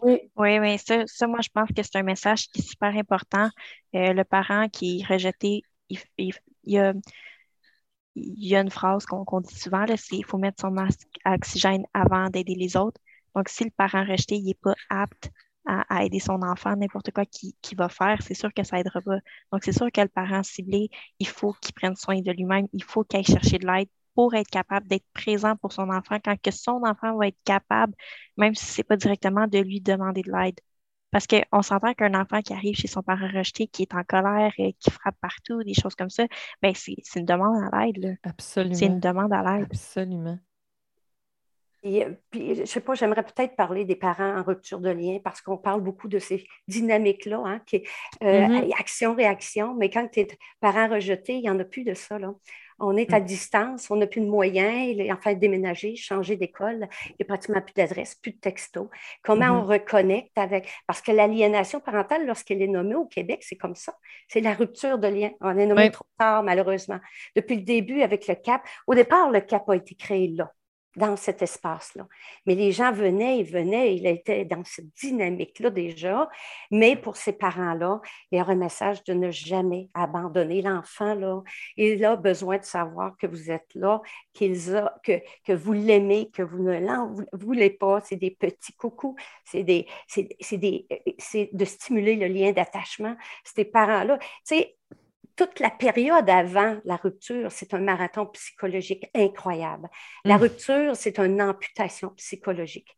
Oui, 0.00 0.30
oui, 0.36 0.58
oui. 0.60 0.78
Ça, 0.78 1.26
moi, 1.26 1.40
je 1.42 1.48
pense 1.52 1.68
que 1.70 1.82
c'est 1.82 1.96
un 1.96 2.02
message 2.02 2.48
qui 2.48 2.60
est 2.60 2.68
super 2.68 2.94
important. 2.96 3.48
Euh, 3.94 4.12
le 4.12 4.24
parent 4.24 4.68
qui 4.68 5.00
est 5.00 5.04
rejeté, 5.04 5.62
il, 5.88 6.32
y, 6.64 6.78
a, 6.78 6.92
une 8.60 8.70
phrase 8.70 9.06
qu'on 9.06 9.40
dit 9.40 9.54
souvent, 9.58 9.84
c'est 9.88 10.16
qu'il 10.16 10.24
faut 10.24 10.38
mettre 10.38 10.60
son 10.60 10.70
masque 10.70 11.08
à 11.24 11.34
oxygène 11.34 11.84
avant 11.94 12.28
d'aider 12.30 12.54
les 12.54 12.76
autres. 12.76 13.00
Donc, 13.34 13.48
si 13.48 13.64
le 13.64 13.70
parent 13.70 14.04
rejeté 14.04 14.40
n'est 14.40 14.54
pas 14.54 14.74
apte 14.88 15.30
à, 15.68 16.04
aider 16.04 16.18
son 16.18 16.42
enfant, 16.42 16.74
n'importe 16.76 17.10
quoi 17.12 17.24
qu'il 17.26 17.76
va 17.76 17.88
faire, 17.88 18.20
c'est 18.22 18.34
sûr 18.34 18.52
que 18.54 18.64
ça 18.64 18.78
aidera 18.80 19.00
pas. 19.02 19.18
Donc, 19.52 19.62
c'est 19.64 19.72
sûr 19.72 19.92
que 19.92 20.00
le 20.00 20.08
parent 20.08 20.42
ciblé, 20.42 20.88
il 21.18 21.28
faut 21.28 21.52
qu'il 21.60 21.74
prenne 21.74 21.94
soin 21.94 22.20
de 22.20 22.32
lui-même, 22.32 22.66
il 22.72 22.82
faut 22.82 23.04
qu'il 23.04 23.18
aille 23.18 23.24
chercher 23.24 23.58
de 23.58 23.66
l'aide 23.66 23.88
pour 24.14 24.34
être 24.34 24.48
capable 24.48 24.88
d'être 24.88 25.06
présent 25.12 25.56
pour 25.56 25.72
son 25.72 25.90
enfant 25.90 26.18
quand 26.24 26.40
que 26.40 26.50
son 26.50 26.82
enfant 26.84 27.16
va 27.16 27.28
être 27.28 27.38
capable, 27.44 27.94
même 28.36 28.54
si 28.54 28.64
ce 28.64 28.80
n'est 28.80 28.84
pas 28.84 28.96
directement 28.96 29.46
de 29.46 29.58
lui 29.58 29.80
demander 29.80 30.22
de 30.22 30.32
l'aide. 30.32 30.58
Parce 31.10 31.26
qu'on 31.26 31.62
s'entend 31.62 31.94
qu'un 31.94 32.14
enfant 32.14 32.42
qui 32.42 32.52
arrive 32.52 32.74
chez 32.74 32.88
son 32.88 33.02
parent 33.02 33.28
rejeté, 33.32 33.66
qui 33.66 33.82
est 33.82 33.94
en 33.94 34.02
colère, 34.04 34.52
et 34.58 34.74
qui 34.74 34.90
frappe 34.90 35.16
partout, 35.20 35.62
des 35.62 35.74
choses 35.74 35.94
comme 35.94 36.10
ça, 36.10 36.24
ben 36.60 36.74
c'est 36.74 36.96
une 37.16 37.24
demande 37.24 37.62
à 37.72 37.86
l'aide. 37.86 38.18
Absolument. 38.24 38.74
C'est 38.74 38.86
une 38.86 39.00
demande 39.00 39.32
à 39.32 39.42
l'aide. 39.42 39.68
Absolument. 39.70 40.38
Et, 41.82 42.04
euh, 42.04 42.10
puis, 42.30 42.54
je 42.56 42.60
ne 42.62 42.66
sais 42.66 42.80
pas, 42.80 42.94
j'aimerais 42.94 43.22
peut-être 43.22 43.54
parler 43.54 43.84
des 43.84 43.96
parents 43.96 44.36
en 44.36 44.42
rupture 44.42 44.80
de 44.80 44.90
lien 44.90 45.18
parce 45.22 45.40
qu'on 45.40 45.56
parle 45.56 45.80
beaucoup 45.80 46.08
de 46.08 46.18
ces 46.18 46.46
dynamiques-là, 46.66 47.42
hein, 47.44 47.60
qui 47.66 47.84
euh, 48.22 48.46
mm-hmm. 48.46 48.74
action-réaction, 48.78 49.74
mais 49.74 49.90
quand 49.90 50.08
tu 50.08 50.20
es 50.20 50.28
parent 50.60 50.88
rejeté, 50.88 51.34
il 51.34 51.42
n'y 51.42 51.50
en 51.50 51.58
a 51.58 51.64
plus 51.64 51.84
de 51.84 51.94
ça. 51.94 52.18
Là. 52.18 52.34
On 52.80 52.96
est 52.96 53.12
à 53.12 53.20
mm. 53.20 53.24
distance, 53.24 53.90
on 53.90 53.96
n'a 53.96 54.06
plus 54.08 54.20
de 54.20 54.26
moyens, 54.26 54.88
il 54.88 55.00
est 55.00 55.12
en 55.12 55.16
fait 55.16 55.36
déménager, 55.36 55.94
changer 55.94 56.36
d'école, 56.36 56.88
il 57.10 57.16
n'y 57.20 57.22
a 57.22 57.26
pratiquement 57.26 57.60
plus 57.60 57.74
d'adresse, 57.74 58.16
plus 58.16 58.32
de 58.32 58.38
texto. 58.38 58.90
Comment 59.22 59.46
on 59.46 59.62
mm-hmm. 59.62 59.72
reconnecte 59.72 60.38
avec. 60.38 60.68
Parce 60.86 61.00
que 61.00 61.12
l'aliénation 61.12 61.78
parentale, 61.78 62.26
lorsqu'elle 62.26 62.62
est 62.62 62.68
nommée 62.68 62.96
au 62.96 63.06
Québec, 63.06 63.42
c'est 63.42 63.56
comme 63.56 63.76
ça. 63.76 63.94
C'est 64.26 64.40
la 64.40 64.54
rupture 64.54 64.98
de 64.98 65.08
lien. 65.08 65.30
On 65.40 65.56
est 65.56 65.66
nommé 65.66 65.90
trop 65.90 66.06
tard, 66.18 66.42
malheureusement. 66.42 66.98
Depuis 67.36 67.56
le 67.56 67.62
début, 67.62 68.02
avec 68.02 68.26
le 68.26 68.34
CAP, 68.34 68.62
au 68.88 68.94
départ, 68.94 69.30
le 69.30 69.40
CAP 69.40 69.68
a 69.68 69.76
été 69.76 69.94
créé 69.94 70.28
là 70.28 70.52
dans 70.96 71.16
cet 71.16 71.42
espace-là. 71.42 72.06
Mais 72.46 72.54
les 72.54 72.72
gens 72.72 72.92
venaient, 72.92 73.38
ils 73.38 73.44
venaient, 73.44 73.94
il 73.94 74.06
était 74.06 74.44
dans 74.44 74.64
cette 74.64 74.92
dynamique-là 75.00 75.70
déjà. 75.70 76.28
Mais 76.70 76.96
pour 76.96 77.16
ces 77.16 77.32
parents-là, 77.32 78.00
il 78.30 78.38
y 78.38 78.40
a 78.40 78.46
un 78.46 78.54
message 78.54 79.04
de 79.04 79.14
ne 79.14 79.30
jamais 79.30 79.88
abandonner 79.94 80.62
l'enfant. 80.62 81.14
Là. 81.14 81.42
Il 81.76 82.04
a 82.04 82.16
besoin 82.16 82.58
de 82.58 82.64
savoir 82.64 83.16
que 83.16 83.26
vous 83.26 83.50
êtes 83.50 83.74
là, 83.74 84.02
que, 84.34 85.20
que 85.44 85.52
vous 85.52 85.72
l'aimez, 85.72 86.30
que 86.30 86.42
vous 86.42 86.62
ne 86.62 86.78
l'en 86.78 87.14
voulez 87.32 87.70
pas. 87.70 88.00
C'est 88.00 88.16
des 88.16 88.30
petits 88.30 88.72
coucous, 88.72 89.16
c'est 89.44 89.62
des, 89.62 89.86
des, 90.52 90.86
de 91.52 91.64
stimuler 91.64 92.16
le 92.16 92.26
lien 92.26 92.52
d'attachement. 92.52 93.16
Ces 93.44 93.64
parents-là, 93.64 94.18
tu 94.18 94.26
sais, 94.44 94.76
toute 95.38 95.60
la 95.60 95.70
période 95.70 96.28
avant 96.28 96.78
la 96.84 96.96
rupture, 96.96 97.52
c'est 97.52 97.72
un 97.72 97.78
marathon 97.78 98.26
psychologique 98.26 99.08
incroyable. 99.14 99.88
La 100.24 100.36
mm. 100.36 100.40
rupture, 100.40 100.96
c'est 100.96 101.20
une 101.20 101.40
amputation 101.40 102.10
psychologique 102.16 102.96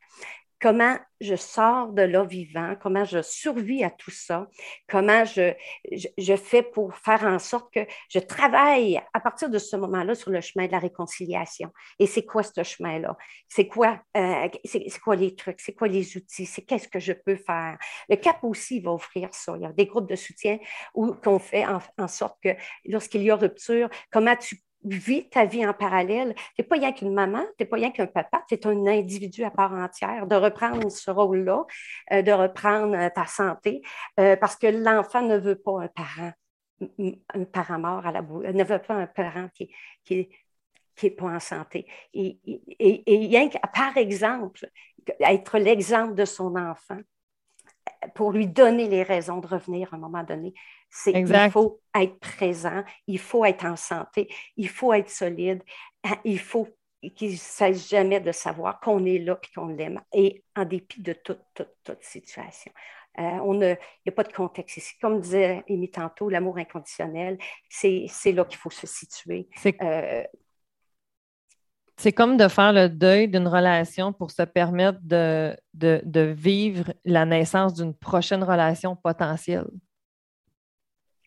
comment 0.60 0.96
je 1.20 1.36
sors 1.36 1.92
de 1.92 2.02
là 2.02 2.24
vivant, 2.24 2.76
comment 2.80 3.04
je 3.04 3.22
survis 3.22 3.84
à 3.84 3.90
tout 3.90 4.10
ça, 4.10 4.48
comment 4.88 5.24
je, 5.24 5.54
fais 6.36 6.62
pour 6.62 6.94
faire 6.96 7.24
en 7.24 7.38
sorte 7.38 7.72
que 7.72 7.80
je 8.08 8.18
travaille 8.18 9.00
à 9.12 9.20
partir 9.20 9.50
de 9.50 9.58
ce 9.58 9.76
moment-là 9.76 10.14
sur 10.14 10.30
le 10.30 10.40
chemin 10.40 10.66
de 10.66 10.72
la 10.72 10.78
réconciliation. 10.78 11.70
Et 11.98 12.06
c'est 12.06 12.24
quoi 12.24 12.42
ce 12.42 12.62
chemin-là? 12.62 13.16
C'est 13.48 13.66
quoi, 13.66 14.00
euh, 14.16 14.48
quoi 15.02 15.16
les 15.16 15.34
trucs? 15.34 15.60
C'est 15.60 15.74
quoi 15.74 15.88
les 15.88 16.16
outils? 16.16 16.46
C'est 16.46 16.62
qu'est-ce 16.62 16.88
que 16.88 17.00
je 17.00 17.12
peux 17.12 17.36
faire? 17.36 17.78
Le 18.08 18.16
CAP 18.16 18.42
aussi 18.44 18.80
va 18.80 18.92
offrir 18.92 19.28
ça. 19.32 19.54
Il 19.56 19.62
y 19.62 19.66
a 19.66 19.72
des 19.72 19.86
groupes 19.86 20.08
de 20.08 20.16
soutien 20.16 20.58
où 20.94 21.12
qu'on 21.12 21.38
fait 21.38 21.66
en, 21.66 22.08
sorte 22.08 22.38
que 22.42 22.50
lorsqu'il 22.86 23.22
y 23.22 23.30
a 23.30 23.36
rupture, 23.36 23.88
comment 24.10 24.36
tu 24.36 24.56
vis 24.84 25.28
ta 25.28 25.44
vie 25.44 25.66
en 25.66 25.72
parallèle. 25.72 26.34
Tu 26.34 26.62
n'es 26.62 26.64
pas 26.64 26.76
rien 26.76 26.92
qu'une 26.92 27.12
maman, 27.12 27.42
tu 27.56 27.64
n'es 27.64 27.66
pas 27.66 27.76
rien 27.76 27.90
qu'un 27.90 28.06
papa, 28.06 28.42
tu 28.48 28.54
es 28.54 28.66
un 28.66 28.86
individu 28.86 29.44
à 29.44 29.50
part 29.50 29.72
entière. 29.72 30.26
De 30.26 30.36
reprendre 30.36 30.90
ce 30.90 31.10
rôle-là, 31.10 31.64
euh, 32.12 32.22
de 32.22 32.32
reprendre 32.32 32.94
euh, 32.96 33.08
ta 33.14 33.26
santé, 33.26 33.82
euh, 34.18 34.36
parce 34.36 34.56
que 34.56 34.66
l'enfant 34.66 35.22
ne 35.22 35.36
veut 35.36 35.56
pas 35.56 35.82
un 35.82 35.88
parent, 35.88 36.32
un 37.34 37.44
parent 37.44 37.78
mort 37.78 38.06
à 38.06 38.12
la 38.12 38.22
boue, 38.22 38.42
ne 38.42 38.64
veut 38.64 38.78
pas 38.78 38.94
un 38.94 39.06
parent 39.06 39.48
qui, 39.54 39.70
qui, 40.04 40.28
qui 40.96 41.06
n'est 41.06 41.12
pas 41.12 41.26
en 41.26 41.40
santé. 41.40 41.86
Et, 42.14 42.38
et, 42.46 43.02
et, 43.06 43.26
rien 43.26 43.48
que, 43.48 43.58
par 43.74 43.96
exemple, 43.96 44.68
être 45.20 45.58
l'exemple 45.58 46.14
de 46.14 46.24
son 46.24 46.56
enfant, 46.56 47.00
pour 48.14 48.32
lui 48.32 48.46
donner 48.46 48.88
les 48.88 49.02
raisons 49.02 49.38
de 49.38 49.46
revenir 49.46 49.92
à 49.92 49.96
un 49.96 50.00
moment 50.00 50.22
donné. 50.22 50.54
C'est 50.90 51.12
il 51.12 51.50
faut 51.50 51.80
être 51.94 52.18
présent, 52.18 52.82
il 53.06 53.18
faut 53.18 53.44
être 53.44 53.64
en 53.64 53.76
santé, 53.76 54.28
il 54.56 54.68
faut 54.68 54.92
être 54.92 55.08
solide, 55.08 55.62
hein, 56.04 56.16
il 56.24 56.38
faut 56.38 56.68
qu'il 57.16 57.30
ne 57.30 57.36
cesse 57.36 57.88
jamais 57.88 58.20
de 58.20 58.32
savoir 58.32 58.80
qu'on 58.80 59.04
est 59.04 59.18
là 59.18 59.38
et 59.42 59.54
qu'on 59.54 59.68
l'aime, 59.68 60.00
et 60.12 60.42
en 60.56 60.64
dépit 60.64 61.00
de 61.00 61.12
toute, 61.12 61.40
toute, 61.54 61.74
toute 61.84 62.02
situation. 62.02 62.72
Euh, 63.18 63.38
il 63.44 63.58
n'y 64.06 64.10
a 64.10 64.12
pas 64.12 64.22
de 64.22 64.32
contexte 64.32 64.76
ici. 64.76 64.94
Comme 65.00 65.20
disait 65.20 65.64
Amy 65.68 65.90
tantôt, 65.90 66.28
l'amour 66.28 66.58
inconditionnel, 66.58 67.38
c'est 67.68 68.08
là 68.32 68.44
qu'il 68.44 68.58
faut 68.58 68.70
se 68.70 68.86
situer. 68.86 69.48
Euh, 69.82 70.24
c'est 71.96 72.12
comme 72.12 72.36
de 72.36 72.48
faire 72.48 72.72
le 72.72 72.88
deuil 72.88 73.28
d'une 73.28 73.48
relation 73.48 74.12
pour 74.12 74.30
se 74.30 74.42
permettre 74.42 74.98
de, 75.02 75.54
de, 75.74 76.20
vivre 76.20 76.94
la 77.04 77.26
naissance 77.26 77.74
d'une 77.74 77.94
prochaine 77.94 78.42
relation 78.42 78.96
potentielle. 78.96 79.66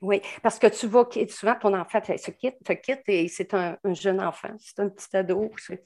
Oui, 0.03 0.21
parce 0.41 0.59
que 0.59 0.67
tu 0.67 0.85
vois 0.87 1.07
souvent 1.29 1.55
ton 1.55 1.73
enfant 1.73 2.01
se 2.03 2.31
quitte, 2.31 2.57
te 2.61 2.73
quitte 2.73 3.03
et 3.07 3.29
c'est 3.29 3.53
un, 3.53 3.77
jeune 3.85 4.19
enfant, 4.19 4.49
c'est 4.59 4.81
un 4.81 4.89
petit 4.89 5.15
ado. 5.15 5.49
Puis 5.55 5.79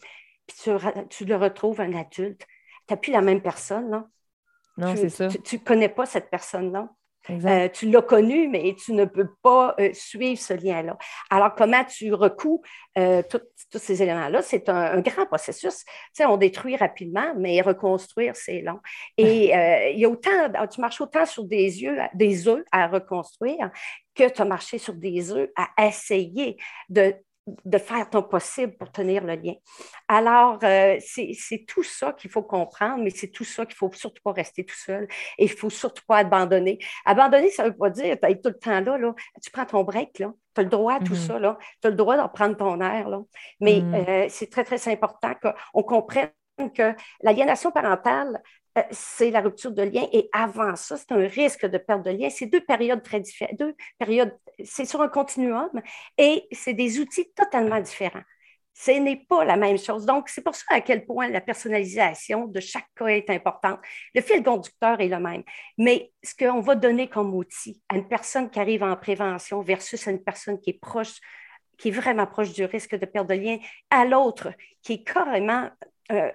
tu, 0.47 0.71
tu, 1.09 1.25
le 1.25 1.35
retrouves 1.35 1.79
un 1.81 1.93
adulte. 1.93 2.41
Tu 2.87 2.93
n'as 2.93 2.97
plus 2.97 3.11
la 3.11 3.21
même 3.21 3.43
personne, 3.43 3.91
non? 3.91 4.05
Non, 4.75 4.95
c'est 4.95 5.09
ça. 5.09 5.27
Tu 5.27 5.57
ne 5.57 5.63
connais 5.63 5.89
pas 5.89 6.07
cette 6.07 6.31
personne-là? 6.31 6.89
Euh, 7.29 7.69
tu 7.69 7.89
l'as 7.89 8.01
connu, 8.01 8.47
mais 8.47 8.75
tu 8.83 8.93
ne 8.93 9.05
peux 9.05 9.29
pas 9.41 9.75
euh, 9.79 9.89
suivre 9.93 10.39
ce 10.39 10.53
lien-là. 10.53 10.97
Alors, 11.29 11.55
comment 11.55 11.83
tu 11.83 12.13
recoues 12.13 12.61
euh, 12.97 13.21
tous 13.29 13.79
ces 13.79 14.01
éléments-là? 14.01 14.41
C'est 14.41 14.69
un, 14.69 15.01
grand 15.01 15.25
processus. 15.25 15.83
Tu 15.85 15.93
sais, 16.13 16.25
on 16.25 16.37
détruit 16.37 16.75
rapidement, 16.75 17.33
mais 17.37 17.61
reconstruire, 17.61 18.35
c'est 18.35 18.61
long. 18.61 18.79
Et 19.17 19.51
il 19.93 19.99
y 19.99 20.05
a 20.05 20.09
autant, 20.09 20.67
tu 20.67 20.81
marches 20.81 21.01
autant 21.01 21.25
sur 21.25 21.43
des 21.45 21.83
yeux, 21.83 21.97
des 22.13 22.47
œufs 22.47 22.63
à 22.71 22.87
reconstruire 22.87 23.71
que 24.15 24.29
tu 24.29 24.41
as 24.41 24.45
marché 24.45 24.77
sur 24.77 24.93
des 24.93 25.31
œufs 25.31 25.49
à 25.55 25.87
essayer 25.87 26.57
de 26.89 27.13
de 27.65 27.77
faire 27.77 28.09
ton 28.09 28.23
possible 28.23 28.75
pour 28.77 28.91
tenir 28.91 29.23
le 29.23 29.35
lien. 29.35 29.53
Alors, 30.07 30.59
euh, 30.63 30.97
c'est 30.99 31.65
tout 31.67 31.83
ça 31.83 32.13
qu'il 32.13 32.29
faut 32.29 32.43
comprendre, 32.43 33.03
mais 33.03 33.09
c'est 33.09 33.29
tout 33.29 33.43
ça 33.43 33.65
qu'il 33.65 33.73
ne 33.73 33.89
faut 33.89 33.91
surtout 33.93 34.21
pas 34.23 34.33
rester 34.33 34.65
tout 34.65 34.75
seul 34.75 35.07
et 35.37 35.45
il 35.45 35.51
ne 35.51 35.55
faut 35.55 35.69
surtout 35.69 36.03
pas 36.07 36.17
abandonner. 36.17 36.79
Abandonner, 37.05 37.49
ça 37.49 37.63
ne 37.63 37.69
veut 37.69 37.77
pas 37.77 37.89
dire 37.89 38.17
être 38.21 38.41
tout 38.41 38.49
le 38.49 38.59
temps 38.59 38.81
là, 38.81 38.97
là. 38.97 39.13
Tu 39.41 39.51
prends 39.51 39.65
ton 39.65 39.83
break, 39.83 40.19
là. 40.19 40.33
Tu 40.53 40.61
as 40.61 40.63
le 40.63 40.69
droit 40.69 40.95
à 40.95 40.99
tout 40.99 41.13
mm-hmm. 41.13 41.27
ça, 41.27 41.39
là. 41.39 41.57
Tu 41.81 41.87
as 41.87 41.89
le 41.91 41.95
droit 41.95 42.17
d'en 42.17 42.29
prendre 42.29 42.57
ton 42.57 42.81
air, 42.81 43.09
là. 43.09 43.21
Mais 43.61 43.81
mm. 43.81 43.95
euh, 43.95 44.25
c'est 44.29 44.49
très, 44.49 44.63
très 44.63 44.91
important 44.91 45.33
qu'on 45.41 45.83
comprenne 45.83 46.31
que 46.75 46.95
l'aliénation 47.21 47.71
parentale, 47.71 48.41
c'est 48.91 49.31
la 49.31 49.41
rupture 49.41 49.71
de 49.71 49.83
lien. 49.83 50.07
Et 50.11 50.29
avant 50.31 50.75
ça, 50.75 50.97
c'est 50.97 51.11
un 51.11 51.27
risque 51.27 51.65
de 51.65 51.77
perte 51.77 52.03
de 52.03 52.11
lien. 52.11 52.29
C'est 52.29 52.47
deux 52.47 52.61
périodes 52.61 53.03
très 53.03 53.19
différentes. 53.19 53.57
Deux 53.57 53.75
périodes, 53.97 54.37
c'est 54.63 54.85
sur 54.85 55.01
un 55.01 55.07
continuum 55.07 55.69
et 56.17 56.47
c'est 56.51 56.73
des 56.73 56.99
outils 56.99 57.31
totalement 57.35 57.79
différents. 57.79 58.23
Ce 58.73 58.91
n'est 58.91 59.25
pas 59.27 59.43
la 59.43 59.57
même 59.57 59.79
chose. 59.79 60.05
Donc, 60.05 60.29
c'est 60.29 60.43
pour 60.43 60.53
ça 60.53 60.65
à 60.69 60.81
quel 60.81 61.05
point 61.05 61.29
la 61.29 61.41
personnalisation 61.41 62.45
de 62.45 62.59
chaque 62.59 62.87
cas 62.95 63.07
est 63.07 63.29
importante. 63.31 63.79
Le 64.13 64.21
fil 64.21 64.43
conducteur 64.43 65.01
est 65.01 65.07
le 65.07 65.19
même. 65.19 65.43
Mais 65.79 66.11
ce 66.21 66.35
qu'on 66.35 66.59
va 66.59 66.75
donner 66.75 67.09
comme 67.09 67.33
outil 67.33 67.81
à 67.89 67.95
une 67.95 68.07
personne 68.07 68.51
qui 68.51 68.59
arrive 68.59 68.83
en 68.83 68.95
prévention 68.95 69.61
versus 69.61 70.07
à 70.07 70.11
une 70.11 70.23
personne 70.23 70.59
qui 70.59 70.71
est 70.71 70.79
proche, 70.79 71.15
qui 71.79 71.87
est 71.87 71.91
vraiment 71.91 72.27
proche 72.27 72.53
du 72.53 72.65
risque 72.65 72.95
de 72.95 73.05
perte 73.07 73.27
de 73.27 73.33
lien, 73.33 73.57
à 73.89 74.05
l'autre 74.05 74.53
qui 74.83 74.93
est 74.93 75.03
carrément 75.03 75.71
euh, 76.11 76.31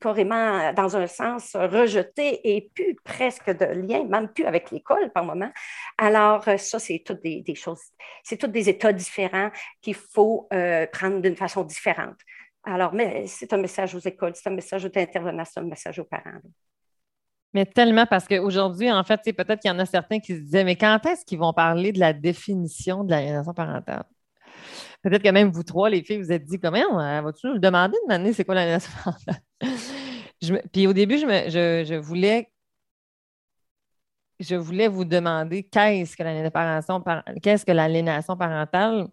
carrément, 0.00 0.72
dans 0.72 0.96
un 0.96 1.06
sens, 1.06 1.54
rejeté 1.54 2.40
et 2.56 2.70
plus 2.74 2.96
presque 3.04 3.50
de 3.50 3.66
lien, 3.66 4.04
même 4.04 4.28
plus 4.28 4.44
avec 4.44 4.70
l'école 4.70 5.12
par 5.12 5.24
moment. 5.24 5.50
Alors, 5.98 6.46
euh, 6.48 6.56
ça, 6.56 6.78
c'est 6.78 7.02
toutes 7.04 7.22
des, 7.22 7.54
choses, 7.54 7.80
c'est 8.24 8.36
tous 8.36 8.48
des 8.48 8.68
états 8.68 8.92
différents 8.92 9.50
qu'il 9.82 9.94
faut 9.94 10.48
euh, 10.52 10.86
prendre 10.92 11.20
d'une 11.20 11.36
façon 11.36 11.64
différente. 11.64 12.16
Alors, 12.64 12.92
mais 12.92 13.26
c'est 13.26 13.52
un 13.52 13.58
message 13.58 13.94
aux 13.94 14.00
écoles, 14.00 14.32
c'est 14.34 14.48
un 14.48 14.54
message 14.54 14.84
aux 14.84 14.98
intervenants, 14.98 15.44
c'est 15.44 15.60
un 15.60 15.64
message 15.64 15.98
aux 15.98 16.04
parents. 16.04 16.40
Mais 17.52 17.66
tellement 17.66 18.06
parce 18.06 18.28
qu'aujourd'hui, 18.28 18.90
en 18.92 19.02
fait, 19.02 19.20
peut-être 19.24 19.60
qu'il 19.60 19.70
y 19.70 19.74
en 19.74 19.78
a 19.78 19.86
certains 19.86 20.20
qui 20.20 20.36
se 20.36 20.40
disaient, 20.40 20.64
mais 20.64 20.76
quand 20.76 21.04
est-ce 21.06 21.24
qu'ils 21.24 21.38
vont 21.38 21.52
parler 21.52 21.92
de 21.92 21.98
la 21.98 22.12
définition 22.12 23.02
de 23.02 23.10
l'aliénation 23.10 23.52
parentale? 23.54 24.04
Peut-être 25.02 25.22
que 25.22 25.30
même 25.30 25.50
vous 25.50 25.62
trois, 25.62 25.90
les 25.90 26.02
filles, 26.04 26.18
vous 26.18 26.32
êtes 26.32 26.44
dit 26.44 26.60
comment? 26.60 27.00
Euh, 27.00 27.22
vas-tu 27.22 27.48
nous 27.48 27.58
demander 27.58 27.96
de 28.04 28.08
m'amener 28.08 28.32
c'est 28.32 28.44
quoi 28.44 28.54
l'aliénation 28.54 28.92
parentale? 29.02 29.42
puis 30.72 30.86
au 30.86 30.92
début, 30.92 31.18
je, 31.18 31.96
voulais 31.96 32.50
je 34.38 34.54
voulais 34.54 34.88
vous 34.88 35.04
demander 35.04 35.64
qu'est-ce 35.64 36.16
que 36.16 36.22
l'aliénation 36.22 37.02
qu'est-ce 37.42 37.64
que 37.64 37.72
l'aliénation 37.72 38.36
parentale 38.36 39.08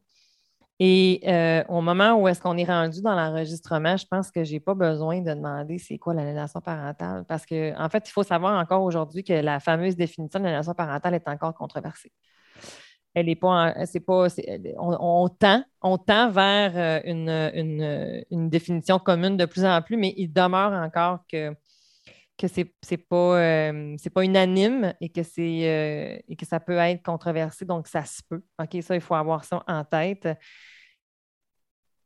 et 0.80 1.22
euh, 1.28 1.64
au 1.70 1.82
moment 1.82 2.14
où 2.22 2.28
est-ce 2.28 2.40
qu'on 2.40 2.56
est 2.56 2.64
rendu 2.64 3.02
dans 3.02 3.16
l'enregistrement, 3.16 3.98
je 3.98 4.06
pense 4.06 4.30
que 4.30 4.44
je 4.44 4.54
n'ai 4.54 4.60
pas 4.60 4.76
besoin 4.76 5.22
de 5.22 5.34
demander 5.34 5.80
c'est 5.80 5.98
quoi 5.98 6.14
l'aliénation 6.14 6.62
parentale 6.62 7.26
parce 7.28 7.46
qu'en 7.48 7.74
en 7.78 7.90
fait, 7.90 8.08
il 8.08 8.12
faut 8.12 8.24
savoir 8.24 8.60
encore 8.60 8.84
aujourd'hui 8.84 9.24
que 9.24 9.34
la 9.34 9.60
fameuse 9.60 9.96
définition 9.96 10.40
de 10.40 10.44
l'aliénation 10.46 10.76
parentale 10.76 11.16
est 11.16 11.28
encore 11.28 11.56
controversée. 11.56 12.12
Elle 13.14 13.28
n'est 13.28 13.36
pas, 13.36 13.74
c'est 13.86 14.00
pas, 14.00 14.28
on, 14.78 15.28
tend, 15.30 15.64
on 15.82 15.98
tend 15.98 16.30
vers 16.30 16.72
euh, 16.76 17.02
une, 17.04 18.24
une, 18.30 18.50
définition 18.50 19.00
commune 19.00 19.38
de 19.38 19.46
plus 19.46 19.66
en 19.66 19.82
plus, 19.82 19.98
mais 19.98 20.14
il 20.18 20.32
demeure 20.32 20.74
encore 20.74 21.20
que 21.32 21.54
que 22.38 22.48
c'est 22.48 22.72
n'est 22.92 22.98
pas, 22.98 23.40
euh, 23.40 23.96
pas 24.14 24.24
unanime 24.24 24.94
et 25.02 25.10
que, 25.10 25.24
c'est, 25.24 26.24
et 26.28 26.36
que 26.36 26.46
ça 26.46 26.60
peut 26.60 26.78
être 26.78 27.02
controversé, 27.02 27.66
donc 27.66 27.88
ça 27.88 28.06
se 28.06 28.22
peut. 28.30 28.44
OK, 28.62 28.78
ça, 28.84 28.94
il 28.94 29.02
faut 29.02 29.16
avoir 29.16 29.44
ça 29.44 29.64
en 29.68 29.84
tête 29.84 30.28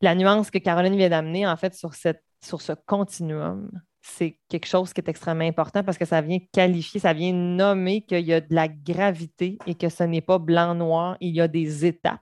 la 0.02 0.16
nuance 0.16 0.50
que 0.52 0.58
Caroline 0.58 0.96
vient 0.96 1.10
d'amener, 1.10 1.48
en 1.48 1.56
fait, 1.56 1.74
sur, 1.76 1.94
cette, 1.94 2.24
sur 2.44 2.62
ce 2.62 2.74
continuum, 2.74 3.72
c'est 4.02 4.40
quelque 4.50 4.66
chose 4.66 4.94
qui 4.94 5.02
est 5.02 5.10
extrêmement 5.10 5.46
important 5.46 5.84
parce 5.84 5.98
que 5.98 6.06
ça 6.06 6.22
vient 6.22 6.40
qualifier, 6.52 7.00
ça 7.00 7.14
vient 7.14 7.34
nommer 7.34 8.02
qu'il 8.02 8.26
y 8.26 8.34
a 8.34 8.42
de 8.42 8.54
la 8.54 8.68
gravité 8.68 9.58
et 9.68 9.76
que 9.76 9.90
ce 9.90 10.04
n'est 10.04 10.22
pas 10.22 10.40
blanc-noir, 10.40 11.18
il 11.20 11.36
y 11.36 11.42
a 11.42 11.48
des 11.48 11.86
étapes. 11.86 12.20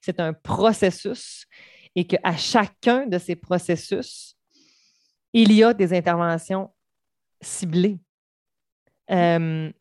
C'est 0.00 0.20
un 0.20 0.32
processus 0.32 1.46
et 1.96 2.06
qu'à 2.06 2.36
chacun 2.36 3.06
de 3.06 3.18
ces 3.18 3.34
processus, 3.34 4.36
il 5.32 5.52
y 5.52 5.64
a 5.64 5.74
des 5.74 5.92
interventions 5.92 6.72
ciblées. 7.40 7.98
Euh, 9.10 9.72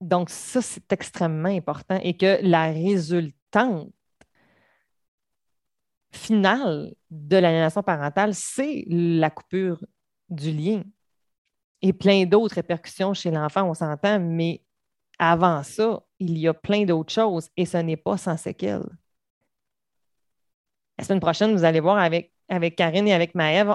donc, 0.00 0.30
ça, 0.30 0.62
c'est 0.62 0.92
extrêmement 0.92 1.48
important 1.48 1.98
et 2.02 2.16
que 2.16 2.38
la 2.42 2.70
résultante 2.70 3.90
finale 6.12 6.94
de 7.10 7.36
l'aliénation 7.36 7.82
parentale, 7.82 8.34
c'est 8.34 8.84
la 8.88 9.30
coupure 9.30 9.80
du 10.28 10.52
lien 10.52 10.82
et 11.82 11.92
plein 11.92 12.24
d'autres 12.24 12.56
répercussions 12.56 13.14
chez 13.14 13.30
l'enfant, 13.30 13.68
on 13.68 13.74
s'entend, 13.74 14.18
mais 14.20 14.62
avant 15.18 15.62
ça, 15.62 16.02
il 16.18 16.38
y 16.38 16.48
a 16.48 16.54
plein 16.54 16.84
d'autres 16.84 17.12
choses 17.12 17.48
et 17.56 17.66
ce 17.66 17.78
n'est 17.78 17.96
pas 17.96 18.16
sans 18.16 18.36
séquelles. 18.36 18.88
La 20.98 21.04
semaine 21.04 21.20
prochaine, 21.20 21.52
vous 21.52 21.64
allez 21.64 21.80
voir 21.80 21.98
avec 21.98 22.32
avec 22.48 22.76
Karine 22.76 23.08
et 23.08 23.12
avec 23.12 23.34
Maëve, 23.34 23.74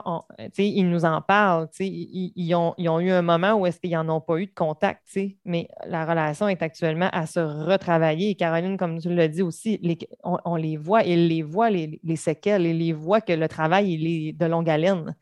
ils 0.58 0.90
nous 0.90 1.04
en 1.04 1.22
parlent. 1.22 1.68
Ils, 1.80 2.56
ont, 2.56 2.74
eu 2.78 3.12
un 3.12 3.22
moment 3.22 3.54
où 3.54 3.66
est-ce 3.66 3.80
qu'ils 3.80 3.92
n'en 3.92 4.08
ont 4.10 4.22
pas 4.22 4.38
eu 4.38 4.46
de 4.46 4.54
contact, 4.54 5.02
mais 5.44 5.68
la 5.86 6.06
relation 6.06 6.48
est 6.48 6.62
actuellement 6.62 7.10
à 7.12 7.26
se 7.26 7.40
retravailler. 7.40 8.30
Et 8.30 8.36
Caroline, 8.36 8.78
comme 8.78 9.00
tu 9.00 9.14
l'as 9.14 9.28
dit 9.28 9.42
aussi, 9.42 9.80
on, 10.24 10.56
les 10.56 10.78
voit, 10.78 11.04
ils 11.04 11.28
les 11.28 11.42
voient, 11.42 11.70
les, 11.70 12.16
séquelles, 12.16 12.66
ils 12.66 12.78
les 12.78 12.94
voient 12.94 13.22
que 13.22 13.34
le 13.34 13.48
travail 13.48 13.94
il 13.94 14.08
est 14.08 14.34
de 14.34 14.46
longue 14.46 14.70
haleine. 14.70 15.16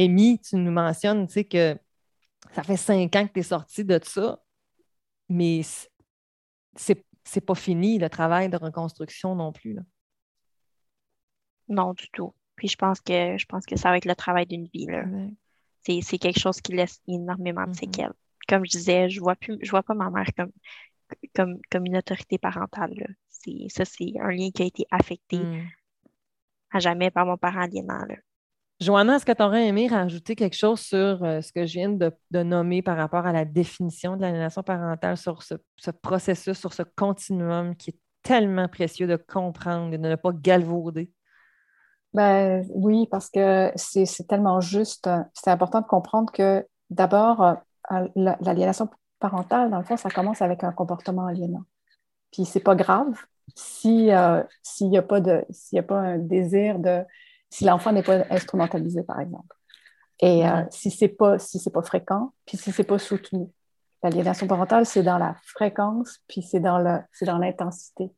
Amy, 0.00 0.38
tu 0.38 0.56
nous 0.56 0.72
mentionnes 0.72 1.26
que 1.26 1.78
ça 2.52 2.62
fait 2.62 2.78
cinq 2.78 3.14
ans 3.16 3.26
que 3.26 3.32
tu 3.34 3.40
es 3.40 3.42
sortie 3.42 3.84
de 3.84 4.00
ça, 4.02 4.42
mais 5.28 5.60
c'est, 6.74 7.04
c'est 7.22 7.40
pas 7.42 7.54
fini 7.54 7.98
le 7.98 8.08
travail 8.08 8.48
de 8.48 8.56
reconstruction 8.56 9.34
non 9.34 9.52
plus. 9.52 9.78
Non, 11.68 11.92
du 11.92 12.08
tout. 12.10 12.34
Puis 12.56 12.68
je 12.68 12.76
pense 12.76 13.00
que 13.00 13.36
je 13.36 13.44
pense 13.46 13.66
que 13.66 13.76
ça 13.76 13.90
va 13.90 13.98
être 13.98 14.06
le 14.06 14.14
travail 14.14 14.46
d'une 14.46 14.66
vie. 14.66 14.86
C'est, 15.82 16.18
quelque 16.18 16.40
chose 16.40 16.60
qui 16.60 16.72
laisse 16.72 17.00
énormément 17.06 17.64
de 17.64 17.70
mm-hmm. 17.70 17.74
séquelles. 17.74 18.12
Comme 18.48 18.64
je 18.64 18.70
disais, 18.70 19.10
je 19.10 19.20
vois 19.20 19.36
plus, 19.36 19.58
je 19.62 19.70
vois 19.70 19.82
pas 19.82 19.94
ma 19.94 20.10
mère 20.10 20.28
comme, 20.36 20.52
comme, 21.34 21.58
comme 21.70 21.86
une 21.86 21.96
autorité 21.96 22.38
parentale. 22.38 23.16
C'est, 23.28 23.66
ça, 23.68 23.84
c'est 23.84 24.12
un 24.20 24.30
lien 24.30 24.50
qui 24.50 24.62
a 24.62 24.66
été 24.66 24.86
affecté 24.90 25.38
mm. 25.38 25.68
à 26.72 26.78
jamais 26.80 27.10
par 27.10 27.26
mon 27.26 27.36
parent 27.36 27.60
aliénant. 27.60 28.06
Joanna, 28.80 29.16
est-ce 29.16 29.26
que 29.26 29.32
tu 29.32 29.42
aurais 29.42 29.66
aimé 29.66 29.88
rajouter 29.88 30.34
quelque 30.34 30.56
chose 30.56 30.80
sur 30.80 31.22
euh, 31.22 31.42
ce 31.42 31.52
que 31.52 31.66
je 31.66 31.72
viens 31.74 31.90
de, 31.90 32.42
nommer 32.42 32.80
par 32.80 32.96
rapport 32.96 33.26
à 33.26 33.32
la 33.32 33.44
définition 33.44 34.16
de 34.16 34.22
l'aliénation 34.22 34.62
parentale, 34.62 35.18
sur 35.18 35.42
ce, 35.42 35.54
ce, 35.76 35.90
processus, 35.90 36.58
sur 36.58 36.72
ce 36.72 36.82
continuum 36.82 37.76
qui 37.76 37.90
est 37.90 37.98
tellement 38.22 38.68
précieux 38.68 39.06
de 39.06 39.16
comprendre 39.16 39.92
et 39.92 39.98
de 39.98 40.08
ne 40.08 40.16
pas 40.16 40.32
galvauder? 40.32 41.12
Ben, 42.14 42.66
oui, 42.70 43.06
parce 43.10 43.28
que 43.28 43.70
c'est 43.76 44.26
tellement 44.26 44.60
juste. 44.60 45.08
C'est 45.34 45.50
important 45.50 45.82
de 45.82 45.86
comprendre 45.86 46.32
que 46.32 46.66
d'abord, 46.88 47.42
euh, 47.92 48.08
l'aliénation 48.16 48.88
parentale, 49.20 49.70
dans 49.70 49.78
le 49.78 49.84
fond, 49.84 49.98
ça 49.98 50.10
commence 50.10 50.40
avec 50.40 50.64
un 50.64 50.72
comportement 50.72 51.26
aliénant. 51.26 51.64
Puis 52.32 52.46
c'est 52.46 52.60
pas 52.60 52.74
grave 52.74 53.14
si 53.56 54.12
euh, 54.12 54.42
s'il 54.62 54.90
n'y 54.90 54.98
a 54.98 55.02
pas 55.02 55.20
de 55.20 55.44
s'il 55.50 55.78
a 55.78 55.82
pas 55.82 55.98
un 55.98 56.18
désir 56.18 56.78
de 56.78 57.04
si 57.50 57.64
l'enfant 57.64 57.92
n'est 57.92 58.02
pas 58.02 58.24
instrumentalisé, 58.30 59.02
par 59.02 59.20
exemple. 59.20 59.56
Et 60.20 60.46
euh, 60.46 60.62
si 60.70 60.90
c'est 60.90 61.08
pas 61.08 61.38
si 61.38 61.58
pas 61.70 61.82
fréquent, 61.82 62.32
puis 62.46 62.56
si 62.56 62.72
c'est 62.72 62.84
pas 62.84 62.98
soutenu. 62.98 63.46
L'aliénation 64.02 64.46
parentale, 64.46 64.86
c'est 64.86 65.02
dans 65.02 65.18
la 65.18 65.36
fréquence, 65.44 66.20
puis 66.28 66.42
c'est 66.42 66.60
dans 66.60 66.78
le 66.78 66.98
c'est 67.12 67.26
dans 67.26 67.38
l'intensité. 67.38 68.10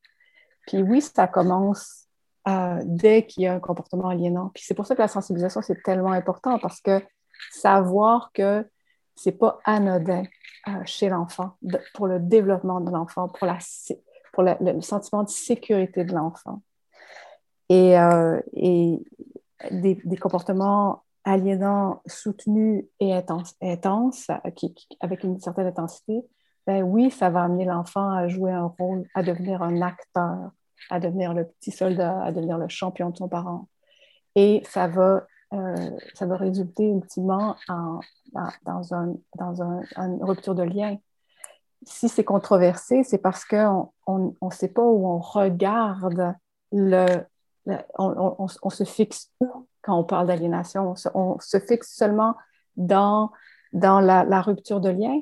Puis 0.67 0.81
oui, 0.81 1.01
ça 1.01 1.27
commence 1.27 2.07
euh, 2.47 2.81
dès 2.85 3.25
qu'il 3.25 3.43
y 3.43 3.47
a 3.47 3.53
un 3.53 3.59
comportement 3.59 4.09
aliénant. 4.09 4.51
Puis 4.53 4.63
c'est 4.65 4.73
pour 4.73 4.85
ça 4.85 4.95
que 4.95 5.01
la 5.01 5.07
sensibilisation, 5.07 5.61
c'est 5.61 5.81
tellement 5.83 6.11
important 6.11 6.59
parce 6.59 6.81
que 6.81 7.01
savoir 7.51 8.31
que 8.33 8.67
c'est 9.15 9.33
pas 9.33 9.59
anodin 9.65 10.23
euh, 10.67 10.71
chez 10.85 11.09
l'enfant 11.09 11.57
pour 11.93 12.07
le 12.07 12.19
développement 12.19 12.81
de 12.81 12.91
l'enfant, 12.91 13.29
pour, 13.29 13.47
la, 13.47 13.57
pour 14.31 14.43
le, 14.43 14.81
sentiment 14.81 15.23
de 15.23 15.29
sécurité 15.29 16.03
de 16.03 16.13
l'enfant. 16.13 16.61
Et, 17.69 17.97
euh, 17.97 18.41
et 18.53 18.99
des, 19.71 19.95
des, 20.03 20.17
comportements 20.17 21.03
aliénants 21.23 22.01
soutenus 22.05 22.85
et 22.99 23.13
intenses, 23.13 23.55
intenses 23.61 24.27
qui, 24.55 24.75
avec 24.99 25.23
une 25.23 25.39
certaine 25.39 25.67
intensité, 25.67 26.21
ben 26.67 26.83
oui, 26.83 27.09
ça 27.09 27.29
va 27.29 27.43
amener 27.43 27.65
l'enfant 27.65 28.11
à 28.11 28.27
jouer 28.27 28.51
un 28.51 28.73
rôle, 28.77 29.05
à 29.15 29.23
devenir 29.23 29.61
un 29.61 29.81
acteur 29.81 30.51
à 30.89 30.99
devenir 30.99 31.33
le 31.33 31.45
petit 31.45 31.71
soldat, 31.71 32.21
à 32.23 32.31
devenir 32.31 32.57
le 32.57 32.67
champion 32.67 33.09
de 33.09 33.17
son 33.17 33.27
parent. 33.27 33.67
Et 34.35 34.63
ça 34.65 34.87
va, 34.87 35.25
euh, 35.53 35.89
ça 36.13 36.25
va 36.25 36.37
résulter 36.37 36.87
ultimement 36.87 37.55
en, 37.67 37.99
dans, 38.63 38.93
un, 38.93 39.13
dans 39.37 39.61
un, 39.61 39.81
une 39.97 40.23
rupture 40.23 40.55
de 40.55 40.63
lien. 40.63 40.97
Si 41.85 42.09
c'est 42.09 42.23
controversé, 42.23 43.03
c'est 43.03 43.17
parce 43.17 43.45
qu'on 43.45 43.91
ne 44.07 44.29
on, 44.41 44.49
sait 44.49 44.69
pas 44.69 44.83
où 44.83 45.07
on 45.07 45.19
regarde 45.19 46.35
le. 46.71 47.05
On, 47.97 48.69
se 48.69 48.83
fixe 48.83 49.31
où 49.39 49.67
quand 49.81 49.97
on 49.97 50.03
parle 50.03 50.27
d'aliénation? 50.27 50.95
On, 51.13 51.39
se 51.39 51.59
fixe 51.59 51.95
seulement 51.95 52.35
dans, 52.75 53.31
dans 53.71 53.99
la, 53.99 54.41
rupture 54.41 54.79
de 54.79 54.89
lien 54.89 55.19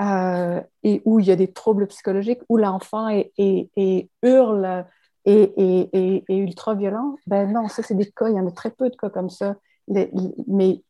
euh, 0.00 0.60
et 0.82 1.02
où 1.04 1.20
il 1.20 1.26
y 1.26 1.30
a 1.30 1.36
des 1.36 1.52
troubles 1.52 1.86
psychologiques, 1.86 2.40
où 2.48 2.56
l'enfant 2.56 3.08
et, 3.08 4.10
hurle 4.22 4.84
et, 5.24 6.24
ultra 6.28 6.74
violent, 6.74 7.16
ben 7.26 7.52
non, 7.52 7.68
ça 7.68 7.82
c'est 7.82 7.94
des 7.94 8.10
cas, 8.10 8.28
il 8.28 8.36
y 8.36 8.40
en 8.40 8.46
a 8.46 8.52
très 8.52 8.70
peu 8.70 8.90
de 8.90 8.96
cas 8.96 9.10
comme 9.10 9.30
ça, 9.30 9.56
mais 9.88 10.82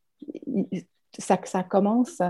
ça, 1.17 1.63
commence, 1.63 2.21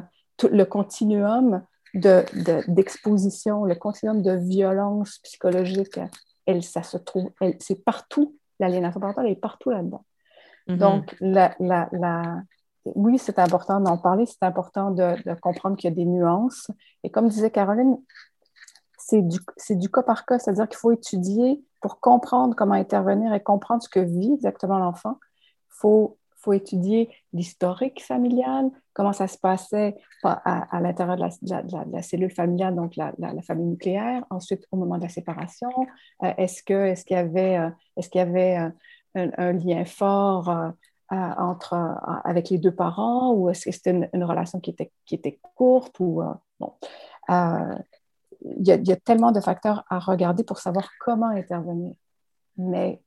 le 0.44 0.64
continuum 0.66 1.64
d'exposition, 1.94 3.64
de, 3.64 3.70
le 3.70 3.76
continuum 3.76 4.22
de 4.22 4.32
violence 4.32 5.20
psychologique, 5.20 6.00
elle, 6.46 6.64
ça 6.64 6.84
se 6.84 6.98
trouve, 6.98 7.30
c'est 7.60 7.84
partout, 7.84 8.38
l'aliénation 8.60 9.00
parentale 9.00 9.28
est 9.28 9.36
partout 9.36 9.70
là-dedans. 9.70 10.06
Mm-hmm. 10.68 10.78
Donc, 10.78 11.16
la, 11.20 11.56
la, 11.60 11.90
la, 11.92 12.42
oui, 12.96 13.18
c'est 13.18 13.40
important 13.40 13.80
d'en 13.80 13.98
parler, 13.98 14.26
c'est 14.26 14.44
important 14.44 14.92
de, 14.92 15.16
comprendre 15.42 15.78
qu'il 15.78 15.90
y 15.90 15.94
a 15.94 15.96
des 15.96 16.06
nuances. 16.06 16.68
Et 17.04 17.10
comme 17.10 17.28
disait 17.28 17.52
Caroline, 17.52 17.98
c'est 18.98 19.22
du, 19.22 19.40
du, 19.70 19.90
cas 19.90 20.04
par 20.04 20.26
cas, 20.26 20.40
c'est-à-dire 20.40 20.68
qu'il 20.68 20.78
faut 20.78 20.92
étudier 20.92 21.64
pour 21.82 22.00
comprendre 22.00 22.56
comment 22.56 22.74
intervenir 22.74 23.34
et 23.34 23.42
comprendre 23.42 23.82
ce 23.82 23.90
que 23.90 24.00
vit 24.00 24.34
exactement 24.34 24.80
l'enfant. 24.80 25.20
Il 25.70 25.80
faut, 25.80 26.17
faut 26.38 26.54
étudier 26.54 27.10
l'historique 27.34 28.04
familial, 28.04 28.70
comment 28.94 29.14
ça 29.14 29.28
se 29.28 29.38
passait 29.38 29.96
à, 30.24 30.80
l'intérieur 30.82 31.18
de, 31.18 31.92
la, 31.92 32.02
cellule 32.02 32.32
familiale, 32.32 32.76
donc 32.76 32.96
la, 32.96 33.14
famille 33.46 33.68
nucléaire, 33.68 34.24
ensuite 34.30 34.66
au 34.72 34.78
moment 34.78 34.98
de 34.98 35.04
la 35.04 35.10
séparation. 35.10 35.70
Euh, 36.24 36.34
est-ce 36.38 36.64
qu'il 36.64 36.76
est 36.76 37.04
qu'il 37.06 37.16
y 37.16 37.20
avait, 37.20 37.58
euh, 37.58 37.70
est 37.98 38.16
y 38.16 38.20
avait 38.20 38.58
euh, 39.18 39.30
un, 39.38 39.54
lien 39.54 39.86
fort 39.86 40.74
entre, 41.10 41.74
avec 42.24 42.50
les 42.50 42.58
deux 42.58 42.74
parents 42.74 43.32
ou 43.34 43.50
est-ce 43.50 43.66
que 43.66 43.72
c'était 43.72 44.10
une, 44.14 44.24
relation 44.24 44.60
qui 44.60 44.72
était, 44.72 44.92
qui 45.06 45.16
était 45.16 45.40
courte 45.56 46.00
ou 46.00 46.22
bon. 46.60 46.74
Il 47.30 48.68
y, 48.68 48.72
a, 48.72 48.76
il 48.76 48.88
y, 48.88 48.92
a, 48.92 48.96
tellement 48.96 49.32
de 49.32 49.40
facteurs 49.40 49.84
à 49.90 50.00
regarder 50.00 50.44
pour 50.44 50.60
savoir 50.60 50.90
comment 51.00 51.30
intervenir. 51.30 51.96
Mais 52.58 53.02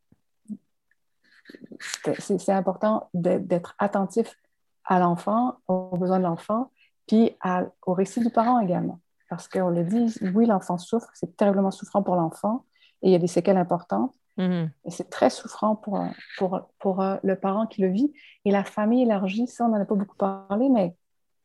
c'est 2.18 2.52
important 2.52 3.08
d'être 3.14 3.74
attentif 3.78 4.36
à 4.84 4.98
l'enfant, 4.98 5.56
aux 5.68 5.96
besoins 5.96 6.18
de 6.18 6.24
l'enfant, 6.24 6.70
puis 7.06 7.36
au 7.86 7.94
récit 7.94 8.20
du 8.20 8.30
parent 8.30 8.60
également. 8.60 9.00
Parce 9.28 9.46
qu'on 9.48 9.70
le 9.70 9.84
dit, 9.84 10.12
oui, 10.34 10.46
l'enfant 10.46 10.76
souffre, 10.76 11.08
c'est 11.14 11.36
terriblement 11.36 11.70
souffrant 11.70 12.02
pour 12.02 12.16
l'enfant 12.16 12.64
et 13.02 13.08
il 13.08 13.12
y 13.12 13.14
a 13.14 13.18
des 13.18 13.28
séquelles 13.28 13.56
importantes. 13.56 14.14
Mm-hmm. 14.38 14.70
Et 14.86 14.90
c'est 14.90 15.10
très 15.10 15.30
souffrant 15.30 15.76
pour, 15.76 16.04
pour, 16.38 16.60
pour 16.78 17.00
euh, 17.00 17.16
le 17.22 17.36
parent 17.36 17.66
qui 17.66 17.82
le 17.82 17.88
vit. 17.88 18.12
Et 18.44 18.50
la 18.50 18.64
famille 18.64 19.02
élargie, 19.02 19.46
ça, 19.46 19.64
on 19.64 19.68
n'en 19.68 19.80
a 19.80 19.84
pas 19.84 19.94
beaucoup 19.94 20.16
parlé, 20.16 20.68
mais 20.68 20.96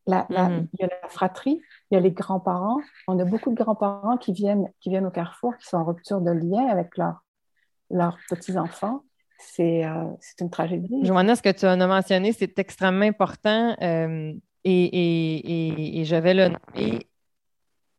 mm-hmm. 0.08 0.68
il 0.74 0.82
y 0.82 0.84
a 0.84 0.88
la 0.88 1.10
fratrie, 1.10 1.62
il 1.92 1.96
y 1.96 1.98
a 1.98 2.00
les 2.00 2.12
grands-parents. 2.12 2.80
On 3.08 3.20
a 3.20 3.26
beaucoup 3.26 3.52
de 3.52 3.56
grands-parents 3.56 4.18
qui 4.18 4.34
viennent, 4.34 4.72
qui 4.80 4.90
viennent 4.90 5.06
au 5.06 5.12
carrefour, 5.12 5.56
qui 5.58 5.68
sont 5.68 5.78
en 5.78 5.86
rupture 5.86 6.22
de 6.22 6.32
lien 6.32 6.68
avec 6.68 6.98
leurs 6.98 8.18
petits-enfants. 8.30 9.04
Euh, 9.60 10.06
c'est 10.20 10.42
une 10.42 10.50
tragédie. 10.50 11.00
Joanna, 11.04 11.36
ce 11.36 11.42
que 11.42 11.52
tu 11.52 11.66
as 11.66 11.76
mentionné, 11.76 12.34
c'est 12.34 12.58
extrêmement 12.60 13.06
important 13.06 13.76
euh, 13.82 14.34
et, 14.64 16.04
je 16.06 16.16
vais 16.16 16.34
le 16.34 16.50
nommer 16.50 17.08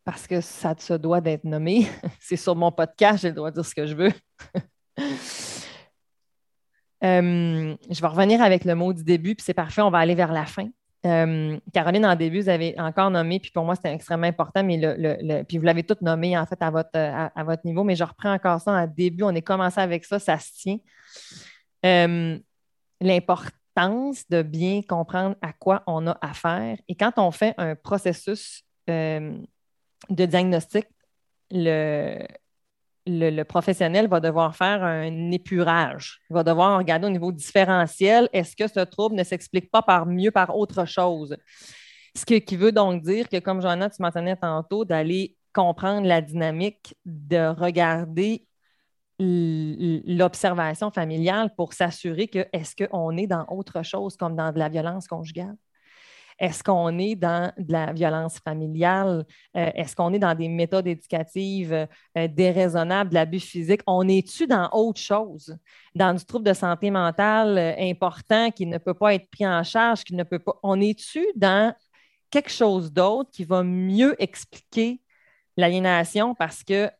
parce 0.05 0.27
que 0.27 0.41
ça 0.41 0.75
se 0.79 0.95
doit 0.95 1.21
d'être 1.21 1.45
nommé. 1.45 1.87
c'est 2.21 2.37
sur 2.37 2.55
mon 2.55 2.71
podcast, 2.71 3.23
j'ai 3.23 3.29
le 3.29 3.35
droit 3.35 3.51
de 3.51 3.57
dire 3.57 3.65
ce 3.65 3.75
que 3.75 3.87
je 3.87 3.95
veux. 3.95 4.13
Euh, 7.05 7.77
je 7.91 8.01
vais 8.01 8.07
revenir 8.07 8.41
avec 8.41 8.65
le 8.65 8.75
mot 8.75 8.91
du 8.95 9.05
début, 9.05 9.35
puis 9.35 9.45
c'est 9.45 9.55
parfait, 9.55 9.83
on 9.83 9.91
va 9.91 9.99
aller 9.99 10.15
vers 10.15 10.33
la 10.33 10.47
fin. 10.47 10.67
Caroline, 11.73 12.07
en 12.07 12.16
début, 12.16 12.41
vous 12.41 12.49
avez 12.49 12.74
encore 12.78 13.11
nommé, 13.11 13.39
puis 13.39 13.51
pour 13.51 13.65
moi, 13.65 13.74
c'était 13.74 13.93
extrêmement 13.93 14.27
important, 14.27 14.65
mais 14.65 14.78
puis 15.47 15.59
vous 15.59 15.65
l'avez 15.65 15.83
tout 15.83 15.97
nommé 16.01 16.37
en 16.37 16.47
fait 16.47 16.61
à 16.61 16.70
votre, 16.70 16.91
à, 16.95 17.45
votre 17.45 17.65
niveau, 17.65 17.85
mais 17.85 17.95
je 17.95 18.05
reprends 18.05 18.33
encore 18.33 18.61
ça 18.61 18.73
en 18.73 18.87
début. 18.87 19.23
On 19.23 19.35
est 19.35 19.43
commencé 19.43 19.81
avec 19.81 20.05
ça, 20.05 20.19
ça 20.19 20.39
se 20.39 20.53
tient. 20.55 20.78
Euh, 21.85 22.39
l'importance 23.01 24.28
de 24.31 24.43
bien 24.43 24.81
comprendre 24.83 25.37
à 25.43 25.53
quoi 25.53 25.83
on 25.87 26.07
a 26.07 26.16
affaire. 26.20 26.78
Et 26.89 26.95
quand 26.95 27.19
on 27.19 27.31
fait 27.31 27.55
un 27.59 27.74
processus 27.74 28.62
euh, 28.89 29.37
de 30.09 30.27
diagnostic, 30.27 30.87
le, 31.51 32.27
le, 33.07 33.43
professionnel 33.45 34.09
va 34.09 34.20
devoir 34.20 34.57
faire 34.57 34.83
un 34.83 35.31
épurage. 35.31 36.20
Va 36.31 36.43
devoir 36.43 36.78
regarder 36.78 37.07
au 37.07 37.11
niveau 37.11 37.33
différentiel, 37.33 38.28
est-ce 38.33 38.57
que 38.57 38.66
ce 38.69 38.81
trouble 38.81 39.16
ne 39.16 39.24
s'explique 39.24 39.70
pas 39.70 39.83
par 39.83 40.07
mieux 40.07 40.31
par 40.31 40.57
autre 40.57 40.85
chose? 40.85 41.37
Ce 42.15 42.24
qui 42.24 42.57
veut 42.57 42.73
donc 42.73 43.03
dire 43.03 43.28
que, 43.28 43.39
comme 43.39 43.61
Joanna, 43.61 43.91
tu 43.91 44.01
mentionnais 44.01 44.37
tantôt, 44.37 44.85
d'aller 44.85 45.37
comprendre 45.53 46.07
la 46.07 46.20
dynamique, 46.20 46.95
de 47.05 47.49
regarder 47.49 48.47
l'observation 49.19 50.91
familiale 50.91 51.55
pour 51.57 51.73
s'assurer 51.73 52.28
que 52.28 52.47
est-ce 52.53 52.77
qu'on 52.77 53.16
est 53.16 53.27
dans 53.27 53.47
autre 53.49 53.83
chose 53.83 54.16
comme 54.16 54.37
dans 54.37 54.53
de 54.53 54.59
la 54.59 54.69
violence 54.69 55.09
conjugale? 55.09 55.57
Est-ce 56.39 56.63
qu'on 56.63 56.99
est 56.99 57.15
dans 57.15 57.53
de 57.57 57.73
la 57.73 57.93
violence 57.93 58.39
familiale? 58.39 59.25
Euh, 59.57 59.71
est-ce 59.75 59.97
qu'on 59.97 60.13
est 60.13 60.19
dans 60.19 60.35
des 60.35 60.49
méthodes 60.49 60.87
éducatives 60.87 61.73
euh, 61.73 62.29
déraisonnables, 62.29 63.11
de 63.11 63.15
l'abus 63.15 63.41
physique? 63.41 63.81
On 63.87 64.07
est-tu 64.07 64.47
dans 64.47 64.69
autre 64.73 65.01
chose? 65.01 65.57
Dans 65.95 66.13
du 66.13 66.25
trouble 66.25 66.45
de 66.45 66.53
santé 66.53 66.91
mentale 66.91 67.57
euh, 67.57 67.75
important 67.79 68.51
qui 68.51 68.67
ne 68.67 68.77
peut 68.79 68.95
pas 68.95 69.15
être 69.15 69.31
pris 69.31 69.47
en 69.47 69.63
charge, 69.63 70.05
qui 70.05 70.15
ne 70.15 70.25
peut 70.25 70.39
pas. 70.39 70.59
On 70.63 70.81
est-tu 70.81 71.27
dans 71.37 71.75
quelque 72.31 72.51
chose 72.51 72.93
d'autre 72.93 73.31
qui 73.31 73.45
va 73.45 73.63
mieux 73.63 74.15
expliquer 74.23 75.01
l'aliénation? 75.57 76.35
Parce 76.35 76.63
que 76.63 76.91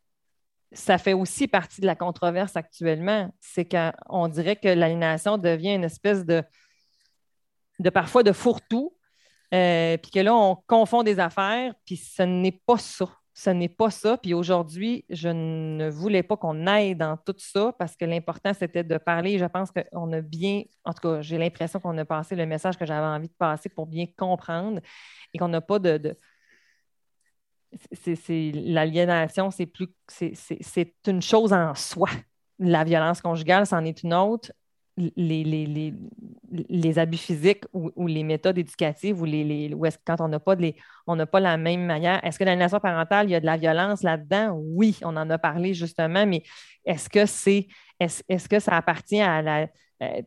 ça 0.71 0.97
fait 0.97 1.13
aussi 1.13 1.47
partie 1.47 1.81
de 1.81 1.85
la 1.85 1.95
controverse 1.95 2.55
actuellement. 2.55 3.31
C'est 3.39 3.67
qu'on 3.69 4.27
dirait 4.27 4.55
que 4.55 4.67
l'aliénation 4.67 5.37
devient 5.37 5.75
une 5.75 5.83
espèce 5.83 6.25
de, 6.25 6.43
de 7.79 7.89
parfois 7.89 8.23
de 8.23 8.31
fourre-tout, 8.31 8.96
euh, 9.53 9.97
puis 9.97 10.11
que 10.11 10.19
là, 10.19 10.35
on 10.35 10.55
confond 10.67 11.03
des 11.03 11.19
affaires, 11.19 11.73
puis 11.85 11.97
ce 11.97 12.23
n'est 12.23 12.59
pas 12.65 12.77
ça. 12.77 13.07
Ce 13.33 13.51
n'est 13.51 13.69
pas 13.69 13.91
ça. 13.91 14.17
Puis 14.17 14.33
aujourd'hui, 14.33 15.05
je 15.09 15.29
ne 15.29 15.89
voulais 15.89 16.23
pas 16.23 16.37
qu'on 16.37 16.65
aille 16.65 16.95
dans 16.95 17.17
tout 17.17 17.35
ça 17.37 17.71
parce 17.77 17.95
que 17.95 18.03
l'important, 18.03 18.51
c'était 18.53 18.83
de 18.83 18.97
parler. 18.97 19.37
Je 19.37 19.45
pense 19.45 19.69
qu'on 19.71 20.11
a 20.11 20.21
bien, 20.21 20.63
en 20.83 20.91
tout 20.91 21.01
cas, 21.01 21.21
j'ai 21.21 21.37
l'impression 21.37 21.79
qu'on 21.79 21.95
a 21.99 22.05
passé 22.05 22.35
le 22.35 22.47
message 22.47 22.77
que 22.77 22.85
j'avais 22.85 23.05
envie 23.05 23.27
de 23.27 23.35
passer 23.37 23.69
pour 23.69 23.85
bien 23.85 24.05
comprendre 24.17 24.81
et 25.33 25.37
qu'on 25.37 25.49
n'a 25.49 25.61
pas 25.61 25.77
de 25.77 26.17
c'est 27.91 28.51
l'aliénation, 28.53 29.51
c'est 29.51 29.65
plus 29.65 29.87
c'est 30.07 30.93
une 31.07 31.21
chose 31.21 31.53
en 31.53 31.75
soi. 31.75 32.09
La 32.59 32.83
violence 32.83 33.21
conjugale, 33.21 33.67
c'en 33.67 33.83
est 33.85 34.03
une 34.03 34.13
autre. 34.13 34.51
Les, 34.97 35.43
les, 35.43 35.93
les, 36.69 36.99
abus 36.99 37.17
physiques 37.17 37.65
ou, 37.71 38.07
les 38.07 38.23
méthodes 38.23 38.57
éducatives 38.57 39.21
ou 39.21 39.25
les, 39.25 39.69
est 39.71 39.99
quand 40.03 40.19
on 40.21 40.27
n'a 40.27 40.39
pas, 40.39 40.55
on 41.05 41.25
pas 41.27 41.39
la 41.39 41.55
même 41.55 41.85
manière. 41.85 42.19
Est-ce 42.25 42.39
que 42.39 42.43
l'aliénation 42.43 42.79
parentale, 42.79 43.27
il 43.27 43.33
y 43.33 43.35
a 43.35 43.39
de 43.39 43.45
la 43.45 43.57
violence 43.57 44.01
là-dedans? 44.01 44.59
Oui, 44.59 44.97
on 45.03 45.15
en 45.15 45.29
a 45.29 45.37
parlé 45.37 45.75
justement, 45.75 46.25
mais 46.25 46.41
est-ce 46.83 47.09
que 47.09 47.27
c'est 47.27 47.67
est-ce 47.99 48.49
que 48.49 48.59
ça 48.59 48.75
appartient 48.75 49.21
à 49.21 49.39
euh, 49.41 50.21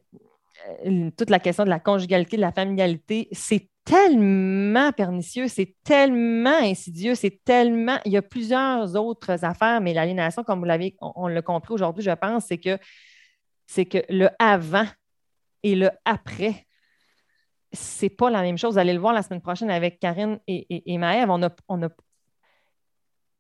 euh, 0.87 1.11
toute 1.17 1.31
la 1.31 1.39
question 1.39 1.65
de 1.65 1.71
la 1.71 1.81
conjugalité, 1.81 2.37
de 2.37 2.43
la 2.43 2.53
familialité? 2.53 3.29
C'est 3.33 3.69
tellement 3.85 4.93
pernicieux, 4.93 5.49
c'est 5.49 5.75
tellement 5.85 6.59
insidieux, 6.63 7.15
c'est 7.15 7.43
tellement. 7.45 7.99
Il 8.05 8.13
y 8.13 8.17
a 8.17 8.23
plusieurs 8.23 8.97
autres 8.97 9.45
affaires, 9.45 9.81
mais 9.81 9.95
l'aliénation, 9.95 10.43
comme 10.45 10.59
vous 10.61 10.65
l'avez, 10.65 10.97
on, 11.01 11.29
l'a 11.29 11.43
compris 11.43 11.75
aujourd'hui, 11.75 12.05
je 12.05 12.11
pense, 12.11 12.47
c'est 12.47 12.59
que 12.59 12.79
c'est 13.71 13.87
que 13.87 13.99
le 14.09 14.29
avant 14.41 14.87
et 15.63 15.77
le 15.77 15.91
après, 16.05 16.67
c'est 17.73 18.09
pas 18.11 18.29
la 18.29 18.43
même 18.43 18.59
chose. 18.59 18.73
Vous 18.73 18.81
allez 18.81 18.93
le 18.93 18.99
voir 18.99 19.13
la 19.13 19.23
semaine 19.23 19.41
prochaine 19.41 19.71
avec 19.71 20.01
Karine 20.01 20.41
et, 20.49 20.93
et, 20.93 20.99
Maëve. 20.99 21.31
On 21.31 21.41
a, 21.45 21.51
on 21.69 21.81
a, 21.85 21.89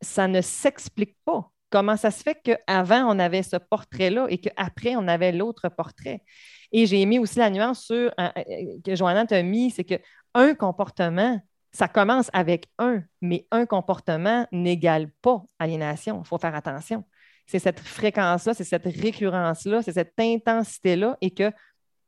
ça 0.01 0.29
ne 0.29 0.41
s'explique 0.41 1.17
pas. 1.25 1.51
Comment 1.69 1.97
ça 1.97 2.13
se 2.13 2.23
fait 2.23 2.41
qu'avant, 2.45 3.13
on 3.13 3.19
avait 3.19 3.43
ce 3.43 3.57
portrait-là 3.57 4.27
et 4.29 4.39
qu'après, 4.39 4.95
on 4.95 5.09
avait 5.09 5.33
l'autre 5.33 5.69
portrait? 5.69 6.23
Et 6.71 6.87
j'ai 6.87 7.05
mis 7.07 7.19
aussi 7.19 7.41
la 7.41 7.51
nuance 7.51 7.85
sur, 7.85 8.13
euh, 8.21 8.29
euh, 8.37 8.79
que 8.85 8.95
Joanna 8.95 9.27
t'a 9.27 9.43
mis, 9.43 9.73
c'est 9.73 9.85
que 9.85 9.97
un 10.35 10.55
comportement, 10.55 11.41
ça 11.73 11.89
commence 11.89 12.31
avec 12.33 12.69
un, 12.79 13.03
mais 13.21 13.49
un 13.51 13.67
comportement 13.67 14.47
n'égale 14.53 15.11
pas 15.23 15.43
aliénation. 15.59 16.21
Il 16.23 16.27
faut 16.29 16.39
faire 16.39 16.55
attention. 16.55 17.05
C'est 17.51 17.59
cette 17.59 17.81
fréquence-là, 17.81 18.55
c'est 18.55 18.63
cette 18.63 18.85
récurrence-là, 18.85 19.83
c'est 19.83 19.95
cette 19.95 20.15
intensité-là 20.21 21.19
et 21.21 21.33
que 21.33 21.51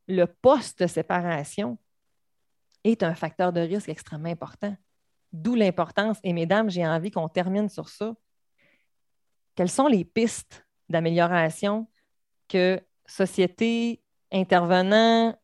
le 0.06 0.27
post-séparation 0.27 1.78
est 2.85 3.02
un 3.02 3.16
facteur 3.16 3.52
de 3.52 3.60
risque 3.60 3.89
extrêmement 3.89 4.28
important. 4.28 4.77
D'où 5.32 5.56
l'importance. 5.56 6.19
Et 6.23 6.32
mesdames, 6.32 6.70
j'ai 6.70 6.86
envie 6.86 7.10
qu'on 7.10 7.28
termine 7.28 7.69
sur 7.69 7.89
ça. 7.89 8.14
Quelles 9.56 9.69
sont 9.69 9.89
les 9.89 10.05
pistes 10.05 10.64
d'amélioration 10.89 11.90
que 12.47 12.81
société, 13.05 14.01
intervenants, 14.31 15.36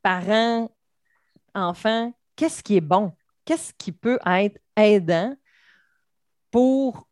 parents, 0.00 0.74
enfant, 1.54 2.14
qu'est-ce 2.34 2.62
qui 2.62 2.78
est 2.78 2.80
bon? 2.80 3.12
Qu'est-ce 3.44 3.74
qui 3.74 3.92
peut 3.92 4.18
être 4.24 4.58
aidant 4.74 5.36
pour 6.50 7.05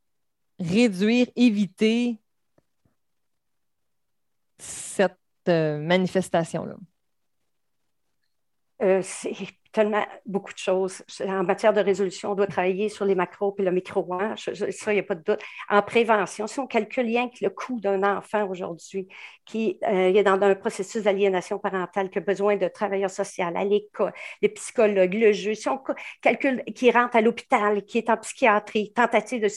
réduire, 0.59 1.27
éviter 1.37 2.19
cette 4.59 5.19
euh, 5.49 5.79
manifestation-là? 5.79 6.77
Euh, 8.83 9.03
tellement 9.75 10.07
beaucoup 10.25 10.53
de 10.53 10.59
choses. 10.59 11.03
En 11.21 11.43
matière 11.43 11.73
de 11.73 11.81
résolution, 11.81 12.31
on 12.31 12.35
doit 12.37 12.47
travailler 12.47 12.89
sur 12.89 13.05
les 13.05 13.17
macros 13.17 13.55
et 13.59 13.63
le 13.63 13.73
micro. 13.73 14.15
Hein. 14.15 14.35
Ça, 14.37 14.93
il 14.93 14.95
n'y 14.95 15.01
a 15.01 15.03
pas 15.03 15.17
de 15.17 15.25
doute. 15.25 15.41
En 15.69 15.83
prévention, 15.83 16.47
si 16.47 16.61
on 16.61 16.67
calcule 16.67 17.07
rien 17.07 17.29
que 17.29 17.39
le 17.43 17.51
coût 17.51 17.81
d'un 17.81 18.03
enfant 18.05 18.49
aujourd'hui 18.49 19.09
qui 19.45 19.79
euh, 19.83 20.15
est 20.15 20.23
dans 20.23 20.41
un 20.41 20.55
processus 20.55 21.03
d'aliénation 21.03 21.59
parentale, 21.59 22.09
qui 22.09 22.19
a 22.19 22.21
besoin 22.21 22.57
de 22.57 22.69
travailleurs 22.69 23.11
sociaux 23.11 23.47
à 23.55 23.65
l'école, 23.65 24.13
les 24.41 24.49
psychologues, 24.51 25.15
le 25.15 25.33
jeu, 25.33 25.55
si 25.55 25.69
on 25.69 25.81
calcule 26.23 26.63
qui 26.75 26.91
rentre 26.93 27.17
à 27.17 27.21
l'hôpital, 27.21 27.85
qui 27.85 27.99
est 27.99 28.09
en 28.09 28.17
psychiatrie, 28.17 28.93
tentative 28.93 29.43
de... 29.43 29.49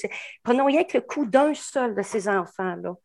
Prenons 0.44 0.66
rien 0.66 0.84
que 0.84 0.98
le 0.98 1.02
coût 1.02 1.28
d'un 1.28 1.54
seul 1.54 1.94
de 1.94 2.02
ces 2.02 2.28
enfants-là 2.28 2.96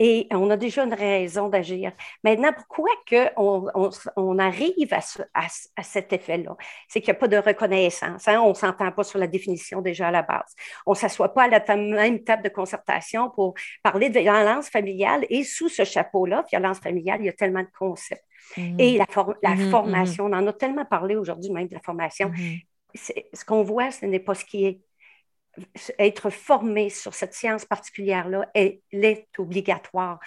Et 0.00 0.26
on 0.32 0.50
a 0.50 0.56
déjà 0.56 0.84
une 0.84 0.94
raison 0.94 1.48
d'agir. 1.48 1.92
Maintenant, 2.24 2.52
pourquoi 2.52 2.90
que 3.06 3.28
on, 3.36 4.38
arrive 4.38 4.92
à, 4.92 5.82
cet 5.82 6.12
effet-là? 6.12 6.56
C'est 6.88 7.00
qu'il 7.00 7.12
n'y 7.12 7.16
a 7.16 7.20
pas 7.20 7.28
de 7.28 7.36
reconnaissance. 7.36 8.26
Hein? 8.26 8.40
On 8.40 8.48
ne 8.48 8.54
s'entend 8.54 8.90
pas 8.90 9.04
sur 9.04 9.20
la 9.20 9.28
définition 9.28 9.80
déjà 9.80 10.08
à 10.08 10.10
la 10.10 10.22
base. 10.22 10.54
On 10.84 10.92
ne 10.92 10.96
s'assoit 10.96 11.32
pas 11.32 11.44
à 11.44 11.48
la 11.48 11.76
même 11.76 12.24
table 12.24 12.42
de 12.42 12.48
concertation 12.48 13.30
pour 13.30 13.54
parler 13.82 14.10
de 14.10 14.18
violence 14.18 14.68
familiale. 14.68 15.26
Et 15.30 15.44
sous 15.44 15.68
ce 15.68 15.84
chapeau-là, 15.84 16.44
violence 16.50 16.80
familiale, 16.80 17.20
il 17.20 17.26
y 17.26 17.28
a 17.28 17.32
tellement 17.32 17.62
de 17.62 17.72
concepts. 17.78 18.24
Mm-hmm. 18.56 18.80
Et 18.80 18.98
la, 18.98 19.06
la 19.42 19.54
mm-hmm, 19.54 19.70
formation, 19.70 20.24
on 20.26 20.32
en 20.32 20.46
a 20.46 20.52
tellement 20.52 20.84
parlé 20.84 21.14
aujourd'hui 21.14 21.50
même 21.50 21.68
de 21.68 21.74
la 21.74 21.80
formation. 21.80 22.32
Ce 22.94 23.44
qu'on 23.44 23.62
voit, 23.62 23.90
ce 23.90 24.06
n'est 24.06 24.20
pas 24.20 24.34
ce 24.34 24.44
qui 24.44 24.66
est 24.66 24.80
être 25.98 26.30
formé 26.30 26.90
sur 26.90 27.14
cette 27.14 27.34
science 27.34 27.64
particulière-là, 27.64 28.48
elle, 28.54 28.80
est 28.92 29.28
obligatoire. 29.38 30.20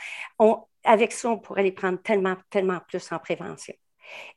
avec 0.83 1.11
ça, 1.11 1.29
on 1.29 1.39
pourrait 1.39 1.63
les 1.63 1.71
prendre 1.71 2.01
tellement, 2.01 2.37
tellement 2.49 2.79
plus 2.87 3.11
en 3.11 3.19
prévention. 3.19 3.73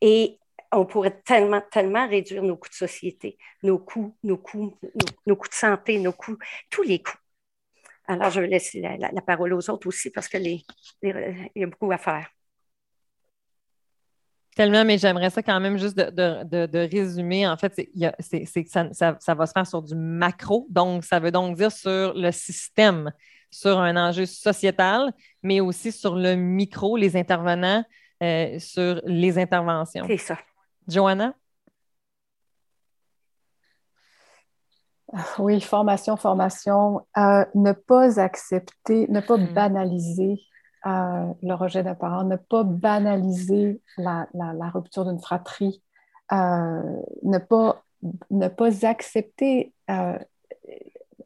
Et 0.01 0.39
on 0.73 0.87
pourrait 0.87 1.21
tellement, 1.23 1.63
tellement 1.71 2.09
réduire 2.09 2.43
nos 2.43 2.57
coûts 2.57 2.69
de 2.69 2.75
société, 2.75 3.39
nos 3.63 3.79
coûts, 3.79 4.17
nos 4.23 4.39
coûts, 4.39 4.79
nos, 5.27 5.37
coûts 5.37 5.49
de 5.49 5.55
santé, 5.55 5.99
nos 5.99 6.13
coûts, 6.13 6.39
tous 6.71 6.83
les 6.83 7.03
coûts. 7.03 7.19
Alors, 8.07 8.31
je 8.31 8.41
vais 8.41 8.49
laisser 8.49 8.81
la, 8.81 9.23
parole 9.23 9.53
aux 9.53 9.71
autres 9.71 9.87
aussi 9.87 10.11
parce 10.11 10.29
qu'il 10.29 10.63
y 11.15 11.63
a 11.63 11.67
beaucoup 11.67 11.93
à 11.93 11.99
faire. 11.99 12.29
Tellement, 14.57 14.85
mais 14.85 14.99
j'aimerais 14.99 15.31
ça 15.31 15.43
quand 15.43 15.61
même 15.61 15.79
juste 15.79 15.97
de, 15.97 16.89
résumer. 16.91 17.47
En 17.47 17.57
fait, 17.57 17.73
c'est, 18.19 18.67
ça, 18.67 18.89
ça, 19.19 19.35
va 19.35 19.47
se 19.47 19.53
faire 19.53 19.67
sur 19.67 19.81
du 19.81 19.95
macro. 19.95 20.67
Donc, 20.69 21.05
ça 21.05 21.21
veut 21.21 21.31
donc 21.31 21.57
dire 21.57 21.71
sur 21.71 22.15
le 22.15 22.33
système, 22.33 23.13
sur 23.51 23.79
un 23.79 23.97
enjeu 23.97 24.27
sociétal, 24.27 25.13
mais 25.43 25.61
aussi 25.61 25.93
sur 25.93 26.17
le 26.17 26.35
micro, 26.35 26.97
les 26.97 27.17
intervenants, 27.17 27.85
euh, 28.23 28.59
sur 28.59 29.01
les 29.05 29.39
interventions. 29.39 30.05
C'est 30.07 30.17
ça. 30.17 30.37
Joanna? 30.89 31.35
Oui, 35.39 35.61
formation, 35.61 36.17
formation. 36.17 37.07
Euh, 37.17 37.45
ne 37.55 37.73
pas 37.73 38.21
accepter, 38.21 39.07
ne 39.09 39.21
pas 39.21 39.37
hmm. 39.37 39.55
Le 40.85 41.55
rejet 41.55 41.83
d'un 41.83 41.95
parent, 41.95 42.25
ne 42.25 42.37
pas 42.37 42.65
banaliser 42.65 43.81
la, 43.99 44.27
rupture 44.73 45.05
d'une 45.05 45.21
fratrie, 45.21 45.83
euh, 46.33 47.01
ne, 47.23 47.39
pas, 47.39 47.83
ne 48.31 48.49
pas 48.49 48.87
accepter 48.87 49.73
euh, 49.91 50.19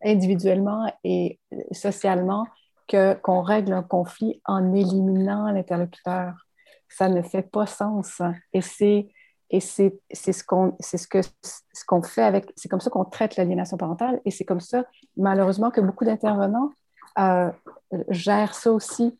individuellement 0.02 0.92
et 1.04 1.38
socialement 1.72 2.46
que, 2.88 3.14
qu'on 3.14 3.42
règle 3.42 3.72
un 3.72 3.82
conflit 3.82 4.40
en 4.44 4.74
éliminant 4.74 5.50
l'interlocuteur. 5.50 6.34
Ça 6.88 7.08
ne 7.08 7.22
fait 7.22 7.42
pas 7.42 7.66
sens. 7.66 8.20
Et 8.52 8.60
c'est, 8.60 9.08
et 9.50 9.60
c'est, 9.60 10.00
ce 10.12 10.44
qu'on, 10.44 10.76
ce 10.80 11.06
que, 11.06 11.20
ce 11.22 11.84
qu'on 11.86 12.02
fait 12.02 12.22
avec, 12.22 12.52
c'est 12.56 12.68
comme 12.68 12.80
ça 12.80 12.90
qu'on 12.90 13.04
traite 13.04 13.36
l'aliénation 13.36 13.76
parentale 13.76 14.20
et 14.24 14.30
c'est 14.30 14.44
comme 14.44 14.60
ça, 14.60 14.84
malheureusement, 15.16 15.70
que 15.70 15.80
beaucoup 15.80 16.04
d'intervenants 16.04 16.70
euh, 17.18 17.50
gèrent 18.08 18.54
ça 18.54 18.72
aussi 18.72 19.18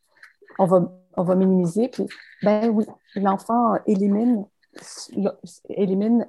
on 0.59 0.67
va, 0.67 0.93
on 1.17 1.23
va 1.23 1.35
minimiser. 1.35 1.89
Puis, 1.89 2.07
ben 2.43 2.69
oui, 2.71 2.87
l'enfant 3.15 3.75
élimine, 3.87 4.47
élimine 5.69 6.29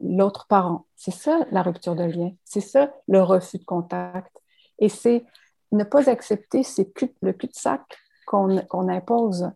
l'autre 0.00 0.46
parent. 0.48 0.86
C'est 0.96 1.12
ça 1.12 1.40
la 1.50 1.62
rupture 1.62 1.94
de 1.94 2.04
lien. 2.04 2.30
C'est 2.44 2.60
ça 2.60 2.92
le 3.08 3.22
refus 3.22 3.58
de 3.58 3.64
contact. 3.64 4.36
Et 4.78 4.88
c'est 4.88 5.24
ne 5.72 5.84
pas 5.84 6.08
accepter 6.08 6.62
c'est 6.62 6.92
le 7.22 7.32
cul-de-sac 7.32 7.82
qu'on 8.26 8.88
impose 8.88 9.50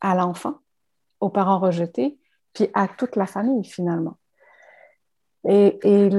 à 0.00 0.14
l'enfant, 0.14 0.54
aux 1.20 1.30
parents 1.30 1.58
rejetés, 1.58 2.18
puis 2.52 2.68
à 2.74 2.88
toute 2.88 3.16
la 3.16 3.26
famille 3.26 3.64
finalement. 3.64 4.16
Et, 5.48 5.78
et 5.82 6.10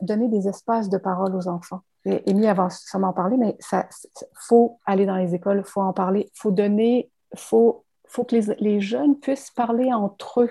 donner 0.00 0.28
des 0.28 0.48
espaces 0.48 0.88
de 0.88 0.98
parole 0.98 1.36
aux 1.36 1.46
enfants. 1.46 1.82
Amy 2.06 2.46
avant 2.46 2.70
sûrement 2.70 3.08
en 3.08 3.12
parler, 3.12 3.36
mais 3.36 3.56
ça 3.60 3.88
faut 4.34 4.78
aller 4.86 5.06
dans 5.06 5.16
les 5.16 5.34
écoles, 5.34 5.62
faut 5.64 5.82
en 5.82 5.92
parler, 5.92 6.30
faut 6.34 6.50
donner, 6.50 7.10
faut, 7.36 7.84
faut 8.08 8.24
que 8.24 8.36
les, 8.36 8.54
les, 8.58 8.80
jeunes 8.80 9.18
puissent 9.18 9.50
parler 9.50 9.92
entre 9.92 10.42
eux 10.42 10.50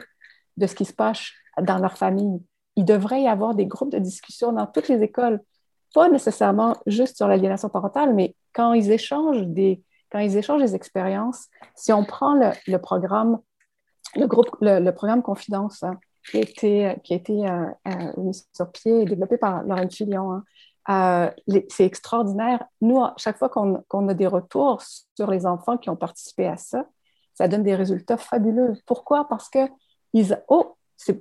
de 0.58 0.68
ce 0.68 0.76
qui 0.76 0.86
se 0.86 0.94
passe 0.94 1.30
dans 1.62 1.80
leur 1.80 1.98
famille. 1.98 2.42
Il 2.76 2.86
devrait 2.86 3.24
y 3.24 3.28
avoir 3.28 3.56
des 3.56 3.66
groupes 3.66 3.92
de 3.92 4.00
discussion 4.00 4.52
dans 4.52 4.68
toutes 4.68 4.88
les 4.88 5.02
écoles, 5.02 5.42
pas 5.94 6.08
nécessairement 6.10 6.76
juste 6.86 7.18
sur 7.18 7.28
l'aliénation 7.28 7.70
parentale, 7.70 8.14
mais 8.14 8.36
quand 8.54 8.74
ils 8.74 8.92
échangent 8.92 9.48
des, 9.48 9.84
quand 10.12 10.20
ils 10.20 10.38
échangent 10.38 10.62
des 10.62 10.76
expériences. 10.76 11.48
Si 11.76 11.94
on 11.94 12.04
prend 12.04 12.34
le, 12.34 12.52
le 12.68 12.78
programme, 12.78 13.40
le 14.16 14.28
groupe, 14.28 14.50
le, 14.62 14.90
programme 14.92 15.22
Confidence, 15.22 15.84
hein, 15.84 16.00
qui 16.30 16.38
a 16.38 16.42
été, 16.42 16.96
qui 17.04 17.46
euh, 17.46 17.66
euh, 17.88 18.14
mis 18.18 18.46
sur 18.54 18.72
pied 18.72 19.02
et 19.02 19.06
développé 19.06 19.38
par 19.38 19.64
Laurent 19.64 19.90
Filion, 19.90 20.32
hein, 20.32 20.44
euh, 20.89 21.30
c'est 21.69 21.85
extraordinaire. 21.85 22.64
Nous, 22.81 22.99
chaque 23.18 23.38
fois 23.38 23.49
qu'on 23.49 24.07
a 24.07 24.14
des 24.14 24.27
retours 24.27 24.81
sur 24.81 25.30
les 25.30 25.45
enfants 25.45 25.77
qui 25.77 25.89
ont 25.89 25.95
participé 25.95 26.47
à 26.47 26.57
ça, 26.57 26.85
ça 27.34 27.47
donne 27.47 27.64
des 27.64 27.76
résultats 27.76 28.18
fabuleux. 28.18 28.73
Pourquoi? 28.85 29.27
Parce 29.27 29.49
que 29.49 29.60
ils, 30.14 30.41
oh, 30.47 30.76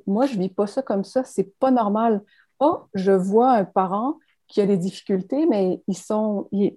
moi, 0.07 0.27
je 0.27 0.35
ne 0.35 0.41
vis 0.41 0.49
pas 0.49 0.67
ça 0.67 0.83
comme 0.83 1.05
ça, 1.05 1.25
c'est 1.25 1.59
pas 1.59 1.71
normal. 1.71 2.23
Oh, 2.61 2.85
je 2.95 3.13
vois 3.13 3.53
un 3.53 3.65
parent 3.65 4.19
qui 4.49 4.61
a 4.61 4.67
des 4.67 4.79
difficultés, 4.79 5.47
mais 5.47 5.83
ils 5.87 5.97
sont, 5.97 6.49
ils, 6.53 6.77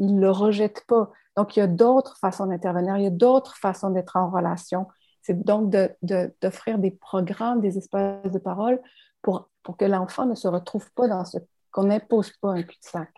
le 0.00 0.30
rejettent 0.30 0.84
pas. 0.86 1.10
Donc, 1.36 1.56
il 1.56 1.60
y 1.60 1.62
a 1.62 1.66
d'autres 1.66 2.16
façons 2.18 2.46
d'intervenir, 2.46 2.96
il 2.96 3.04
y 3.04 3.06
a 3.06 3.10
d'autres 3.10 3.56
façons 3.56 3.90
d'être 3.90 4.16
en 4.16 4.30
relation. 4.30 4.86
C'est 5.22 5.44
donc 5.44 5.70
d'offrir 6.02 6.78
des 6.78 6.90
programmes, 6.90 7.60
des 7.60 7.76
espaces 7.76 8.32
de 8.32 8.38
parole 8.38 8.80
pour, 9.20 9.50
pour 9.62 9.76
que 9.76 9.84
l'enfant 9.84 10.24
ne 10.24 10.34
se 10.34 10.48
retrouve 10.48 10.90
pas 10.92 11.06
dans 11.06 11.24
ce 11.24 11.38
qu'on 11.70 11.84
n'impose 11.84 12.32
pas 12.38 12.52
un 12.52 12.62
cul-de-sac. 12.62 13.10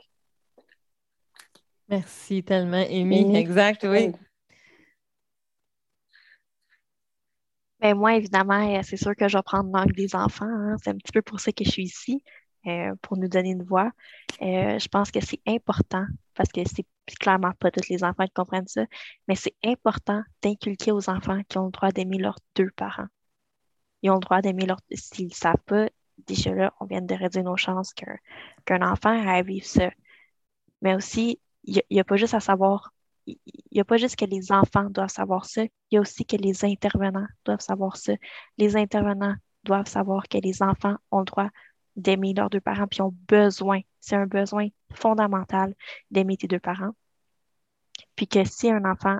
Merci 1.88 2.44
tellement, 2.44 2.84
Amy. 2.88 3.36
Exact, 3.36 3.84
oui. 3.88 4.12
Ben 7.80 7.96
moi, 7.96 8.14
évidemment, 8.14 8.76
euh, 8.76 8.80
c'est 8.84 8.98
sûr 8.98 9.16
que 9.16 9.26
je 9.26 9.38
vais 9.38 9.42
prendre 9.42 9.70
l'angle 9.72 9.94
des 9.94 10.14
enfants. 10.14 10.44
Hein. 10.44 10.76
C'est 10.82 10.90
un 10.90 10.96
petit 10.96 11.12
peu 11.12 11.22
pour 11.22 11.40
ça 11.40 11.50
que 11.50 11.64
je 11.64 11.70
suis 11.70 11.84
ici, 11.84 12.22
euh, 12.66 12.94
pour 13.00 13.16
nous 13.16 13.26
donner 13.26 13.50
une 13.50 13.62
voix. 13.62 13.90
Euh, 14.42 14.78
je 14.78 14.88
pense 14.88 15.10
que 15.10 15.24
c'est 15.24 15.40
important, 15.46 16.04
parce 16.34 16.50
que 16.50 16.60
c'est 16.66 16.84
clairement 17.18 17.52
pas 17.58 17.70
tous 17.70 17.88
les 17.88 18.04
enfants 18.04 18.26
qui 18.26 18.32
comprennent 18.34 18.68
ça, 18.68 18.84
mais 19.26 19.34
c'est 19.34 19.54
important 19.64 20.22
d'inculquer 20.42 20.92
aux 20.92 21.08
enfants 21.08 21.40
qui 21.48 21.56
ont 21.56 21.66
le 21.66 21.70
droit 21.70 21.90
d'aimer 21.90 22.18
leurs 22.18 22.38
deux 22.54 22.70
parents. 22.76 23.08
Ils 24.02 24.10
ont 24.10 24.14
le 24.14 24.20
droit 24.20 24.42
d'aimer 24.42 24.66
leurs... 24.66 24.80
S'ils 24.92 25.28
ne 25.28 25.34
savent 25.34 25.56
pas, 25.64 25.88
on 26.80 26.84
vient 26.86 27.02
de 27.02 27.14
réduire 27.14 27.44
nos 27.44 27.56
chances 27.56 27.92
qu'un 28.64 28.82
enfant 28.82 29.28
à 29.28 29.42
vivre 29.42 29.66
ça. 29.66 29.90
Mais 30.82 30.94
aussi, 30.94 31.40
il 31.64 31.82
n'y 31.90 32.00
a, 32.00 32.04
pas 32.04 32.16
juste 32.16 32.34
à 32.34 32.40
savoir, 32.40 32.92
il 33.26 33.38
n'y 33.72 33.80
a 33.80 33.84
pas 33.84 33.96
juste 33.96 34.16
que 34.16 34.24
les 34.24 34.52
enfants 34.52 34.90
doivent 34.90 35.10
savoir 35.10 35.44
ça, 35.44 35.62
il 35.62 35.70
y 35.92 35.96
a 35.98 36.00
aussi 36.00 36.24
que 36.24 36.36
les 36.36 36.64
intervenants 36.64 37.26
doivent 37.44 37.60
savoir 37.60 37.96
ça. 37.96 38.14
Les 38.58 38.76
intervenants 38.76 39.34
doivent 39.64 39.88
savoir 39.88 40.28
que 40.28 40.38
les 40.38 40.62
enfants 40.62 40.96
ont 41.10 41.20
le 41.20 41.24
droit 41.26 41.48
d'aimer 41.96 42.34
leurs 42.34 42.50
deux 42.50 42.60
parents, 42.60 42.86
puis 42.86 43.02
ont 43.02 43.14
besoin, 43.28 43.80
c'est 44.00 44.16
un 44.16 44.26
besoin 44.26 44.68
fondamental 44.94 45.74
d'aimer 46.10 46.36
tes 46.36 46.48
deux 46.48 46.60
parents. 46.60 46.92
Puis 48.16 48.26
que 48.26 48.44
si 48.44 48.70
un 48.70 48.84
enfant 48.84 49.18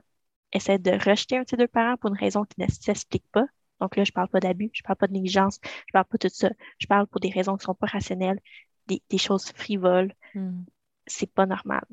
essaie 0.52 0.78
de 0.78 0.92
rejeter 0.92 1.38
un 1.38 1.42
de 1.42 1.48
ses 1.48 1.56
deux 1.56 1.68
parents 1.68 1.96
pour 1.96 2.10
une 2.10 2.18
raison 2.18 2.44
qui 2.44 2.60
ne 2.60 2.66
s'explique 2.68 3.24
pas, 3.32 3.44
donc 3.80 3.96
là, 3.96 4.04
je 4.04 4.10
ne 4.10 4.14
parle 4.14 4.28
pas 4.28 4.40
d'abus, 4.40 4.70
je 4.72 4.82
ne 4.82 4.86
parle 4.86 4.96
pas 4.96 5.06
de 5.06 5.12
négligence, 5.12 5.58
je 5.62 5.68
ne 5.68 5.92
parle 5.92 6.04
pas 6.04 6.18
de 6.18 6.28
tout 6.28 6.34
ça. 6.34 6.50
Je 6.78 6.86
parle 6.86 7.06
pour 7.06 7.20
des 7.20 7.30
raisons 7.30 7.56
qui 7.56 7.62
ne 7.62 7.66
sont 7.66 7.74
pas 7.74 7.86
rationnelles, 7.86 8.40
des, 8.86 9.18
choses 9.18 9.52
frivoles. 9.52 10.12
Hmm. 10.34 10.64
C'est 11.06 11.32
pas 11.32 11.46
normal. 11.46 11.84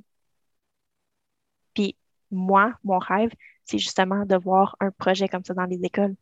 Puis 1.74 1.98
moi, 2.32 2.74
mon 2.84 3.00
rêve, 3.00 3.32
c'est 3.64 3.78
justement 3.78 4.26
de 4.26 4.36
voir 4.36 4.76
un 4.80 4.92
projet 4.92 5.28
comme 5.28 5.44
ça 5.44 5.54
dans 5.54 5.66
les 5.66 5.80
écoles, 5.84 6.16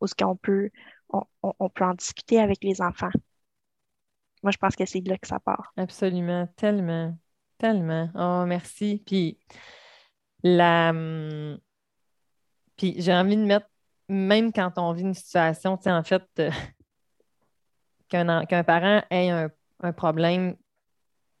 où 0.00 0.06
ce 0.06 0.14
qu'on 0.14 0.36
peut, 0.36 0.70
on, 1.08 1.68
peut 1.70 1.84
en 1.84 1.94
discuter 1.94 2.40
avec 2.40 2.62
les 2.62 2.82
enfants. 2.82 3.10
Moi, 4.42 4.52
je 4.52 4.58
pense 4.58 4.76
que 4.76 4.86
c'est 4.86 5.06
là 5.06 5.18
que 5.18 5.26
ça 5.26 5.38
part. 5.38 5.72
Absolument, 5.76 6.46
tellement, 6.56 7.16
tellement. 7.58 8.10
Oh, 8.14 8.46
merci. 8.46 9.02
Puis, 9.06 9.38
la... 10.42 10.90
Hum, 10.90 11.58
puis 12.76 12.94
j'ai 12.96 13.12
envie 13.12 13.36
de 13.36 13.44
mettre 13.44 13.69
même 14.10 14.52
quand 14.52 14.72
on 14.76 14.92
vit 14.92 15.02
une 15.02 15.14
situation, 15.14 15.76
tu 15.76 15.84
sais, 15.84 15.92
en 15.92 16.02
fait, 16.02 16.22
euh, 16.38 16.50
qu'un 18.08 18.64
parent 18.64 19.02
ait 19.10 19.30
un, 19.30 19.92
problème 19.92 20.56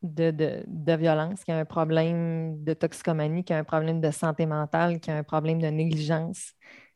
de, 0.02 0.30
de, 0.30 0.92
violence, 0.94 1.44
qu'il 1.44 1.52
ait 1.54 1.58
un 1.58 1.64
problème 1.64 2.62
de 2.64 2.72
toxicomanie, 2.72 3.44
qu'il 3.44 3.56
ait 3.56 3.58
un 3.58 3.64
problème 3.64 4.00
de 4.00 4.10
santé 4.10 4.46
mentale, 4.46 5.00
qu'il 5.00 5.12
ait 5.12 5.18
un 5.18 5.24
problème 5.24 5.60
de 5.60 5.66
négligence, 5.66 6.52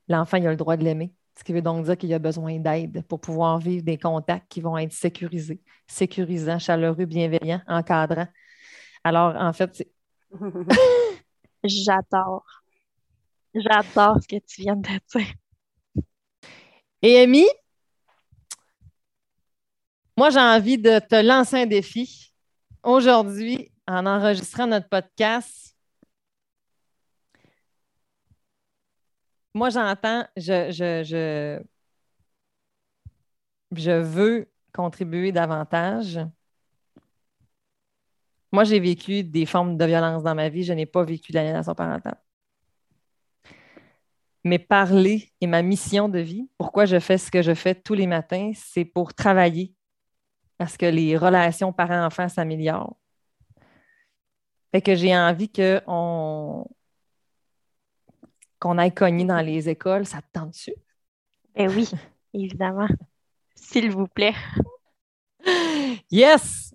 l'enfant 0.08 0.36
il 0.36 0.46
a 0.46 0.50
le 0.50 0.56
droit 0.56 0.76
de 0.76 0.84
l'aimer. 0.84 1.12
Ce 1.36 1.42
qui 1.42 1.52
veut 1.52 1.62
donc 1.62 1.84
dire 1.84 1.98
qu'il 1.98 2.14
a 2.14 2.20
besoin 2.20 2.60
d'aide 2.60 3.02
pour 3.08 3.20
pouvoir 3.20 3.58
vivre 3.58 3.82
des 3.84 3.98
contacts 3.98 4.48
qui 4.48 4.60
vont 4.60 4.78
être 4.78 4.92
sécurisés, 4.92 5.60
sécurisants, 5.88 6.60
chaleureux, 6.60 7.06
bienveillants, 7.06 7.60
encadrants. 7.66 8.28
Alors, 9.02 9.34
en 9.36 9.52
fait, 9.52 9.84
J'adore. 11.64 12.44
J'adore 13.54 14.18
ce 14.22 14.28
que 14.28 14.36
tu 14.36 14.62
viens 14.62 14.76
de 14.76 14.88
dire. 14.88 15.34
Et 17.06 17.18
Amy, 17.20 17.44
moi, 20.16 20.30
j'ai 20.30 20.40
envie 20.40 20.78
de 20.78 20.98
te 21.00 21.16
lancer 21.22 21.56
un 21.56 21.66
défi. 21.66 22.32
Aujourd'hui, 22.82 23.70
en 23.86 24.06
enregistrant 24.06 24.66
notre 24.66 24.88
podcast, 24.88 25.76
moi, 29.52 29.68
j'entends, 29.68 30.26
je, 30.34 30.70
je, 30.70 31.60
je, 33.76 33.90
veux 34.00 34.50
contribuer 34.72 35.30
davantage. 35.30 36.20
Moi, 38.50 38.64
j'ai 38.64 38.80
vécu 38.80 39.22
des 39.24 39.44
formes 39.44 39.76
de 39.76 39.84
violence 39.84 40.22
dans 40.22 40.34
ma 40.34 40.48
vie. 40.48 40.64
Je 40.64 40.72
n'ai 40.72 40.86
pas 40.86 41.04
vécu 41.04 41.32
d'aliénation 41.32 41.74
parentale. 41.74 42.23
Mais 44.44 44.58
parler 44.58 45.32
est 45.40 45.46
ma 45.46 45.62
mission 45.62 46.08
de 46.08 46.18
vie. 46.18 46.48
Pourquoi 46.58 46.84
je 46.84 46.98
fais 47.00 47.18
ce 47.18 47.30
que 47.30 47.42
je 47.42 47.54
fais 47.54 47.74
tous 47.74 47.94
les 47.94 48.06
matins, 48.06 48.52
c'est 48.54 48.84
pour 48.84 49.14
travailler 49.14 49.74
parce 50.58 50.76
que 50.76 50.86
les 50.86 51.16
relations 51.16 51.72
parents-enfants 51.72 52.28
s'améliorent. 52.28 52.96
Fait 54.72 54.82
que 54.82 54.94
j'ai 54.94 55.16
envie 55.16 55.50
qu'on 55.50 56.66
qu'on 58.58 58.78
aille 58.78 58.94
cogner 58.94 59.24
dans 59.24 59.40
les 59.40 59.68
écoles. 59.68 60.06
Ça 60.06 60.22
te 60.22 60.26
tente 60.32 60.50
dessus? 60.50 60.74
Ben 61.54 61.70
oui, 61.70 61.90
évidemment. 62.32 62.88
S'il 63.54 63.90
vous 63.90 64.08
plaît. 64.08 64.34
Yes! 66.10 66.73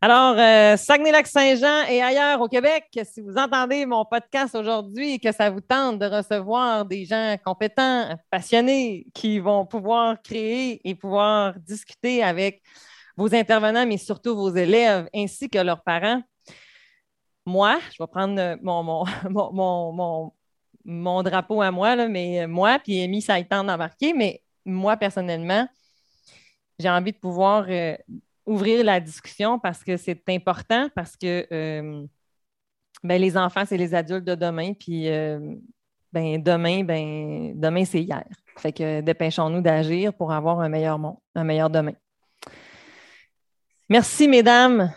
Alors, 0.00 0.36
euh, 0.38 0.76
Saguenay-Lac-Saint-Jean 0.76 1.88
et 1.88 2.00
ailleurs 2.00 2.40
au 2.40 2.46
Québec, 2.46 2.84
si 3.02 3.20
vous 3.20 3.36
entendez 3.36 3.84
mon 3.84 4.04
podcast 4.04 4.54
aujourd'hui 4.54 5.14
et 5.14 5.18
que 5.18 5.32
ça 5.32 5.50
vous 5.50 5.60
tente 5.60 5.98
de 5.98 6.06
recevoir 6.06 6.84
des 6.84 7.04
gens 7.04 7.36
compétents, 7.44 8.16
passionnés, 8.30 9.08
qui 9.12 9.40
vont 9.40 9.66
pouvoir 9.66 10.22
créer 10.22 10.80
et 10.88 10.94
pouvoir 10.94 11.58
discuter 11.58 12.22
avec 12.22 12.62
vos 13.16 13.34
intervenants, 13.34 13.86
mais 13.86 13.96
surtout 13.96 14.36
vos 14.36 14.54
élèves 14.54 15.08
ainsi 15.12 15.50
que 15.50 15.58
leurs 15.58 15.82
parents, 15.82 16.22
moi, 17.44 17.80
je 17.92 18.00
vais 18.00 18.06
prendre 18.06 18.56
mon, 18.62 19.04
mon, 19.52 20.32
mon, 20.84 21.22
drapeau 21.24 21.60
à 21.60 21.72
moi, 21.72 21.96
là, 21.96 22.06
mais 22.06 22.46
moi, 22.46 22.78
puis 22.78 23.02
Amy, 23.02 23.20
ça 23.20 23.34
a 23.34 23.40
été 23.40 23.48
d'embarquer, 23.48 24.12
mais 24.12 24.44
moi, 24.64 24.96
personnellement, 24.96 25.66
j'ai 26.78 26.88
envie 26.88 27.10
de 27.10 27.18
pouvoir 27.18 27.66
euh, 27.68 27.96
ouvrir 28.48 28.84
la 28.84 28.98
discussion 28.98 29.58
parce 29.58 29.84
que 29.84 29.96
c'est 29.96 30.22
important, 30.28 30.88
parce 30.94 31.16
que 31.16 31.46
euh, 31.52 32.06
ben, 33.04 33.20
les 33.20 33.36
enfants, 33.36 33.64
c'est 33.66 33.76
les 33.76 33.94
adultes 33.94 34.24
de 34.24 34.34
demain, 34.34 34.72
puis 34.72 35.08
euh, 35.08 35.54
ben, 36.12 36.42
demain, 36.42 36.82
ben, 36.82 37.52
demain, 37.54 37.84
c'est 37.84 38.02
hier. 38.02 38.24
Fait 38.56 38.72
que 38.72 39.00
dépêchons-nous 39.02 39.60
d'agir 39.60 40.12
pour 40.14 40.32
avoir 40.32 40.60
un 40.60 40.68
meilleur 40.68 40.98
monde, 40.98 41.18
un 41.34 41.44
meilleur 41.44 41.70
demain. 41.70 41.94
Merci, 43.88 44.26
mesdames. 44.26 44.92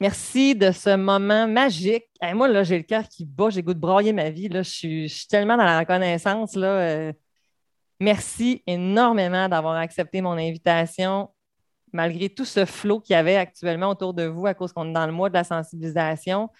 Merci 0.00 0.54
de 0.54 0.72
ce 0.72 0.94
moment 0.94 1.48
magique. 1.48 2.04
moi, 2.34 2.48
là, 2.48 2.62
j'ai 2.62 2.76
le 2.76 2.82
cœur 2.82 3.08
qui 3.08 3.24
bat, 3.24 3.50
j'ai 3.50 3.62
goût 3.62 3.74
de 3.74 3.78
brailler 3.78 4.12
ma 4.12 4.30
vie. 4.30 4.48
Là. 4.48 4.62
Je, 4.62 4.70
suis, 4.70 5.26
tellement 5.28 5.56
dans 5.56 5.64
la 5.64 5.80
reconnaissance. 5.80 6.54
Là, 6.54 6.66
euh, 6.66 7.12
merci 7.98 8.62
énormément 8.66 9.48
d'avoir 9.48 9.76
accepté 9.76 10.20
mon 10.20 10.32
invitation 10.32 11.30
malgré 11.92 12.28
tout 12.28 12.44
ce 12.44 12.64
flot 12.64 13.00
qu'il 13.00 13.14
y 13.14 13.16
avait 13.16 13.36
actuellement 13.36 13.90
autour 13.90 14.14
de 14.14 14.24
vous 14.24 14.46
à 14.46 14.54
cause 14.54 14.72
qu'on 14.72 14.88
est 14.88 14.92
dans 14.92 15.06
le 15.06 15.12
mois 15.12 15.28
de 15.28 15.34
la 15.34 15.44
sensibilisation. 15.44 16.50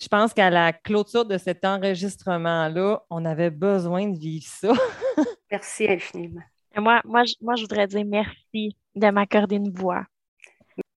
Je 0.00 0.08
pense 0.08 0.34
qu'à 0.34 0.50
la 0.50 0.72
clôture 0.72 1.24
de 1.24 1.38
cet 1.38 1.64
enregistrement-là, 1.64 3.02
on 3.10 3.24
avait 3.24 3.50
besoin 3.50 4.08
de 4.08 4.18
vivre 4.18 4.46
ça. 4.46 4.72
merci 5.50 5.88
infiniment. 5.88 6.42
moi, 6.76 7.00
moi, 7.04 7.24
je, 7.24 7.34
moi, 7.40 7.54
je 7.56 7.62
voudrais 7.62 7.86
dire 7.86 8.04
merci 8.04 8.76
de 8.94 9.10
m'accorder 9.10 9.56
une 9.56 9.72
voix. 9.72 10.04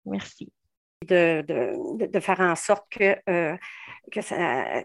Merci. 0.04 0.52
De, 1.06 1.42
de, 1.42 2.06
de, 2.06 2.20
faire 2.20 2.40
en 2.40 2.56
sorte 2.56 2.86
que, 2.90 3.16
euh, 3.28 3.56
que 4.10 4.22
ça 4.22 4.82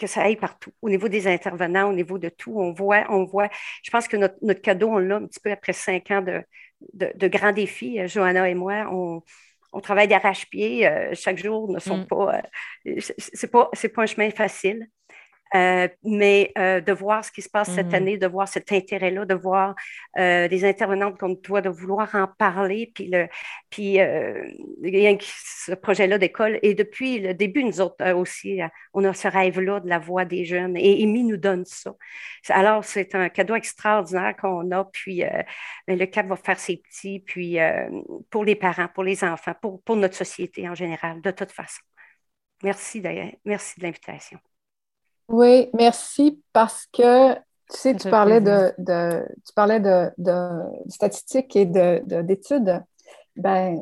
que 0.00 0.06
ça 0.06 0.22
aille 0.22 0.36
partout. 0.36 0.72
Au 0.82 0.88
niveau 0.88 1.08
des 1.08 1.26
intervenants, 1.26 1.90
au 1.90 1.92
niveau 1.92 2.18
de 2.18 2.30
tout, 2.30 2.58
on 2.58 2.72
voit, 2.72 3.04
on 3.10 3.24
voit. 3.24 3.48
Je 3.82 3.90
pense 3.90 4.08
que 4.08 4.16
notre, 4.16 4.36
notre 4.42 4.62
cadeau, 4.62 4.88
on 4.88 4.98
l'a 4.98 5.16
un 5.16 5.26
petit 5.26 5.40
peu 5.40 5.52
après 5.52 5.74
cinq 5.74 6.10
ans 6.10 6.22
de, 6.22 6.42
de, 6.94 7.28
grands 7.28 7.52
défis. 7.52 8.00
Euh, 8.00 8.08
Johanna 8.08 8.48
et 8.48 8.54
moi, 8.54 8.88
on, 8.90 9.22
on 9.72 9.80
travaille 9.80 10.08
d'arrache-pied. 10.08 10.86
Euh, 10.88 11.10
chaque 11.14 11.38
jour 11.38 11.70
ne 11.70 11.78
sont 11.78 11.98
mm. 11.98 12.06
pas. 12.06 12.42
Euh, 12.86 13.00
c'est 13.18 13.50
pas, 13.50 13.70
pas 13.94 14.02
un 14.02 14.06
chemin 14.06 14.30
facile. 14.30 14.88
Euh, 15.54 15.88
mais 16.04 16.52
euh, 16.58 16.80
de 16.80 16.92
voir 16.92 17.24
ce 17.24 17.32
qui 17.32 17.42
se 17.42 17.48
passe 17.48 17.70
cette 17.74 17.90
mm. 17.90 17.94
année, 17.94 18.18
de 18.18 18.26
voir 18.26 18.46
cet 18.46 18.70
intérêt-là, 18.70 19.24
de 19.24 19.34
voir 19.34 19.74
euh, 20.16 20.46
des 20.46 20.64
intervenantes 20.64 21.18
comme 21.18 21.40
toi, 21.40 21.60
de 21.60 21.68
vouloir 21.68 22.14
en 22.14 22.28
parler, 22.28 22.92
puis, 22.94 23.08
le, 23.10 23.26
puis 23.68 23.96
ce 23.96 25.74
projet-là 25.74 26.18
d'école. 26.18 26.58
Et 26.62 26.74
depuis 26.74 27.18
le 27.18 27.34
début, 27.34 27.64
nous 27.64 27.80
autres 27.80 28.12
aussi, 28.12 28.60
on 28.94 29.04
a 29.04 29.12
ce 29.12 29.26
rêve-là 29.26 29.80
de 29.80 29.88
la 29.88 29.98
voix 29.98 30.24
des 30.24 30.44
jeunes. 30.44 30.76
Et 30.76 31.02
Amy 31.02 31.24
nous 31.24 31.36
donne 31.36 31.64
ça. 31.64 31.94
Alors, 32.48 32.84
c'est 32.84 33.14
un 33.14 33.28
cadeau 33.28 33.54
extraordinaire 33.54 34.36
qu'on 34.36 34.70
a. 34.70 34.84
Puis 34.84 35.22
ben, 35.86 35.98
le 35.98 36.06
CAP 36.06 36.26
va 36.26 36.36
faire 36.36 36.60
ses 36.60 36.76
petits, 36.76 37.20
puis 37.20 37.58
pour 38.30 38.44
les 38.44 38.54
parents, 38.54 38.88
pour 38.94 39.04
les 39.04 39.24
enfants, 39.24 39.54
pour, 39.60 39.82
pour 39.82 39.96
notre 39.96 40.14
société 40.16 40.68
en 40.68 40.74
général, 40.74 41.20
de 41.20 41.30
toute 41.30 41.52
façon. 41.52 41.82
Merci 42.62 43.00
d'ailleurs. 43.00 43.32
Merci 43.44 43.80
de 43.80 43.84
l'invitation. 43.84 44.38
Oui, 45.30 45.70
merci 45.74 46.42
parce 46.52 46.86
que 46.92 47.34
tu 47.34 47.78
sais, 47.78 47.94
tu 47.94 48.10
parlais 48.10 48.40
de, 48.40 48.74
tu 49.46 49.52
parlais 49.54 49.78
de, 49.78 50.10
statistiques 50.88 51.54
et 51.54 51.66
d'études. 51.66 52.82
Ben, 53.36 53.80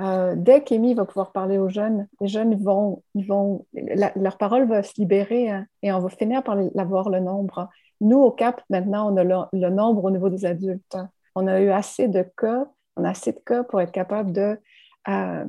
euh, 0.00 0.34
dès 0.36 0.62
qu'Amy 0.62 0.94
va 0.94 1.04
pouvoir 1.04 1.32
parler 1.32 1.58
aux 1.58 1.68
jeunes, 1.68 2.06
les 2.20 2.28
jeunes 2.28 2.54
vont, 2.62 3.02
ils 3.14 3.26
vont, 3.26 3.66
leur 4.16 4.38
parole 4.38 4.68
va 4.68 4.82
se 4.82 4.92
libérer 4.96 5.50
hein, 5.50 5.66
et 5.82 5.92
on 5.92 6.00
va 6.00 6.08
finir 6.08 6.42
par 6.42 6.56
l'avoir 6.74 7.10
le 7.10 7.20
nombre. 7.20 7.68
Nous, 8.00 8.18
au 8.18 8.30
CAP, 8.30 8.62
maintenant, 8.70 9.12
on 9.12 9.16
a 9.16 9.24
le, 9.24 9.70
nombre 9.70 10.04
au 10.04 10.10
niveau 10.10 10.28
des 10.28 10.44
adultes. 10.46 10.96
On 11.34 11.46
a 11.46 11.60
eu 11.60 11.70
assez 11.70 12.08
de 12.08 12.24
cas, 12.36 12.66
on 12.96 13.04
a 13.04 13.10
assez 13.10 13.32
de 13.32 13.38
cas 13.38 13.64
pour 13.64 13.80
être 13.80 13.92
capable 13.92 14.32
de, 14.32 14.58
euh, 15.08 15.44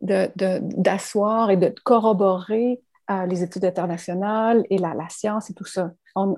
d'asseoir 0.00 1.50
et 1.50 1.56
de 1.56 1.74
corroborer 1.84 2.80
les 3.08 3.42
études 3.42 3.64
internationales 3.64 4.64
et 4.70 4.78
la, 4.78 4.94
science 5.08 5.50
et 5.50 5.54
tout 5.54 5.64
ça. 5.64 5.92
On, 6.14 6.34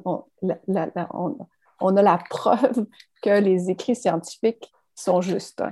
a 0.47 2.03
la 2.03 2.19
preuve 2.31 2.87
que 3.23 3.41
les 3.41 3.71
écrits 3.71 3.97
scientifiques 3.97 4.73
sont 4.95 5.21
justes. 5.21 5.63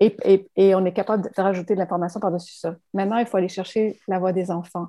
Et, 0.00 0.74
on 0.74 0.84
est 0.84 0.92
capable 0.92 1.24
de 1.24 1.42
rajouter 1.42 1.74
de 1.74 1.78
l'information 1.78 2.20
par-dessus 2.20 2.54
ça. 2.54 2.76
Maintenant, 2.92 3.18
il 3.18 3.26
faut 3.26 3.36
aller 3.36 3.48
chercher 3.48 3.98
la 4.08 4.18
voix 4.18 4.32
des 4.32 4.50
enfants. 4.50 4.88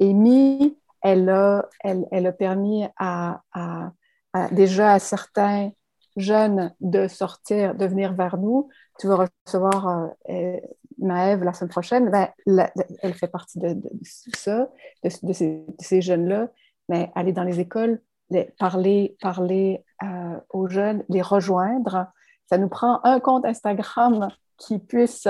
Amy, 0.00 0.76
elle 1.02 1.28
a, 1.28 1.68
elle, 1.80 2.06
elle 2.10 2.26
a 2.26 2.32
permis 2.32 2.84
à, 2.98 3.40
déjà 4.52 4.94
à 4.94 4.98
certains 4.98 5.70
jeunes 6.16 6.74
de 6.80 7.08
sortir, 7.08 7.74
de 7.74 7.86
venir 7.86 8.14
vers 8.14 8.38
nous. 8.38 8.68
Tu 8.98 9.06
vas 9.06 9.28
recevoir 9.46 9.88
euh, 9.88 10.06
euh, 10.30 10.60
Maëve 10.98 11.44
la 11.44 11.52
semaine 11.52 11.70
prochaine. 11.70 12.10
Ben, 12.10 12.28
elle 13.02 13.14
fait 13.14 13.28
partie 13.28 13.58
de, 13.58 13.76
ça, 14.02 14.68
de, 15.02 15.32
ces, 15.32 16.00
jeunes-là. 16.00 16.48
Mais 16.88 17.10
aller 17.14 17.32
dans 17.32 17.44
les 17.44 17.60
écoles, 17.60 18.00
parler, 18.58 19.16
parler 19.20 19.84
euh, 20.02 20.38
aux 20.50 20.68
jeunes, 20.68 21.04
les 21.08 21.22
rejoindre, 21.22 22.06
ça 22.48 22.58
nous 22.58 22.68
prend 22.68 23.00
un 23.04 23.20
compte 23.20 23.44
Instagram 23.44 24.28
qui 24.56 24.78
puisse 24.78 25.26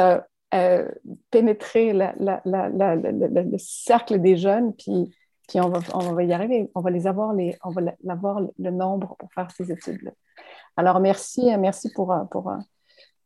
pénétrer 1.31 1.93
le 1.95 3.59
cercle 3.59 4.21
des 4.21 4.37
jeunes, 4.37 4.75
puis 4.75 5.13
puis 5.49 5.61
on 5.61 5.69
va, 5.69 5.81
on 5.95 6.13
va 6.13 6.25
y 6.25 6.33
arriver, 6.33 6.71
on 6.75 6.81
va 6.81 6.91
les 6.91 7.07
avoir, 7.07 7.33
les, 7.33 7.57
on 7.63 7.71
va 7.71 7.83
avoir 8.09 8.41
le 8.41 8.71
nombre 8.71 9.17
pour 9.19 9.33
faire 9.33 9.49
ces 9.57 9.71
études-là. 9.71 10.11
Alors, 10.77 11.01
merci, 11.01 11.57
merci 11.59 11.91
pour, 11.93 12.15
pour, 12.31 12.53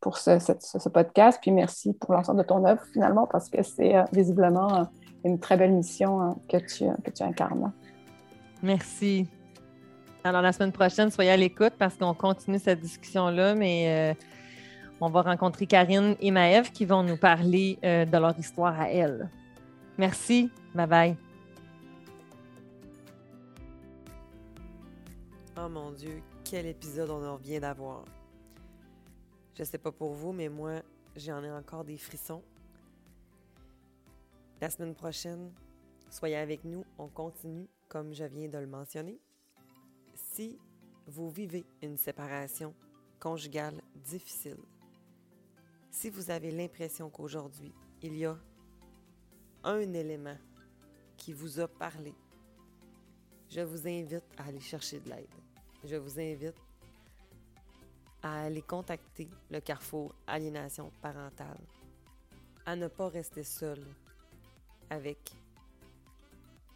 pour 0.01 0.17
ce, 0.17 0.39
ce, 0.39 0.89
podcast, 0.89 1.39
puis 1.41 1.51
merci 1.51 1.93
pour 1.93 2.15
l'ensemble 2.15 2.39
de 2.39 2.47
ton 2.47 2.65
œuvre 2.65 2.83
finalement, 2.93 3.27
parce 3.27 3.49
que 3.51 3.63
c'est 3.63 3.97
euh, 3.97 4.05
visiblement 4.13 4.75
euh, 4.75 4.85
une 5.25 5.39
très 5.39 5.57
belle 5.57 5.73
mission 5.73 6.23
euh, 6.23 6.33
que, 6.49 6.57
tu, 6.57 6.87
que 7.05 7.11
tu 7.11 7.23
incarnes. 7.23 7.73
Merci. 8.63 9.29
Alors, 10.25 10.43
la 10.43 10.53
semaine 10.53 10.73
prochaine, 10.73 11.11
soyez 11.11 11.31
à 11.31 11.37
l'écoute 11.37 11.75
parce 11.79 11.97
qu'on 11.97 12.15
continue 12.15 12.59
cette 12.59 12.81
discussion-là, 12.81 13.55
mais 13.55 14.15
on 15.01 15.09
va 15.09 15.23
rencontrer 15.23 15.67
Karine 15.67 16.15
et 16.21 16.31
Maëve 16.31 16.73
qui 16.73 16.85
vont 16.85 17.03
nous 17.03 17.17
parler 17.17 17.79
de 17.83 18.19
leur 18.19 18.39
histoire 18.39 18.79
à 18.79 18.91
elles. 18.91 19.31
Merci. 19.97 20.51
Bye 20.75 20.87
bye. 20.87 21.17
Oh 25.57 25.71
mon 25.71 25.91
Dieu, 25.93 26.21
quel 26.45 26.67
épisode 26.67 27.09
on 27.09 27.27
en 27.27 27.37
vient 27.37 27.61
d'avoir. 27.61 28.05
Je 29.55 29.65
sais 29.65 29.79
pas 29.79 29.93
pour 29.93 30.15
vous, 30.15 30.33
mais 30.33 30.49
moi, 30.49 30.83
j'en 31.17 31.43
ai 31.43 31.51
encore 31.51 31.85
des 31.85 31.99
frissons. 31.99 32.43
La 34.61 34.71
semaine 34.71 34.95
prochaine, 34.95 35.53
Soyez 36.11 36.37
avec 36.37 36.65
nous, 36.65 36.85
on 36.99 37.07
continue 37.07 37.69
comme 37.89 38.13
je 38.13 38.25
viens 38.25 38.49
de 38.49 38.59
le 38.59 38.67
mentionner. 38.67 39.21
Si 40.13 40.59
vous 41.07 41.31
vivez 41.31 41.65
une 41.83 41.97
séparation 41.97 42.75
conjugale 43.21 43.81
difficile, 43.95 44.59
si 45.89 46.11
vous 46.11 46.33
avez 46.33 46.51
l'impression 46.51 47.11
qu'aujourd'hui, 47.11 47.73
il 48.03 48.17
y 48.17 48.27
a 48.27 48.37
un 49.63 49.93
élément 49.93 50.37
qui 51.17 51.33
vous 51.33 51.61
a 51.61 51.69
parlé, 51.69 52.13
je 53.49 53.61
vous 53.61 53.87
invite 53.87 54.25
à 54.37 54.47
aller 54.47 54.61
chercher 54.61 54.99
de 54.99 55.11
l'aide. 55.11 55.29
Je 55.85 55.95
vous 55.95 56.19
invite 56.19 56.57
à 58.23 58.43
aller 58.43 58.63
contacter 58.63 59.29
le 59.51 59.61
Carrefour 59.61 60.15
Aliénation 60.27 60.91
parentale, 61.01 61.61
à 62.67 62.77
ne 62.77 62.89
pas 62.89 63.09
rester 63.09 63.43
seul 63.43 63.79
avec 64.91 65.33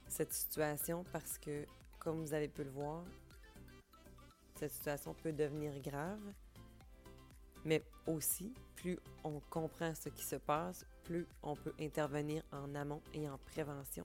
cette 0.08 0.32
situation 0.32 1.04
parce 1.12 1.38
que, 1.38 1.66
comme 1.98 2.20
vous 2.20 2.34
avez 2.34 2.48
pu 2.48 2.64
le 2.64 2.70
voir, 2.70 3.04
cette 4.54 4.72
situation 4.72 5.14
peut 5.14 5.32
devenir 5.32 5.78
grave. 5.80 6.20
Mais 7.64 7.82
aussi, 8.06 8.52
plus 8.76 8.98
on 9.24 9.40
comprend 9.50 9.94
ce 9.94 10.10
qui 10.10 10.24
se 10.24 10.36
passe, 10.36 10.84
plus 11.02 11.26
on 11.42 11.56
peut 11.56 11.74
intervenir 11.80 12.42
en 12.52 12.74
amont 12.74 13.00
et 13.14 13.28
en 13.28 13.38
prévention. 13.38 14.04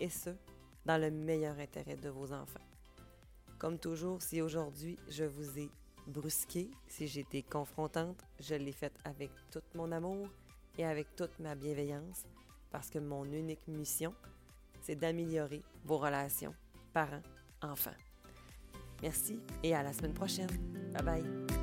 Et 0.00 0.08
ce, 0.08 0.30
dans 0.84 1.00
le 1.00 1.10
meilleur 1.10 1.58
intérêt 1.58 1.96
de 1.96 2.08
vos 2.08 2.32
enfants. 2.32 2.60
Comme 3.58 3.78
toujours, 3.78 4.20
si 4.22 4.42
aujourd'hui 4.42 4.98
je 5.08 5.24
vous 5.24 5.58
ai 5.58 5.70
brusqué, 6.06 6.70
si 6.86 7.04
été 7.18 7.42
confrontante, 7.42 8.22
je 8.40 8.54
l'ai 8.54 8.72
faite 8.72 8.96
avec 9.04 9.30
tout 9.50 9.62
mon 9.74 9.90
amour 9.92 10.28
et 10.78 10.84
avec 10.84 11.14
toute 11.16 11.38
ma 11.38 11.54
bienveillance, 11.54 12.24
parce 12.70 12.90
que 12.90 12.98
mon 12.98 13.24
unique 13.24 13.66
mission, 13.68 14.14
c'est 14.82 14.96
d'améliorer 14.96 15.62
vos 15.84 15.98
relations 15.98 16.54
parents-enfants. 16.92 17.90
Merci 19.02 19.38
et 19.62 19.74
à 19.74 19.82
la 19.82 19.92
semaine 19.92 20.14
prochaine. 20.14 20.50
Bye 20.92 21.02
bye. 21.02 21.55